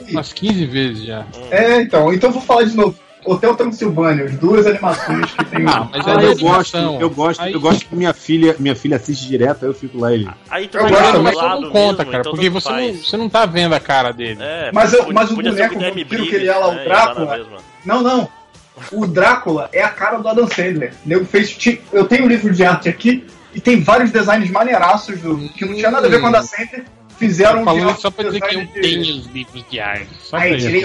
umas 0.09 0.31
15 0.33 0.65
vezes 0.65 1.03
já. 1.05 1.25
É, 1.51 1.81
então. 1.81 2.13
Então 2.13 2.29
eu 2.29 2.33
vou 2.33 2.41
falar 2.41 2.63
de 2.63 2.75
novo. 2.75 2.97
Hotel 3.31 3.55
Transilvânia, 3.55 4.25
as 4.25 4.35
duas 4.35 4.65
animações 4.67 5.31
que 5.33 5.45
tem. 5.45 5.65
Ah, 5.67 5.87
mas 5.91 6.07
Ah, 6.07 6.11
é 6.21 6.25
eu 6.25 6.37
gosto, 6.37 6.77
eu 6.77 7.09
gosto, 7.09 7.41
Aí- 7.41 7.53
eu 7.53 7.59
gosto 7.59 7.85
que 7.85 7.95
minha 7.95 8.13
filha, 8.13 8.55
minha 8.59 8.75
filha 8.75 8.97
assiste 8.97 9.27
direto, 9.27 9.63
aí 9.65 9.69
eu 9.69 9.73
fico 9.73 9.99
lá 9.99 10.13
e. 10.13 10.27
Aí 10.49 10.67
tu 10.67 10.77
Eu 10.77 10.83
vai 10.83 10.91
gosto, 10.91 11.19
mas 11.23 11.35
não 11.35 11.71
conta, 11.71 11.71
mesmo, 11.71 12.11
cara, 12.11 12.19
então 12.19 12.31
porque 12.31 12.49
você 12.49 12.69
não, 12.71 12.93
você 12.93 13.17
não 13.17 13.29
tá 13.29 13.45
vendo 13.45 13.73
a 13.75 13.79
cara 13.79 14.11
dele. 14.11 14.37
É, 14.41 14.71
Mas 14.73 14.93
eu- 14.93 15.11
mas 15.13 15.31
o 15.31 15.35
podia 15.35 15.51
boneco 15.51 15.75
Guilherme 15.75 16.03
vampiro 16.03 16.25
que 16.27 16.35
ele 16.35 16.47
é 16.47 16.55
lá, 16.55 16.67
o 16.67 16.73
né, 16.75 16.83
Drácula. 16.85 17.45
Não, 17.85 18.01
não. 18.01 18.29
O 18.91 19.07
Drácula 19.07 19.69
é 19.73 19.81
a 19.81 19.89
cara 19.89 20.17
do 20.19 20.27
Adam 20.27 20.47
Sandler. 20.47 20.93
O 21.05 21.09
nego 21.09 21.25
fez. 21.25 21.57
Eu 21.91 22.05
tenho 22.05 22.25
um 22.25 22.27
livro 22.27 22.53
de 22.53 22.63
arte 22.63 22.87
aqui 22.87 23.25
e 23.53 23.59
tem 23.59 23.81
vários 23.81 24.11
designs 24.11 24.51
maneiraços 24.51 25.19
do, 25.19 25.37
que 25.49 25.65
não 25.65 25.73
tinha 25.73 25.89
nada 25.89 26.05
a 26.05 26.09
ver 26.09 26.19
com 26.19 26.25
o 26.27 26.29
Adam 26.29 26.43
Sandler. 26.43 26.85
Fizeram 27.17 27.61
um 27.61 27.65
Falando 27.65 27.95
de- 27.95 28.01
só 28.01 28.11
pra 28.11 28.25
dizer 28.25 28.41
que 28.41 28.55
eu 28.55 28.61
de- 28.65 28.67
tenho 28.81 29.01
os 29.17 29.25
livros 29.27 29.65
de 29.69 29.79
arte. 29.79 30.07
Só 30.23 30.37
Aí, 30.37 30.57
tirei 30.59 30.83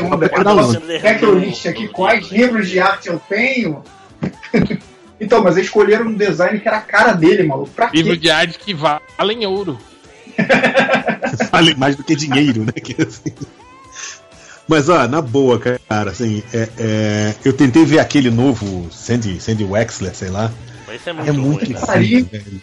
que 1.18 1.24
eu 1.24 1.38
liste 1.38 1.68
aqui 1.68 1.88
quais 1.88 2.28
livros 2.30 2.68
de 2.70 2.80
arte 2.80 3.08
eu 3.08 3.20
tenho? 3.28 3.82
então, 5.20 5.42
mas 5.42 5.56
eles 5.56 5.66
escolheram 5.68 6.06
um 6.06 6.14
design 6.14 6.58
que 6.58 6.66
era 6.66 6.78
a 6.78 6.82
cara 6.82 7.12
dele, 7.12 7.42
maluco. 7.42 7.70
Pra 7.70 7.88
quê? 7.90 7.98
Livros 7.98 8.18
de 8.20 8.30
arte 8.30 8.58
que 8.58 8.72
valem 8.74 9.44
ouro. 9.46 9.78
Vale 11.52 11.74
mais 11.74 11.96
do 11.96 12.02
que 12.04 12.16
dinheiro, 12.16 12.64
né? 12.64 12.72
Que 12.72 13.02
assim. 13.02 13.32
Mas, 14.66 14.88
ó, 14.88 15.06
na 15.06 15.20
boa, 15.20 15.58
cara, 15.58 16.10
assim, 16.10 16.42
é, 16.54 16.68
é, 16.78 17.34
eu 17.44 17.52
tentei 17.52 17.84
ver 17.84 17.98
aquele 17.98 18.30
novo 18.30 18.88
Sandy, 18.90 19.38
Sandy 19.40 19.64
Wexler, 19.64 20.14
sei 20.14 20.30
lá. 20.30 20.50
Mas 20.86 21.06
é 21.06 21.12
muito, 21.12 21.28
É 21.28 21.32
muito 21.32 21.64
ruim, 21.64 21.74
cara. 21.74 21.98
ruim, 21.98 22.22
velho. 22.22 22.60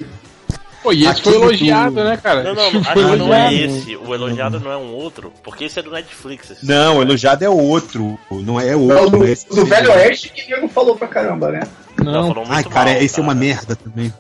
Pô, 0.82 0.94
e 0.94 1.06
esse 1.06 1.22
foi 1.22 1.36
elogiado, 1.36 1.96
do- 1.96 2.04
né, 2.04 2.16
cara? 2.18 2.42
Não, 2.44 2.56
não, 2.56 2.64
acho 2.82 2.94
que 2.94 3.18
não 3.18 3.34
é 3.34 3.54
esse. 3.54 3.96
O 3.98 4.14
elogiado 4.16 4.60
não 4.60 4.72
é 4.72 4.78
um 4.78 4.94
outro, 4.94 5.32
porque 5.44 5.66
esse 5.66 5.78
é 5.80 5.84
do 5.84 5.92
Netflix. 5.92 6.52
esse. 6.52 6.66
Não, 6.66 7.00
o 7.00 7.02
elogiado 7.02 7.44
é 7.44 7.50
outro. 7.50 8.18
Não 8.32 8.60
é 8.60 8.70
É 8.70 8.76
o 8.76 8.82
outro. 8.90 9.20
do, 9.20 9.26
é 9.28 9.32
esse 9.32 9.48
do 9.50 9.66
Velho 9.66 9.92
Oeste 9.92 10.30
que 10.30 10.54
o 10.54 10.56
nego 10.56 10.70
falou 10.70 10.96
pra 10.96 11.08
caramba, 11.08 11.52
né? 11.52 11.62
Não, 12.02 12.34
Não, 12.34 12.44
Ai, 12.48 12.64
cara, 12.64 12.92
mal, 12.94 13.02
esse 13.02 13.20
é 13.20 13.24
uma 13.24 13.34
cara. 13.34 13.46
merda 13.46 13.76
também. 13.76 14.14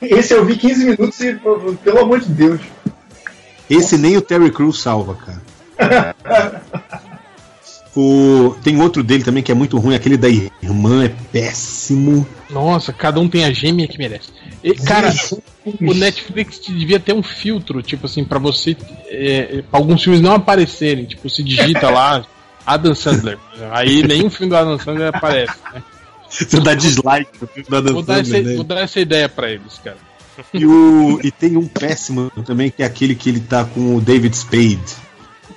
Esse 0.00 0.32
eu 0.34 0.44
vi 0.44 0.56
15 0.56 0.84
minutos 0.84 1.18
e, 1.20 1.34
pô, 1.34 1.56
pelo 1.82 1.98
amor 2.00 2.20
de 2.20 2.28
Deus. 2.28 2.60
Esse 3.68 3.98
nem 3.98 4.16
o 4.16 4.22
Terry 4.22 4.50
Crews 4.52 4.80
salva, 4.80 5.16
cara. 5.16 5.42
O, 7.96 8.54
tem 8.62 8.78
outro 8.78 9.02
dele 9.02 9.24
também 9.24 9.42
que 9.42 9.50
é 9.50 9.54
muito 9.54 9.78
ruim, 9.78 9.94
aquele 9.94 10.18
da 10.18 10.28
irmã 10.28 11.04
é 11.04 11.08
péssimo. 11.32 12.26
Nossa, 12.50 12.92
cada 12.92 13.18
um 13.18 13.26
tem 13.26 13.46
a 13.46 13.50
gêmea 13.50 13.88
que 13.88 13.96
merece. 13.96 14.28
E, 14.62 14.74
cara, 14.74 15.10
o 15.64 15.94
Netflix 15.94 16.60
devia 16.60 17.00
ter 17.00 17.14
um 17.14 17.22
filtro, 17.22 17.82
tipo 17.82 18.04
assim, 18.04 18.22
pra 18.22 18.38
você. 18.38 18.76
É, 19.06 19.62
pra 19.70 19.80
alguns 19.80 20.02
filmes 20.02 20.20
não 20.20 20.34
aparecerem. 20.34 21.06
Tipo, 21.06 21.30
se 21.30 21.42
digita 21.42 21.88
lá 21.88 22.26
Adam 22.66 22.94
Sandler. 22.94 23.38
Aí 23.70 24.02
nenhum 24.02 24.28
filme 24.28 24.50
do 24.50 24.56
Adam 24.56 24.78
Sandler 24.78 25.08
aparece. 25.14 25.54
Né? 25.72 25.82
Você 26.28 26.60
dá 26.60 26.74
dislike 26.74 27.30
no 27.40 27.46
filme 27.46 27.70
da 27.70 27.80
Dan 27.80 27.92
Vou, 27.94 28.02
dar 28.02 28.18
essa, 28.20 28.24
Sandler, 28.24 28.44
né? 28.44 28.54
vou 28.56 28.64
dar 28.64 28.80
essa 28.80 29.00
ideia 29.00 29.28
pra 29.28 29.50
eles, 29.50 29.80
cara. 29.82 29.96
E, 30.52 30.66
o, 30.66 31.18
e 31.24 31.30
tem 31.30 31.56
um 31.56 31.66
péssimo 31.66 32.30
também, 32.44 32.70
que 32.70 32.82
é 32.82 32.86
aquele 32.86 33.14
que 33.14 33.30
ele 33.30 33.40
tá 33.40 33.64
com 33.64 33.96
o 33.96 34.00
David 34.02 34.36
Spade. 34.36 35.05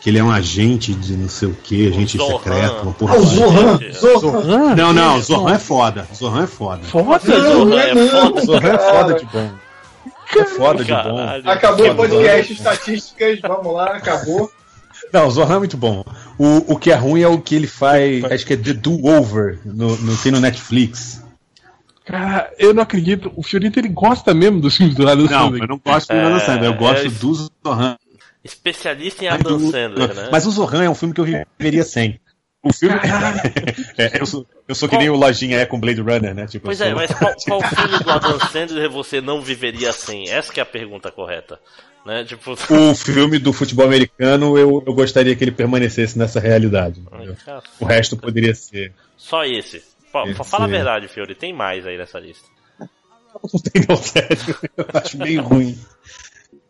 Que 0.01 0.09
ele 0.09 0.17
é 0.19 0.23
um 0.23 0.31
agente 0.31 0.93
de 0.93 1.17
não 1.17 1.27
sei 1.27 1.49
o 1.49 1.53
que, 1.53 1.87
agente 1.89 2.17
Zohan. 2.17 2.37
secreto, 2.37 2.81
uma 2.83 2.91
Ah, 2.91 2.93
porra. 2.93 3.17
o 3.17 3.21
Zohan. 3.25 3.77
gente. 3.79 3.97
Zohan. 3.99 4.75
Não, 4.75 4.93
não, 4.93 5.21
Zohan 5.21 5.53
é 5.55 5.59
foda. 5.59 6.07
Zohan 6.15 6.43
é 6.43 6.47
foda. 6.47 6.83
Foda! 6.83 7.19
Não, 7.37 7.65
não 7.65 7.79
é 7.79 7.89
é 7.89 7.95
não. 7.95 8.07
foda. 8.07 8.41
Zohan 8.45 8.69
é 8.73 8.77
foda 8.77 9.13
de 9.15 9.25
bom. 9.25 9.51
É 10.37 10.45
foda 10.45 10.83
de 10.85 10.91
bom. 10.93 11.49
Acabou 11.51 11.89
o 11.91 11.95
podcast, 11.95 12.53
estatísticas, 12.53 13.39
vamos 13.41 13.73
lá, 13.73 13.87
acabou. 13.97 14.49
Não, 15.11 15.27
o 15.27 15.31
Zohan 15.31 15.55
é 15.55 15.59
muito 15.59 15.75
bom. 15.75 16.03
O, 16.37 16.73
o 16.73 16.77
que 16.77 16.91
é 16.91 16.95
ruim 16.95 17.21
é 17.21 17.27
o 17.27 17.39
que 17.41 17.55
ele 17.55 17.67
faz, 17.67 18.23
acho 18.25 18.45
que 18.45 18.53
é 18.53 18.57
The 18.57 18.73
Do 18.73 19.05
Over, 19.05 19.59
no, 19.65 19.97
no, 19.97 20.15
tem 20.17 20.31
no 20.31 20.39
Netflix. 20.39 21.23
Cara, 22.05 22.49
eu 22.57 22.73
não 22.73 22.83
acredito. 22.83 23.31
O 23.35 23.43
Fiorito 23.43 23.79
ele 23.79 23.89
gosta 23.89 24.33
mesmo 24.33 24.59
dos 24.59 24.75
filmes 24.77 24.95
do 24.95 25.07
Adam 25.07 25.25
Não, 25.25 25.29
Sandler. 25.45 25.63
eu 25.63 25.67
não 25.67 25.81
gosto 25.83 26.07
do 26.09 26.15
É, 26.15 26.25
Adam 26.25 26.39
Sandler, 26.39 26.71
eu 26.71 26.77
gosto 26.77 27.05
é- 27.07 27.09
do 27.09 27.49
Zohan. 27.67 27.97
Especialista 28.49 29.23
em 29.23 29.27
Adam 29.27 29.59
Sandler, 29.71 30.13
né? 30.13 30.29
Mas 30.31 30.45
o 30.45 30.51
Zohan 30.51 30.83
é 30.83 30.89
um 30.89 30.95
filme 30.95 31.13
que 31.13 31.21
eu 31.21 31.25
viveria 31.25 31.83
sem. 31.83 32.19
O 32.63 32.73
filme. 32.73 32.95
É, 33.97 34.19
eu, 34.21 34.25
sou, 34.25 34.45
eu 34.67 34.75
sou 34.75 34.87
que 34.89 34.97
nem 34.97 35.09
o 35.09 35.15
Lojinha 35.15 35.59
é 35.59 35.65
com 35.65 35.79
Blade 35.79 36.01
Runner, 36.01 36.33
né? 36.33 36.47
Tipo, 36.47 36.65
Pois 36.65 36.79
é, 36.81 36.87
sou- 36.87 36.95
mas 36.95 37.11
qual, 37.13 37.33
qual 37.47 37.61
filme 37.61 37.99
do 38.03 38.09
Adam 38.11 38.39
Sandler 38.51 38.89
você 38.89 39.19
não 39.21 39.41
viveria 39.41 39.91
sem? 39.91 40.29
Essa 40.29 40.51
que 40.51 40.59
é 40.59 40.63
a 40.63 40.65
pergunta 40.65 41.11
correta. 41.11 41.59
Né? 42.05 42.23
Tipo, 42.23 42.51
O 42.53 42.95
filme 42.95 43.39
do 43.39 43.51
futebol 43.53 43.85
americano, 43.85 44.57
eu, 44.57 44.81
eu 44.85 44.93
gostaria 44.93 45.35
que 45.35 45.43
ele 45.43 45.51
permanecesse 45.51 46.17
nessa 46.17 46.39
realidade. 46.39 47.01
cara, 47.45 47.61
O 47.79 47.85
resto 47.85 48.15
poderia 48.17 48.55
ser. 48.55 48.93
só 49.17 49.43
esse. 49.45 49.77
Esse- 49.77 50.43
Fala 50.45 50.65
a 50.65 50.67
verdade, 50.67 51.07
Fiore, 51.07 51.35
tem 51.35 51.53
mais 51.53 51.85
aí 51.85 51.97
nessa 51.97 52.19
lista. 52.19 52.47
Não 52.79 53.61
tem 53.61 53.85
não, 53.87 53.95
sério. 53.95 54.57
Eu 54.75 54.85
acho 54.93 55.17
meio 55.17 55.41
ruim. 55.43 55.77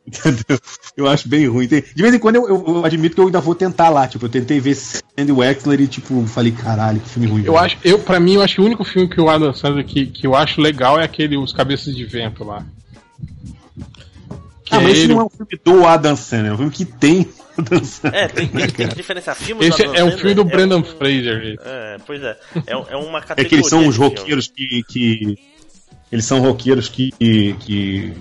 Entendeu? 0.10 0.60
Eu 0.98 1.08
acho 1.08 1.30
bem 1.30 1.48
ruim. 1.48 1.68
De 1.68 1.82
vez 1.96 2.14
em 2.14 2.20
quando 2.20 2.38
eu, 2.38 2.48
eu- 2.50 2.64
eu 2.68 2.86
admito 2.86 3.14
que 3.16 3.22
eu 3.22 3.26
ainda 3.28 3.40
vou 3.40 3.54
tentar 3.54 3.90
lá. 3.90 4.08
Tipo, 4.08 4.26
eu 4.26 4.30
tentei 4.30 4.60
ver 4.60 4.76
Sandy 4.76 5.32
Wexler 5.32 5.80
e, 5.82 5.88
tipo, 5.88 6.26
falei, 6.26 6.52
caralho, 6.52 7.00
que 7.00 7.10
filme 7.10 7.28
ruim. 7.28 7.44
Eu 7.46 7.58
acho, 7.58 7.78
eu, 7.84 8.00
pra 8.00 8.20
mim, 8.20 8.34
eu 8.36 8.42
acho 8.42 8.56
que 8.56 8.62
o 8.62 8.66
único 8.66 8.84
filme 8.84 9.08
que 9.08 9.22
o 9.22 9.30
Adam 9.30 9.54
Sandler 9.54 9.86
que, 9.86 10.08
que 10.08 10.26
eu 10.26 10.36
acho 10.36 10.60
legal 10.60 11.00
é 11.00 11.04
aquele 11.04 11.38
Os 11.38 11.54
Cabeças 11.54 11.96
de 11.96 12.04
Vento 12.06 12.44
lá. 12.44 12.66
Que 14.66 14.76
Ah, 14.76 14.78
é 14.78 14.84
mas 14.84 14.92
esse 14.94 15.02
ele- 15.04 15.14
não 15.14 15.22
é 15.22 15.24
um 15.26 15.30
filme 15.30 15.60
do 15.64 15.86
Adam 15.86 16.16
Sandler, 16.16 16.52
é 16.52 16.54
um 16.54 16.58
filme 16.58 16.72
que 16.72 16.86
tem 16.86 17.30
Adam 17.58 17.84
Sandler. 17.84 18.24
É, 18.24 18.28
tem, 18.28 18.48
tem, 18.48 18.68
tem 18.70 18.88
que 18.88 18.96
diferenciar. 18.96 19.36
Filme 19.36 19.66
Esse 19.66 19.78
do 19.84 19.90
Adam 19.90 19.96
é 19.96 20.04
um 20.04 20.18
filme 20.18 20.34
do 20.36 20.42
é 20.42 20.46
Brandon 20.46 20.80
um- 20.80 20.84
Fraser. 20.84 21.56
É, 21.64 21.98
pois 22.06 22.22
é. 22.24 22.38
É, 22.68 22.72
é 22.74 22.96
uma 22.98 23.20
É 23.20 23.22
categoria. 23.22 23.50
que 23.50 23.56
eles 23.56 23.68
são 23.68 23.88
os 23.88 23.96
roqueiros 23.98 24.48
que, 24.48 24.84
que. 24.88 25.38
Eles 26.12 26.26
são 26.26 26.40
roqueiros 26.40 26.88
que. 26.90 27.12
que 27.60 28.14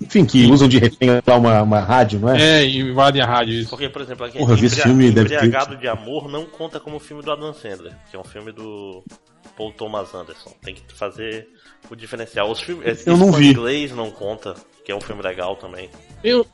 enfim, 0.00 0.24
que 0.24 0.46
usam 0.46 0.68
de 0.68 0.78
refém 0.78 1.08
lá 1.26 1.36
uma, 1.36 1.62
uma 1.62 1.80
rádio, 1.80 2.18
não 2.20 2.28
é? 2.34 2.62
É, 2.62 2.68
invadem 2.68 3.22
a 3.22 3.26
rádio. 3.26 3.54
Isso. 3.54 3.70
Porque, 3.70 3.88
por 3.88 4.02
exemplo, 4.02 4.26
aqui, 4.26 4.38
Porra, 4.38 4.52
eu 4.52 4.56
vi 4.56 4.66
esse 4.66 4.80
filme, 4.82 5.12
ter- 5.12 5.20
Embriagado 5.22 5.76
de 5.76 5.88
Amor 5.88 6.28
não 6.28 6.44
conta 6.44 6.78
como 6.78 6.98
filme 6.98 7.22
do 7.22 7.30
Adam 7.32 7.52
Sandler, 7.54 7.92
que 8.10 8.16
é 8.16 8.18
um 8.20 8.24
filme 8.24 8.52
do 8.52 9.02
Paul 9.56 9.72
Thomas 9.72 10.14
Anderson. 10.14 10.52
Tem 10.62 10.74
que 10.74 10.82
fazer 10.94 11.48
o 11.90 11.94
diferencial. 11.96 12.50
Os 12.50 12.60
filmes, 12.60 13.06
Eu 13.06 13.16
não 13.16 13.32
vi. 13.32 13.48
inglês 13.50 13.92
não 13.92 14.10
conta, 14.10 14.54
que 14.84 14.92
é 14.92 14.94
um 14.94 15.00
filme 15.00 15.22
legal 15.22 15.56
também. 15.56 15.88
Tem, 16.22 16.44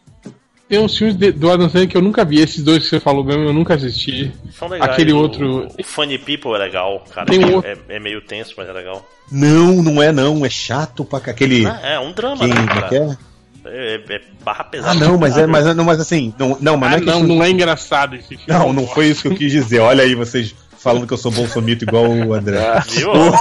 tem 0.68 0.78
uns 0.78 0.96
filmes 0.96 1.16
de- 1.16 1.32
do 1.32 1.50
Adam 1.50 1.68
Sandler 1.68 1.88
que 1.88 1.96
eu 1.96 2.02
nunca 2.02 2.24
vi. 2.24 2.38
Esses 2.40 2.62
dois 2.62 2.84
que 2.84 2.88
você 2.90 3.00
falou 3.00 3.24
mesmo, 3.24 3.42
eu 3.42 3.52
nunca 3.52 3.74
assisti. 3.74 4.32
São 4.52 4.68
legais. 4.68 4.92
Aquele 4.92 5.12
o, 5.12 5.18
outro- 5.18 5.66
O 5.78 5.82
Funny 5.84 6.16
People 6.18 6.54
é 6.54 6.58
legal, 6.58 7.04
cara. 7.12 7.26
Tem 7.26 7.40
é, 7.42 7.44
meio- 7.44 7.56
outro- 7.56 7.70
é, 7.88 7.96
é 7.96 7.98
meio 7.98 8.20
tenso, 8.22 8.54
mas 8.56 8.68
é 8.68 8.72
legal. 8.72 9.04
Não, 9.30 9.82
não 9.82 10.00
é 10.02 10.12
não. 10.12 10.44
É 10.46 10.50
chato 10.50 11.04
pra. 11.04 11.18
Aquele. 11.18 11.66
Ah, 11.66 11.80
é 11.82 11.98
um 11.98 12.12
drama, 12.12 12.38
quem, 12.38 12.48
né, 12.48 12.62
é 12.62 12.66
cara? 12.66 12.88
que 12.88 12.96
é? 12.96 13.16
É, 13.64 14.00
é- 14.08 14.14
é 14.16 14.20
barra 14.44 14.64
pesada. 14.64 14.92
Ah, 14.92 14.94
não, 14.94 15.18
mas 15.18 15.36
é, 15.36 15.46
mas, 15.46 15.76
não, 15.76 15.84
mas 15.84 16.00
assim. 16.00 16.34
Não, 16.38 16.56
não 16.60 16.76
mas 16.76 16.94
Ah, 16.94 17.00
não 17.00 17.02
é 17.02 17.06
não, 17.06 17.20
que 17.22 17.26
não 17.28 17.44
é 17.44 17.50
engraçado 17.50 18.16
esse 18.16 18.36
filme. 18.36 18.44
Não, 18.48 18.72
não 18.72 18.86
foi 18.86 19.06
isso 19.06 19.22
que 19.22 19.28
eu 19.28 19.34
quis 19.34 19.52
dizer. 19.52 19.78
Olha 19.80 20.02
aí, 20.02 20.14
vocês 20.14 20.54
falando 20.82 21.06
que 21.06 21.12
eu 21.12 21.18
sou 21.18 21.30
bolsomito 21.30 21.84
igual 21.84 22.08
o 22.10 22.34
André. 22.34 22.58
Viu? 22.88 23.12
Viu? 23.12 23.32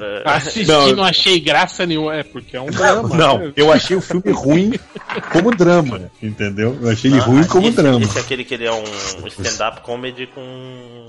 É, 0.00 0.22
Assisti, 0.24 0.66
Não. 0.66 0.96
não. 0.96 1.04
achei 1.04 1.38
graça 1.38 1.84
nenhuma. 1.84 2.14
É, 2.16 2.22
porque 2.22 2.56
é 2.56 2.60
um 2.60 2.66
drama. 2.70 3.08
Não, 3.14 3.38
né? 3.38 3.52
eu 3.54 3.70
achei 3.70 3.96
o 3.96 4.00
filme 4.00 4.30
ruim 4.30 4.72
como 5.30 5.54
drama, 5.54 6.10
entendeu? 6.22 6.76
Eu 6.80 6.90
achei 6.90 7.10
ele 7.10 7.20
ruim 7.20 7.42
Ah, 7.42 7.48
como 7.48 7.66
esse, 7.66 7.76
drama. 7.76 8.00
Esse 8.02 8.18
é 8.18 8.20
aquele 8.22 8.44
que 8.44 8.54
ele 8.54 8.64
é 8.64 8.72
um 8.72 9.26
stand-up 9.26 9.82
comedy 9.82 10.26
com, 10.26 11.06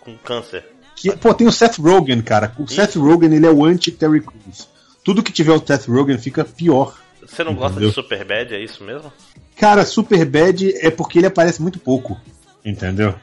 com 0.00 0.16
câncer. 0.18 0.64
Que, 0.94 1.10
pô, 1.16 1.34
tem 1.34 1.46
o 1.48 1.52
Seth 1.52 1.78
Rogen, 1.78 2.22
cara. 2.22 2.52
O 2.58 2.68
Seth 2.68 2.94
Rogen, 2.94 3.34
ele 3.34 3.46
é 3.46 3.50
o 3.50 3.64
anti-Terry 3.64 4.20
Crews. 4.20 4.68
Tudo 5.04 5.22
que 5.22 5.32
tiver 5.32 5.52
o 5.52 5.64
Seth 5.64 5.86
Rogen 5.88 6.18
fica 6.18 6.44
pior. 6.44 6.96
Você 7.26 7.42
não 7.44 7.54
gosta 7.54 7.72
Entendeu? 7.72 7.88
de 7.90 7.94
Superbad, 7.94 8.52
é 8.54 8.62
isso 8.62 8.82
mesmo? 8.84 9.12
Cara, 9.56 9.84
Superbad 9.84 10.74
é 10.80 10.90
porque 10.90 11.18
ele 11.18 11.26
aparece 11.26 11.62
muito 11.62 11.78
pouco, 11.78 12.20
entendeu? 12.64 13.14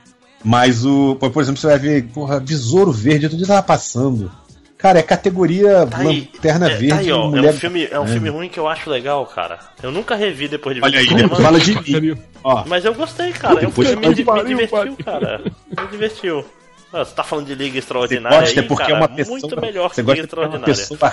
Mas 0.43 0.85
o. 0.85 1.15
Por 1.15 1.41
exemplo, 1.41 1.59
você 1.59 1.67
vai 1.67 1.79
ver, 1.79 2.03
porra, 2.07 2.39
Besouro 2.39 2.91
Verde, 2.91 3.25
outro 3.25 3.37
dia 3.37 3.47
tava 3.47 3.63
passando. 3.63 4.31
Cara, 4.77 4.99
é 4.99 5.03
categoria 5.03 5.85
Tá 5.85 5.97
aí. 5.97 6.29
Lanterna 6.33 6.67
é, 6.67 6.75
Verde. 6.75 6.87
tá 6.89 6.95
aí, 6.99 7.11
ó, 7.11 7.25
é 7.25 7.27
mulher... 7.27 7.53
um, 7.53 7.57
filme, 7.57 7.87
é 7.91 7.99
um 7.99 8.07
filme 8.07 8.29
ruim 8.29 8.47
que 8.47 8.57
eu 8.57 8.65
acho 8.67 8.89
legal, 8.89 9.25
cara. 9.25 9.59
Eu 9.83 9.91
nunca 9.91 10.15
revi 10.15 10.47
depois 10.47 10.73
de 10.75 10.79
ver 10.79 10.85
Olha 10.87 10.95
o 10.95 10.99
aí, 11.01 11.07
cinema, 11.07 11.35
fala 11.35 11.59
de 11.59 12.17
Mas 12.65 12.85
eu 12.85 12.93
gostei, 12.93 13.33
cara. 13.33 13.61
É 13.61 13.67
um 13.67 13.71
filme 13.71 14.23
fala 14.23 14.41
me, 14.43 14.49
de 14.49 14.55
me 14.55 14.61
divertiu, 14.61 14.69
pariu. 14.69 14.97
cara. 15.03 15.41
Me 15.43 15.87
divertiu. 15.91 16.45
Ah, 16.91 17.05
Você 17.05 17.13
tá 17.13 17.23
falando 17.23 17.45
de 17.45 17.53
Liga 17.55 17.73
você 17.73 17.79
Extraordinária 17.79 18.39
gosta 18.39 18.59
aí, 18.61 18.67
porque 18.67 18.83
cara, 18.83 18.95
é 18.95 18.97
uma 18.97 19.07
pessoa. 19.07 19.39
muito 19.39 19.61
melhor 19.61 19.89
que 19.89 19.95
você 19.95 20.01
Liga 20.01 20.13
gosta 20.15 20.27
porque 20.27 20.41
é 20.43 20.47
uma 20.47 20.55
Extraordinária. 20.55 20.75
pessoa 20.75 21.09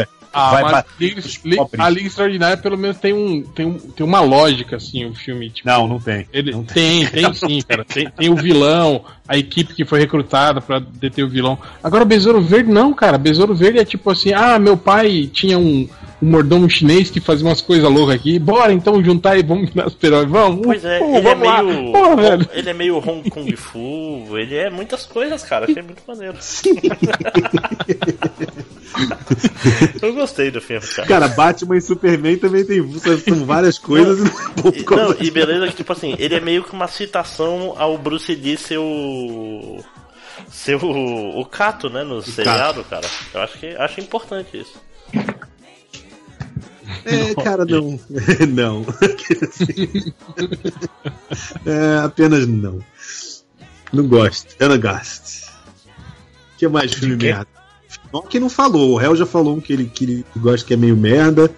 rica. 0.00 0.08
Ah, 0.32 0.50
vai 0.52 0.62
mas 0.62 0.84
Liga- 0.98 1.16
nos 1.16 1.44
Li- 1.44 1.56
pobres. 1.56 1.80
a 1.80 1.88
Liga 1.90 2.06
Extraordinária 2.06 2.56
pelo 2.56 2.78
menos 2.78 2.96
tem, 2.98 3.12
um, 3.12 3.42
tem, 3.42 3.66
um, 3.66 3.78
tem 3.78 4.06
uma 4.06 4.20
lógica, 4.20 4.76
assim, 4.76 5.04
o 5.04 5.14
filme. 5.14 5.50
Tipo, 5.50 5.68
Não, 5.68 5.86
não 5.88 5.98
tem. 6.00 6.26
Ele 6.32 6.52
não 6.52 6.64
tem. 6.64 7.06
tem, 7.06 7.22
tem 7.24 7.34
sim, 7.34 7.60
cara. 7.62 7.84
Tem, 7.84 8.08
tem 8.08 8.30
o 8.30 8.36
vilão, 8.36 9.04
a 9.28 9.36
equipe 9.36 9.74
que 9.74 9.84
foi 9.84 9.98
recrutada 10.00 10.60
pra 10.60 10.78
deter 10.78 11.24
o 11.24 11.28
vilão. 11.28 11.58
Agora, 11.82 12.04
Besouro 12.04 12.40
Verde 12.40 12.70
não, 12.70 12.94
cara. 12.94 13.18
Besouro 13.18 13.54
Verde 13.54 13.78
é 13.80 13.84
tipo 13.84 14.08
assim: 14.10 14.32
ah, 14.32 14.58
meu 14.58 14.76
pai 14.76 15.28
tinha 15.32 15.58
um, 15.58 15.86
um 16.22 16.28
mordomo 16.28 16.68
chinês 16.68 17.10
que 17.10 17.20
fazia 17.20 17.46
umas 17.46 17.60
coisas 17.60 17.90
loucas 17.90 18.16
aqui. 18.16 18.38
Bora 18.38 18.72
então 18.72 19.02
juntar 19.02 19.38
e 19.38 19.42
vamos 19.42 19.74
nas 19.74 19.92
super 19.92 20.26
Vamos. 20.26 20.66
Pois 20.66 20.84
é, 20.84 20.98
Pô, 20.98 21.16
ele 21.16 21.16
é 21.16 21.34
vamos 21.34 21.46
lá. 21.46 21.62
meio. 21.62 22.16
Velho. 22.16 22.48
Ele 22.52 22.70
é 22.70 22.74
meio 22.74 22.98
Hong 22.98 23.30
Kong 23.30 23.56
Fu, 23.56 24.36
ele 24.36 24.56
é 24.56 24.68
muitas 24.68 25.06
coisas, 25.06 25.42
cara. 25.42 25.64
Achei 25.64 25.82
muito 25.82 26.02
maneiro. 26.06 26.36
eu 30.02 30.14
gostei 30.14 30.50
do 30.50 30.60
filme, 30.60 30.86
cara. 30.86 31.08
Cara, 31.08 31.28
Batman 31.28 31.76
e 31.76 31.80
Superman 31.80 32.36
também 32.36 32.64
tem. 32.64 32.82
São 33.00 33.44
várias 33.44 33.78
coisas 33.78 34.18
e 34.18 34.22
não 34.22 34.72
E, 34.74 34.84
não, 34.84 35.14
e 35.20 35.30
beleza 35.30 35.68
que, 35.68 35.76
tipo 35.76 35.92
assim, 35.92 36.16
ele 36.18 36.34
é 36.34 36.40
meio 36.40 36.64
que 36.64 36.72
uma 36.72 36.88
citação 36.88 37.74
ao 37.76 37.96
Bruce 37.96 38.34
Lee 38.34 38.56
ser 38.56 38.78
o. 38.78 39.78
ser 40.50 40.76
o, 40.76 41.40
o 41.40 41.44
Cato, 41.46 41.88
né, 41.88 42.02
no 42.02 42.20
seriado, 42.22 42.82
cara. 42.84 43.06
Eu 43.32 43.40
acho 43.40 43.58
que 43.58 43.68
acho 43.68 44.00
importante 44.00 44.58
isso. 44.58 44.80
É, 47.04 47.34
cara, 47.42 47.64
não. 47.64 47.98
não. 48.48 48.86
é, 51.66 52.04
apenas 52.04 52.46
não. 52.46 52.80
Não 53.92 54.06
gosto. 54.06 54.54
Eu 54.58 54.68
não 54.68 54.80
gosto. 54.80 55.50
O 56.54 56.58
que 56.58 56.68
mais 56.68 56.92
filme 56.92 57.16
quê? 57.16 57.26
merda? 57.26 57.46
Não 58.12 58.22
que 58.22 58.40
não 58.40 58.48
falou. 58.50 58.94
O 58.96 59.00
Hell 59.00 59.16
já 59.16 59.26
falou 59.26 59.56
um 59.56 59.60
que 59.60 59.72
ele, 59.72 59.86
que 59.86 60.04
ele 60.04 60.24
gosta 60.36 60.66
que 60.66 60.74
é 60.74 60.76
meio 60.76 60.96
merda. 60.96 61.50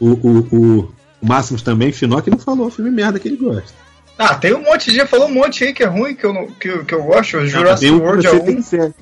O, 0.00 0.08
o, 0.10 0.38
o, 0.52 0.94
o 1.20 1.26
Máximos 1.26 1.62
também. 1.62 1.92
Finoc 1.92 2.26
não 2.28 2.38
falou 2.38 2.66
o 2.66 2.70
filme 2.70 2.90
merda 2.90 3.18
que 3.18 3.28
ele 3.28 3.36
gosta. 3.36 3.72
Ah, 4.18 4.34
tem 4.34 4.52
um 4.52 4.62
monte, 4.64 4.92
já 4.92 5.06
falou 5.06 5.28
um 5.28 5.32
monte 5.34 5.62
aí 5.64 5.72
que 5.72 5.82
é 5.82 5.86
ruim, 5.86 6.14
que 6.14 6.26
eu, 6.26 6.32
não, 6.32 6.48
que, 6.48 6.84
que 6.84 6.92
eu 6.94 7.04
gosto. 7.04 7.36
O 7.36 7.46
Jurassic 7.46 7.88
que 7.92 7.96
World 8.00 8.26
é 8.26 8.32
um. 8.32 8.44
que 8.56 8.62
ser- 8.62 8.94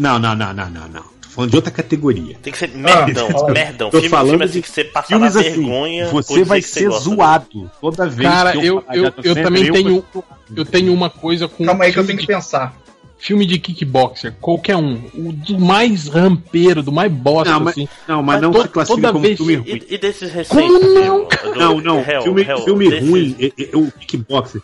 Não, 0.00 0.18
não, 0.18 0.34
não, 0.34 0.52
não, 0.52 0.68
não, 0.68 0.88
não. 0.88 1.13
Falando 1.34 1.50
de 1.50 1.56
outra 1.56 1.70
categoria. 1.72 2.36
Tem 2.42 2.52
que 2.52 2.58
ser 2.58 2.68
merdão, 2.70 3.28
fala. 3.30 3.52
merdão. 3.52 3.90
Tô 3.90 3.96
Filme, 3.98 4.08
falando 4.08 4.28
filme 4.30 4.44
assim 4.44 4.52
de 4.54 4.62
que 4.62 4.70
você 4.70 4.84
passa 4.84 5.16
assim, 5.16 5.42
vergonha. 5.42 6.06
você 6.08 6.44
vai 6.44 6.60
que 6.60 6.68
você 6.68 6.80
ser 6.80 6.88
dele. 6.88 7.00
zoado 7.00 7.70
toda 7.80 8.08
vez 8.08 8.28
Cara, 8.30 8.52
que 8.52 8.58
eu, 8.58 8.84
eu, 8.92 9.04
eu 9.04 9.12
Sandler, 9.24 9.44
também 9.44 9.66
eu 9.66 9.72
tenho. 9.72 10.04
Eu 10.56 10.64
tenho 10.64 10.92
uma 10.94 11.10
coisa 11.10 11.48
com. 11.48 11.64
Calma 11.64 11.84
aí 11.84 11.92
que 11.92 11.98
eu 11.98 12.06
tenho 12.06 12.18
de- 12.18 12.24
que 12.26 12.32
pensar. 12.32 12.76
filme 13.18 13.46
de 13.46 13.58
kickboxer, 13.58 14.34
qualquer 14.40 14.76
um, 14.76 15.00
o 15.14 15.32
do 15.32 15.58
mais 15.58 16.06
rampeiro, 16.08 16.82
do 16.84 16.92
mais 16.92 17.10
bosta, 17.10 17.52
Não, 17.54 17.60
mas, 17.60 17.72
assim. 17.72 17.88
não, 18.06 18.22
mas 18.22 18.34
Mas 18.34 18.42
não 18.42 18.52
to- 18.52 18.62
se 18.62 18.68
classifica 18.68 19.00
toda 19.00 19.12
como 19.12 19.22
vez- 19.24 19.36
filme 19.36 19.54
ruim. 19.56 19.66
E, 19.88 19.94
e 19.94 19.98
desses 19.98 20.30
recentes? 20.30 20.68
Como 20.68 20.94
não, 20.94 21.24
do- 21.24 21.58
Não, 21.58 21.80
não. 21.80 21.98
Hell, 22.00 22.22
filme 22.22 22.42
Hell, 22.42 22.58
filme 22.64 22.90
desses- 22.90 23.08
ruim, 23.08 23.36
é, 23.40 23.46
é, 23.46 23.76
o 23.76 23.90
Kickboxer, 23.90 24.60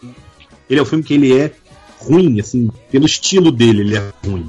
ele 0.68 0.78
é 0.78 0.82
o 0.82 0.86
filme 0.86 1.02
que 1.02 1.14
ele 1.14 1.36
é 1.36 1.50
ruim, 1.98 2.38
assim, 2.38 2.70
pelo 2.92 3.06
estilo 3.06 3.50
dele, 3.50 3.80
ele 3.80 3.96
é 3.96 4.12
ruim. 4.24 4.48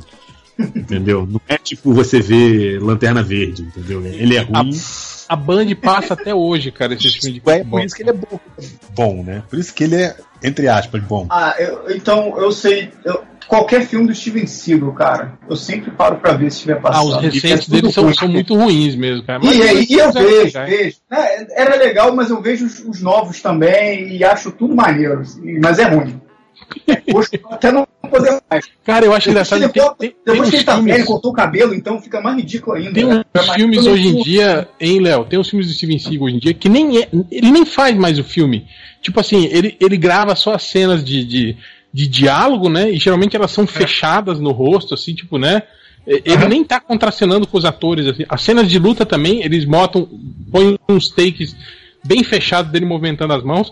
Entendeu? 0.76 1.28
Não 1.30 1.41
é 1.47 1.57
tipo 1.57 1.93
você 1.93 2.20
vê 2.20 2.78
Lanterna 2.80 3.22
Verde, 3.24 3.64
entendeu? 3.64 4.05
Ele 4.05 4.36
é 4.38 4.41
ruim. 4.41 4.72
A 5.30 5.36
Band 5.36 5.68
passa 5.82 6.14
até 6.14 6.36
hoje, 6.36 6.72
cara, 6.72 6.93
esse 6.93 7.09
filme 7.12 7.39
de 7.39 7.49
É 7.49 7.64
por 7.64 7.82
isso 7.82 7.95
que 7.95 8.03
ele 8.03 8.09
é 8.09 8.14
bom. 8.14 8.39
Bom, 8.93 9.24
né? 9.24 9.43
Por 9.49 9.57
isso 9.57 9.74
que 9.74 9.86
ele 9.86 9.95
é, 9.95 10.16
entre 10.43 10.68
aspas, 10.68 11.01
bom. 11.03 11.26
Ah, 11.30 11.55
eu- 11.57 11.86
então 11.95 12.38
eu 12.38 12.51
sei. 12.51 12.89
eu- 13.05 13.24
qualquer 13.47 13.86
filme 13.86 14.07
do 14.07 14.16
Steven 14.16 14.45
Seagal, 14.45 14.93
cara, 14.93 15.34
eu 15.49 15.55
sempre 15.55 15.91
paro 15.91 16.18
pra 16.18 16.34
ver 16.34 16.49
se 16.51 16.57
estiver 16.57 16.78
Ah, 16.78 16.82
passando. 16.82 17.09
os 17.12 17.18
é 17.18 17.30
recentes 17.30 17.66
tudo 17.66 17.76
dele 17.82 17.91
são, 17.93 18.14
são 18.14 18.28
muito 18.28 18.55
ruins 18.55 18.95
mesmo, 18.95 19.26
cara. 19.26 19.43
E, 19.45 19.62
aí, 19.62 19.86
e 19.89 19.93
eu 19.93 20.05
mas 20.07 20.16
é 20.16 20.22
vejo, 20.24 20.43
legal. 20.43 20.66
vejo. 20.68 20.95
É, 21.12 21.62
Era 21.62 21.76
legal, 21.78 22.16
mas 22.16 22.30
eu 22.30 22.41
vejo 22.41 22.66
os, 22.66 22.80
os 22.80 23.01
novos 23.01 23.41
também 23.41 24.16
e 24.16 24.24
acho 24.24 24.51
tudo 24.51 24.76
maneiro. 24.76 25.20
assim, 25.22 25.59
Mas 25.62 25.80
é 25.80 25.84
ruim. 25.86 26.20
Hoje 27.14 27.30
até 27.49 27.72
não 27.72 27.88
poder 28.12 28.39
mais. 28.49 28.66
Cara, 28.86 29.05
eu 29.05 29.14
acho 29.14 29.30
engraçado. 29.30 29.59
Depois, 29.59 29.74
Tem, 29.74 29.82
que 29.84 29.89
ele- 29.89 29.95
tem, 29.97 30.09
tem 30.09 30.20
depois 30.26 30.41
uns 30.41 30.49
que 30.51 30.55
ele 30.57 30.64
tá 30.64 30.76
velho, 30.76 30.86
filmes, 30.88 31.05
cortou 31.05 31.32
o 31.32 31.34
cabelo, 31.34 31.74
então 31.74 31.99
fica 32.01 32.22
mais 32.22 32.36
ridículo 32.38 32.76
ainda. 32.78 32.91
tem 32.93 33.05
né? 33.05 33.24
uns 33.36 33.49
filmes 33.53 33.86
hoje 33.88 34.08
em 34.08 34.21
dia, 34.21 34.67
hein, 34.79 35.00
Léo? 35.00 35.25
Tem 35.25 35.39
uns 35.39 35.50
filmes 35.50 35.67
do 35.67 35.74
Steven 35.74 35.97
Seagal 35.97 36.28
hoje 36.28 36.36
em 36.36 36.39
dia 36.39 36.54
que 36.54 36.70
nem 36.70 37.00
é, 37.00 37.08
ele 37.32 37.50
nem 37.51 37.66
faz 37.66 37.96
mais 37.96 38.20
o 38.20 38.24
filme. 38.24 38.67
Tipo 39.01 39.20
assim, 39.20 39.46
ele, 39.51 39.75
ele 39.79 39.97
grava 39.97 40.36
só 40.36 40.54
as 40.54 40.63
cenas 40.63 41.04
de, 41.04 41.24
de, 41.24 41.58
de 41.93 42.08
diálogo, 42.08 42.70
né? 42.70 42.92
E 42.92 42.97
geralmente 42.97 43.36
elas 43.36 43.51
são 43.51 43.66
fechadas 43.66 44.39
no 44.39 44.51
rosto, 44.51 44.93
assim, 44.93 45.13
tipo, 45.16 45.38
né? 45.38 45.63
Ele 46.05 46.33
Aham. 46.36 46.47
nem 46.50 46.63
tá 46.63 46.79
contracenando 46.79 47.46
com 47.46 47.58
os 47.58 47.63
atores, 47.66 48.08
assim. 48.08 48.25
As 48.28 48.42
cenas 48.42 48.67
de 48.70 48.79
luta 48.79 49.05
também, 49.05 49.43
eles 49.43 49.66
botam, 49.66 50.09
põem 50.51 50.78
uns 50.89 51.09
takes 51.09 51.55
bem 52.04 52.24
fechados 52.24 52.71
dele 52.71 52.86
movimentando 52.86 53.33
as 53.33 53.43
mãos. 53.43 53.71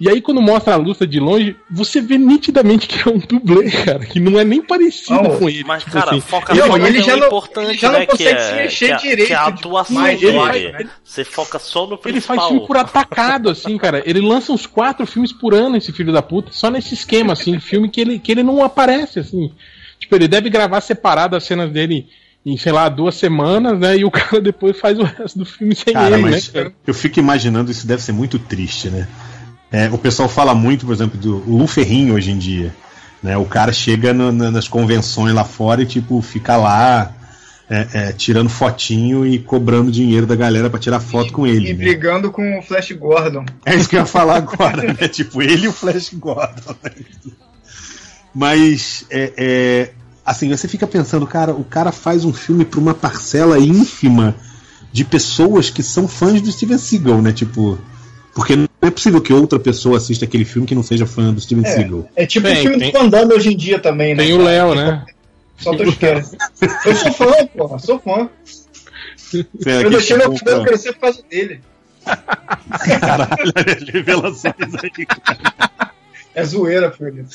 E 0.00 0.08
aí, 0.08 0.22
quando 0.22 0.40
mostra 0.40 0.72
a 0.72 0.76
luta 0.76 1.06
de 1.06 1.20
longe, 1.20 1.54
você 1.70 2.00
vê 2.00 2.16
nitidamente 2.16 2.86
que 2.88 3.06
é 3.06 3.12
um 3.12 3.18
dublê, 3.18 3.70
cara, 3.70 3.98
que 4.06 4.18
não 4.18 4.40
é 4.40 4.44
nem 4.44 4.62
parecido 4.62 5.22
Não, 5.22 5.38
com 5.38 5.46
ele. 5.46 5.62
Mas, 5.62 5.84
tipo 5.84 5.92
cara, 5.92 6.12
assim. 6.12 6.20
foca 6.22 6.54
só 6.54 6.66
no 6.78 6.86
ele 6.86 7.02
já 7.02 7.12
é 7.12 7.16
não- 7.16 7.26
importante, 7.26 7.68
ele 7.68 7.78
já 7.78 7.92
não 7.92 7.98
né? 7.98 8.06
Que 8.06 8.12
consegue 8.12 8.38
é, 8.38 8.48
se 8.48 8.54
mexer 8.54 8.86
que 8.86 8.92
é- 8.92 8.96
direito 8.96 9.26
que 9.28 9.32
é 9.34 9.36
a 9.36 9.46
atuação 9.46 10.02
dele. 10.02 10.24
eu 10.26 10.42
acho, 10.42 10.58
né? 10.72 10.88
Você 11.04 11.22
foca 11.22 11.58
só 11.58 11.86
no 11.86 11.92
Ele 11.92 12.00
principal. 12.02 12.36
faz 12.36 12.48
filme 12.48 12.66
por 12.66 12.76
atacado, 12.78 13.50
assim, 13.50 13.76
cara. 13.76 14.02
Ele 14.06 14.20
lança 14.22 14.52
uns 14.52 14.64
quatro 14.66 15.06
filmes 15.06 15.32
por 15.34 15.52
ano, 15.52 15.76
esse 15.76 15.92
filho 15.92 16.12
da 16.14 16.22
puta, 16.22 16.50
só 16.50 16.70
nesse 16.70 16.94
esquema, 16.94 17.34
assim, 17.34 17.60
filme 17.60 17.90
que 17.90 18.00
ele, 18.00 18.18
que 18.18 18.32
ele 18.32 18.42
não 18.42 18.64
aparece, 18.64 19.18
assim. 19.18 19.52
Tipo, 19.98 20.14
ele 20.14 20.28
deve 20.28 20.48
gravar 20.48 20.80
separado 20.80 21.36
as 21.36 21.44
cenas 21.44 21.70
dele 21.70 22.08
em, 22.46 22.56
sei 22.56 22.72
lá, 22.72 22.88
duas 22.88 23.16
semanas, 23.16 23.78
né? 23.78 23.98
E 23.98 24.04
o 24.06 24.10
cara 24.10 24.40
depois 24.40 24.80
faz 24.80 24.98
o 24.98 25.02
resto 25.02 25.38
do 25.38 25.44
filme 25.44 25.74
sem 25.74 25.92
Cara, 25.92 26.14
ele, 26.14 26.22
mas 26.22 26.46
né? 26.54 26.62
cara? 26.62 26.74
eu 26.86 26.94
fico 26.94 27.20
imaginando, 27.20 27.70
isso 27.70 27.86
deve 27.86 28.00
ser 28.02 28.12
muito 28.12 28.38
triste, 28.38 28.88
né? 28.88 29.06
É, 29.72 29.88
o 29.90 29.98
pessoal 29.98 30.28
fala 30.28 30.54
muito, 30.54 30.84
por 30.86 30.92
exemplo, 30.94 31.18
do 31.18 31.38
Lu 31.46 31.66
Ferrinho 31.66 32.14
hoje 32.14 32.30
em 32.30 32.38
dia. 32.38 32.74
Né? 33.22 33.36
O 33.36 33.44
cara 33.44 33.72
chega 33.72 34.12
no- 34.12 34.32
na- 34.32 34.50
nas 34.50 34.66
convenções 34.66 35.34
lá 35.34 35.44
fora 35.44 35.82
e, 35.82 35.86
tipo, 35.86 36.20
fica 36.22 36.56
lá 36.56 37.12
é, 37.72 37.86
é, 37.92 38.12
tirando 38.12 38.48
fotinho 38.48 39.24
e 39.24 39.38
cobrando 39.38 39.92
dinheiro 39.92 40.26
da 40.26 40.34
galera 40.34 40.68
pra 40.68 40.80
tirar 40.80 40.98
foto 40.98 41.32
com 41.32 41.46
ele. 41.46 41.68
E 41.70 41.72
né? 41.72 41.84
brigando 41.84 42.28
com 42.32 42.58
o 42.58 42.62
Flash 42.62 42.90
Gordon. 42.92 43.44
É 43.64 43.76
isso 43.76 43.88
que 43.88 43.94
eu 43.94 44.00
ia 44.00 44.06
falar 44.06 44.38
agora, 44.38 44.82
né? 44.92 45.06
Tipo, 45.06 45.40
ele 45.40 45.66
e 45.66 45.68
o 45.68 45.72
Flash 45.72 46.10
Gordon. 46.14 46.74
né? 46.82 46.90
Mas, 48.34 49.04
é, 49.10 49.32
é, 49.36 49.90
assim, 50.24 50.48
você 50.48 50.68
fica 50.68 50.86
pensando, 50.86 51.26
cara, 51.26 51.52
o 51.54 51.62
cara 51.64 51.92
faz 51.92 52.24
um 52.24 52.32
filme 52.32 52.64
pra 52.64 52.80
uma 52.80 52.94
parcela 52.94 53.58
ínfima 53.58 54.34
de 54.92 55.04
pessoas 55.04 55.70
que 55.70 55.82
são 55.82 56.08
fãs 56.08 56.40
do 56.40 56.50
Steven 56.50 56.78
Seagal, 56.78 57.22
né? 57.22 57.32
Tipo, 57.32 57.78
porque 58.34 58.68
é 58.90 58.92
possível 58.92 59.20
que 59.20 59.32
outra 59.32 59.58
pessoa 59.58 59.96
assista 59.96 60.24
aquele 60.24 60.44
filme 60.44 60.66
que 60.66 60.74
não 60.74 60.82
seja 60.82 61.06
fã 61.06 61.32
do 61.32 61.40
Steven 61.40 61.64
Seagal. 61.64 62.08
É 62.16 62.26
tipo 62.26 62.46
o 62.48 62.54
filme 62.56 62.78
tem. 62.78 62.92
do 62.92 62.98
Van 62.98 63.08
Damme 63.08 63.34
hoje 63.34 63.52
em 63.52 63.56
dia 63.56 63.78
também, 63.78 64.14
né? 64.14 64.24
Tem 64.24 64.32
o 64.32 64.42
Léo, 64.42 64.74
né? 64.74 65.04
Só 65.58 65.74
tô 65.76 65.82
esquecendo. 65.84 66.36
Eu 66.86 66.96
sou 66.96 67.12
fã, 67.12 67.46
pô, 67.56 67.78
sou 67.78 67.98
fã. 67.98 68.28
Você 69.16 69.46
Eu 69.64 69.90
deixei 69.90 70.16
meu 70.16 70.22
chegou 70.24 70.38
cabelo 70.38 70.64
crescer 70.64 70.92
por 70.94 71.00
causa 71.00 71.22
dele. 71.30 71.60
Caralho, 72.04 73.52
revelações 73.92 74.54
aí. 74.82 75.06
É 76.34 76.44
zoeira, 76.44 76.90
filho. 76.92 77.26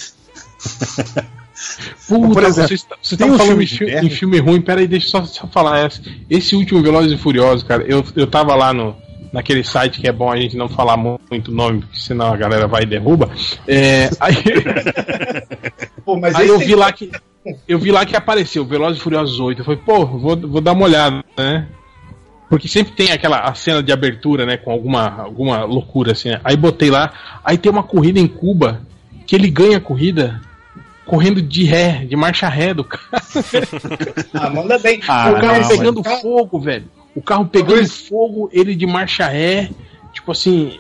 Puta, 2.08 2.34
Por 2.34 2.44
exemplo, 2.44 2.68
vocês 2.68 2.84
tá- 2.84 2.96
vocês 3.02 3.18
tem 3.18 3.28
estão 3.28 3.30
um 3.34 3.38
falando 3.38 3.48
filme 3.48 3.64
em, 3.64 3.68
de 3.68 3.78
fi- 3.78 3.86
guerra? 3.86 4.06
em 4.06 4.10
filme 4.10 4.40
ruim, 4.40 4.62
peraí, 4.62 4.88
deixa 4.88 5.06
eu 5.08 5.12
só, 5.12 5.26
só 5.26 5.48
falar 5.48 5.80
essa. 5.80 6.02
Esse 6.30 6.56
último 6.56 6.82
Velozes 6.82 7.12
e 7.14 7.18
Furiosos, 7.18 7.64
cara, 7.64 7.84
eu, 7.88 8.04
eu 8.16 8.28
tava 8.28 8.56
lá 8.56 8.74
no, 8.74 8.96
naquele 9.36 9.64
site 9.64 10.00
que 10.00 10.08
é 10.08 10.12
bom 10.12 10.32
a 10.32 10.38
gente 10.38 10.56
não 10.58 10.68
falar 10.70 10.96
mu- 10.98 11.20
muito 11.30 11.52
o 11.52 11.54
nome, 11.54 11.82
porque 11.82 12.00
senão 12.00 12.34
a 12.34 12.38
galera 12.38 12.68
vai 12.68 12.84
e 12.84 12.86
derruba. 12.86 13.30
É, 13.68 14.10
aí 14.20 14.36
Pô, 16.04 16.18
mas 16.18 16.34
aí 16.36 16.48
eu 16.48 16.58
vi 16.58 16.74
lá 16.76 16.92
que. 16.92 17.12
Eu 17.68 17.78
vi 17.78 17.92
lá 17.92 18.06
que 18.06 18.16
apareceu 18.16 18.66
Velozes 18.66 18.98
e 19.00 19.02
Furiosos 19.04 19.40
8. 19.40 19.62
Eu 19.62 19.66
falei, 19.66 19.80
pô, 19.86 20.06
vou, 20.06 20.36
vou 20.36 20.62
dar 20.62 20.72
uma 20.72 20.86
olhada, 20.86 21.24
né? 21.38 21.68
Porque 22.50 22.68
sempre 22.68 22.94
tem 22.94 23.12
aquela 23.12 23.40
a 23.40 23.54
cena 23.54 23.84
de 23.84 23.92
abertura, 23.92 24.46
né? 24.46 24.58
Com 24.58 24.72
alguma, 24.72 25.22
alguma 25.22 25.64
loucura 25.64 26.14
assim. 26.14 26.30
né? 26.30 26.40
Aí 26.44 26.56
botei 26.56 26.90
lá. 26.90 27.12
Aí 27.44 27.58
tem 27.58 27.72
uma 27.72 27.84
corrida 27.84 28.20
em 28.20 28.28
Cuba 28.28 28.82
que 29.28 29.36
ele 29.36 29.50
ganha 29.50 29.78
a 29.78 29.82
corrida 29.82 30.42
correndo 31.06 31.40
de 31.42 31.64
ré, 31.66 32.04
de 32.06 32.16
marcha 32.16 32.48
ré 32.50 32.74
do 32.74 32.84
cara. 32.84 33.04
Ah, 34.34 34.50
manda 34.50 34.78
bem. 34.80 35.00
Ah, 35.08 35.30
o 35.32 35.40
carro 35.40 35.62
não, 35.62 35.68
pegando 35.68 36.02
mas- 36.04 36.22
fogo, 36.22 36.60
velho. 36.60 36.86
O 37.16 37.22
carro 37.22 37.46
pegando 37.48 37.88
fogo, 37.90 38.50
ele 38.52 38.76
de 38.76 38.86
marcha 38.86 39.26
ré. 39.28 39.70
Tipo 40.14 40.32
assim, 40.34 40.78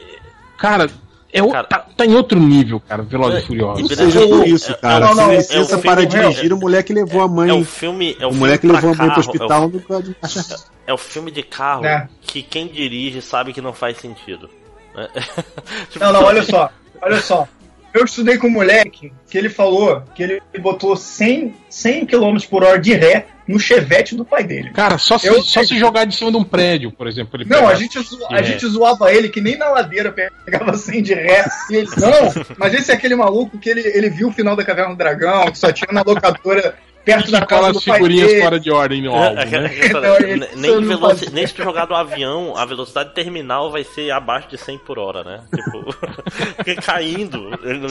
cara, 0.57 0.89
é 1.31 1.41
o- 1.41 1.49
Cara- 1.51 1.67
tá, 1.67 1.79
tá 1.95 2.05
em 2.05 2.13
outro 2.13 2.39
nível, 2.39 2.79
cara, 2.79 3.03
Velozes 3.03 3.43
e 3.43 3.47
Furiosos. 3.47 3.81
Não 3.81 3.87
Beleza. 3.87 4.11
seja 4.11 4.27
por 4.27 4.43
É- 4.43 4.47
isso, 4.49 4.71
é- 4.71 4.75
cara. 4.75 5.05
não, 5.07 5.15
não, 5.15 5.25
Se 5.27 5.31
é 5.33 5.37
licença 5.37 5.77
um 5.77 5.81
para 5.81 6.01
filme- 6.01 6.19
dirigir, 6.29 6.53
o 6.53 6.57
moleque 6.57 6.93
levou 6.93 7.21
a 7.21 7.27
mãe. 7.27 7.49
É 7.49 7.53
um 7.53 7.63
filme. 7.65 8.17
É 8.19 8.27
um 8.27 8.31
o 8.31 8.35
moleque 8.35 8.61
filme 8.61 8.75
levou 8.75 8.91
a 8.91 8.95
mãe 8.95 9.07
pro 9.09 9.15
carro, 9.15 9.19
hospital 9.19 9.71
É 9.71 9.95
o, 9.95 10.65
é 10.87 10.93
o 10.93 10.97
filme 10.97 11.31
de 11.31 11.43
carro 11.43 11.85
É. 11.85 12.07
que 12.21 12.41
quem 12.41 12.67
dirige 12.67 13.21
sabe 13.21 13.53
que 13.53 13.61
não 13.61 13.73
faz 13.73 13.97
sentido. 13.97 14.49
Tipo, 15.89 16.05
Não, 16.05 16.13
não, 16.13 16.23
olha 16.23 16.43
só. 16.43 16.69
Olha 17.01 17.21
só. 17.21 17.47
Eu 17.93 18.03
estudei 18.05 18.37
com 18.37 18.47
um 18.47 18.51
moleque 18.51 19.11
que 19.29 19.37
ele 19.37 19.49
falou 19.49 20.01
que 20.13 20.23
ele 20.23 20.41
botou 20.59 20.95
100, 20.97 21.53
100 21.69 22.05
km 22.05 22.37
por 22.49 22.63
hora 22.63 22.79
de 22.79 22.93
ré 22.93 23.25
no 23.47 23.59
chevette 23.59 24.15
do 24.15 24.25
pai 24.25 24.43
dele. 24.43 24.71
Cara, 24.71 24.97
só 24.97 25.17
se, 25.17 25.27
Eu- 25.27 25.41
só 25.41 25.63
se 25.63 25.77
jogar 25.77 26.05
de 26.05 26.15
cima 26.15 26.31
de 26.31 26.37
um 26.37 26.43
prédio, 26.43 26.91
por 26.91 27.07
exemplo. 27.07 27.39
Ele 27.39 27.49
Não, 27.49 27.67
a 27.67 27.75
gente, 27.75 27.97
a 28.29 28.39
É. 28.39 28.43
gente 28.43 28.65
zoava 28.67 29.11
ele 29.13 29.29
que 29.29 29.39
nem 29.41 29.57
na 29.57 29.69
ladeira 29.69 30.11
pegava 30.11 30.73
100 30.73 31.01
de 31.03 31.13
ré. 31.13 31.45
E 31.69 31.75
ele, 31.75 31.87
não, 31.97 32.45
mas 32.57 32.73
esse 32.73 32.91
é 32.91 32.95
aquele 32.95 33.15
maluco 33.15 33.57
que 33.57 33.69
ele, 33.69 33.81
ele 33.81 34.09
viu 34.09 34.29
o 34.29 34.31
final 34.33 34.55
da 34.55 34.63
Caverna 34.63 34.93
do 34.93 34.97
Dragão, 34.97 35.51
que 35.51 35.59
só 35.59 35.71
tinha 35.71 35.91
na 35.91 36.01
locadora 36.01 36.75
perto 37.05 37.31
da 37.31 37.45
casa 37.45 37.67
as 37.67 37.73
do 37.73 37.81
pai 37.83 37.93
figurinhas 37.95 38.27
dele. 38.27 38.41
fora 38.41 38.59
de 38.59 38.71
ordem 38.71 39.01
no 39.01 39.13
álbum, 39.13 39.39
É, 39.39 39.43
é, 39.43 39.45
né? 39.61 39.71
é, 39.75 40.31
ele- 40.31 40.49
nem, 40.55 40.81
veloci- 40.83 41.19
faz- 41.25 41.31
nem 41.31 41.47
se 41.47 41.53
tu 41.53 41.63
jogar 41.63 41.85
do 41.85 41.93
avião, 41.95 42.55
a 42.57 42.65
velocidade 42.65 43.13
terminal 43.13 43.71
vai 43.71 43.83
ser 43.83 44.11
abaixo 44.11 44.49
de 44.49 44.57
100 44.57 44.77
por 44.79 44.97
hora, 44.99 45.23
né? 45.23 45.41
Tipo, 45.55 45.85
porque 46.57 46.75
caindo. 46.75 47.57
ele 47.63 47.79
não- 47.79 47.89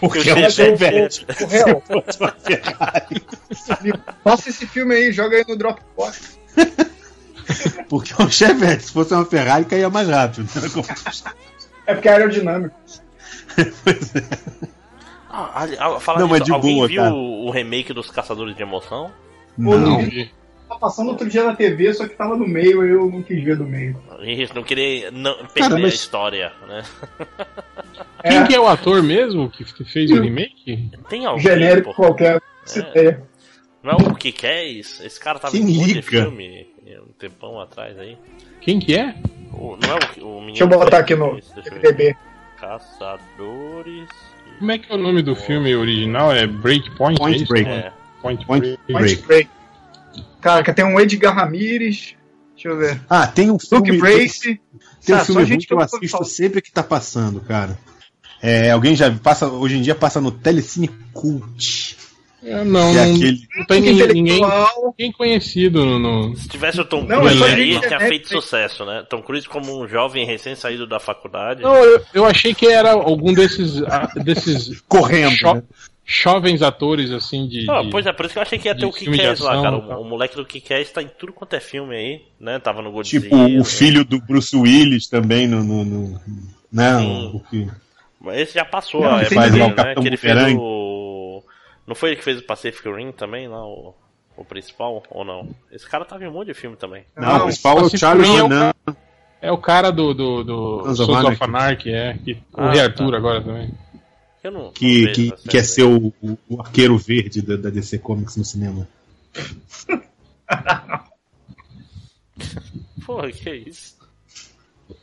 Porque 0.00 0.30
Eu 0.30 0.36
é 0.36 0.46
um 0.46 0.50
sei, 0.50 0.76
chevette. 0.76 1.26
O 1.40 1.46
réu, 1.46 1.82
me 3.82 3.92
passa 4.22 4.50
esse 4.50 4.66
filme 4.66 4.94
aí, 4.94 5.12
joga 5.12 5.36
aí 5.38 5.44
no 5.48 5.56
Dropbox. 5.56 6.38
Porque 7.88 8.14
é 8.18 8.22
um 8.24 8.30
chevette. 8.30 8.84
Se 8.84 8.92
fosse 8.92 9.12
uma 9.12 9.24
Ferrari, 9.26 9.64
caía 9.64 9.90
mais 9.90 10.08
rápido. 10.08 10.48
É 11.86 11.94
porque 11.94 12.08
é 12.08 12.12
aerodinâmico. 12.12 12.74
Ah, 15.32 15.66
ah, 15.78 15.98
falar 16.00 16.18
Não, 16.20 16.28
mas 16.28 16.40
nisso, 16.40 16.44
de 16.44 16.52
alguém 16.52 16.74
boa, 16.76 16.86
viu 16.88 17.00
cara. 17.02 17.14
o 17.14 17.50
remake 17.50 17.92
dos 17.94 18.10
Caçadores 18.10 18.54
de 18.54 18.62
Emoção? 18.62 19.10
Não. 19.56 19.78
não. 19.78 20.08
Tá 20.68 20.76
passando 20.78 21.08
outro 21.08 21.28
dia 21.28 21.44
na 21.44 21.54
TV, 21.56 21.92
só 21.94 22.06
que 22.06 22.14
tava 22.14 22.36
no 22.36 22.46
meio 22.46 22.84
e 22.86 22.90
eu 22.90 23.10
não 23.10 23.22
quis 23.22 23.42
ver 23.44 23.56
do 23.56 23.64
meio. 23.64 23.98
Isso, 24.22 24.54
não 24.54 24.62
queria 24.62 25.10
não, 25.10 25.34
perder 25.36 25.60
Cara, 25.60 25.74
mas- 25.74 25.84
a 25.92 25.94
história, 25.94 26.52
né? 26.68 26.82
Quem 28.22 28.38
É. 28.38 28.46
que 28.46 28.54
é 28.54 28.60
o 28.60 28.66
ator 28.68 29.02
mesmo 29.02 29.50
que 29.50 29.64
fez 29.84 30.10
o 30.10 30.20
remake? 30.20 30.90
Tem 31.08 31.26
alguém, 31.26 31.42
Genérico 31.42 31.88
pô, 31.90 31.94
qualquer. 31.94 32.40
Se 32.64 32.80
É. 32.94 33.20
Não 33.82 33.92
é 33.92 33.96
o 33.96 34.14
que 34.14 34.30
quer 34.30 34.64
isso? 34.64 35.04
Esse 35.04 35.18
cara 35.18 35.38
tava 35.40 35.52
Quem 35.52 35.62
em 35.62 35.84
liga? 35.84 36.02
filme 36.02 36.68
um 37.08 37.12
tempão 37.18 37.58
atrás 37.60 37.98
aí. 37.98 38.16
Quem 38.60 38.78
que 38.78 38.94
é? 38.94 39.14
O- 39.52 39.76
não 39.76 39.96
é 39.96 39.98
o, 40.22 40.28
o 40.28 40.40
menino. 40.40 40.46
Deixa 40.52 40.64
eu 40.64 40.68
botar 40.68 40.98
aqui 40.98 41.14
no. 41.16 41.32
MDB. 41.34 42.14
Caçadores. 42.60 44.08
Como 44.62 44.70
é 44.70 44.78
que 44.78 44.92
é 44.92 44.94
o 44.94 44.98
nome 44.98 45.22
do 45.22 45.34
filme 45.34 45.74
original? 45.74 46.32
É 46.32 46.46
Breakpoint? 46.46 47.18
Point 47.18 47.34
é 47.34 47.36
isso? 47.42 47.48
Break. 47.48 47.68
É. 47.68 47.92
Point, 48.22 48.46
Point 48.46 48.78
Break. 48.86 48.92
Point 48.92 49.26
Break. 49.26 49.50
Cara, 50.40 50.62
que 50.62 50.72
tem 50.72 50.84
um 50.84 51.00
Edgar 51.00 51.34
Ramirez. 51.34 52.14
Deixa 52.54 52.68
eu 52.68 52.78
ver. 52.78 53.00
Ah, 53.10 53.26
tem 53.26 53.50
um 53.50 53.54
Luke 53.54 53.66
filme. 53.66 53.98
Brace. 53.98 54.60
Tem 55.04 55.16
um 55.16 55.18
Ah, 55.18 55.24
filme 55.24 55.40
ruim 55.40 55.48
gente 55.50 55.66
que 55.66 55.74
eu 55.74 55.80
assisto 55.80 56.06
fala. 56.06 56.24
sempre 56.24 56.62
que 56.62 56.70
tá 56.70 56.80
passando, 56.84 57.40
cara. 57.40 57.76
É, 58.40 58.70
alguém 58.70 58.94
já 58.94 59.10
passa. 59.10 59.48
Hoje 59.48 59.78
em 59.78 59.82
dia 59.82 59.96
passa 59.96 60.20
no 60.20 60.30
Telecine 60.30 60.86
Cult. 61.12 61.96
É, 62.44 62.64
não, 62.64 62.90
é 62.90 62.94
não, 63.06 63.14
aquele. 63.14 63.48
não 63.56 63.64
tem 63.66 63.80
ninguém, 63.80 64.08
ninguém, 64.08 65.12
conhecido 65.12 65.84
no, 65.86 65.98
no- 65.98 66.36
Se 66.36 66.48
tivesse 66.48 66.80
o 66.80 66.84
Tom 66.84 67.02
Não, 67.04 67.20
Cruise 67.20 67.36
é 67.36 67.38
só 67.38 67.44
aí, 67.54 67.78
tinha 67.80 67.98
né? 67.98 68.08
feito 68.08 68.28
sucesso, 68.28 68.84
né? 68.84 69.04
Tom 69.08 69.22
Cruise 69.22 69.48
como 69.48 69.80
um 69.80 69.86
jovem 69.86 70.26
recém 70.26 70.54
saído 70.56 70.86
da 70.86 70.98
faculdade. 70.98 71.62
Não, 71.62 71.74
eu, 71.76 72.02
eu 72.12 72.24
achei 72.26 72.52
que 72.52 72.66
era 72.66 72.90
algum 72.92 73.32
desses, 73.32 73.80
desses 74.24 74.80
Correndo. 74.88 75.36
cho- 75.36 75.54
né? 75.54 75.62
jovens 76.04 76.62
atores 76.62 77.12
assim 77.12 77.46
de. 77.46 77.70
Ah, 77.70 77.82
de- 77.82 77.90
pois 77.90 78.04
é, 78.06 78.12
por 78.12 78.24
isso 78.26 78.32
que 78.34 78.38
eu 78.38 78.42
achei 78.42 78.58
que 78.58 78.66
ia 78.68 78.74
ter 78.76 78.86
o 78.86 78.92
Kick-Ass 78.92 79.38
lá, 79.40 79.62
cara. 79.62 79.76
O, 79.76 80.00
o 80.02 80.04
moleque 80.04 80.34
do 80.34 80.44
Kick-Ass 80.44 80.90
tá 80.90 81.00
em 81.00 81.08
tudo 81.16 81.32
quanto 81.32 81.54
é 81.54 81.60
filme 81.60 81.94
aí, 81.94 82.22
né? 82.40 82.58
Tava 82.58 82.82
no 82.82 82.90
Godzilla. 82.90 83.22
Tipo, 83.22 83.36
o 83.60 83.64
filho 83.64 84.04
do 84.04 84.20
Bruce 84.20 84.54
Willis 84.56 85.06
também 85.06 85.46
no. 85.46 85.62
no, 85.62 85.84
no- 85.84 86.20
né? 86.72 86.98
Sim. 86.98 87.30
O, 87.34 87.40
que- 87.48 87.68
Mas 88.20 88.38
esse 88.40 88.54
já 88.54 88.64
passou 88.64 89.02
Não, 89.02 89.18
dele, 89.18 89.62
o 89.62 89.68
né? 89.76 89.94
Que 89.94 90.06
ele 90.08 90.16
fez 90.16 90.54
o... 90.56 91.11
Não 91.86 91.94
foi 91.94 92.10
ele 92.10 92.16
que 92.16 92.24
fez 92.24 92.38
o 92.38 92.42
Pacific 92.46 92.88
Rim 92.88 93.12
também, 93.12 93.48
lá, 93.48 93.64
o, 93.66 93.94
o 94.36 94.44
principal, 94.44 95.02
ou 95.10 95.24
não? 95.24 95.48
Esse 95.70 95.88
cara 95.88 96.04
tava 96.04 96.24
em 96.24 96.28
um 96.28 96.32
monte 96.32 96.46
de 96.48 96.54
filme 96.54 96.76
também. 96.76 97.04
Não, 97.16 97.28
Não, 97.28 97.36
o 97.38 97.42
principal 97.44 97.78
é 97.78 97.82
o 97.82 97.98
Charles 97.98 98.28
Rim 98.28 98.36
é 98.36 98.42
o 98.42 98.48
Renan. 98.48 98.72
É 99.40 99.50
o 99.52 99.58
cara 99.58 99.90
do, 99.90 100.14
do, 100.14 100.44
do 100.44 100.94
Sons 100.94 101.24
of 101.24 101.42
Anarchy. 101.44 101.90
é. 101.90 102.14
Que, 102.18 102.38
Ah, 102.54 102.66
o 102.66 102.68
Rei 102.70 102.76
tá. 102.78 102.84
Arthur 102.84 103.14
agora 103.16 103.42
também. 103.42 103.70
Eu 104.44 104.50
não, 104.52 104.72
Que, 104.72 105.04
não 105.06 105.12
que 105.12 105.30
quer 105.48 105.64
série. 105.64 105.66
ser 105.66 105.82
o, 105.84 106.12
o- 106.48 106.60
arqueiro 106.60 106.96
verde 106.98 107.42
da, 107.42 107.56
da 107.56 107.70
DC 107.70 107.98
Comics 107.98 108.36
no 108.36 108.44
cinema. 108.44 108.86
Porra, 113.04 113.30
que 113.32 113.50
isso? 113.54 113.96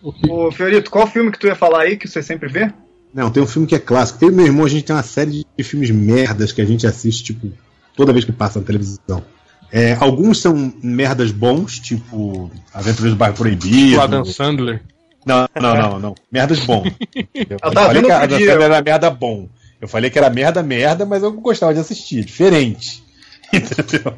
O 0.01 0.11
que- 0.13 0.29
Ô, 0.31 0.51
Fiorito, 0.51 0.89
qual 0.91 1.07
filme 1.07 1.31
que 1.31 1.39
tu 1.39 1.47
ia 1.47 1.55
falar 1.55 1.81
aí 1.83 1.97
que 1.97 2.07
você 2.07 2.21
sempre 2.23 2.47
vê? 2.49 2.73
Não, 3.13 3.31
tem 3.31 3.41
um 3.41 3.47
filme 3.47 3.67
que 3.67 3.75
é 3.75 3.79
clássico. 3.79 4.23
Eu 4.23 4.29
e 4.29 4.33
meu 4.33 4.45
irmão, 4.45 4.65
a 4.65 4.69
gente 4.69 4.83
tem 4.83 4.95
uma 4.95 5.03
série 5.03 5.45
de 5.57 5.63
filmes 5.63 5.89
merdas 5.89 6.51
que 6.51 6.61
a 6.61 6.65
gente 6.65 6.85
assiste, 6.85 7.23
tipo, 7.23 7.51
toda 7.95 8.13
vez 8.13 8.23
que 8.23 8.31
passa 8.31 8.59
na 8.59 8.65
televisão. 8.65 9.23
É, 9.71 9.95
alguns 9.99 10.39
são 10.39 10.73
merdas 10.81 11.31
bons, 11.31 11.77
tipo 11.79 12.49
Aventureiros 12.73 13.13
do 13.13 13.17
Bairro 13.17 13.35
Proibido. 13.35 13.97
o 13.97 14.01
Adam 14.01 14.25
Sandler. 14.25 14.81
Não, 15.25 15.47
não, 15.59 15.75
não, 15.75 15.99
não. 15.99 16.15
Merdas 16.31 16.59
bom. 16.61 16.83
Eu, 17.35 17.59
tava 17.59 17.87
falei 17.87 18.01
vendo 18.01 18.05
que 18.05 18.11
Adam. 18.11 18.39
Sandler 18.39 18.61
era 18.61 18.81
merda 18.81 19.09
bom. 19.09 19.49
Eu 19.81 19.87
falei 19.87 20.09
que 20.09 20.17
era 20.17 20.29
merda, 20.29 20.61
merda, 20.61 21.05
mas 21.05 21.23
eu 21.23 21.31
gostava 21.31 21.73
de 21.73 21.79
assistir. 21.79 22.25
Diferente. 22.25 23.01
Entendeu? 23.53 24.13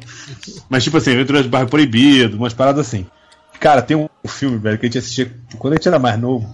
Mas, 0.68 0.82
tipo 0.82 0.96
assim, 0.96 1.12
Aventureiros 1.12 1.46
do 1.48 1.52
Bairro 1.52 1.68
Proibido, 1.68 2.36
umas 2.36 2.52
paradas 2.52 2.86
assim. 2.86 3.06
Cara, 3.60 3.80
tem 3.80 3.96
um 3.96 4.08
filme, 4.26 4.58
velho, 4.58 4.76
que 4.76 4.86
a 4.86 4.88
gente 4.88 4.98
assistia 4.98 5.32
quando 5.58 5.74
a 5.74 5.76
gente 5.76 5.86
era 5.86 5.98
mais 5.98 6.18
novo. 6.18 6.52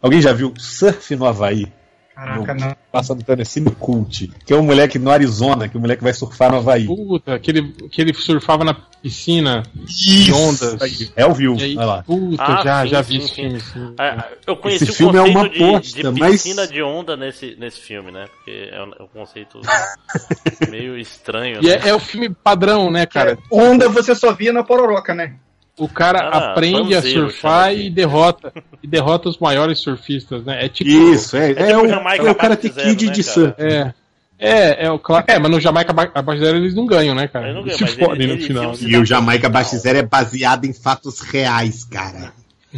Alguém 0.00 0.20
já 0.22 0.32
viu 0.32 0.52
Surf 0.58 1.14
no 1.16 1.26
Havaí? 1.26 1.66
Caraca, 2.14 2.52
não. 2.52 2.76
Passando 2.90 3.22
Telecine 3.22 3.70
Cult, 3.70 4.28
que 4.44 4.52
é 4.52 4.56
um 4.56 4.62
moleque 4.64 4.98
no 4.98 5.08
Arizona, 5.08 5.68
que 5.68 5.76
é 5.76 5.78
um 5.78 5.80
moleque 5.80 6.02
vai 6.02 6.12
surfar 6.12 6.50
no 6.50 6.56
Havaí. 6.58 6.84
Puta, 6.84 7.38
que 7.38 7.48
ele, 7.48 7.62
que 7.88 8.00
ele 8.00 8.12
surfava 8.12 8.64
na 8.64 8.74
piscina 8.74 9.62
de 9.84 10.32
ondas. 10.32 10.82
Aí, 10.82 11.08
É 11.14 11.24
o 11.24 11.32
viu, 11.32 11.54
aí, 11.60 11.76
olha 11.76 11.86
lá. 11.86 12.02
puta, 12.02 12.42
Ah, 12.42 12.64
já, 12.64 12.82
sim, 12.82 12.88
já 12.88 13.02
sim, 13.04 13.08
vi 13.12 13.18
esse 13.18 13.28
sim. 13.28 13.34
filme. 13.34 13.60
sim. 13.60 13.94
Ah, 13.96 14.26
Eu 14.44 14.56
conheci 14.56 14.82
Esse 14.82 14.92
o 14.92 14.96
filme 14.96 15.16
é 15.16 15.22
uma 15.22 15.48
de, 15.48 15.58
bosta, 15.60 16.12
de 16.12 16.20
mas- 16.20 16.42
piscina 16.42 16.66
de 16.66 16.82
onda 16.82 17.16
nesse, 17.16 17.54
nesse 17.56 17.78
filme, 17.80 18.10
né? 18.10 18.26
Porque 18.34 18.68
é 18.72 18.82
um, 18.82 18.92
é 18.98 19.02
um 19.04 19.06
conceito 19.06 19.60
meio 20.68 20.98
estranho. 20.98 21.60
E 21.62 21.66
né? 21.68 21.80
é, 21.84 21.88
é 21.90 21.94
o 21.94 22.00
filme 22.00 22.30
padrão, 22.30 22.90
né, 22.90 23.06
cara? 23.06 23.38
Onda 23.48 23.88
você 23.88 24.12
só 24.16 24.32
via 24.32 24.52
na 24.52 24.64
Pororoca, 24.64 25.14
né? 25.14 25.34
O 25.78 25.88
cara 25.88 26.18
Ah, 26.20 26.50
aprende 26.52 26.94
a 26.94 27.00
surfar 27.02 27.72
e 27.74 27.88
derrota 27.88 28.52
e 28.82 28.86
derrota 28.86 29.28
os 29.28 29.38
maiores 29.38 29.78
surfistas, 29.78 30.44
né? 30.44 30.64
É 30.64 30.68
tipo 30.68 30.90
Isso, 30.90 31.36
é, 31.36 31.52
é, 31.52 31.54
tipo 31.68 31.80
o, 31.84 31.88
Jamaica 31.88 32.26
é 32.26 32.30
o 32.30 32.34
Karate 32.34 32.66
Abaixo 32.68 32.88
de 32.88 32.96
Kid 32.96 33.04
Zero, 33.04 33.12
de 33.12 33.26
né, 33.26 33.32
surf. 33.32 33.54
É. 33.62 33.94
É, 34.40 34.86
é, 34.86 34.90
o 34.92 35.00
é, 35.26 35.38
mas 35.38 35.50
no 35.50 35.58
Jamaica 35.60 35.90
aba- 35.90 36.10
abaixo 36.14 36.40
zero 36.44 36.58
eles 36.58 36.72
não 36.74 36.86
ganham, 36.86 37.12
né, 37.12 37.26
cara? 37.26 37.46
Eles 37.46 37.56
não 37.56 37.62
Eles 37.66 37.76
ganham, 37.76 37.92
se 37.92 37.98
fodem 37.98 38.26
no 38.28 38.32
ele- 38.34 38.42
final. 38.46 38.72
ele- 38.74 38.94
E 38.94 38.96
o 38.96 39.04
Jamaica 39.04 39.48
Abaixo 39.48 39.76
Zero 39.76 39.98
é 39.98 40.02
baseado 40.02 40.64
em 40.64 40.72
fatos 40.72 41.20
reais, 41.20 41.82
cara. 41.84 42.32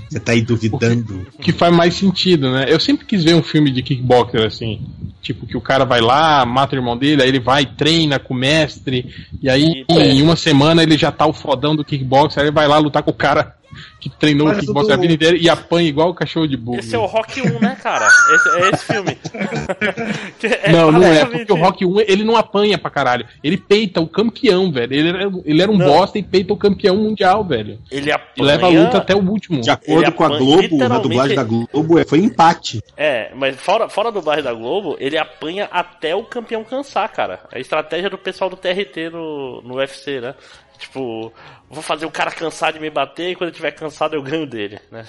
Você 0.09 0.21
tá 0.21 0.33
aí 0.33 0.41
duvidando? 0.41 1.27
O 1.35 1.43
que 1.43 1.53
faz 1.53 1.75
mais 1.75 1.95
sentido, 1.95 2.51
né? 2.53 2.67
Eu 2.69 2.79
sempre 2.79 3.05
quis 3.07 3.25
ver 3.25 3.35
um 3.35 3.43
filme 3.43 3.71
de 3.73 3.83
kickboxer 3.83 4.43
assim. 4.47 4.81
Tipo, 5.21 5.47
que 5.47 5.57
o 5.57 5.61
cara 5.61 5.85
vai 5.85 6.01
lá, 6.01 6.47
mata 6.47 6.75
o 6.75 6.79
irmão 6.79 6.97
dele, 6.97 7.23
aí 7.23 7.29
ele 7.29 7.41
vai, 7.41 7.67
treina 7.67 8.19
com 8.19 8.33
o 8.33 8.37
mestre, 8.37 9.13
e 9.43 9.51
aí 9.51 9.85
E- 9.89 9.95
em 9.95 10.23
uma 10.23 10.37
semana 10.37 10.83
ele 10.83 10.97
já 10.97 11.11
tá 11.11 11.27
o 11.27 11.33
fodão 11.33 11.75
do 11.75 11.85
kickboxer, 11.85 12.41
aí 12.41 12.47
ele 12.47 12.55
vai 12.55 12.69
lá 12.69 12.79
lutar 12.79 13.03
com 13.03 13.11
o 13.11 13.15
cara 13.15 13.55
que 14.01 14.09
treinou 14.11 14.47
Mas 14.49 14.57
o 14.57 14.59
o 14.59 14.61
kickboxer 14.63 14.93
a 14.93 14.97
do- 14.97 15.03
vida 15.03 15.15
inteira 15.15 15.37
e 15.37 15.49
apanha 15.49 15.89
igual 15.89 16.11
o 16.11 16.15
cachorro 16.15 16.47
de 16.49 16.57
burro. 16.57 16.79
Esse 16.79 16.95
é 16.95 16.99
o 16.99 17.07
Rock 17.07 17.41
1, 17.43 17.59
né, 17.61 17.77
cara? 17.83 18.07
Esse, 18.35 18.49
é 18.49 18.71
esse 18.71 18.85
filme. 18.85 19.19
Que 20.39 20.47
é 20.47 20.73
Não, 20.73 20.91
não 20.91 21.03
é, 21.03 21.25
porque 21.25 21.53
o 21.53 21.57
Rock 21.57 21.85
1 21.85 22.01
ele 22.01 22.25
não 22.25 22.37
apanha 22.37 22.79
pra 22.79 22.91
caralho. 22.91 23.27
Ele 23.43 23.57
peita 23.57 24.01
o 24.01 24.07
campeão, 24.09 24.71
velho. 24.73 24.93
Ele 24.95 25.09
era, 25.09 25.31
ele 25.45 25.63
era 25.63 25.71
um 25.71 25.77
Não. 25.77 25.87
bosta 25.87 26.19
e 26.19 26.23
peita 26.23 26.53
o 26.53 26.57
campeão 26.57 26.97
mundial, 26.97 27.45
velho. 27.45 27.79
Ele 27.91 28.09
E 28.09 28.13
apanha. 28.13 28.47
leva 28.47 28.67
a 28.67 28.71
luta 28.71 28.99
até 28.99 29.15
o 29.15 29.19
último. 29.29 29.61
De 29.61 29.71
acordo 29.71 30.05
Ele 30.05 30.13
com 30.13 30.25
a 30.25 30.27
apanha- 30.29 30.41
Globo, 30.69 30.89
na 30.89 30.99
dublagem 30.99 31.37
da 31.37 31.45
Globo, 31.45 31.99
é- 31.99 32.05
foi 32.05 32.19
empate. 32.21 32.83
É, 32.97 33.31
mas 33.35 33.57
fora, 33.57 33.89
fora 33.89 34.11
do 34.11 34.23
bairro 34.23 34.43
da 34.43 34.53
Globo, 34.53 34.97
ele 34.99 35.17
apanha 35.19 35.69
até 35.71 36.15
o 36.15 36.25
campeão 36.25 36.65
cansar, 36.65 37.09
cara. 37.13 37.41
É 37.53 37.59
a 37.59 37.61
estratégia 37.61 38.09
do 38.11 38.19
pessoal 38.19 38.49
do 38.51 38.57
TRT 38.57 39.11
no, 39.11 39.61
no 39.63 39.75
UFC, 39.77 40.21
né? 40.21 40.35
Tipo, 40.81 41.33
vou 41.71 41.83
fazer 41.83 42.07
o 42.07 42.11
cara 42.11 42.31
cansar 42.31 42.73
de 42.73 42.81
me 42.81 42.91
bater 42.91 43.31
e 43.31 43.37
quando 43.37 43.49
ele 43.49 43.57
tiver 43.57 43.71
cansado 43.73 44.15
eu 44.15 44.23
ganho 44.23 44.47
dele, 44.47 44.79
né? 44.91 45.05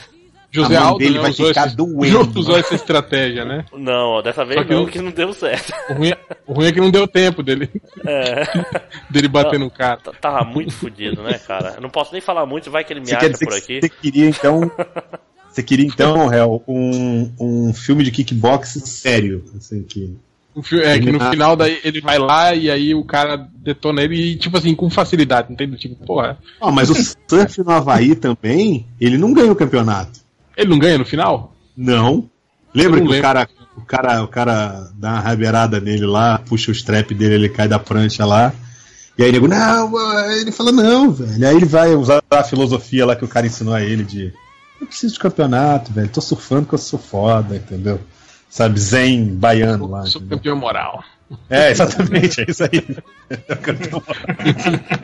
José 0.53 0.75
Aldo 0.75 0.97
dele 0.99 1.13
né, 1.15 1.21
vai 1.21 1.31
usou, 1.31 1.47
ficar 1.47 1.67
esse- 1.67 1.77
doendo. 1.77 2.37
usou 2.39 2.57
essa 2.57 2.75
estratégia, 2.75 3.45
né? 3.45 3.63
Não, 3.71 4.21
dessa 4.21 4.43
vez 4.43 4.65
que 4.67 4.73
não, 4.73 4.85
que 4.85 4.99
não 5.01 5.09
deu 5.09 5.31
certo. 5.33 5.71
O 5.89 5.93
ruim, 5.93 6.09
é, 6.09 6.17
o 6.45 6.51
ruim 6.53 6.67
é 6.67 6.71
que 6.73 6.81
não 6.81 6.91
deu 6.91 7.07
tempo 7.07 7.41
dele, 7.41 7.69
É, 8.05 8.43
dele 9.09 9.29
bater 9.29 9.57
no 9.57 9.71
cara. 9.71 9.95
t- 10.01 10.11
tava 10.19 10.43
muito 10.43 10.73
fudido, 10.73 11.23
né, 11.23 11.39
cara? 11.39 11.75
Eu 11.77 11.81
não 11.81 11.89
posso 11.89 12.11
nem 12.11 12.19
falar 12.19 12.45
muito, 12.45 12.69
vai 12.69 12.83
que 12.83 12.91
ele 12.91 12.99
me 12.99 13.05
Você 13.07 13.15
acha 13.15 13.29
por 13.29 13.47
que 13.47 13.55
aqui. 13.55 13.79
você 13.81 13.89
queria 13.89 14.27
então. 14.27 14.69
Você 15.49 15.61
queria 15.63 15.85
então, 15.85 16.33
Hel, 16.33 16.63
um, 16.65 17.29
um 17.37 17.73
filme 17.73 18.05
de 18.05 18.11
kickbox 18.11 18.69
sério. 18.85 19.43
Assim, 19.57 19.83
que... 19.83 20.17
É 20.83 20.99
que 20.99 21.11
no 21.11 21.19
final 21.19 21.55
daí 21.55 21.79
ele 21.83 22.01
vai 22.01 22.19
lá 22.19 22.53
e 22.53 22.69
aí 22.69 22.93
o 22.93 23.05
cara 23.05 23.47
detona 23.55 24.03
ele 24.03 24.15
e, 24.15 24.35
tipo 24.35 24.57
assim, 24.57 24.75
com 24.75 24.89
facilidade, 24.89 25.49
não 25.49 25.55
tem 25.55 25.69
do 25.69 25.77
tipo, 25.77 25.95
porra. 26.05 26.37
Ah, 26.59 26.71
mas 26.71 26.89
o 26.89 26.95
surf 26.95 27.63
no 27.63 27.71
Havaí 27.71 28.15
também, 28.15 28.85
ele 28.99 29.17
não 29.17 29.33
ganha 29.33 29.51
o 29.51 29.55
campeonato. 29.55 30.19
Ele 30.57 30.69
não 30.69 30.79
ganha 30.79 30.97
no 30.97 31.05
final? 31.05 31.55
Não. 31.75 32.29
Lembra 32.73 32.99
não 32.99 33.07
que 33.07 33.17
o 33.17 33.21
cara, 33.21 33.47
o 33.77 33.81
cara, 33.81 34.23
o 34.23 34.27
cara 34.27 34.91
dá 34.95 35.11
uma 35.13 35.19
rabeirada 35.19 35.79
nele 35.79 36.05
lá, 36.05 36.37
puxa 36.39 36.71
o 36.71 36.73
strap 36.73 37.11
dele, 37.13 37.35
ele 37.35 37.49
cai 37.49 37.67
da 37.67 37.79
prancha 37.79 38.25
lá. 38.25 38.53
E 39.17 39.23
aí 39.23 39.29
ele, 39.29 39.47
não, 39.47 39.97
ah", 39.97 40.37
ele 40.37 40.51
fala, 40.51 40.71
não, 40.71 41.11
velho. 41.11 41.47
Aí 41.47 41.55
ele 41.55 41.65
vai 41.65 41.95
usar 41.95 42.21
a 42.29 42.43
filosofia 42.43 43.05
lá 43.05 43.15
que 43.15 43.25
o 43.25 43.27
cara 43.27 43.47
ensinou 43.47 43.73
a 43.73 43.81
ele 43.81 44.03
de 44.03 44.33
eu 44.81 44.87
preciso 44.87 45.13
de 45.13 45.19
campeonato, 45.19 45.93
velho. 45.93 46.09
Tô 46.09 46.19
surfando 46.19 46.63
porque 46.63 46.75
eu 46.75 46.79
sou 46.79 46.97
foda, 46.97 47.55
entendeu? 47.55 47.99
Sabe, 48.51 48.77
zen 48.79 49.33
baiano 49.35 49.87
lá. 49.89 50.05
Sou 50.05 50.19
entendeu? 50.21 50.37
campeão 50.37 50.55
moral. 50.57 51.01
É, 51.49 51.71
exatamente, 51.71 52.41
é 52.41 52.45
isso 52.49 52.63
aí. 52.65 52.85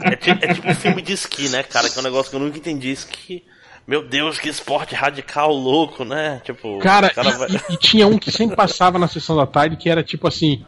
É, 0.03 0.15
ti- 0.17 0.31
é 0.41 0.53
tipo 0.53 0.69
um 0.69 0.75
filme 0.75 1.01
de 1.01 1.13
esqui, 1.13 1.47
né, 1.49 1.63
cara? 1.63 1.89
Que 1.89 1.97
é 1.97 2.01
um 2.01 2.03
negócio 2.03 2.29
que 2.29 2.35
eu 2.35 2.39
nunca 2.41 2.57
entendi. 2.57 2.89
Esqui. 2.91 3.43
Meu 3.87 4.05
Deus, 4.05 4.37
que 4.37 4.49
esporte 4.49 4.93
radical 4.93 5.53
louco, 5.53 6.03
né? 6.03 6.41
Tipo, 6.43 6.77
Cara, 6.79 7.09
cara 7.09 7.29
e, 7.29 7.33
vai- 7.37 7.47
e- 7.69 7.77
tinha 7.77 8.05
um 8.05 8.17
que 8.17 8.29
sempre 8.31 8.55
passava 8.57 8.99
na 8.99 9.07
sessão 9.07 9.37
da 9.37 9.47
tarde 9.47 9.77
que 9.77 9.89
era 9.89 10.03
tipo 10.03 10.27
assim. 10.27 10.63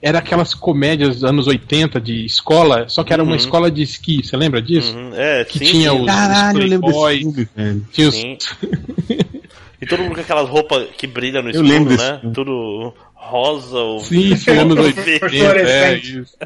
Era 0.00 0.18
aquelas 0.18 0.52
comédias 0.52 1.14
dos 1.16 1.24
anos 1.24 1.46
80 1.46 2.00
de 2.00 2.24
escola, 2.24 2.88
só 2.88 3.04
que 3.04 3.12
era 3.12 3.22
uma 3.22 3.30
Uhum. 3.32 3.36
escola 3.36 3.70
de 3.70 3.82
esqui, 3.82 4.20
você 4.24 4.36
lembra 4.36 4.60
disso? 4.60 4.96
Uhum, 4.96 5.12
é, 5.14 5.44
Que 5.44 5.60
sim, 5.60 5.64
tinha 5.64 5.90
sim, 5.92 6.00
os- 6.00 6.06
Caralho, 6.06 6.60
eu 6.60 6.66
lembro 6.66 6.90
desse 6.92 7.18
filme, 7.18 7.48
velho. 7.56 7.86
Tinha 7.92 8.08
os- 8.08 8.14
sim. 8.14 8.36
E 9.82 9.86
todo 9.86 10.04
mundo 10.04 10.14
com 10.14 10.20
aquelas 10.20 10.48
roupas 10.48 10.90
que 10.96 11.08
brilham 11.08 11.42
no 11.42 11.48
Eu 11.48 11.54
escuro, 11.54 11.68
lembro 11.68 11.96
né? 11.96 12.20
Tudo 12.32 12.94
rosa 13.14 13.78
ou 13.78 13.98
Sim, 13.98 14.36
sim, 14.36 14.50
anos 14.52 14.78
80. 14.78 15.26
É, 15.26 15.94
isso. 15.98 16.38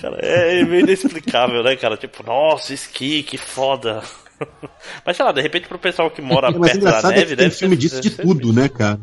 Cara, 0.00 0.18
é 0.20 0.60
é 0.60 0.64
meio 0.64 0.80
inexplicável, 0.80 1.62
né, 1.62 1.76
cara? 1.76 1.96
Tipo, 1.96 2.24
nossa, 2.24 2.74
esqui, 2.74 3.22
que 3.22 3.38
foda. 3.38 4.02
Mas 5.06 5.16
sei 5.16 5.24
lá, 5.24 5.30
de 5.30 5.40
repente 5.40 5.68
pro 5.68 5.78
pessoal 5.78 6.10
que 6.10 6.20
mora 6.20 6.48
É, 6.48 6.52
perto 6.52 6.80
da 6.80 6.98
é 6.98 7.14
neve, 7.14 7.26
que 7.26 7.36
tem 7.36 7.50
filme 7.50 7.76
disso 7.76 8.00
de 8.00 8.10
tudo, 8.10 8.52
né, 8.52 8.68
cara? 8.68 8.98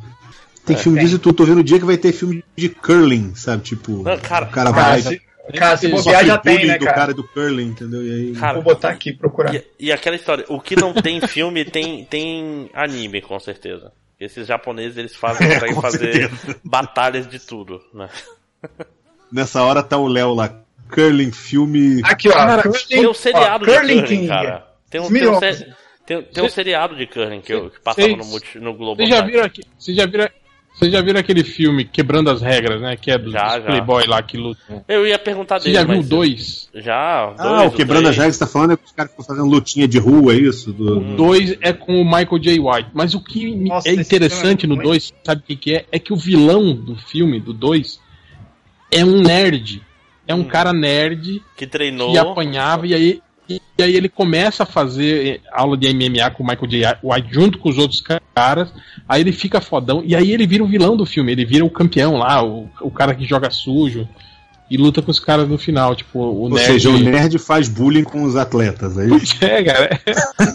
Tem 0.65 0.75
filme 0.75 0.99
disso 0.99 1.15
de 1.15 1.19
tudo. 1.19 1.35
Tô 1.35 1.45
vendo 1.45 1.59
o 1.59 1.63
dia 1.63 1.79
que 1.79 1.85
vai 1.85 1.97
ter 1.97 2.11
filme 2.11 2.43
de 2.57 2.67
curling, 2.67 3.33
sabe? 3.35 3.63
Tipo, 3.63 4.03
Não, 4.03 4.17
cara, 4.17 4.45
o 4.45 4.49
cara 4.49 4.71
vai. 4.71 5.01
Cara, 5.57 5.77
se 5.77 5.87
bobear 5.87 6.25
já 6.25 6.37
tem, 6.37 6.65
né, 6.65 6.77
do 6.77 6.85
cara? 6.85 6.97
cara 6.97 7.13
do 7.13 7.23
curling, 7.23 7.67
entendeu? 7.69 8.03
E 8.05 8.11
aí. 8.11 8.33
Cara, 8.33 8.53
Vou 8.55 8.63
botar 8.63 8.89
aqui, 8.89 9.13
procurar. 9.13 9.55
E, 9.55 9.63
e 9.79 9.91
aquela 9.91 10.15
história, 10.15 10.45
o 10.49 10.59
que 10.59 10.75
não 10.75 10.93
tem 10.93 11.19
filme 11.21 11.65
tem, 11.65 12.05
tem 12.05 12.69
anime, 12.73 13.21
com 13.21 13.39
certeza. 13.39 13.91
Esses 14.19 14.47
japoneses, 14.47 14.97
eles 14.97 15.15
fazem, 15.15 15.47
conseguem 15.53 15.75
com 15.75 15.81
fazer 15.81 16.13
certeza. 16.13 16.59
batalhas 16.63 17.27
de 17.27 17.39
tudo, 17.39 17.81
né? 17.93 18.09
Nessa 19.31 19.63
hora 19.63 19.81
tá 19.83 19.97
o 19.97 20.07
Léo 20.07 20.33
lá. 20.33 20.61
Curling, 20.91 21.31
filme. 21.31 22.01
Aqui, 22.03 22.29
ó. 22.29 22.33
Cara, 22.33 22.63
Curling, 22.63 22.79
Tem 22.89 23.07
um 23.07 23.13
seriado 23.13 23.63
ó, 23.63 23.67
de 23.67 23.77
Curling 23.79 24.01
curling, 24.01 24.27
cara. 24.27 24.67
Tem 24.89 24.99
um, 25.01 25.07
tem 25.07 25.27
um, 25.27 25.39
tem, 26.05 26.23
tem 26.23 26.43
um 26.43 26.49
seriado 26.49 26.95
de 26.95 27.05
curling 27.05 27.41
que, 27.41 27.53
eu, 27.53 27.69
que 27.69 27.79
passava 27.79 28.07
Cês- 28.07 28.55
no, 28.55 28.61
no 28.61 28.73
Globo. 28.73 28.95
Vocês 28.97 29.09
já 29.09 29.21
viram 29.21 29.43
aqui? 29.45 29.61
Vocês 29.77 29.95
já 29.95 30.07
viram? 30.07 30.27
Vocês 30.79 30.93
já 30.93 31.01
viram 31.01 31.19
aquele 31.19 31.43
filme 31.43 31.83
Quebrando 31.83 32.29
as 32.29 32.41
Regras, 32.41 32.79
né? 32.81 32.95
Que 32.95 33.11
é 33.11 33.19
Já, 33.19 33.59
já. 33.59 33.61
Playboy 33.61 34.07
lá 34.07 34.21
que 34.23 34.37
lutam. 34.37 34.81
Eu 34.87 35.05
ia 35.05 35.19
perguntar 35.19 35.59
Você 35.59 35.65
dele, 35.65 35.75
já 35.75 35.83
viu 35.83 36.01
dois? 36.01 36.69
Já, 36.73 37.33
Ah, 37.37 37.57
dois, 37.57 37.73
o 37.73 37.75
Quebrando 37.75 38.07
as. 38.07 38.15
Regras 38.15 38.37
tá 38.37 38.47
falando 38.47 38.71
é 38.73 38.77
que 38.77 38.85
os 38.85 38.91
caras 38.93 39.11
ficam 39.11 39.25
fazendo 39.25 39.45
lutinha 39.47 39.87
de 39.87 39.99
rua, 39.99 40.33
é 40.33 40.37
isso? 40.37 40.71
Do... 40.71 40.99
Hum. 40.99 41.15
Dois 41.17 41.57
é 41.59 41.73
com 41.73 42.01
o 42.01 42.05
Michael 42.05 42.39
J. 42.39 42.59
White. 42.61 42.89
Mas 42.93 43.13
o 43.13 43.21
que 43.21 43.53
Nossa, 43.55 43.89
é 43.89 43.93
interessante 43.93 44.65
é 44.65 44.69
no 44.69 44.77
2, 44.77 45.13
sabe 45.23 45.41
o 45.41 45.43
que, 45.43 45.55
que 45.57 45.73
é? 45.75 45.85
É 45.91 45.99
que 45.99 46.13
o 46.13 46.15
vilão 46.15 46.73
do 46.73 46.95
filme, 46.95 47.41
do 47.41 47.51
2, 47.51 47.99
é 48.89 49.03
um 49.03 49.21
nerd. 49.21 49.81
É 50.25 50.33
um 50.33 50.39
Hum. 50.41 50.43
cara 50.45 50.71
nerd 50.71 51.41
Que 51.57 51.67
treinou. 51.67 52.11
que 52.11 52.17
apanhava 52.17 52.87
e 52.87 52.93
aí, 52.93 53.21
e, 53.49 53.61
e 53.77 53.83
aí 53.83 53.95
ele 53.95 54.07
começa 54.07 54.63
a 54.63 54.65
fazer 54.65 55.27
eh, 55.27 55.39
aula 55.51 55.75
de 55.75 55.91
MMA 55.93 56.29
com 56.31 56.43
o 56.43 56.47
Michael 56.47 56.67
J. 56.67 56.99
White 57.03 57.27
junto 57.33 57.57
com 57.57 57.69
os 57.69 57.77
outros 57.77 58.01
caras. 58.35 58.71
Aí 59.07 59.21
ele 59.21 59.31
fica 59.31 59.59
fodão 59.59 60.03
e 60.05 60.15
aí 60.15 60.31
ele 60.31 60.45
vira 60.45 60.63
o 60.63 60.67
vilão 60.67 60.95
do 60.95 61.05
filme. 61.05 61.31
Ele 61.31 61.45
vira 61.45 61.65
o 61.65 61.69
campeão 61.69 62.17
lá, 62.17 62.43
o, 62.43 62.69
o 62.81 62.91
cara 62.91 63.15
que 63.15 63.25
joga 63.25 63.49
sujo 63.49 64.07
e 64.69 64.77
luta 64.77 65.01
com 65.01 65.09
os 65.09 65.19
caras 65.19 65.47
no 65.49 65.57
final. 65.57 65.95
Tipo, 65.95 66.19
o 66.19 66.41
Ou 66.41 66.49
nerd. 66.49 66.65
seja, 66.73 66.89
o 66.91 66.97
nerd 66.99 67.39
faz 67.39 67.67
bullying 67.67 68.03
com 68.03 68.21
os 68.23 68.35
atletas, 68.35 68.97
aí. 68.97 69.09
É, 69.41 69.63
cara. 69.63 69.99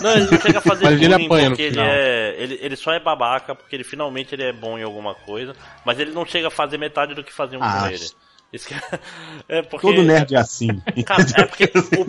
Não, 0.00 0.12
ele 0.12 0.30
não 0.30 0.40
chega 0.40 0.58
a 0.58 0.62
fazer 0.62 0.84
Mas 0.84 0.94
ele 1.02 1.08
bullying 1.08 1.24
apanha 1.26 1.50
no 1.50 1.56
porque 1.56 1.62
ele 1.62 1.80
é. 1.80 2.36
Ele, 2.38 2.58
ele 2.62 2.76
só 2.76 2.92
é 2.92 3.00
babaca 3.00 3.54
porque 3.54 3.74
ele 3.74 3.84
finalmente 3.84 4.34
ele 4.34 4.44
é 4.44 4.52
bom 4.52 4.78
em 4.78 4.82
alguma 4.82 5.14
coisa, 5.14 5.54
mas 5.84 5.98
ele 5.98 6.12
não 6.12 6.24
chega 6.24 6.46
a 6.48 6.50
fazer 6.50 6.78
metade 6.78 7.14
do 7.14 7.24
que 7.24 7.32
faziam 7.32 7.60
Ah, 7.62 7.80
com 7.80 7.86
ele. 7.88 8.06
Que 8.62 8.74
é 9.48 9.62
porque 9.62 9.86
Todo 9.86 10.02
nerd 10.02 10.35
é 10.35 10.39
assim. 10.39 10.68
Cara, 11.05 11.22
é 11.39 11.44
porque 11.47 11.64
o 11.98 12.05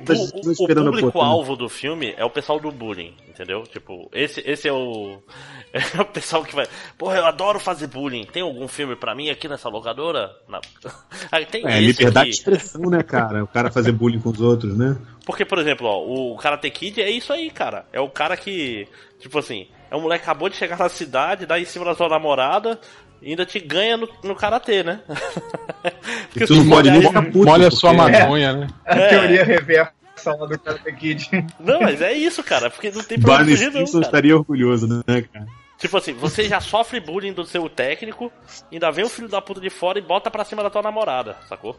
tá 0.00 0.12
o- 0.12 0.48
o, 0.48 0.52
esperando 0.52 0.88
a 0.88 0.92
público 0.92 1.56
do 1.56 1.68
filme 1.68 2.14
é 2.16 2.24
o 2.24 2.30
pessoal 2.30 2.60
do 2.60 2.70
bullying, 2.70 3.14
entendeu? 3.28 3.62
Tipo, 3.62 4.10
esse, 4.12 4.40
esse 4.44 4.68
é 4.68 4.72
o 4.72 5.18
é 5.72 6.00
o 6.00 6.04
pessoal 6.04 6.42
que 6.44 6.54
vai, 6.54 6.66
porra, 6.96 7.16
eu 7.18 7.26
adoro 7.26 7.58
fazer 7.60 7.86
bullying. 7.86 8.24
Tem 8.24 8.42
algum 8.42 8.66
filme 8.68 8.96
pra 8.96 9.14
mim 9.14 9.30
aqui 9.30 9.48
nessa 9.48 9.68
locadora? 9.68 10.30
Não. 10.48 10.60
Aí 11.32 11.46
tem 11.46 11.66
É, 11.66 11.80
liberdade 11.80 12.12
de 12.12 12.18
aqui. 12.20 12.30
expressão, 12.30 12.82
né, 12.90 13.02
cara? 13.02 13.44
O 13.44 13.46
cara 13.48 13.70
fazer 13.70 13.92
bullying 13.92 14.20
com 14.20 14.30
os 14.30 14.40
outros, 14.40 14.76
né? 14.76 14.96
Porque, 15.24 15.44
por 15.44 15.58
exemplo, 15.58 15.86
ó, 15.86 16.04
o 16.04 16.36
Karate 16.36 16.70
Kid 16.70 17.00
é 17.02 17.10
isso 17.10 17.32
aí, 17.32 17.50
cara. 17.50 17.84
É 17.92 18.00
o 18.00 18.08
cara 18.08 18.34
que, 18.36 18.88
tipo 19.20 19.38
assim, 19.38 19.68
é 19.90 19.96
um 19.96 20.00
moleque 20.00 20.24
que 20.24 20.30
acabou 20.30 20.48
de 20.48 20.56
chegar 20.56 20.78
na 20.78 20.88
cidade, 20.88 21.44
dá 21.44 21.60
em 21.60 21.66
cima 21.66 21.84
da 21.84 21.94
sua 21.94 22.08
namorada, 22.08 22.80
ainda 23.22 23.44
te 23.46 23.58
ganha 23.60 23.96
no, 23.96 24.08
no 24.24 24.34
karatê, 24.34 24.82
né? 24.82 25.00
Porque 26.30 26.44
E 26.44 26.46
tu 26.46 26.54
não 26.56 26.68
pode 26.68 26.90
ficar 26.90 27.22
puto. 27.22 27.44
Molha 27.44 27.70
sua 27.70 27.92
maconha, 27.92 28.52
né? 28.52 28.66
A 28.84 28.96
É. 28.98 29.08
teoria 29.08 29.44
reversa 29.44 29.92
lá 30.26 30.46
do 30.46 30.58
Karate 30.58 30.92
Kid. 30.92 31.28
Não, 31.60 31.80
mas 31.80 32.00
é 32.02 32.12
isso, 32.12 32.42
cara, 32.42 32.68
porque 32.70 32.90
não 32.90 33.02
tem 33.02 33.18
Barney 33.18 33.56
fugir, 33.56 33.72
não, 33.72 33.84
cara. 33.84 34.04
estaria 34.04 34.36
orgulhoso, 34.36 34.86
né, 35.06 35.22
cara? 35.32 35.46
Tipo 35.78 35.96
assim, 35.96 36.12
você 36.12 36.48
já 36.48 36.60
sofre 36.60 36.98
bullying 36.98 37.32
do 37.32 37.44
seu 37.46 37.68
técnico, 37.68 38.32
ainda 38.70 38.90
vem 38.90 39.04
o 39.04 39.08
filho 39.08 39.28
da 39.28 39.40
puta 39.40 39.60
de 39.60 39.70
fora 39.70 39.96
e 39.98 40.02
bota 40.02 40.28
pra 40.28 40.44
cima 40.44 40.60
da 40.60 40.68
tua 40.70 40.82
namorada, 40.82 41.36
sacou? 41.48 41.78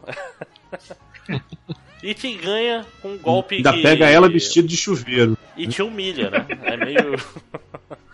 e 2.02 2.14
te 2.14 2.32
ganha 2.34 2.86
com 3.02 3.08
um 3.10 3.18
golpe 3.18 3.56
Ainda 3.56 3.72
que... 3.74 3.82
pega 3.82 4.08
ela 4.08 4.26
vestido 4.28 4.66
de 4.66 4.76
chuveiro. 4.76 5.36
E 5.54 5.66
te 5.66 5.82
humilha, 5.82 6.30
né? 6.30 6.46
É 6.62 6.76
meio. 6.78 7.16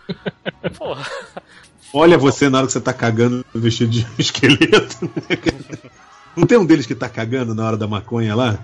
Porra. 0.77 1.05
Olha 1.93 2.17
você 2.17 2.49
na 2.49 2.57
hora 2.59 2.67
que 2.67 2.73
você 2.73 2.81
tá 2.81 2.93
cagando 2.93 3.45
vestido 3.53 3.91
de 3.91 4.05
esqueleto. 4.19 5.05
né? 5.29 5.91
Não 6.35 6.45
tem 6.45 6.57
um 6.57 6.65
deles 6.65 6.85
que 6.85 6.93
tá 6.95 7.09
cagando 7.09 7.55
na 7.55 7.65
hora 7.65 7.77
da 7.77 7.87
maconha 7.87 8.35
lá? 8.35 8.59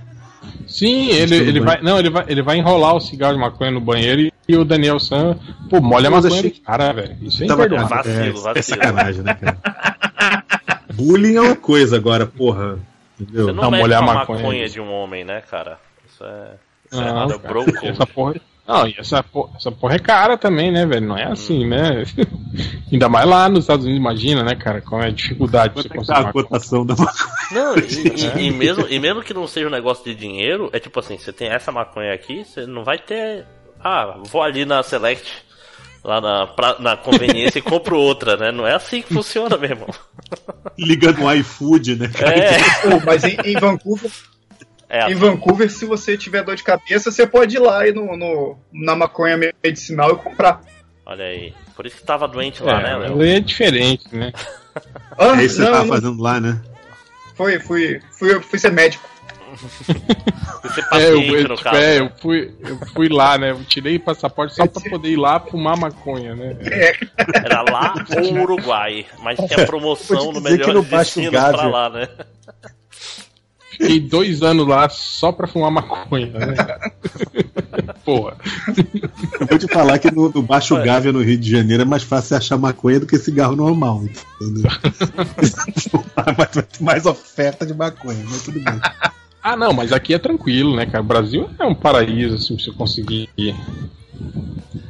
Sim, 0.68 1.08
ele, 1.10 1.36
ele 1.38 1.60
vai. 1.62 1.82
Não, 1.82 1.98
ele 1.98 2.10
vai, 2.10 2.26
ele 2.28 2.42
vai 2.44 2.58
enrolar 2.58 2.96
o 2.96 3.00
cigarro 3.00 3.34
de 3.34 3.40
maconha 3.40 3.72
no 3.72 3.80
banheiro 3.80 4.22
e, 4.22 4.34
e 4.48 4.58
o 4.58 4.66
Daniel 4.66 5.00
San, 5.00 5.38
pô, 5.70 5.80
molha 5.80 6.10
a 6.10 6.12
maconha 6.12 6.34
achei 6.40 6.52
do 6.52 6.62
cara, 6.62 6.92
velho. 6.92 7.18
Isso 7.22 7.44
é 7.44 7.48
Tava- 7.48 7.66
imperdoável. 7.66 7.98
Vacilo, 7.98 8.18
é, 8.18 8.30
vacilo. 8.32 8.54
é 8.58 8.62
sacanagem, 8.62 9.22
né, 9.24 9.34
cara? 9.36 10.44
Bullying 10.94 11.36
é 11.38 11.42
uma 11.42 11.56
coisa 11.56 11.96
agora, 11.96 12.26
porra. 12.28 12.78
Entendeu? 13.20 13.46
Você 13.46 13.52
não 13.54 13.64
Não, 13.64 13.72
molhar 13.72 14.04
a 14.04 14.06
maconha 14.06 14.40
maconha, 14.40 14.66
é 14.66 14.68
de 14.68 14.80
um 14.82 14.92
homem, 14.92 15.24
né, 15.24 15.42
cara? 15.50 15.80
Isso 16.08 16.24
é. 16.26 16.52
Isso 16.92 17.02
é 17.02 17.06
Não, 17.06 17.08
errado, 17.08 17.34
é 17.34 17.40
cara, 17.40 17.90
essa 17.90 18.06
porra. 18.06 18.36
Não, 18.66 18.88
e 18.88 18.96
essa 18.98 19.22
porra, 19.22 19.52
essa 19.58 19.72
porra 19.72 19.96
é 19.96 20.00
cara 20.00 20.38
também, 20.38 20.72
né, 20.72 20.86
velho? 20.86 21.06
Não 21.06 21.18
é 21.18 21.26
assim, 21.26 21.68
né? 21.68 22.06
Ainda 22.92 23.10
mais 23.10 23.26
lá 23.28 23.50
nos 23.50 23.60
Estados 23.66 23.86
Unidos, 23.86 24.00
imagina, 24.02 24.42
né, 24.44 24.56
cara? 24.56 24.80
Qual 24.82 25.02
é 25.02 25.08
a 25.08 25.12
dificuldade 25.12 25.74
de 25.76 25.82
você 25.82 25.88
é 25.88 25.90
que 25.90 25.96
tá 25.96 25.96
conseguir 26.00 26.20
a 26.20 26.24
maconha. 26.24 26.44
cotação 26.46 26.86
da 26.86 26.96
maconha? 26.98 27.28
Não, 27.52 27.76
e, 27.78 28.42
e- 28.42 28.48
e 28.48 28.52
mesmo, 28.52 28.88
e 28.90 29.00
mesmo 29.00 29.22
que 29.22 29.34
não 29.34 29.48
seja 29.48 29.68
um 29.68 29.72
negócio 29.72 30.06
de 30.06 30.16
dinheiro, 30.16 30.70
é 30.72 30.80
tipo 30.80 30.98
assim, 31.00 31.18
você 31.18 31.34
tem 31.34 31.50
essa 31.50 31.72
maconha 31.74 32.14
aqui, 32.14 32.46
você 32.46 32.66
não 32.66 32.84
vai 32.86 32.98
ter. 32.98 33.46
Ah, 33.84 34.18
vou 34.32 34.42
ali 34.42 34.64
na 34.64 34.82
Select, 34.82 35.30
lá 36.02 36.22
na, 36.22 36.48
pra- 36.48 36.78
na 36.80 36.96
conveniência 36.96 37.60
e 37.60 37.62
compro 37.62 38.00
outra, 38.00 38.38
né? 38.38 38.50
Não 38.50 38.66
é 38.66 38.74
assim 38.76 39.02
que 39.02 39.14
funciona, 39.14 39.58
meu 39.58 39.72
irmão. 39.72 39.90
Liga 40.80 41.12
no 41.12 41.30
iFood, 41.34 41.98
né, 41.98 42.08
cara? 42.08 42.34
É, 42.40 42.58
Pô, 42.82 43.02
mas 43.06 43.26
em, 43.26 43.36
em 43.44 43.60
Vancouver, 43.60 44.10
é 44.98 45.12
em 45.12 45.16
Vancouver, 45.16 45.70
se 45.72 45.86
você 45.86 46.18
tiver 46.18 46.44
dor 46.44 46.56
de 46.56 46.64
cabeça, 46.64 47.12
você 47.12 47.26
pode 47.26 47.56
ir 47.56 47.60
lá 47.60 47.88
e 47.88 47.92
no, 47.92 48.16
no- 48.16 48.58
na 48.72 48.96
maconha 48.96 49.38
medicinal 49.64 50.12
e 50.12 50.16
comprar. 50.18 50.62
olha 51.06 51.26
aí. 51.26 51.54
Por 51.76 51.86
isso 51.88 51.98
que 51.98 52.04
tava 52.04 52.28
doente 52.28 52.62
lá, 52.62 52.80
né, 52.82 52.92
É, 52.92 52.98
Léo? 52.98 53.12
ela 53.14 53.28
é 53.28 53.40
diferente, 53.40 54.06
né? 54.16 54.32
Ah, 55.18 55.40
É 55.40 55.46
isso 55.46 55.58
que 55.58 55.62
você 55.64 55.66
tava 55.72 55.80
não, 55.84 55.88
fazendo 55.88 56.22
lá, 56.22 56.40
né? 56.40 56.60
foi, 57.36 57.60
fui, 57.60 58.00
fui, 58.18 58.40
fui 58.42 58.58
ser 58.60 58.72
médico. 58.72 59.08
Você 59.56 60.82
É, 60.94 61.12
eu, 61.12 61.22
tipo, 61.22 61.64
caso. 61.64 61.78
é, 61.78 62.00
né? 62.00 62.06
eu 62.06 62.12
fui, 62.20 62.56
eu 62.60 62.80
fui 62.94 63.10
lá, 63.10 63.38
né? 63.38 63.52
Eu 63.52 63.64
tirei 63.66 64.00
passaporte 64.00 64.56
só 64.56 64.66
pra 64.66 64.82
poder 64.90 65.10
ir 65.10 65.16
lá 65.18 65.40
fumar 65.40 65.78
maconha, 65.78 66.34
né? 66.36 66.58
Era 67.44 67.62
lá 67.62 67.94
ou 68.18 68.42
Uruguai, 68.42 69.06
mas 69.20 69.38
tinha 69.38 69.66
promoção 69.68 70.32
no 70.32 70.42
melhor 70.42 70.82
destino 70.84 71.30
pra 71.32 71.68
lá, 71.68 71.90
né? 71.92 72.08
Fiquei 73.78 74.00
dois 74.00 74.42
anos 74.42 74.68
lá 74.68 74.88
só 74.90 75.32
pra 75.32 75.48
fumar 75.48 75.72
maconha, 75.72 76.28
né? 76.28 76.56
Porra. 78.06 78.36
Eu 79.40 79.48
vou 79.48 79.58
te 79.58 79.68
falar 79.68 79.98
que 80.00 80.12
no, 80.12 80.30
no 80.30 80.42
Baixo 80.42 80.76
Gávea, 80.84 81.12
no 81.12 81.22
Rio 81.22 81.38
de 81.38 81.50
Janeiro, 81.50 81.84
é 81.84 81.86
mais 81.86 82.04
fácil 82.04 82.30
você 82.30 82.36
achar 82.36 82.58
maconha 82.58 83.00
do 83.00 83.08
que 83.08 83.18
cigarro 83.18 83.56
normal, 83.56 84.04
entendeu? 84.04 84.72
mas 85.38 86.36
vai 86.36 86.48
ter 86.64 86.84
mais 86.84 87.06
oferta 87.06 87.66
de 87.66 87.74
maconha, 87.74 88.24
mas 88.30 88.44
tudo 88.44 88.60
bem. 88.60 88.80
Ah, 89.42 89.56
não, 89.56 89.74
mas 89.74 89.92
aqui 89.92 90.14
é 90.14 90.20
tranquilo, 90.20 90.76
né, 90.76 90.86
cara? 90.86 91.04
O 91.04 91.08
Brasil 91.08 91.50
é 91.60 91.66
um 91.66 91.76
paraíso, 91.76 92.36
assim, 92.36 92.56
pra 92.56 92.64
você 92.66 92.72
conseguir. 92.72 93.30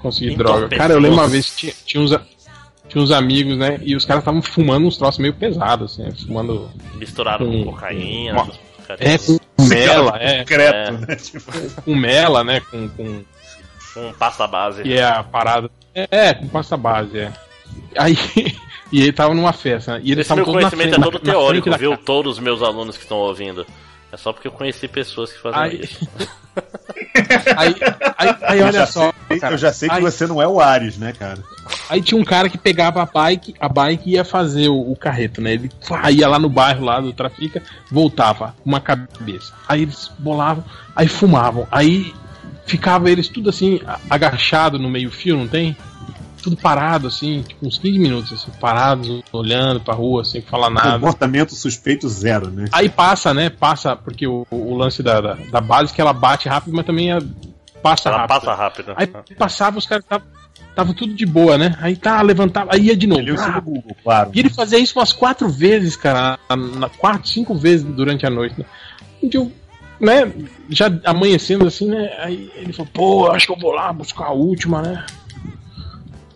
Conseguir 0.01 0.33
Então, 0.33 0.45
droga. 0.45 0.75
Cara, 0.75 0.93
eu 0.93 0.99
lembro 0.99 1.17
uma 1.17 1.27
vez 1.27 1.49
que 1.49 1.55
tinha, 1.57 1.73
tinha 1.85 2.03
uns. 2.03 2.11
a- 2.13 2.21
Tinha 2.89 3.01
uns 3.01 3.11
amigos, 3.11 3.57
né? 3.57 3.79
E 3.81 3.95
os 3.95 4.05
caras 4.05 4.21
estavam 4.21 4.41
fumando 4.41 4.85
uns 4.85 4.97
troços 4.97 5.17
meio 5.17 5.33
pesados, 5.33 5.93
assim, 5.93 6.03
né, 6.03 6.11
fumando. 6.27 6.69
Misturado 6.95 7.45
com 7.45 7.51
Hum. 7.61 7.63
cocaína. 7.65 8.33
Uma- 8.33 8.41
essas 8.43 8.59
É, 8.99 9.17
com 9.17 9.63
mela, 9.65 10.17
é. 10.21 10.39
Concreto, 10.39 10.91
né? 10.93 11.15
Tipo, 11.15 11.51
Com 11.83 11.95
mela, 11.95 12.43
né? 12.43 12.59
Com, 12.59 12.89
com, 12.89 13.23
Com 13.93 14.13
pasta 14.13 14.47
base. 14.47 14.83
que 14.83 14.93
é 14.97 15.03
a 15.03 15.23
parada. 15.23 15.69
É, 15.95 16.33
com 16.33 16.47
pasta 16.47 16.75
base, 16.77 17.19
é. 17.19 17.33
Aí. 17.97 18.15
E 18.91 19.01
ele 19.01 19.11
tava 19.11 19.33
numa 19.33 19.51
festa, 19.51 19.93
né? 19.95 20.01
E 20.03 20.11
eles 20.11 20.27
Esse 20.27 20.35
meu 20.35 20.45
na 20.45 20.51
conhecimento 20.51 20.89
frente, 20.91 21.01
é 21.01 21.03
todo 21.03 21.13
na- 21.13 21.19
na 21.25 21.31
teórico, 21.31 21.67
da 21.71 21.77
viu? 21.77 21.97
Todos 21.97 22.33
os 22.33 22.39
meus 22.39 22.61
alunos 22.61 22.95
que 22.95 23.01
estão 23.01 23.17
ouvindo. 23.17 23.65
É 24.13 24.17
só 24.17 24.31
porque 24.31 24.47
eu 24.47 24.51
conheci 24.51 24.87
pessoas 24.87 25.33
que 25.33 25.39
fazem 25.41 25.59
Aí- 25.59 25.81
isso. 25.81 26.07
Aí, 27.57 27.75
aí, 28.17 28.35
aí 28.43 28.61
olha 28.61 28.71
já 28.71 28.85
só. 28.85 29.11
sei, 29.27 29.39
cara. 29.39 29.53
eu 29.55 29.57
já 29.57 29.73
sei 29.73 29.89
que 29.89 29.95
Aí- 29.95 30.01
você 30.01 30.27
não 30.27 30.39
é 30.41 30.47
o 30.47 30.59
Ares, 30.59 30.97
né, 30.97 31.11
cara? 31.13 31.39
Aí 31.89 31.99
tinha 32.01 32.19
um 32.19 32.23
cara 32.23 32.47
que 32.47 32.57
pegava 32.57 33.01
a 33.01 33.05
bike, 33.05 33.55
a 33.59 33.67
bike 33.67 34.11
ia 34.11 34.23
fazer 34.23 34.67
o, 34.69 34.91
o 34.91 34.95
carreto, 34.95 35.41
né? 35.41 35.53
Ele 35.53 35.71
ia 36.11 36.27
lá 36.27 36.37
no 36.37 36.49
bairro 36.49 36.85
lá 36.85 36.99
do 36.99 37.11
Trafica, 37.11 37.61
voltava 37.91 38.55
com 38.63 38.69
uma 38.69 38.79
cabeça. 38.79 39.53
Aí 39.67 39.81
eles 39.83 40.11
bolavam, 40.19 40.63
aí 40.95 41.07
fumavam, 41.07 41.67
aí 41.71 42.13
ficava 42.65 43.09
eles 43.09 43.27
tudo 43.27 43.49
assim, 43.49 43.79
agachado 44.09 44.77
no 44.77 44.89
meio-fio, 44.89 45.35
não 45.37 45.47
tem? 45.47 45.75
Tudo 46.43 46.57
parado, 46.57 47.07
assim, 47.07 47.41
tipo 47.41 47.65
uns 47.65 47.77
15 47.77 47.97
minutos, 47.99 48.33
assim, 48.33 48.51
parados, 48.59 49.23
olhando 49.31 49.79
pra 49.79 49.93
rua, 49.93 50.25
sem 50.25 50.41
falar 50.41 50.69
nada. 50.69 50.91
Comportamento 50.99 51.55
suspeito 51.55 52.07
zero, 52.09 52.51
né? 52.51 52.65
Aí 52.71 52.89
passa, 52.89 53.33
né? 53.33 53.49
Passa, 53.49 53.95
porque 53.95 54.27
o, 54.27 54.45
o 54.51 54.75
lance 54.75 55.01
da, 55.01 55.21
da, 55.21 55.33
da 55.35 55.61
base 55.61 55.93
que 55.93 56.01
ela 56.01 56.11
bate 56.11 56.49
rápido, 56.49 56.75
mas 56.75 56.85
também 56.85 57.13
é- 57.13 57.19
passa 57.81 58.09
Ela 58.09 58.17
rápido. 58.19 58.35
passa 58.41 58.53
rápido. 58.53 58.93
Aí 58.97 59.07
passava, 59.37 59.77
os 59.77 59.85
caras 59.85 60.03
estavam 60.03 60.27
tava 60.75 60.93
tudo 60.93 61.13
de 61.13 61.25
boa, 61.25 61.57
né? 61.57 61.77
Aí 61.79 61.95
tá, 61.95 62.21
levantava, 62.21 62.73
aí 62.73 62.87
ia 62.87 62.97
de 62.97 63.05
novo. 63.07 63.21
Ele 63.21 63.37
Ah, 63.39 63.59
Google, 63.59 63.95
claro. 64.03 64.31
e 64.33 64.39
ele 64.39 64.49
fazia 64.49 64.79
isso 64.79 64.97
umas 64.99 65.13
quatro 65.13 65.47
vezes, 65.47 65.95
cara. 65.95 66.37
na- 66.49 66.55
na- 66.57 66.89
quatro, 66.89 67.27
cinco 67.29 67.55
vezes 67.55 67.85
durante 67.85 68.25
a 68.25 68.29
noite. 68.29 68.55
Né? 68.59 68.65
Dia 69.23 69.39
eu, 69.39 69.51
né, 69.99 70.29
já 70.69 70.91
amanhecendo 71.05 71.65
assim, 71.67 71.87
né? 71.87 72.09
Aí 72.19 72.51
ele 72.55 72.73
falou, 72.73 72.91
pô, 72.93 73.31
acho 73.31 73.45
que 73.47 73.53
eu 73.53 73.57
vou 73.59 73.71
lá 73.71 73.93
buscar 73.93 74.25
a 74.25 74.31
última, 74.33 74.81
né? 74.81 75.05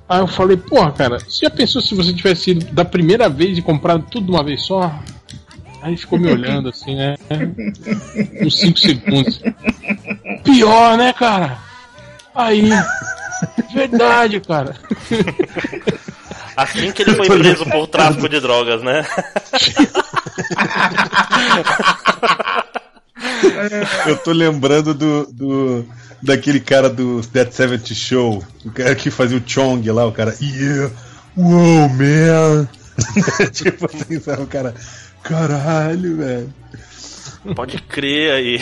Aí 0.09 0.19
eu 0.19 0.27
falei, 0.27 0.55
porra, 0.55 0.91
cara, 0.91 1.19
você 1.19 1.45
já 1.45 1.49
pensou 1.49 1.81
se 1.81 1.93
você 1.93 2.13
tivesse 2.13 2.51
ido 2.51 2.65
da 2.73 2.85
primeira 2.85 3.27
vez 3.27 3.57
e 3.57 3.61
comprado 3.61 4.05
tudo 4.09 4.27
de 4.27 4.31
uma 4.31 4.43
vez 4.43 4.63
só? 4.65 4.83
Aí 5.81 5.91
ele 5.91 5.97
ficou 5.97 6.17
me 6.17 6.31
olhando 6.31 6.69
assim, 6.69 6.95
né? 6.95 7.17
Uns 8.41 8.59
cinco 8.59 8.79
segundos. 8.79 9.41
Pior, 10.43 10.97
né, 10.97 11.11
cara? 11.13 11.57
Aí. 12.33 12.69
Verdade, 13.73 14.39
cara. 14.39 14.75
Assim 16.55 16.91
que 16.91 17.03
ele 17.03 17.15
foi 17.15 17.27
preso 17.27 17.65
por 17.65 17.87
tráfico 17.87 18.27
de 18.27 18.39
drogas, 18.39 18.81
né? 18.81 19.05
Eu 24.07 24.17
tô 24.17 24.31
lembrando 24.31 24.93
do, 24.93 25.27
do 25.31 25.85
daquele 26.21 26.59
cara 26.59 26.89
do 26.89 27.21
That 27.27 27.53
70 27.53 27.93
Show, 27.93 28.43
o 28.65 28.71
cara 28.71 28.95
que 28.95 29.09
fazia 29.09 29.37
o 29.37 29.43
Chong 29.45 29.89
lá, 29.91 30.05
o 30.05 30.11
cara, 30.11 30.35
yeah, 30.41 30.91
wow, 31.35 31.89
man. 31.89 32.67
tipo 33.51 33.85
assim, 33.85 34.19
sabe, 34.19 34.43
o 34.43 34.47
cara, 34.47 34.73
caralho, 35.23 36.17
velho. 36.17 36.53
Pode 37.55 37.81
crer 37.83 38.31
aí. 38.31 38.59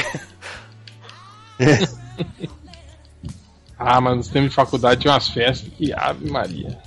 Ah, 3.77 3.99
mas 3.99 4.17
nos 4.17 4.27
tempos 4.29 4.49
de 4.49 4.55
faculdade 4.55 5.01
tinha 5.01 5.13
umas 5.13 5.27
festas 5.27 5.69
que 5.77 5.93
Ave 5.93 6.29
Maria. 6.29 6.77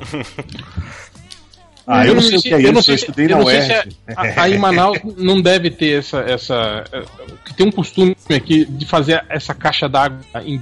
Ah, 1.91 2.07
eu, 2.07 2.15
não 2.15 2.21
sei 2.23 2.37
o 2.39 2.43
que 2.43 2.49
é 2.53 2.53
eu 2.57 2.59
isso, 2.61 2.73
não 2.73 2.79
eu 2.79 2.83
sei 2.83 2.99
se- 2.99 3.05
estudei 3.05 3.29
na 3.29 3.39
UERJ. 3.39 3.73
é- 3.73 3.87
a- 4.15 4.43
Aí 4.43 4.55
em 4.55 4.59
Manaus 4.59 4.99
não 5.17 5.41
deve 5.41 5.71
ter 5.71 5.99
essa. 6.01 6.19
essa 6.21 6.85
é, 6.93 7.03
que 7.47 7.55
tem 7.55 7.67
um 7.67 7.71
costume 7.73 8.15
aqui 8.31 8.67
de 8.67 8.85
fazer 8.85 9.25
essa 9.29 9.55
caixa 9.55 9.89
d'água 9.89 10.19
em- 10.45 10.61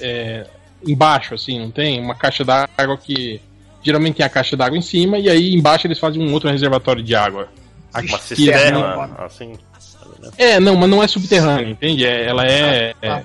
é, 0.00 0.46
embaixo, 0.86 1.34
assim, 1.34 1.58
não 1.58 1.70
tem? 1.72 2.00
Uma 2.00 2.14
caixa 2.14 2.44
d'água 2.44 2.96
que. 2.96 3.40
Geralmente 3.82 4.16
tem 4.16 4.24
a 4.26 4.28
caixa 4.30 4.56
d'água 4.56 4.78
em 4.78 4.82
cima 4.82 5.18
e 5.18 5.28
aí 5.28 5.54
embaixo 5.54 5.86
eles 5.86 5.98
fazem 5.98 6.22
um 6.26 6.32
outro 6.32 6.48
reservatório 6.48 7.02
de 7.02 7.14
água. 7.16 7.48
Aqui, 7.92 8.08
Uma 8.08 8.18
que 8.18 8.24
cisterna, 8.24 9.10
assim. 9.18 9.52
é, 10.38 10.52
é, 10.52 10.60
não, 10.60 10.74
mas 10.76 10.88
não 10.88 11.02
é 11.02 11.06
subterrânea, 11.08 11.68
entende? 11.70 12.04
É- 12.06 12.26
ela 12.26 12.46
é. 12.46 12.94
é, 13.02 13.22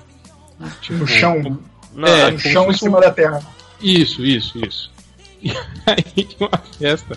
tipo, 0.82 0.98
No 0.98 1.06
chão, 1.06 1.58
Não, 1.94 2.06
É, 2.08 2.20
é, 2.28 2.30
no 2.32 2.38
chão 2.38 2.70
em 2.70 2.74
cima 2.74 3.00
da 3.00 3.10
terra. 3.10 3.40
Isso, 3.80 4.24
isso, 4.24 4.58
isso. 4.64 4.90
Aí 5.86 6.24
tinha 6.24 6.48
uma 6.48 6.58
festa 6.78 7.16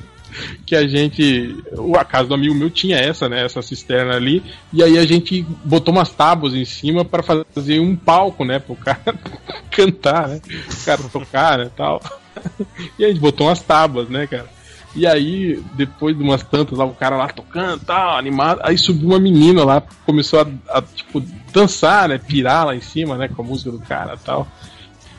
que 0.65 0.75
a 0.75 0.87
gente. 0.87 1.63
A 1.97 2.05
casa 2.05 2.27
do 2.27 2.33
amigo 2.33 2.55
meu 2.55 2.69
tinha 2.69 2.97
essa, 2.97 3.29
né? 3.29 3.43
Essa 3.45 3.61
cisterna 3.61 4.15
ali. 4.15 4.43
E 4.71 4.83
aí 4.83 4.97
a 4.97 5.05
gente 5.05 5.45
botou 5.63 5.93
umas 5.93 6.11
tábuas 6.11 6.53
em 6.53 6.65
cima 6.65 7.05
para 7.05 7.23
fazer 7.23 7.79
um 7.79 7.95
palco, 7.95 8.43
né? 8.43 8.59
Pro 8.59 8.75
cara 8.75 9.15
cantar, 9.69 10.27
né? 10.27 10.41
O 10.47 10.85
cara 10.85 11.03
tocar, 11.03 11.57
né? 11.57 11.71
Tal. 11.75 12.01
E 12.97 13.05
a 13.05 13.07
gente 13.07 13.19
botou 13.19 13.47
umas 13.47 13.61
tábuas, 13.61 14.09
né, 14.09 14.27
cara? 14.27 14.49
E 14.95 15.07
aí, 15.07 15.63
depois 15.75 16.17
de 16.17 16.23
umas 16.23 16.43
tantas 16.43 16.77
lá, 16.77 16.83
o 16.83 16.93
cara 16.93 17.15
lá 17.15 17.27
tocando 17.27 17.79
tal, 17.85 18.17
animado, 18.17 18.59
aí 18.63 18.77
subiu 18.77 19.09
uma 19.09 19.19
menina 19.19 19.63
lá, 19.63 19.81
começou 20.05 20.41
a, 20.41 20.77
a, 20.77 20.81
tipo, 20.81 21.21
dançar, 21.53 22.09
né? 22.09 22.17
Pirar 22.17 22.65
lá 22.65 22.75
em 22.75 22.81
cima, 22.81 23.17
né? 23.17 23.27
Com 23.27 23.43
a 23.43 23.45
música 23.45 23.71
do 23.71 23.79
cara 23.79 24.17
tal. 24.17 24.47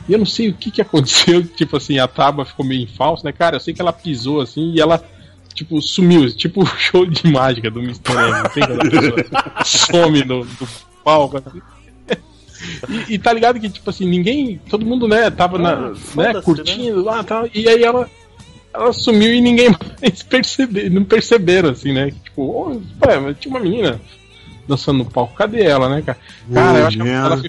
E 0.07 0.13
eu 0.13 0.19
não 0.19 0.25
sei 0.25 0.49
o 0.49 0.53
que 0.53 0.71
que 0.71 0.81
aconteceu, 0.81 1.43
tipo 1.55 1.77
assim, 1.77 1.99
a 1.99 2.07
tábua 2.07 2.45
ficou 2.45 2.65
meio 2.65 2.83
em 2.83 2.87
falso, 2.87 3.25
né, 3.25 3.31
cara? 3.31 3.55
Eu 3.55 3.59
sei 3.59 3.73
que 3.73 3.81
ela 3.81 3.93
pisou 3.93 4.41
assim 4.41 4.73
e 4.73 4.79
ela, 4.79 5.03
tipo, 5.53 5.81
sumiu, 5.81 6.29
tipo 6.35 6.63
o 6.63 6.65
show 6.77 7.05
de 7.05 7.27
mágica 7.31 7.69
do 7.71 7.81
Mr. 7.81 8.13
M, 8.13 8.49
tem 8.53 8.63
pessoa 8.89 9.63
some 9.63 10.23
no, 10.23 10.45
do 10.45 10.67
palco. 11.03 11.37
assim. 11.37 11.61
E, 12.89 13.13
e 13.13 13.19
tá 13.19 13.33
ligado 13.33 13.59
que, 13.59 13.69
tipo 13.69 13.89
assim, 13.89 14.05
ninguém. 14.05 14.59
Todo 14.69 14.85
mundo, 14.85 15.07
né, 15.07 15.29
tava 15.29 15.57
na, 15.57 15.73
Ah, 15.73 15.89
né, 15.89 15.95
foda-se, 15.95 16.45
curtindo 16.45 17.03
lá 17.03 17.21
e 17.21 17.23
tal. 17.23 17.49
E 17.53 17.67
aí 17.67 17.83
ela. 17.83 18.09
Ela 18.73 18.91
sumiu 18.91 19.33
e 19.33 19.39
ninguém 19.39 19.69
mais 20.01 20.21
percebe, 20.23 20.89
não 20.89 21.05
perceberam, 21.05 21.69
assim, 21.69 21.93
né? 21.93 22.11
Tipo, 22.11 22.41
oh, 22.41 22.81
pô, 22.99 23.33
tinha 23.39 23.53
uma 23.53 23.59
menina 23.61 24.01
dançando 24.67 24.97
no 24.99 25.05
palco. 25.05 25.33
Cadê 25.33 25.63
ela, 25.63 25.87
né, 25.87 26.01
cara? 26.01 26.17
Cara, 26.53 26.79
eu 26.79 26.87
acho 26.87 26.97
que 26.97 27.07
ela, 27.07 27.41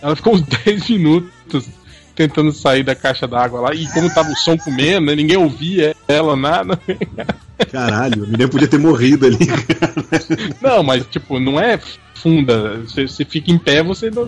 ela 0.00 0.16
ficou 0.16 0.34
uns 0.34 0.42
10 0.42 0.88
minutos 0.88 1.68
tentando 2.14 2.52
sair 2.52 2.82
da 2.82 2.94
caixa 2.94 3.26
d'água 3.26 3.60
lá. 3.60 3.74
E 3.74 3.86
como 3.88 4.12
tava 4.12 4.30
o 4.30 4.36
som 4.36 4.56
comendo, 4.56 5.06
né, 5.06 5.14
ninguém 5.14 5.36
ouvia 5.36 5.94
ela, 6.08 6.36
nada. 6.36 6.78
Caralho, 7.70 8.24
a 8.24 8.26
menina 8.26 8.48
podia 8.48 8.68
ter 8.68 8.78
morrido 8.78 9.26
ali. 9.26 9.38
Não, 10.60 10.82
mas 10.82 11.06
tipo, 11.06 11.38
não 11.40 11.58
é 11.60 11.78
funda. 12.14 12.78
Você, 12.80 13.06
você 13.08 13.24
fica 13.24 13.50
em 13.50 13.58
pé, 13.58 13.82
você 13.82 14.10
não, 14.10 14.26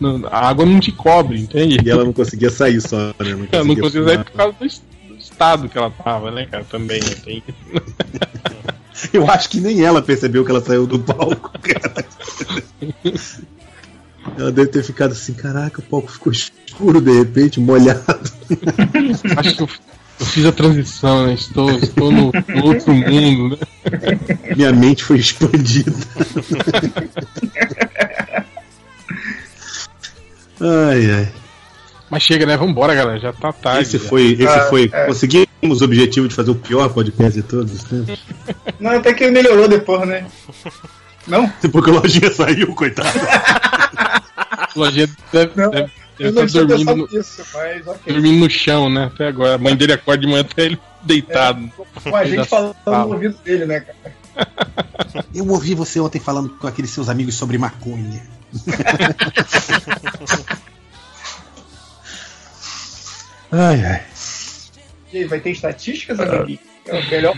não- 0.00 0.26
a 0.30 0.48
água 0.48 0.64
não 0.66 0.78
te 0.80 0.92
cobre, 0.92 1.40
entende? 1.40 1.78
E 1.84 1.90
ela 1.90 2.04
não 2.04 2.12
conseguia 2.12 2.50
sair 2.50 2.80
só, 2.80 2.96
né? 2.96 3.12
Não 3.20 3.46
Ela 3.50 3.64
não 3.64 3.76
conseguia 3.76 4.04
sair 4.08 4.24
por 4.24 4.32
causa 4.32 4.56
do, 4.58 4.66
es- 4.66 4.82
do 5.08 5.14
estado 5.16 5.68
que 5.68 5.76
ela 5.78 5.90
tava, 5.90 6.30
né, 6.30 6.46
cara? 6.46 6.64
Também? 6.64 7.00
Tem... 7.00 7.42
Eu 9.12 9.30
acho 9.30 9.48
que 9.48 9.60
nem 9.60 9.84
ela 9.84 10.02
percebeu 10.02 10.44
que 10.44 10.50
ela 10.50 10.60
saiu 10.60 10.86
do 10.86 10.98
palco, 10.98 11.52
cara. 11.62 12.04
Ela 14.36 14.52
deve 14.52 14.68
ter 14.68 14.82
ficado 14.82 15.12
assim, 15.12 15.32
caraca, 15.34 15.80
o 15.80 15.82
palco 15.82 16.10
ficou 16.10 16.32
escuro 16.32 17.00
de 17.00 17.12
repente, 17.18 17.60
molhado. 17.60 18.04
Acho 19.36 19.56
que 19.56 19.62
eu, 19.62 19.68
eu 20.20 20.26
fiz 20.26 20.44
a 20.44 20.52
transição, 20.52 21.26
né? 21.26 21.34
Estou, 21.34 21.70
estou 21.70 22.10
no, 22.12 22.32
no 22.48 22.64
outro 22.66 22.92
mundo, 22.92 23.56
né? 23.56 24.18
Minha 24.56 24.72
mente 24.72 25.04
foi 25.04 25.18
expandida. 25.18 25.92
ai, 30.60 31.10
ai. 31.10 31.28
Mas 32.10 32.22
chega, 32.22 32.46
né? 32.46 32.56
Vambora, 32.56 32.94
galera. 32.94 33.18
Já 33.20 33.32
tá 33.32 33.52
tarde. 33.52 33.82
Esse 33.82 33.98
já. 33.98 34.04
foi, 34.08 34.32
esse 34.32 34.46
Ah, 34.46 34.66
foi. 34.68 34.90
é. 34.92 35.06
Conseguimos 35.06 35.80
o 35.80 35.84
objetivo 35.84 36.26
de 36.26 36.34
fazer 36.34 36.50
o 36.50 36.54
pior 36.54 36.88
podcast 36.88 37.40
de 37.40 37.46
todos 37.46 37.72
os 37.74 37.84
tempos. 37.84 38.18
Não, 38.80 38.92
até 38.92 39.12
que 39.12 39.30
melhorou 39.30 39.68
depois, 39.68 40.08
né? 40.08 40.24
Não? 41.26 41.52
Depois 41.60 41.84
que 41.84 41.90
a 41.90 41.94
lojinha 41.94 42.32
saiu, 42.32 42.74
coitado. 42.74 43.10
Lojinha 44.74 45.08
deve, 45.32 45.52
Não, 45.60 45.70
deve, 45.70 45.92
Eu 46.18 46.32
deve 46.32 46.34
não 46.36 46.44
estar 46.44 46.46
tinha 46.46 46.64
dormindo 46.66 46.96
no, 46.96 47.08
mas 47.12 47.86
ok. 47.86 48.12
dormindo 48.12 48.44
no 48.44 48.50
chão, 48.50 48.90
né? 48.90 49.04
Até 49.04 49.28
agora. 49.28 49.54
A 49.54 49.58
mãe 49.58 49.76
dele 49.76 49.92
acorda 49.92 50.20
de 50.20 50.26
manhã 50.26 50.40
até 50.40 50.64
ele 50.64 50.78
deitado. 51.02 51.70
Com 52.02 52.16
a 52.16 52.24
gente 52.24 52.48
falando 52.48 52.74
fala. 52.84 53.04
no 53.04 53.12
ouvido 53.14 53.38
dele, 53.44 53.66
né, 53.66 53.80
cara? 53.80 53.96
Eu 55.34 55.48
ouvi 55.48 55.74
você 55.74 55.98
ontem 56.00 56.20
falando 56.20 56.48
com 56.50 56.66
aqueles 56.66 56.90
seus 56.90 57.08
amigos 57.08 57.34
sobre 57.34 57.58
maconha. 57.58 58.22
ai, 63.50 63.84
ai. 63.84 64.02
E 65.12 65.18
aí, 65.18 65.24
vai 65.24 65.40
ter 65.40 65.50
estatísticas, 65.50 66.20
amiguinho? 66.20 66.58
É 66.86 67.00
o 67.00 67.10
melhor. 67.10 67.34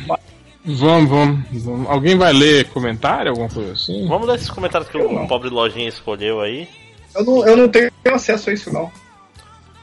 Vamos, 0.65 1.11
vamos, 1.11 1.65
vamos. 1.65 1.89
Alguém 1.89 2.17
vai 2.19 2.33
ler 2.33 2.67
comentário, 2.67 3.31
alguma 3.31 3.49
coisa 3.49 3.73
assim? 3.73 4.07
Vamos 4.07 4.29
ler 4.29 4.37
esses 4.37 4.51
comentários 4.51 4.91
que 4.91 4.99
o 4.99 5.27
pobre 5.27 5.49
lojinha 5.49 5.89
escolheu 5.89 6.41
aí. 6.41 6.69
Eu 7.15 7.25
não, 7.25 7.47
eu 7.47 7.57
não 7.57 7.69
tenho 7.69 7.91
acesso 8.13 8.51
a 8.51 8.53
isso, 8.53 8.73
não. 8.73 8.91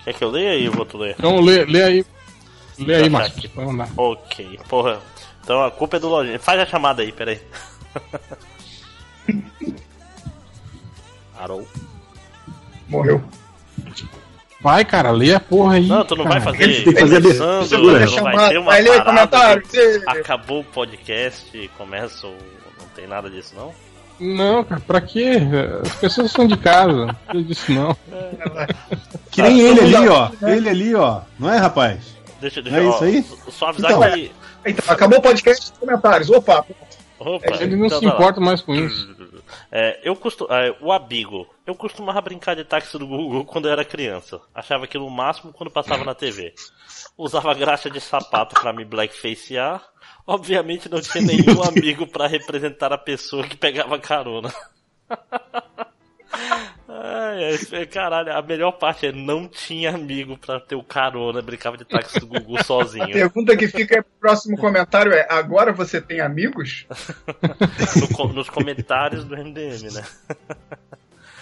Quer 0.03 0.13
que 0.13 0.23
eu 0.23 0.29
leia 0.29 0.51
aí? 0.51 0.65
Eu 0.65 0.71
vou 0.71 0.85
tu 0.85 0.97
ler. 0.97 1.15
Então 1.17 1.39
lê, 1.41 1.65
lê 1.65 1.83
aí. 1.83 2.05
Lê 2.79 2.95
aí, 2.95 3.03
Tá 3.03 3.09
Márcio. 3.09 3.37
aqui. 3.39 3.51
Vamos 3.55 3.75
lá. 3.77 3.89
Ok, 3.97 4.59
porra. 4.69 5.01
Então 5.43 5.63
a 5.63 5.71
culpa 5.71 5.97
é 5.97 5.99
do 5.99 6.07
lojinha. 6.09 6.39
Faz 6.39 6.59
a 6.61 6.65
chamada 6.65 7.01
aí, 7.01 7.11
peraí. 7.11 7.41
Arou. 11.37 11.67
Morreu. 12.87 13.21
Vai, 14.59 14.83
cara, 14.85 15.11
lê 15.11 15.33
a 15.33 15.39
porra 15.39 15.75
aí. 15.75 15.87
Não, 15.87 16.03
tu 16.03 16.15
não 16.15 16.23
vai 16.25 16.39
cara. 16.41 16.51
fazer. 16.51 16.63
Ele 16.63 16.83
tem 16.83 16.93
que 16.93 16.99
fazer 16.99 17.21
começando, 17.21 17.65
segura. 17.67 18.05
não 18.05 18.23
vai 18.23 18.49
ter 18.49 18.57
uma 18.57 18.71
Vai 18.71 18.81
ler 18.81 19.03
parada 19.03 19.61
Ê. 19.73 20.01
Acabou 20.07 20.61
o 20.61 20.63
podcast, 20.63 21.71
começa 21.77 22.25
o... 22.27 22.35
Não 22.79 22.87
tem 22.95 23.05
nada 23.07 23.29
disso, 23.29 23.53
não? 23.55 23.73
Não, 24.19 24.64
cara, 24.64 24.81
pra 24.81 25.02
quê? 25.02 25.34
As 25.84 25.95
pessoas 25.95 26.31
são 26.31 26.48
de 26.48 26.57
casa. 26.57 27.06
Não 27.06 27.14
precisa 27.14 27.44
disso, 27.48 27.72
não. 27.72 27.95
Que 29.31 29.41
nem 29.41 29.61
Ah, 29.61 29.64
ele 29.69 29.80
vamos 29.81 29.95
ali, 29.95 30.07
ó. 30.10 30.30
né? 30.41 30.57
Ele 30.57 30.69
ali, 30.69 30.95
ó. 30.95 31.22
Não 31.39 31.53
é, 31.53 31.57
rapaz? 31.57 32.18
Deixa, 32.41 32.61
deixa 32.61 32.80
É 32.80 32.85
ó, 32.85 32.89
isso 32.95 33.03
aí? 33.03 33.26
Só 33.52 33.68
avisar 33.68 33.91
Então, 33.91 34.11
que. 34.11 34.31
Então, 34.65 34.94
acabou 34.94 35.19
o 35.19 35.22
podcast 35.22 35.72
comentários. 35.80 36.30
Opa, 36.30 36.65
Opa, 37.19 37.56
Ele 37.61 37.76
não 37.76 37.85
então 37.88 37.99
se 37.99 38.06
tá 38.06 38.11
lá. 38.11 38.15
importa 38.19 38.39
mais 38.39 38.61
com 38.61 38.76
isso. 38.76 39.15
É, 39.72 39.99
eu 40.03 40.15
costu... 40.15 40.45
é, 40.52 40.76
o 40.81 40.91
Abigo. 40.91 41.48
Eu 41.65 41.73
costumava 41.73 42.22
brincar 42.22 42.56
de 42.56 42.64
táxi 42.64 42.98
do 42.98 43.07
Google 43.07 43.44
quando 43.45 43.68
eu 43.68 43.72
era 43.72 43.84
criança. 43.84 44.39
Achava 44.53 44.84
aquilo 44.85 45.06
o 45.07 45.11
máximo 45.11 45.52
quando 45.52 45.72
passava 45.72 46.03
na 46.03 46.14
TV. 46.14 46.53
Usava 47.18 47.53
graxa 47.56 47.89
de 47.89 47.99
sapato 47.99 48.60
pra 48.60 48.72
me 48.73 48.85
blackfacear. 48.85 49.81
Obviamente 50.27 50.89
não 50.89 50.99
tinha 50.99 51.23
nenhum 51.23 51.63
amigo 51.63 52.05
pra 52.05 52.27
representar 52.27 52.91
a 52.91 52.97
pessoa 52.97 53.47
que 53.47 53.55
pegava 53.55 53.97
carona. 53.97 54.53
Ai, 56.89 57.57
ai, 57.71 57.85
caralho, 57.85 58.33
a 58.33 58.41
melhor 58.41 58.73
parte 58.73 59.07
é 59.07 59.11
não 59.11 59.47
tinha 59.47 59.91
amigo 59.91 60.37
pra 60.37 60.59
ter 60.59 60.75
o 60.75 60.83
carona, 60.83 61.41
brincava 61.41 61.77
de 61.77 61.85
táxi 61.85 62.19
do 62.19 62.27
Google 62.27 62.57
a 62.57 62.63
sozinho. 62.63 63.11
pergunta 63.11 63.55
que 63.55 63.67
fica 63.67 64.03
pro 64.03 64.11
próximo 64.19 64.57
comentário 64.57 65.13
é: 65.13 65.25
agora 65.29 65.71
você 65.71 66.01
tem 66.01 66.19
amigos? 66.19 66.85
No 68.17 68.33
nos 68.33 68.49
comentários 68.49 69.23
do 69.23 69.35
MDM, 69.35 69.93
né? 69.93 70.03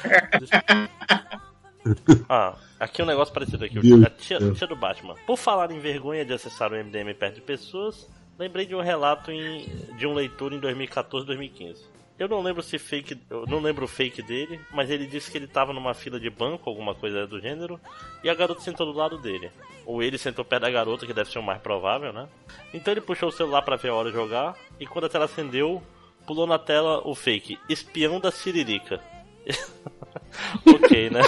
ah, 2.29 2.55
aqui 2.79 3.01
um 3.01 3.05
negócio 3.05 3.33
parecido 3.33 3.65
aqui. 3.65 3.77
A 4.05 4.09
tia, 4.09 4.39
tia 4.53 4.67
do 4.67 4.75
Batman. 4.75 5.15
Por 5.25 5.37
falar 5.37 5.71
em 5.71 5.79
vergonha 5.79 6.25
de 6.25 6.33
acessar 6.33 6.71
o 6.71 6.75
MDM 6.75 7.13
perto 7.17 7.35
de 7.35 7.41
pessoas, 7.41 8.07
lembrei 8.37 8.65
de 8.65 8.75
um 8.75 8.81
relato 8.81 9.31
em- 9.31 9.65
de 9.97 10.05
um 10.07 10.13
leitor 10.13 10.53
em 10.53 10.59
2014, 10.59 11.25
2015. 11.25 11.83
Eu 12.17 12.29
não 12.29 12.41
lembro 12.41 12.63
se 12.63 12.79
fake, 12.79 13.17
eu 13.29 13.45
não 13.45 13.59
lembro 13.59 13.83
o 13.83 13.87
fake 13.89 14.21
dele, 14.21 14.59
mas 14.71 14.89
ele 14.89 15.05
disse 15.05 15.29
que 15.29 15.37
ele 15.37 15.47
tava 15.47 15.73
numa 15.73 15.93
fila 15.93 16.17
de 16.17 16.29
banco, 16.29 16.69
alguma 16.69 16.95
coisa 16.95 17.27
do 17.27 17.41
gênero, 17.41 17.77
e 18.23 18.29
a 18.29 18.33
garota 18.33 18.61
sentou 18.61 18.85
do 18.85 18.97
lado 18.97 19.17
dele. 19.17 19.51
Ou 19.85 20.01
ele 20.01 20.17
sentou 20.17 20.45
perto 20.45 20.61
da 20.61 20.71
garota, 20.71 21.05
que 21.05 21.13
deve 21.13 21.29
ser 21.29 21.39
o 21.39 21.43
mais 21.43 21.61
provável, 21.61 22.13
né? 22.13 22.29
Então 22.73 22.93
ele 22.93 23.01
puxou 23.01 23.27
o 23.27 23.33
celular 23.33 23.63
pra 23.63 23.75
ver 23.75 23.89
a 23.89 23.95
hora 23.95 24.11
jogar, 24.11 24.55
e 24.79 24.85
quando 24.87 25.05
a 25.05 25.09
tela 25.09 25.25
acendeu, 25.25 25.83
pulou 26.25 26.47
na 26.47 26.57
tela 26.57 27.01
o 27.05 27.13
fake, 27.13 27.59
espião 27.67 28.17
da 28.19 28.31
Siririca. 28.31 29.01
ok, 30.65 31.09
né? 31.09 31.21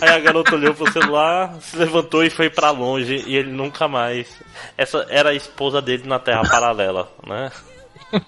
Aí 0.00 0.08
a 0.10 0.18
garota 0.20 0.54
olhou 0.54 0.74
pro 0.74 0.90
celular, 0.92 1.54
se 1.60 1.76
levantou 1.76 2.24
e 2.24 2.30
foi 2.30 2.50
pra 2.50 2.70
longe 2.70 3.22
e 3.26 3.36
ele 3.36 3.50
nunca 3.52 3.88
mais. 3.88 4.28
Essa 4.76 5.06
era 5.08 5.30
a 5.30 5.34
esposa 5.34 5.80
dele 5.80 6.06
na 6.06 6.18
Terra 6.18 6.42
Paralela, 6.42 7.08
né? 7.26 7.50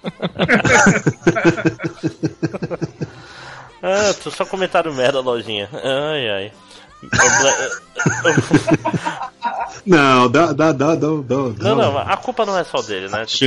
ah, 3.83 4.15
tu 4.23 4.31
só 4.31 4.45
comentário 4.45 4.93
merda, 4.95 5.21
lojinha. 5.21 5.69
Ai 5.73 6.31
ai. 6.31 6.53
Não, 9.87 10.31
dá, 10.31 10.53
dá, 10.53 10.73
dá, 10.73 10.95
dá, 10.95 10.97
dá. 10.97 11.07
Não, 11.59 11.75
não, 11.77 11.99
a 11.99 12.17
culpa 12.19 12.45
não 12.45 12.59
é 12.59 12.65
só 12.65 12.83
dele, 12.83 13.09
né? 13.09 13.23
S- 13.23 13.39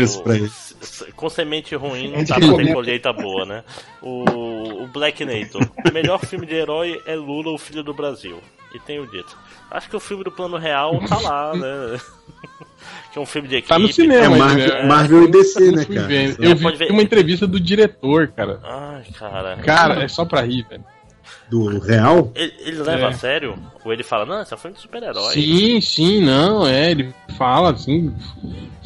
Com 1.16 1.30
semente 1.30 1.76
ruim 1.76 2.12
não 2.12 2.24
dá 2.24 2.36
pra 2.36 2.56
ter 2.58 2.74
colheita 2.74 3.14
boa, 3.14 3.46
né? 3.46 3.64
O, 4.02 4.84
o 4.84 4.88
Black 4.88 5.24
Nator. 5.26 5.62
O 5.90 5.94
melhor 5.94 6.20
filme 6.26 6.46
de 6.46 6.56
herói 6.56 7.02
é 7.06 7.16
Lula, 7.16 7.52
o 7.52 7.58
filho 7.58 7.84
do 7.84 7.94
Brasil. 7.94 8.40
E 8.74 8.80
tenho 8.80 9.06
dito. 9.10 9.38
Acho 9.70 9.90
que 9.90 9.96
o 9.96 10.00
filme 10.00 10.24
do 10.24 10.32
plano 10.32 10.58
real 10.58 11.00
tá 11.08 11.20
lá, 11.20 11.54
né? 11.56 12.00
que 13.14 13.20
é 13.20 13.22
um 13.22 13.26
filme 13.26 13.48
de 13.48 13.58
equipe. 13.58 13.70
Tá 13.70 13.78
no 13.78 13.92
cinema, 13.92 14.26
É 14.26 14.30
mas, 14.30 14.40
Marvel, 14.40 14.76
é, 14.76 14.86
Marvel 14.88 15.24
e 15.26 15.32
DC, 15.32 15.72
né, 15.72 15.86
cara? 15.86 16.14
É, 16.14 16.26
Eu 16.40 16.58
pode 16.60 16.78
vi 16.78 16.86
ver. 16.86 16.92
uma 16.92 17.02
entrevista 17.04 17.46
do 17.46 17.60
diretor, 17.60 18.28
cara. 18.30 18.60
Ai, 18.64 19.04
cara. 19.18 19.58
Cara, 19.58 20.04
é 20.04 20.08
só 20.08 20.26
pra 20.26 20.42
rir, 20.42 20.66
velho. 20.70 20.84
Do 21.50 21.80
real? 21.80 22.32
Ele, 22.36 22.54
ele 22.60 22.84
leva 22.84 23.04
É. 23.04 23.08
a 23.08 23.14
sério? 23.14 23.58
Ou 23.84 23.94
ele 23.94 24.04
fala, 24.04 24.26
não, 24.26 24.42
esse 24.42 24.54
é 24.54 24.58
um 24.58 24.76
super-herói? 24.76 25.34
Sim, 25.34 25.82
sim, 25.82 26.22
não, 26.22 26.66
é, 26.66 26.92
ele 26.92 27.14
fala 27.38 27.72
assim, 27.72 28.14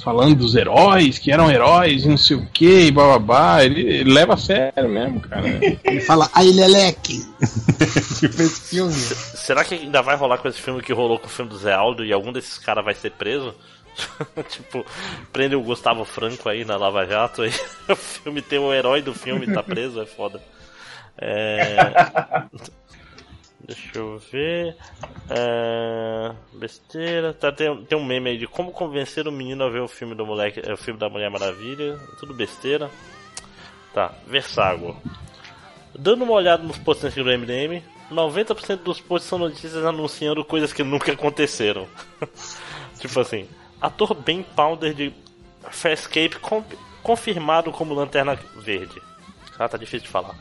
falando 0.04 0.36
dos 0.36 0.56
heróis, 0.56 1.18
que 1.18 1.32
eram 1.32 1.50
heróis 1.50 2.04
e 2.04 2.08
não 2.10 2.18
sei 2.18 2.38
o 2.38 2.46
que, 2.48 2.88
e 2.88 2.92
bababá, 2.92 3.64
ele, 3.64 3.82
ele 3.82 4.14
leva 4.14 4.34
a 4.34 4.38
sério 4.38 4.90
mesmo, 4.90 5.20
cara. 5.22 5.48
Ele 5.84 6.02
fala, 6.02 6.30
ai, 6.34 6.48
Leleque. 6.48 7.26
tipo 8.20 8.42
esse 8.42 8.62
filme. 8.70 8.94
Será 8.94 9.64
que 9.64 9.76
ainda 9.76 10.02
vai 10.02 10.16
rolar 10.16 10.38
com 10.40 10.48
esse 10.48 10.60
filme 10.60 10.82
que 10.82 10.94
rolou 10.94 11.20
com 11.20 11.28
o 11.28 11.30
filme 11.30 11.50
do 11.52 11.58
Zé 11.58 11.74
Aldo 11.74 12.04
e 12.04 12.12
algum 12.12 12.32
desses 12.32 12.58
caras 12.58 12.84
vai 12.84 12.96
ser 12.96 13.12
preso? 13.12 13.54
tipo, 14.50 14.86
prende 15.34 15.56
o 15.56 15.62
Gustavo 15.62 16.06
Franco 16.06 16.48
aí 16.48 16.64
na 16.64 16.78
Lava 16.78 17.06
Jato 17.06 17.42
aí 17.42 17.52
o 17.90 17.96
filme 17.96 18.44
tem 18.44 18.60
o 18.60 18.72
herói 18.72 19.02
do 19.02 19.14
filme 19.14 19.48
tá 19.52 19.64
preso, 19.64 20.00
é 20.02 20.06
foda. 20.06 20.40
É... 21.18 21.76
Deixa 23.60 23.98
eu 23.98 24.18
ver. 24.32 24.78
É... 25.30 26.32
Besteira. 26.54 27.34
Tá, 27.34 27.52
tem, 27.52 27.84
tem 27.86 27.98
um 27.98 28.06
meme 28.06 28.30
aí 28.30 28.38
de 28.38 28.48
como 28.48 28.72
convencer 28.72 29.28
o 29.28 29.32
menino 29.32 29.64
a 29.64 29.70
ver 29.70 29.82
o 29.82 29.88
filme 29.88 30.16
do 30.16 30.26
moleque, 30.26 30.62
é, 30.64 30.74
o 30.74 30.78
filme 30.78 31.00
da 31.00 31.10
Mulher 31.10 31.30
Maravilha. 31.30 32.00
Tudo 32.20 32.34
besteira. 32.34 32.90
Tá, 33.94 34.14
Versago. 34.26 34.96
Dando 35.98 36.24
uma 36.24 36.34
olhada 36.34 36.64
nos 36.64 36.78
posts 36.78 37.14
do 37.16 37.24
MDM, 37.26 37.82
90% 38.12 38.84
dos 38.84 39.02
posts 39.02 39.28
são 39.28 39.40
notícias 39.40 39.84
anunciando 39.84 40.46
coisas 40.46 40.72
que 40.72 40.84
nunca 40.84 41.12
aconteceram. 41.12 41.88
tipo 43.00 43.20
assim, 43.20 43.50
ator 43.82 44.14
Ben 44.14 44.44
Powder 44.44 44.94
de 44.94 45.12
Farscape 45.72 46.38
com- 46.40 46.64
confirmado 47.02 47.72
como 47.72 47.94
Lanterna 47.94 48.36
Verde. 48.58 49.02
Ah, 49.58 49.68
tá 49.68 49.78
difícil 49.78 50.02
de 50.02 50.10
falar. 50.10 50.36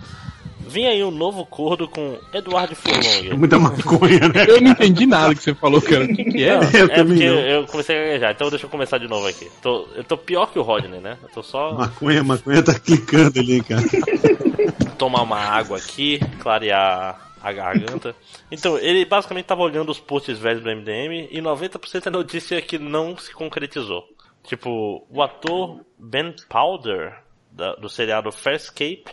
Vem 0.67 0.87
aí 0.87 1.03
um 1.05 1.11
novo 1.11 1.47
cordo 1.47 1.87
com 1.89 2.19
Eduardo 2.33 2.75
Furlong. 2.75 3.37
Muita 3.37 3.59
maconha, 3.59 4.21
né? 4.29 4.45
Eu 4.49 4.61
não 4.61 4.71
entendi 4.73 5.07
nada 5.07 5.35
que 5.35 5.43
você 5.43 5.55
falou, 5.55 5.81
cara. 5.81 6.05
O 6.05 6.09
que, 6.09 6.25
que 6.25 6.45
é? 6.45 6.57
Não, 6.57 6.63
Eu 6.75 6.87
é 6.87 6.89
também 6.89 7.17
porque 7.19 7.29
não. 7.31 7.39
eu 7.41 7.67
comecei 7.67 7.97
a 7.97 8.03
gaguejar, 8.05 8.33
então 8.33 8.51
deixa 8.51 8.67
eu 8.67 8.71
começar 8.71 8.99
de 8.99 9.07
novo 9.09 9.27
aqui. 9.27 9.49
Tô, 9.63 9.87
eu 9.95 10.03
tô 10.05 10.17
pior 10.17 10.47
que 10.53 10.59
o 10.59 10.63
Rodney, 10.63 11.01
né? 11.01 11.17
Eu 11.23 11.29
tô 11.29 11.43
só 11.43 11.73
Maconha, 11.75 12.25
maconha 12.25 12.63
tá 12.63 12.79
clicando 12.79 13.39
ali, 13.39 13.63
cara. 13.63 13.83
tomar 14.99 15.23
uma 15.23 15.39
água 15.39 15.77
aqui, 15.79 16.19
clarear 16.41 17.31
a 17.43 17.53
garganta. 17.53 18.15
Então, 18.51 18.79
ele 18.79 19.05
basicamente 19.05 19.45
tava 19.45 19.63
olhando 19.63 19.91
os 19.91 20.01
posts 20.01 20.39
velhos 20.39 20.63
do 20.63 20.71
MDM 20.71 21.29
e 21.31 21.41
90% 21.41 22.07
é 22.07 22.11
notícia 22.11 22.61
que 22.63 22.79
não 22.79 23.17
se 23.17 23.33
concretizou. 23.33 24.05
Tipo, 24.45 25.07
o 25.11 25.23
ator 25.23 25.81
Ben 25.99 26.35
Powder, 26.49 27.15
da- 27.53 27.75
do 27.77 27.89
seriado 27.89 28.33
Farscape, 28.33 29.05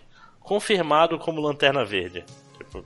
confirmado 0.43 1.17
como 1.17 1.41
Lanterna 1.41 1.83
Verde. 1.85 2.23
Tipo, 2.57 2.83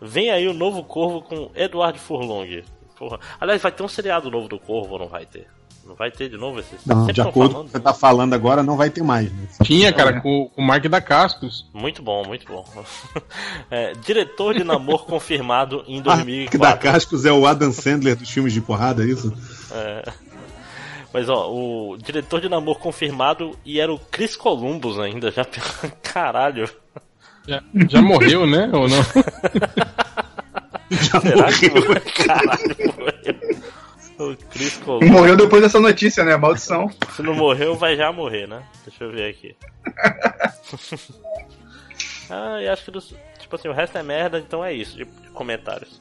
vem 0.00 0.30
aí 0.30 0.46
o 0.48 0.54
novo 0.54 0.82
Corvo 0.84 1.22
com 1.22 1.50
Edward 1.54 1.98
Furlong. 1.98 2.62
Porra. 2.98 3.18
Aliás, 3.40 3.62
vai 3.62 3.72
ter 3.72 3.82
um 3.82 3.88
seriado 3.88 4.30
novo 4.30 4.48
do 4.48 4.58
Corvo 4.58 4.92
ou 4.94 4.98
não 4.98 5.08
vai 5.08 5.24
ter? 5.24 5.46
Não 5.86 5.94
vai 5.94 6.10
ter 6.10 6.28
de 6.28 6.36
novo 6.36 6.60
esse? 6.60 6.76
Não, 6.86 7.00
Sempre 7.00 7.14
de 7.14 7.20
acordo 7.22 7.34
com 7.34 7.40
o 7.40 7.50
falando. 7.52 7.66
que 7.66 7.72
você 7.72 7.80
tá 7.80 7.94
falando 7.94 8.34
agora, 8.34 8.62
não 8.62 8.76
vai 8.76 8.90
ter 8.90 9.02
mais. 9.02 9.32
Né? 9.32 9.48
Tinha, 9.64 9.92
cara, 9.92 10.20
com, 10.20 10.48
com 10.54 10.62
o 10.62 10.64
Mark 10.64 10.84
da 10.86 11.00
Cascos. 11.00 11.66
Muito 11.72 12.02
bom, 12.02 12.22
muito 12.26 12.46
bom. 12.46 12.64
É, 13.70 13.92
diretor 13.94 14.54
de 14.54 14.62
namoro 14.64 15.04
confirmado 15.04 15.84
em 15.86 15.98
Ah, 16.00 16.02
que 16.50 16.58
da 16.58 16.74
2004. 16.74 16.80
Cascos 16.80 17.24
é 17.24 17.32
o 17.32 17.46
Adam 17.46 17.72
Sandler 17.72 18.16
dos 18.16 18.28
filmes 18.28 18.52
de 18.52 18.60
porrada, 18.60 19.02
é 19.04 19.06
isso? 19.06 19.32
Mas 21.12 21.28
ó, 21.28 21.50
o 21.50 21.96
diretor 21.96 22.40
de 22.40 22.48
namoro 22.48 22.78
confirmado 22.78 23.56
e 23.64 23.80
era 23.80 23.92
o 23.92 23.98
Chris 23.98 24.36
Columbus 24.36 24.98
ainda, 24.98 25.30
já 25.30 25.44
Caralho. 26.02 26.68
Já, 27.50 27.60
já 27.88 28.00
morreu, 28.00 28.46
né? 28.46 28.70
Ou 28.72 28.88
não? 28.88 29.02
Já 30.88 31.20
Será 31.20 31.52
que 31.52 31.68
morreu. 31.68 31.88
morreu? 31.88 32.02
Caralho, 32.26 32.76
morreu. 32.96 33.60
O 34.18 34.36
Chris 34.50 34.76
Columbus. 34.76 35.10
Morreu 35.10 35.36
depois 35.36 35.60
dessa 35.60 35.80
notícia, 35.80 36.22
né? 36.22 36.36
Maldição. 36.36 36.88
Se 37.16 37.22
não 37.22 37.34
morreu, 37.34 37.74
vai 37.74 37.96
já 37.96 38.12
morrer, 38.12 38.46
né? 38.46 38.62
Deixa 38.86 39.02
eu 39.02 39.10
ver 39.10 39.30
aqui. 39.30 39.56
ah, 42.30 42.62
e 42.62 42.68
acho 42.68 42.84
que 42.84 42.90
dos, 42.92 43.12
tipo 43.40 43.56
assim, 43.56 43.66
o 43.66 43.72
resto 43.72 43.98
é 43.98 44.02
merda, 44.04 44.38
então 44.38 44.64
é 44.64 44.72
isso 44.72 44.96
de, 44.96 45.04
de 45.04 45.28
comentários. 45.30 46.00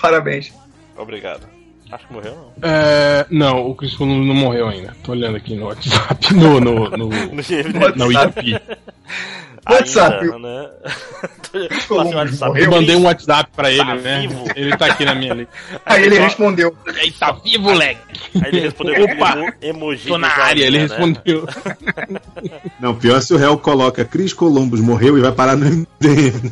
Parabéns. 0.00 0.54
Obrigado. 0.96 1.46
Acho 1.92 2.06
que 2.08 2.12
morreu 2.12 2.34
não. 2.34 2.52
É, 2.68 3.26
não, 3.30 3.70
o 3.70 3.74
Chris 3.74 3.94
Columbus 3.94 4.26
não 4.26 4.34
morreu 4.34 4.68
ainda. 4.68 4.94
Tô 5.04 5.12
olhando 5.12 5.36
aqui 5.36 5.54
no 5.54 5.66
WhatsApp, 5.66 6.34
no, 6.34 6.60
no, 6.60 6.90
no, 6.90 7.08
na 7.96 8.04
Wikipedia. 8.06 8.62
WhatsApp. 9.68 10.24
Ainda, 10.24 10.38
né? 10.38 10.68
WhatsApp. 11.90 12.60
Eu 12.60 12.70
mandei 12.70 12.94
um 12.96 13.04
WhatsApp 13.04 13.50
pra 13.56 13.70
ele, 13.70 13.84
Tá 13.84 13.94
né? 13.96 14.20
vivo? 14.20 14.44
Ele 14.54 14.76
tá 14.76 14.86
aqui 14.86 15.04
na 15.04 15.14
minha 15.14 15.34
lista. 15.34 15.52
Aí 15.86 16.04
ele 16.04 16.18
respondeu. 16.18 16.76
Aí 17.00 17.10
tá 17.12 17.32
vivo, 17.32 17.72
leque! 17.72 18.00
Aí 18.36 18.48
ele 18.48 18.60
respondeu 18.60 19.04
Opa! 19.04 19.32
emo- 19.32 19.52
emoji. 19.62 20.08
Tô 20.08 20.18
na 20.18 20.28
área, 20.28 20.64
ele 20.66 20.78
né? 20.78 20.86
respondeu. 20.86 21.48
Não, 22.80 22.94
pior 22.94 23.20
se 23.20 23.34
o 23.34 23.36
réu 23.36 23.58
coloca 23.58 24.04
Cris 24.04 24.32
Columbus 24.32 24.80
morreu 24.80 25.18
e 25.18 25.20
vai 25.20 25.32
parar 25.32 25.56
no 25.56 25.66
MDM? 25.66 26.50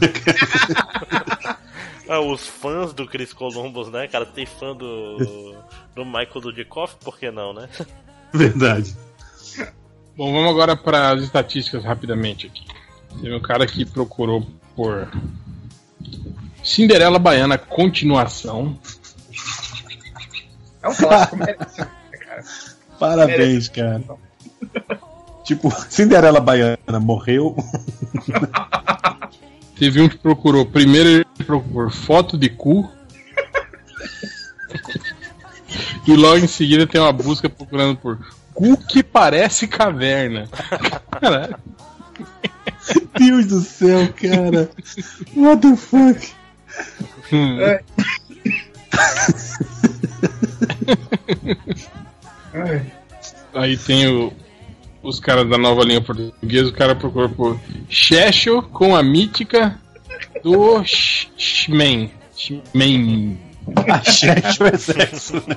Ah, 2.14 2.20
os 2.20 2.46
fãs 2.46 2.92
do 2.92 3.08
Chris 3.08 3.32
Columbus, 3.32 3.90
né, 3.90 4.06
cara? 4.06 4.24
Tem 4.24 4.46
fã 4.46 4.72
do, 4.74 5.56
do 5.96 6.04
Michael 6.04 6.40
Dudikoff, 6.40 6.94
por 7.02 7.18
que 7.18 7.28
não, 7.28 7.52
né? 7.52 7.68
Verdade. 8.32 8.96
Bom, 10.16 10.32
vamos 10.32 10.48
agora 10.48 10.76
para 10.76 11.10
as 11.10 11.22
estatísticas 11.22 11.82
rapidamente 11.82 12.46
aqui. 12.46 12.64
Teve 13.20 13.34
um 13.34 13.40
cara 13.40 13.66
que 13.66 13.84
procurou 13.84 14.46
por 14.76 15.08
Cinderela 16.62 17.18
Baiana 17.18 17.58
continuação. 17.58 18.78
É 20.80 20.88
um 20.88 20.94
clássico, 20.94 21.36
merece, 21.36 21.80
né, 21.80 21.88
cara. 22.18 22.44
Parabéns, 22.96 23.68
cara. 23.68 24.04
Tipo, 25.42 25.68
Cinderela 25.90 26.38
Baiana 26.38 27.00
morreu. 27.00 27.56
Teve 29.76 30.00
um 30.00 30.08
que 30.08 30.16
procurou, 30.16 30.64
primeiro 30.64 31.23
procurou 31.44 31.90
foto 31.90 32.36
de 32.38 32.48
cu. 32.48 32.90
e 36.06 36.14
logo 36.14 36.38
em 36.38 36.46
seguida 36.46 36.86
tem 36.86 37.00
uma 37.00 37.12
busca 37.12 37.48
procurando 37.48 37.96
por 37.96 38.18
cu 38.52 38.76
que 38.76 39.02
parece 39.02 39.66
caverna. 39.66 40.48
Caralho. 41.20 41.56
Deus 43.18 43.46
do 43.46 43.60
céu, 43.60 44.12
cara. 44.12 44.70
What 45.36 45.62
the 45.62 45.76
fuck? 45.76 46.32
Hum. 47.32 47.58
Ai, 52.52 52.82
Aí 53.54 53.76
tem 53.76 54.08
o- 54.08 54.32
os 55.02 55.20
caras 55.20 55.48
da 55.48 55.56
nova 55.56 55.84
língua 55.84 56.02
portuguesa, 56.02 56.68
o 56.70 56.72
cara 56.72 56.94
procurou 56.96 57.28
por 57.28 57.60
Checho 57.88 58.62
com 58.62 58.96
a 58.96 59.02
mítica 59.02 59.78
do 60.44 60.84
Sh- 60.84 61.28
Shmen. 61.38 62.12
Shmen. 62.36 63.40
A 63.90 64.02
Checho 64.04 64.64
é 64.66 64.76
sexo. 64.76 65.42
né? 65.48 65.56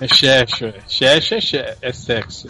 É 0.00 0.08
Checho, 0.08 0.64
é. 0.64 1.58
É, 1.58 1.76
é 1.82 1.92
sexo. 1.92 2.48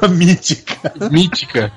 Uma 0.00 0.08
mítica. 0.08 0.92
Mítica. 1.10 1.70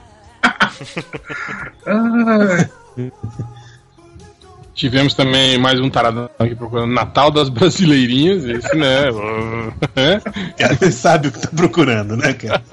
Tivemos 4.74 5.14
também 5.16 5.58
mais 5.58 5.80
um 5.82 5.90
taradão 5.90 6.30
aqui 6.40 6.56
procurando 6.56 6.94
Natal 6.94 7.30
das 7.32 7.50
Brasileirinhas. 7.50 8.46
Esse, 8.46 8.76
né? 8.76 9.08
É. 9.96 10.20
Cara, 10.58 10.76
você 10.76 10.92
sabe 10.92 11.28
o 11.28 11.32
que 11.32 11.40
tá 11.42 11.50
procurando, 11.56 12.16
né, 12.16 12.34
cara? 12.34 12.64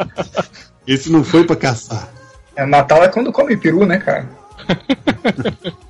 Esse 0.86 1.10
não 1.10 1.24
foi 1.24 1.44
pra 1.44 1.56
caçar. 1.56 2.08
É, 2.54 2.64
Natal 2.66 3.02
é 3.02 3.08
quando 3.08 3.32
come 3.32 3.56
peru, 3.56 3.84
né, 3.86 3.98
cara? 3.98 4.28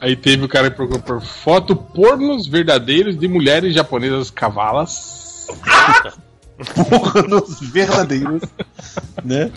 Aí 0.00 0.14
teve 0.14 0.44
o 0.44 0.48
cara 0.48 0.70
que 0.70 0.76
procurou 0.76 1.02
por 1.02 1.20
foto 1.22 1.74
pornos 1.74 2.46
verdadeiros 2.46 3.18
de 3.18 3.26
mulheres 3.26 3.74
japonesas 3.74 4.30
cavalas. 4.30 5.46
Porra, 6.88 7.22
nos 7.22 7.60
verdadeiros. 7.60 8.42
Né? 9.24 9.50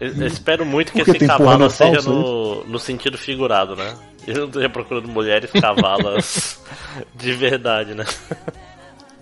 Eu, 0.00 0.14
eu 0.14 0.26
espero 0.26 0.64
muito 0.66 0.92
que 0.92 1.04
Porque 1.04 1.18
esse 1.18 1.26
cavalo 1.26 1.68
seja 1.70 2.02
no, 2.02 2.64
no 2.64 2.78
sentido 2.78 3.16
figurado, 3.16 3.76
né? 3.76 3.94
Eu 4.26 4.34
não 4.34 4.46
esteja 4.46 4.68
procurando 4.68 5.08
mulheres 5.08 5.50
cavalas 5.50 6.60
de 7.14 7.32
verdade, 7.32 7.94
né? 7.94 8.04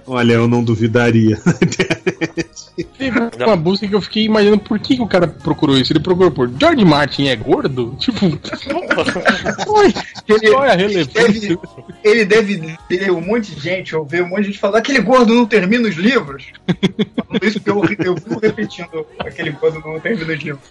Olha, 0.09 0.32
eu 0.32 0.48
não 0.48 0.64
duvidaria. 0.64 1.39
Teve 2.97 3.18
uma 3.44 3.56
busca 3.56 3.86
que 3.86 3.94
eu 3.94 4.01
fiquei 4.01 4.24
imaginando 4.24 4.60
por 4.60 4.78
que, 4.78 4.97
que 4.97 5.02
o 5.02 5.06
cara 5.06 5.26
procurou 5.26 5.76
isso. 5.76 5.93
Ele 5.93 6.01
procurou 6.01 6.30
por 6.30 6.51
George 6.59 6.85
Martin 6.85 7.26
é 7.28 7.36
gordo? 7.36 7.97
Tipo, 7.98 8.26
oi, 9.68 9.93
Ele, 10.28 10.51
qual 10.51 10.64
é 10.64 10.72
a 10.72 10.76
relevância? 10.76 11.12
deve, 11.22 11.59
ele 12.05 12.24
deve 12.24 12.76
ter 12.89 13.10
um 13.10 13.20
monte 13.20 13.55
de 13.55 13.60
gente, 13.60 13.94
ou 13.94 14.05
ver 14.05 14.22
um 14.22 14.28
monte 14.28 14.40
de 14.43 14.47
gente 14.48 14.59
falando, 14.59 14.76
aquele 14.76 15.01
gordo 15.01 15.35
não 15.35 15.44
termina 15.47 15.89
os 15.89 15.97
livros. 15.97 16.47
Falando 17.26 17.44
isso 17.44 17.60
porque 17.60 18.02
eu, 18.02 18.06
eu 18.06 18.14
vivo 18.14 18.39
repetindo, 18.40 19.06
aquele 19.18 19.51
gordo 19.51 19.80
não 19.85 20.01
termina 20.01 20.32
os 20.32 20.39
livros. 20.40 20.62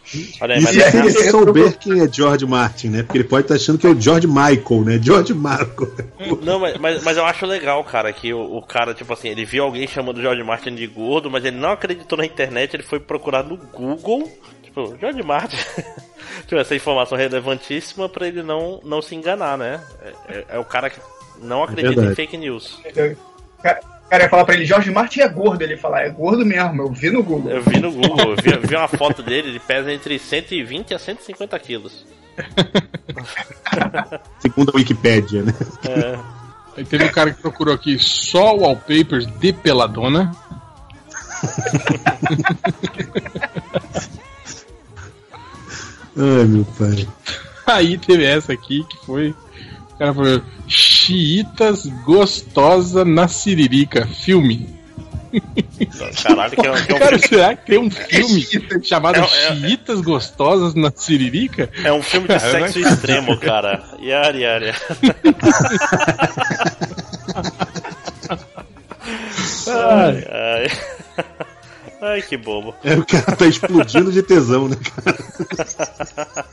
Olha 0.41 0.55
aí, 0.55 0.61
E 0.61 0.63
mas 0.63 0.73
se 0.75 0.81
é- 0.81 0.95
ele 0.97 1.11
souber 1.29 1.77
quem 1.77 2.01
é 2.01 2.11
George 2.11 2.45
Martin, 2.45 2.87
né? 2.89 3.03
Porque 3.03 3.17
ele 3.17 3.27
pode 3.27 3.43
estar 3.45 3.55
achando 3.55 3.77
que 3.77 3.85
é 3.85 3.89
o 3.89 3.99
George 3.99 4.27
Michael, 4.27 4.83
né? 4.85 4.99
George 5.01 5.33
Marco. 5.33 5.87
Não, 6.41 6.59
mas, 6.59 6.77
mas, 6.77 7.03
mas 7.03 7.17
eu 7.17 7.25
acho 7.25 7.45
legal, 7.45 7.83
cara, 7.83 8.11
que 8.11 8.33
o, 8.33 8.57
o 8.57 8.61
cara, 8.61 8.93
tipo 8.93 9.11
assim, 9.13 9.26
ele 9.27 9.45
viu 9.45 9.63
alguém 9.63 9.87
chamando 9.87 10.17
o 10.17 10.21
George 10.21 10.43
Martin 10.43 10.75
de 10.75 10.87
gordo, 10.87 11.29
mas 11.29 11.45
ele 11.45 11.57
não 11.57 11.71
acreditou 11.71 12.17
na 12.17 12.25
internet, 12.25 12.75
ele 12.75 12.83
foi 12.83 12.99
procurar 12.99 13.43
no 13.43 13.57
Google, 13.57 14.31
tipo, 14.63 14.95
George 14.99 15.23
Martin. 15.23 15.57
tipo, 16.47 16.55
essa 16.57 16.75
informação 16.75 17.17
relevantíssima 17.17 18.07
pra 18.09 18.27
ele 18.27 18.43
não, 18.43 18.79
não 18.83 19.01
se 19.01 19.15
enganar, 19.15 19.57
né? 19.57 19.81
É, 20.01 20.13
é- 20.37 20.45
é 20.49 20.59
o 20.59 20.65
cara 20.65 20.89
que 20.89 20.99
não 21.41 21.63
acredita 21.63 22.01
em 22.11 22.15
fake 22.15 22.37
news. 22.37 22.79
Ca- 23.61 23.79
cara 24.09 24.23
ia 24.23 24.29
falar 24.29 24.45
pra 24.45 24.55
ele, 24.55 24.65
Jorge 24.65 24.89
Martin 24.89 25.19
é 25.19 25.27
gordo. 25.27 25.61
Ele 25.61 25.73
ia 25.73 25.77
falar, 25.79 26.03
é 26.03 26.09
gordo 26.09 26.45
mesmo, 26.45 26.81
eu 26.81 26.91
vi 26.91 27.09
no 27.09 27.21
Google. 27.21 27.51
Eu 27.51 27.61
vi 27.61 27.79
no 27.79 27.91
Google, 27.91 28.31
eu 28.31 28.35
vi, 28.41 28.51
eu 28.53 28.61
vi 28.61 28.75
uma 28.75 28.87
foto 28.87 29.21
dele, 29.21 29.49
ele 29.49 29.59
pesa 29.59 29.91
entre 29.91 30.17
120 30.17 30.93
a 30.93 30.99
150 30.99 31.59
quilos. 31.59 32.05
Segundo 34.39 34.71
a 34.73 34.77
Wikipédia, 34.77 35.43
né? 35.43 35.53
É, 35.89 36.17
Aí 36.77 36.85
teve 36.85 37.05
um 37.05 37.11
cara 37.11 37.33
que 37.33 37.41
procurou 37.41 37.73
aqui 37.73 37.97
só 37.97 38.55
wallpapers 38.55 39.25
de 39.39 39.51
peladona. 39.51 40.31
Ai, 46.15 46.45
meu 46.45 46.65
pai. 46.77 47.07
Aí 47.65 47.97
teve 47.97 48.23
essa 48.23 48.53
aqui 48.53 48.83
que 48.83 48.97
foi. 49.05 49.31
O 49.91 49.97
cara 49.97 50.13
falou: 50.13 50.41
Chiitas 50.67 51.87
gostosa 52.05 53.03
na 53.03 53.27
Siririca, 53.27 54.05
filme. 54.05 54.76
Caralho, 56.23 56.51
que 56.55 56.65
é, 56.67 56.71
um- 56.71 56.75
que 56.85 56.91
é 56.91 56.95
um- 56.95 56.99
Cara, 56.99 57.17
será 57.19 57.55
que 57.55 57.65
tem 57.67 57.77
um 57.79 57.89
filme 57.91 58.45
chamado 58.83 59.17
É, 59.17 59.21
é, 59.21 59.47
é. 59.49 59.55
Chiitas 59.55 60.01
gostosas 60.01 60.73
na 60.75 60.91
Siririca? 60.95 61.69
é 61.83 61.91
um 61.93 62.01
filme 62.01 62.27
de 62.27 62.39
Cara, 62.39 62.51
sexo 62.51 62.79
extremo, 62.79 63.37
cara. 63.37 63.83
Yari, 64.01 64.41
yari. 64.41 64.73
Ai, 69.67 70.25
Ai, 70.31 70.67
ai, 72.01 72.21
que 72.21 72.37
bobo. 72.37 72.73
É, 72.83 72.95
o 72.95 73.05
cara 73.05 73.35
tá 73.35 73.45
explodindo 73.45 74.11
de 74.11 74.21
tesão, 74.23 74.67
né, 74.67 74.75
cara? 74.77 76.45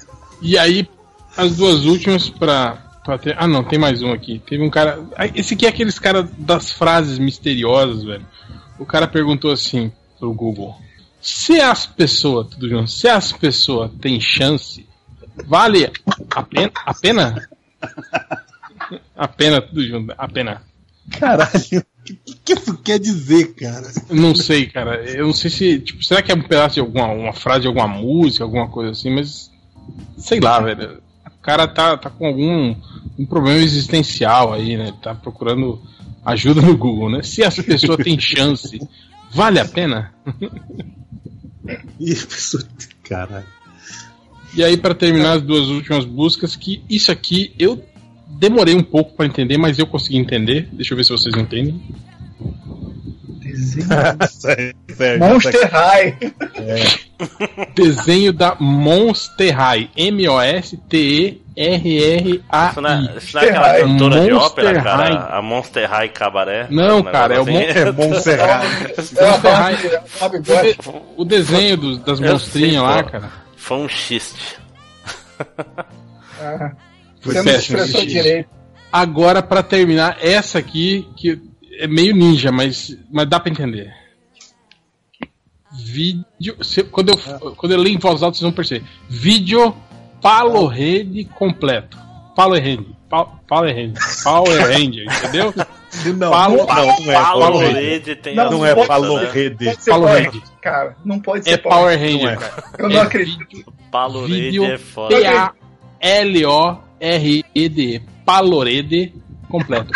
E 0.42 0.58
aí, 0.58 0.88
as 1.36 1.56
duas 1.56 1.84
últimas 1.84 2.28
pra, 2.28 2.78
pra 3.04 3.18
ter. 3.18 3.34
Ah, 3.38 3.46
não, 3.46 3.64
tem 3.64 3.78
mais 3.78 4.02
um 4.02 4.12
aqui. 4.12 4.40
Teve 4.46 4.62
um 4.62 4.70
cara. 4.70 5.00
Esse 5.34 5.54
aqui 5.54 5.66
é 5.66 5.68
aqueles 5.68 5.98
caras 5.98 6.26
das 6.38 6.70
frases 6.70 7.18
misteriosas, 7.18 8.04
velho. 8.04 8.26
O 8.78 8.86
cara 8.86 9.06
perguntou 9.06 9.50
assim 9.50 9.92
pro 10.18 10.32
Google: 10.32 10.76
Se 11.20 11.60
as 11.60 11.86
pessoas, 11.86 12.48
tudo 12.48 12.68
junto, 12.68 12.90
se 12.90 13.08
as 13.08 13.32
pessoas 13.32 13.90
têm 14.00 14.20
chance, 14.20 14.86
vale 15.46 15.90
a 16.30 16.42
pena? 16.42 16.72
A 16.84 16.94
pena? 16.94 17.48
A 19.16 19.28
pena, 19.28 19.62
tudo 19.62 19.82
junto, 19.82 20.12
a 20.16 20.28
pena. 20.28 20.62
Caralho, 21.18 21.50
o 21.50 21.84
que, 22.04 22.14
que 22.44 22.52
isso 22.52 22.76
quer 22.78 22.98
dizer, 22.98 23.54
cara? 23.54 23.90
Não 24.10 24.34
sei, 24.34 24.66
cara. 24.66 25.02
Eu 25.04 25.26
não 25.26 25.32
sei 25.32 25.50
se. 25.50 25.80
Tipo, 25.80 26.02
será 26.04 26.22
que 26.22 26.32
é 26.32 26.34
um 26.34 26.42
pedaço 26.42 26.74
de 26.74 26.80
alguma 26.80 27.06
uma 27.08 27.32
frase 27.32 27.62
de 27.62 27.66
alguma 27.66 27.88
música, 27.88 28.44
alguma 28.44 28.68
coisa 28.68 28.90
assim, 28.90 29.14
mas. 29.14 29.50
Sei 30.18 30.40
lá, 30.40 30.60
velho. 30.60 31.02
O 31.26 31.42
cara 31.44 31.66
tá, 31.68 31.96
tá 31.96 32.08
com 32.08 32.26
algum 32.26 32.74
um 33.18 33.26
problema 33.26 33.60
existencial 33.60 34.52
aí, 34.52 34.76
né? 34.76 34.92
Tá 35.02 35.14
procurando 35.14 35.80
ajuda 36.24 36.62
no 36.62 36.76
Google, 36.76 37.10
né? 37.10 37.22
Se 37.22 37.42
as 37.42 37.56
pessoas 37.56 38.02
têm 38.02 38.18
chance, 38.18 38.80
vale 39.32 39.58
a 39.60 39.64
pena? 39.64 40.12
Ih, 42.00 42.12
a 42.12 42.26
pessoa. 42.26 42.62
Caralho. 43.02 43.46
E 44.56 44.62
aí, 44.62 44.76
pra 44.76 44.94
terminar 44.94 45.32
as 45.32 45.42
duas 45.42 45.68
últimas 45.68 46.04
buscas, 46.04 46.54
que 46.54 46.82
isso 46.88 47.10
aqui 47.10 47.52
eu 47.58 47.84
demorei 48.38 48.74
um 48.74 48.82
pouco 48.82 49.16
pra 49.16 49.26
entender, 49.26 49.58
mas 49.58 49.78
eu 49.78 49.86
consegui 49.86 50.16
entender. 50.16 50.68
Deixa 50.72 50.92
eu 50.92 50.96
ver 50.96 51.04
se 51.04 51.10
vocês 51.10 51.34
entendem. 51.36 51.80
Monster 55.18 55.70
High. 55.70 56.16
Desenho 57.74 58.32
da 58.32 58.56
Monster 58.60 59.54
High. 59.56 59.90
M-O-S-T-E-R-R-A-I. 59.96 61.40
Isso 62.70 62.80
não 62.80 62.90
é, 62.90 63.14
isso 63.18 63.36
não 63.36 63.42
é 63.42 63.48
aquela 63.48 63.66
High. 63.68 63.80
cantora 63.82 64.20
de 64.20 64.30
Monster 64.30 64.46
ópera, 64.50 64.82
cara? 64.82 64.96
High. 65.04 65.38
A 65.38 65.42
Monster 65.42 65.90
High 65.90 66.08
Cabaré? 66.10 66.66
Não, 66.70 66.98
Um 66.98 67.02
cara, 67.04 67.34
é 67.34 67.40
o 67.40 67.44
negócio 67.44 67.78
É 67.88 67.92
bom 67.92 68.14
serrar. 68.14 68.62
É 68.64 69.24
a 69.24 69.30
Monster 69.30 69.52
High. 69.52 69.76
Barbie, 69.76 69.96
a 69.96 70.00
Barbie 70.20 70.38
O, 70.38 70.42
Gosta. 70.42 70.64
de- 70.64 70.78
o 71.16 71.24
desenho 71.24 71.76
dos- 71.76 71.98
das 71.98 72.20
Eu 72.20 72.32
monstrinhas 72.32 72.70
sei, 72.72 72.80
lá, 72.80 73.02
pô. 73.04 73.10
cara. 73.10 73.30
Foi 73.56 73.76
um 73.78 73.88
xiste. 73.88 74.56
Ah, 76.40 76.72
Foi 77.20 77.34
Você 77.34 77.42
não 77.42 77.52
expressou 77.54 78.04
direito. 78.06 78.48
Agora, 78.92 79.42
pra 79.42 79.62
terminar, 79.62 80.18
essa 80.20 80.58
aqui, 80.58 81.08
que 81.16 81.40
é 81.78 81.86
meio 81.86 82.14
ninja, 82.14 82.50
mas, 82.52 82.96
mas 83.10 83.28
dá 83.28 83.38
pra 83.40 83.50
entender. 83.50 83.92
Vídeo. 85.72 86.56
se- 86.62 86.84
quando, 86.84 87.08
eu, 87.10 87.16
quando 87.56 87.72
eu 87.72 87.78
leio 87.80 87.96
em 87.96 87.98
voz 87.98 88.22
alta, 88.22 88.36
vocês 88.36 88.42
vão 88.42 88.52
perceber. 88.52 88.84
Vídeo 89.08 89.74
Power 90.20 90.68
Rede 90.68 91.24
completo. 91.24 91.98
Power 92.36 92.62
Rede. 92.62 92.86
Power 93.48 93.74
Rede. 93.74 93.94
Power 94.22 94.60
Ranger, 94.62 95.04
entendeu? 95.18 95.52
Não, 96.16 96.28
Palo- 96.32 96.56
não, 96.56 96.66
não 96.66 97.12
é 97.12 97.14
Paulo 97.22 97.58
Rede. 97.60 97.74
Rede 97.74 98.16
tem 98.16 98.34
Não, 98.34 98.50
Não 98.50 98.66
é 98.66 98.74
Paulo 98.84 99.16
né? 99.20 99.30
Rede. 99.30 99.76
Ser 99.80 99.90
Power 99.92 100.24
Rede. 100.24 100.42
Cara. 100.60 100.96
Não 101.04 101.20
pode 101.20 101.44
ser 101.44 101.50
É 101.52 101.56
Power 101.56 101.96
Ranger, 101.96 102.20
Não 102.24 102.30
é. 102.30 102.36
cara. 102.36 102.64
Eu 102.76 102.88
não 102.88 102.96
É 102.96 103.00
acredito. 103.00 103.72
Paulo 103.92 104.26
Rede 104.26 104.64
é 104.64 104.76
foda. 104.76 105.14
P-A-L-O-R-E-D. 106.74 108.02
Palorede 108.26 109.14
completo. 109.48 109.92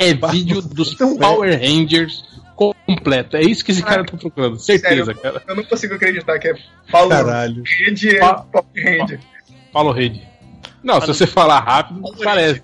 É 0.00 0.14
vídeo 0.14 0.60
dos 0.62 0.98
é. 1.00 1.18
Power 1.18 1.60
Rangers 1.60 2.24
completo. 2.56 3.36
É 3.36 3.42
isso 3.42 3.64
que 3.64 3.70
esse 3.70 3.82
cara 3.82 4.04
tá 4.04 4.16
procurando. 4.16 4.58
Certeza, 4.58 5.04
Sério, 5.06 5.20
cara. 5.20 5.42
Eu 5.46 5.54
não 5.56 5.64
consigo 5.64 5.94
acreditar 5.94 6.38
que 6.38 6.48
é 6.48 6.54
Paulo 6.90 7.10
Caralho. 7.10 7.62
Rede 7.64 8.16
é 8.16 8.18
Pa- 8.18 8.42
Power 8.42 8.66
Ranger. 9.00 9.20
Paulo 9.72 9.92
Rede. 9.92 10.28
Não, 10.82 11.00
se 11.00 11.06
você 11.06 11.26
falar 11.26 11.60
rápido, 11.60 12.02
parece. 12.24 12.62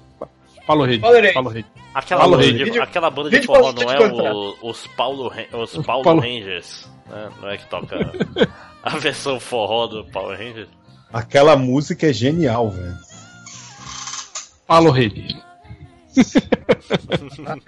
Paulo 0.67 0.85
Rede. 0.85 1.01
Paulo 1.03 1.17
Rede. 1.21 1.35
Paulo 1.35 1.49
Rede. 1.51 1.67
Aquela, 1.95 2.21
Paulo 2.23 2.37
banda 2.37 2.47
Rede. 2.53 2.71
de, 2.71 2.79
aquela 2.81 3.11
banda 3.11 3.31
de 3.31 3.43
forró 3.47 3.73
não 3.73 3.91
é 3.91 3.99
o- 4.33 4.57
os 4.63 4.87
Paulo, 4.89 5.33
os 5.53 5.77
Paulo 5.87 6.03
Paulo- 6.05 6.21
Rangers. 6.21 6.87
né? 7.09 7.29
Não 7.41 7.49
é 7.51 7.57
que 7.57 7.67
toca 7.69 7.97
a 8.83 8.97
versão 8.99 9.39
forró 9.41 9.87
do 9.87 10.05
Power 10.07 10.39
Rangers. 10.39 10.69
Aquela 11.13 11.57
música 11.57 12.09
é 12.09 12.13
genial, 12.13 12.71
velho. 12.71 12.97
Paulo 14.67 14.91
Rede. 14.91 15.37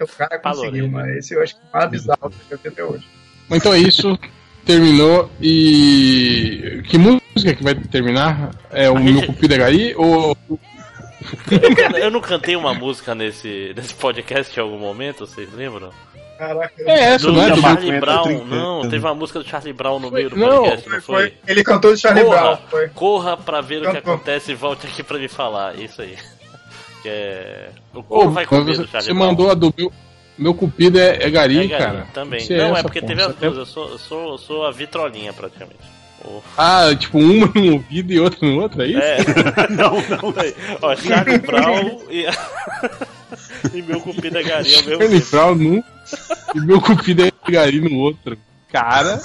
O 0.01 0.07
cara 0.17 0.39
conseguiu, 0.39 0.85
Rede. 0.85 0.89
mas 0.95 1.17
esse 1.17 1.35
eu 1.35 1.43
acho 1.43 1.55
que 1.55 1.61
é 1.61 1.69
o 1.69 1.79
mais 1.79 1.91
bizarro 1.91 2.31
que 2.49 2.55
eu 2.55 2.59
vi 2.63 2.69
até 2.69 2.85
hoje. 2.85 3.05
Então 3.51 3.73
é 3.75 3.79
isso. 3.79 4.19
Terminou 4.65 5.31
e. 5.41 6.83
Que 6.89 6.99
música 6.99 7.55
que 7.55 7.63
vai 7.65 7.75
terminar? 7.75 8.51
É 8.71 8.91
o 8.91 8.97
A 8.97 9.01
meu 9.01 9.15
gente- 9.15 9.27
cupido 9.29 9.55
é 9.55 9.59
Gari 9.59 9.95
ou. 9.97 10.37
Eu, 11.51 11.99
eu 11.99 12.11
não 12.11 12.21
cantei 12.21 12.55
uma 12.57 12.73
música 12.75 13.15
nesse, 13.15 13.73
nesse 13.77 13.95
podcast 13.95 14.59
em 14.59 14.63
algum 14.63 14.79
momento, 14.79 15.27
vocês 15.27 15.53
lembram? 15.53 15.91
Caraca. 16.39 16.73
É 16.87 17.01
essa, 17.15 17.27
Do 17.27 17.33
não 17.33 17.43
é? 17.43 17.51
Do 17.51 17.61
Charlie 17.61 17.87
50, 17.87 18.01
Brown, 18.01 18.23
30. 18.23 18.45
não, 18.45 18.83
teve 18.89 19.05
uma 19.05 19.15
música 19.15 19.39
do 19.41 19.49
Charlie 19.49 19.73
Brown 19.73 19.99
no 19.99 20.11
meio 20.11 20.31
do 20.31 20.37
Não, 20.37 20.63
podcast, 20.63 20.89
não 20.89 21.01
Foi, 21.03 21.31
foi? 21.31 21.35
ele 21.49 21.65
cantou 21.65 21.93
de 21.95 22.01
Charlie 22.01 22.25
Corra, 22.25 22.41
Brown. 22.41 22.59
Foi. 22.71 22.89
corra 22.91 23.37
pra 23.37 23.61
ver 23.61 23.79
o 23.79 23.81
que 23.81 23.97
Cantou. 23.97 24.15
acontece 24.15 24.53
e 24.53 24.55
volte 24.55 24.87
aqui 24.87 25.03
pra 25.03 25.19
me 25.19 25.27
falar, 25.29 25.77
isso 25.79 26.01
aí. 26.01 26.17
Que 27.09 27.15
é... 27.15 27.71
O 27.95 27.99
Ô, 28.01 28.03
corvo 28.03 28.31
vai 28.33 28.47
com 28.47 28.57
mas 28.57 28.65
medo 28.67 28.77
você, 28.85 28.87
Charlie 28.91 29.07
você 29.09 29.15
Brown. 29.15 29.27
mandou 29.27 29.51
a 29.51 29.55
do 29.55 29.75
meu. 29.77 29.93
Meu 30.37 30.55
cupido 30.55 30.99
é, 31.01 31.25
é 31.25 31.31
Gari, 31.31 31.73
É, 31.73 31.79
cara. 31.79 32.07
Também. 32.15 32.39
Você 32.41 32.57
não, 32.57 32.69
é 32.69 32.73
essa, 32.75 32.83
porque 32.83 33.03
teve 33.03 33.23
as 33.23 33.35
duas, 33.35 33.57
eu 33.57 33.67
sou, 33.67 33.89
eu 33.89 33.99
sou, 33.99 34.29
eu 34.33 34.39
sou 34.39 34.67
a 34.67 34.71
vitrolinha 34.71 35.33
praticamente. 35.33 35.81
O- 36.25 36.41
Ah, 36.57 36.95
tipo, 36.97 37.19
uma 37.19 37.51
num 37.55 37.73
ouvido 37.73 38.13
e 38.13 38.21
outra 38.21 38.47
no 38.47 38.61
outro, 38.61 38.83
é 38.83 38.87
isso? 38.87 38.99
É. 39.01 39.19
não, 39.71 39.95
não. 39.95 40.35
Ó, 40.83 40.95
Charlie 40.97 41.39
Brown 41.39 42.03
e. 42.11 42.25
e 43.75 43.83
meu 43.83 44.01
cupido 44.01 44.39
é 44.39 44.43
Gari 44.45 44.75
ao 44.77 44.83
mesmo 44.85 45.01
Charlie. 45.01 45.21
Brown 45.31 45.55
num 45.57 45.83
e 46.55 46.61
meu 46.67 46.81
cupido 46.81 47.25
é 47.25 47.33
Gari 47.51 47.81
no 47.81 47.97
outro. 47.99 48.39
Cara, 48.71 49.19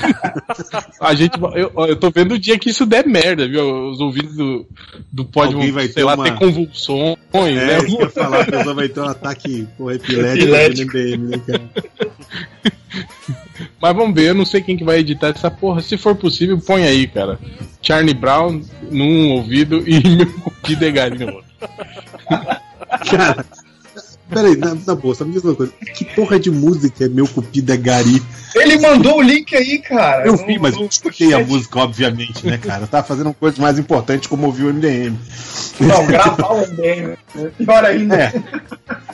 a 1.00 1.14
gente. 1.14 1.38
Eu, 1.54 1.70
eu 1.86 1.96
tô 1.96 2.10
vendo 2.10 2.32
o 2.32 2.38
dia 2.38 2.58
que 2.58 2.70
isso 2.70 2.86
der 2.86 3.06
merda, 3.06 3.46
viu? 3.46 3.90
Os 3.90 4.00
ouvidos 4.00 4.34
do, 4.34 4.66
do 5.12 5.24
pode, 5.24 5.54
Alguém 5.54 5.70
vai 5.70 5.84
sei 5.84 5.94
ter 5.96 6.04
lá, 6.04 6.14
uma- 6.14 6.24
ter 6.24 6.38
convulsões, 6.38 7.18
É, 7.34 7.52
né? 7.66 7.78
isso 7.78 7.86
que 7.88 7.94
eu 7.94 8.00
ia 8.06 8.10
falar, 8.10 8.40
a 8.40 8.44
pessoa 8.46 8.74
vai 8.74 8.88
ter 8.88 9.00
um 9.00 9.04
ataque 9.08 9.68
porra, 9.76 9.94
epilético 9.96 10.42
Epilético. 10.44 10.96
no 10.96 11.02
MDM, 11.04 11.28
né, 11.28 11.42
cara? 11.46 11.62
Mas 13.80 13.94
vamos 13.96 14.14
ver, 14.14 14.28
eu 14.30 14.34
não 14.34 14.44
sei 14.46 14.62
quem 14.62 14.76
que 14.76 14.84
vai 14.84 14.98
editar 14.98 15.28
essa 15.28 15.50
porra. 15.50 15.82
Se 15.82 15.96
for 15.98 16.14
possível, 16.16 16.58
põe 16.58 16.84
aí, 16.84 17.06
cara. 17.06 17.38
Charlie 17.82 18.14
Brown 18.14 18.62
num 18.90 19.32
ouvido 19.32 19.82
e 19.86 20.16
meu 20.16 20.26
cupido 20.40 20.84
é 20.86 20.90
Gari 20.90 21.18
no 21.18 21.32
outro. 21.34 21.50
Cara, 23.10 23.44
peraí, 24.30 24.56
na, 24.56 24.74
na 24.74 24.94
boa, 24.94 25.14
só 25.14 25.24
me 25.24 25.32
diz 25.32 25.44
uma 25.44 25.54
coisa. 25.54 25.72
Que 25.94 26.04
porra 26.04 26.38
de 26.38 26.50
música 26.50 27.04
é 27.04 27.08
Meu 27.08 27.26
Cupido 27.26 27.72
é 27.72 27.76
Gari? 27.76 28.22
Ele 28.54 28.78
mandou 28.78 29.18
o 29.18 29.22
link 29.22 29.54
aí, 29.54 29.78
cara. 29.78 30.26
Eu 30.26 30.36
vi, 30.36 30.58
mas 30.58 30.74
eu 30.74 30.86
escutei 30.86 31.32
a 31.34 31.44
música, 31.44 31.78
obviamente, 31.78 32.46
né, 32.46 32.58
cara? 32.58 32.84
Eu 32.84 32.88
tava 32.88 33.06
fazendo 33.06 33.32
coisas 33.34 33.58
mais 33.58 33.78
importantes 33.78 34.28
como 34.28 34.46
ouvir 34.46 34.64
o 34.64 34.74
MDM. 34.74 35.16
Não, 35.80 36.06
gravar 36.06 36.54
o 36.54 36.66
MDM. 36.66 37.16
né? 37.34 37.50
Pior 37.58 37.84
ainda. 37.84 38.16
É. 38.16 38.32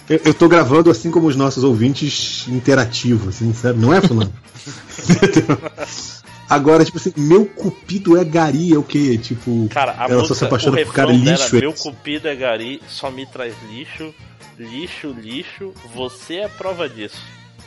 Eu, 0.08 0.20
eu 0.26 0.34
tô 0.34 0.48
gravando 0.48 0.90
assim 0.90 1.10
como 1.10 1.26
os 1.26 1.36
nossos 1.36 1.64
ouvintes 1.64 2.46
interativos, 2.48 3.28
assim, 3.28 3.52
sabe? 3.52 3.80
Não 3.80 3.92
é, 3.92 4.00
Fulano? 4.00 4.32
Agora, 6.48 6.84
tipo 6.84 6.96
assim, 6.98 7.12
meu 7.16 7.44
cupido 7.44 8.16
é 8.16 8.24
gari, 8.24 8.72
é 8.72 8.78
o 8.78 8.82
quê? 8.82 9.18
Tipo, 9.18 9.68
Cara, 9.68 9.92
a 9.98 10.04
ela 10.04 10.08
só 10.08 10.16
música, 10.18 10.34
se 10.36 10.44
apaixona 10.44 10.76
por 10.84 10.94
cara 10.94 11.08
refrão 11.10 11.24
dela, 11.24 11.36
lixo. 11.38 11.56
é 11.56 11.60
meu 11.60 11.72
cupido 11.72 12.28
é 12.28 12.34
Gari, 12.36 12.80
só 12.88 13.10
me 13.10 13.26
traz 13.26 13.52
lixo, 13.68 14.14
lixo, 14.58 15.14
lixo, 15.20 15.72
você 15.94 16.36
é 16.36 16.48
prova 16.48 16.88
disso. 16.88 17.20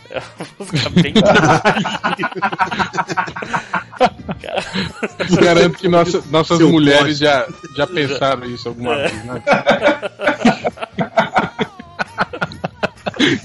É 0.10 0.18
uma 0.18 0.48
música 0.60 0.90
bem. 0.90 1.14
Garanto 5.42 5.78
que 5.78 5.88
nossa, 5.88 6.24
nossas 6.32 6.58
Seu 6.58 6.70
mulheres 6.70 7.18
já, 7.18 7.48
já 7.76 7.86
pensaram 7.86 8.46
isso 8.46 8.70
alguma 8.70 8.96
vez, 8.96 9.26
né? 9.26 9.44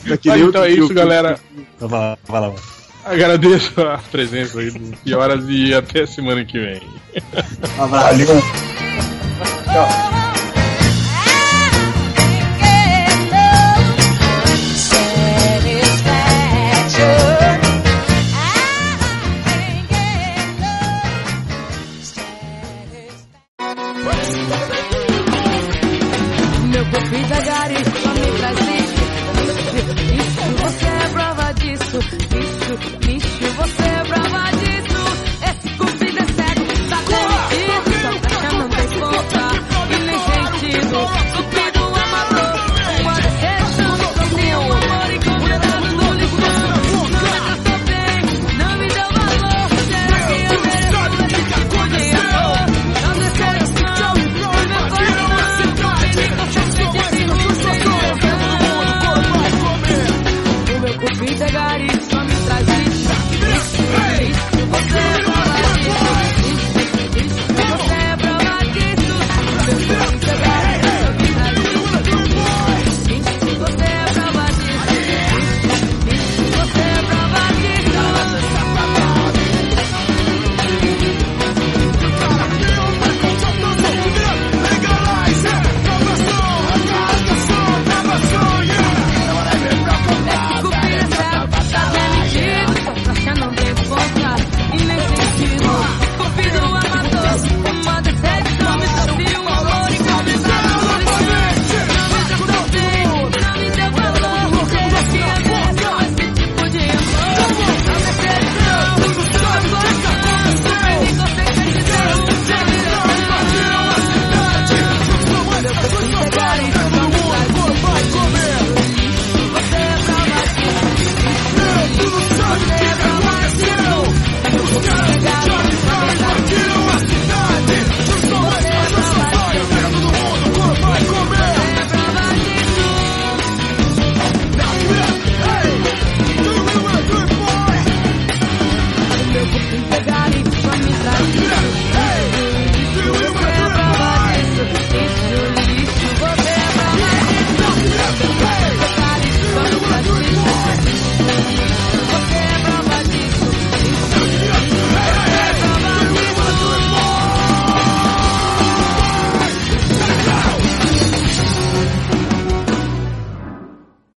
Tá 0.08 0.16
que 0.16 0.28
Mas 0.28 0.40
nem 0.40 0.48
então 0.48 0.64
é 0.64 0.68
que 0.68 0.80
isso, 0.80 0.94
galera. 0.94 1.38
Vai 1.80 1.90
lá, 1.90 2.18
vai 2.28 2.40
lá. 2.40 2.52
Agradeço 3.04 3.80
a 3.80 3.98
presença 3.98 4.58
aí 4.60 4.70
do 4.70 4.96
Pioras 4.98 5.44
e 5.48 5.74
até 5.74 6.06
semana 6.06 6.44
que 6.44 6.58
vem. 6.58 6.82
Valeu. 7.76 8.34
Meu 9.72 10.23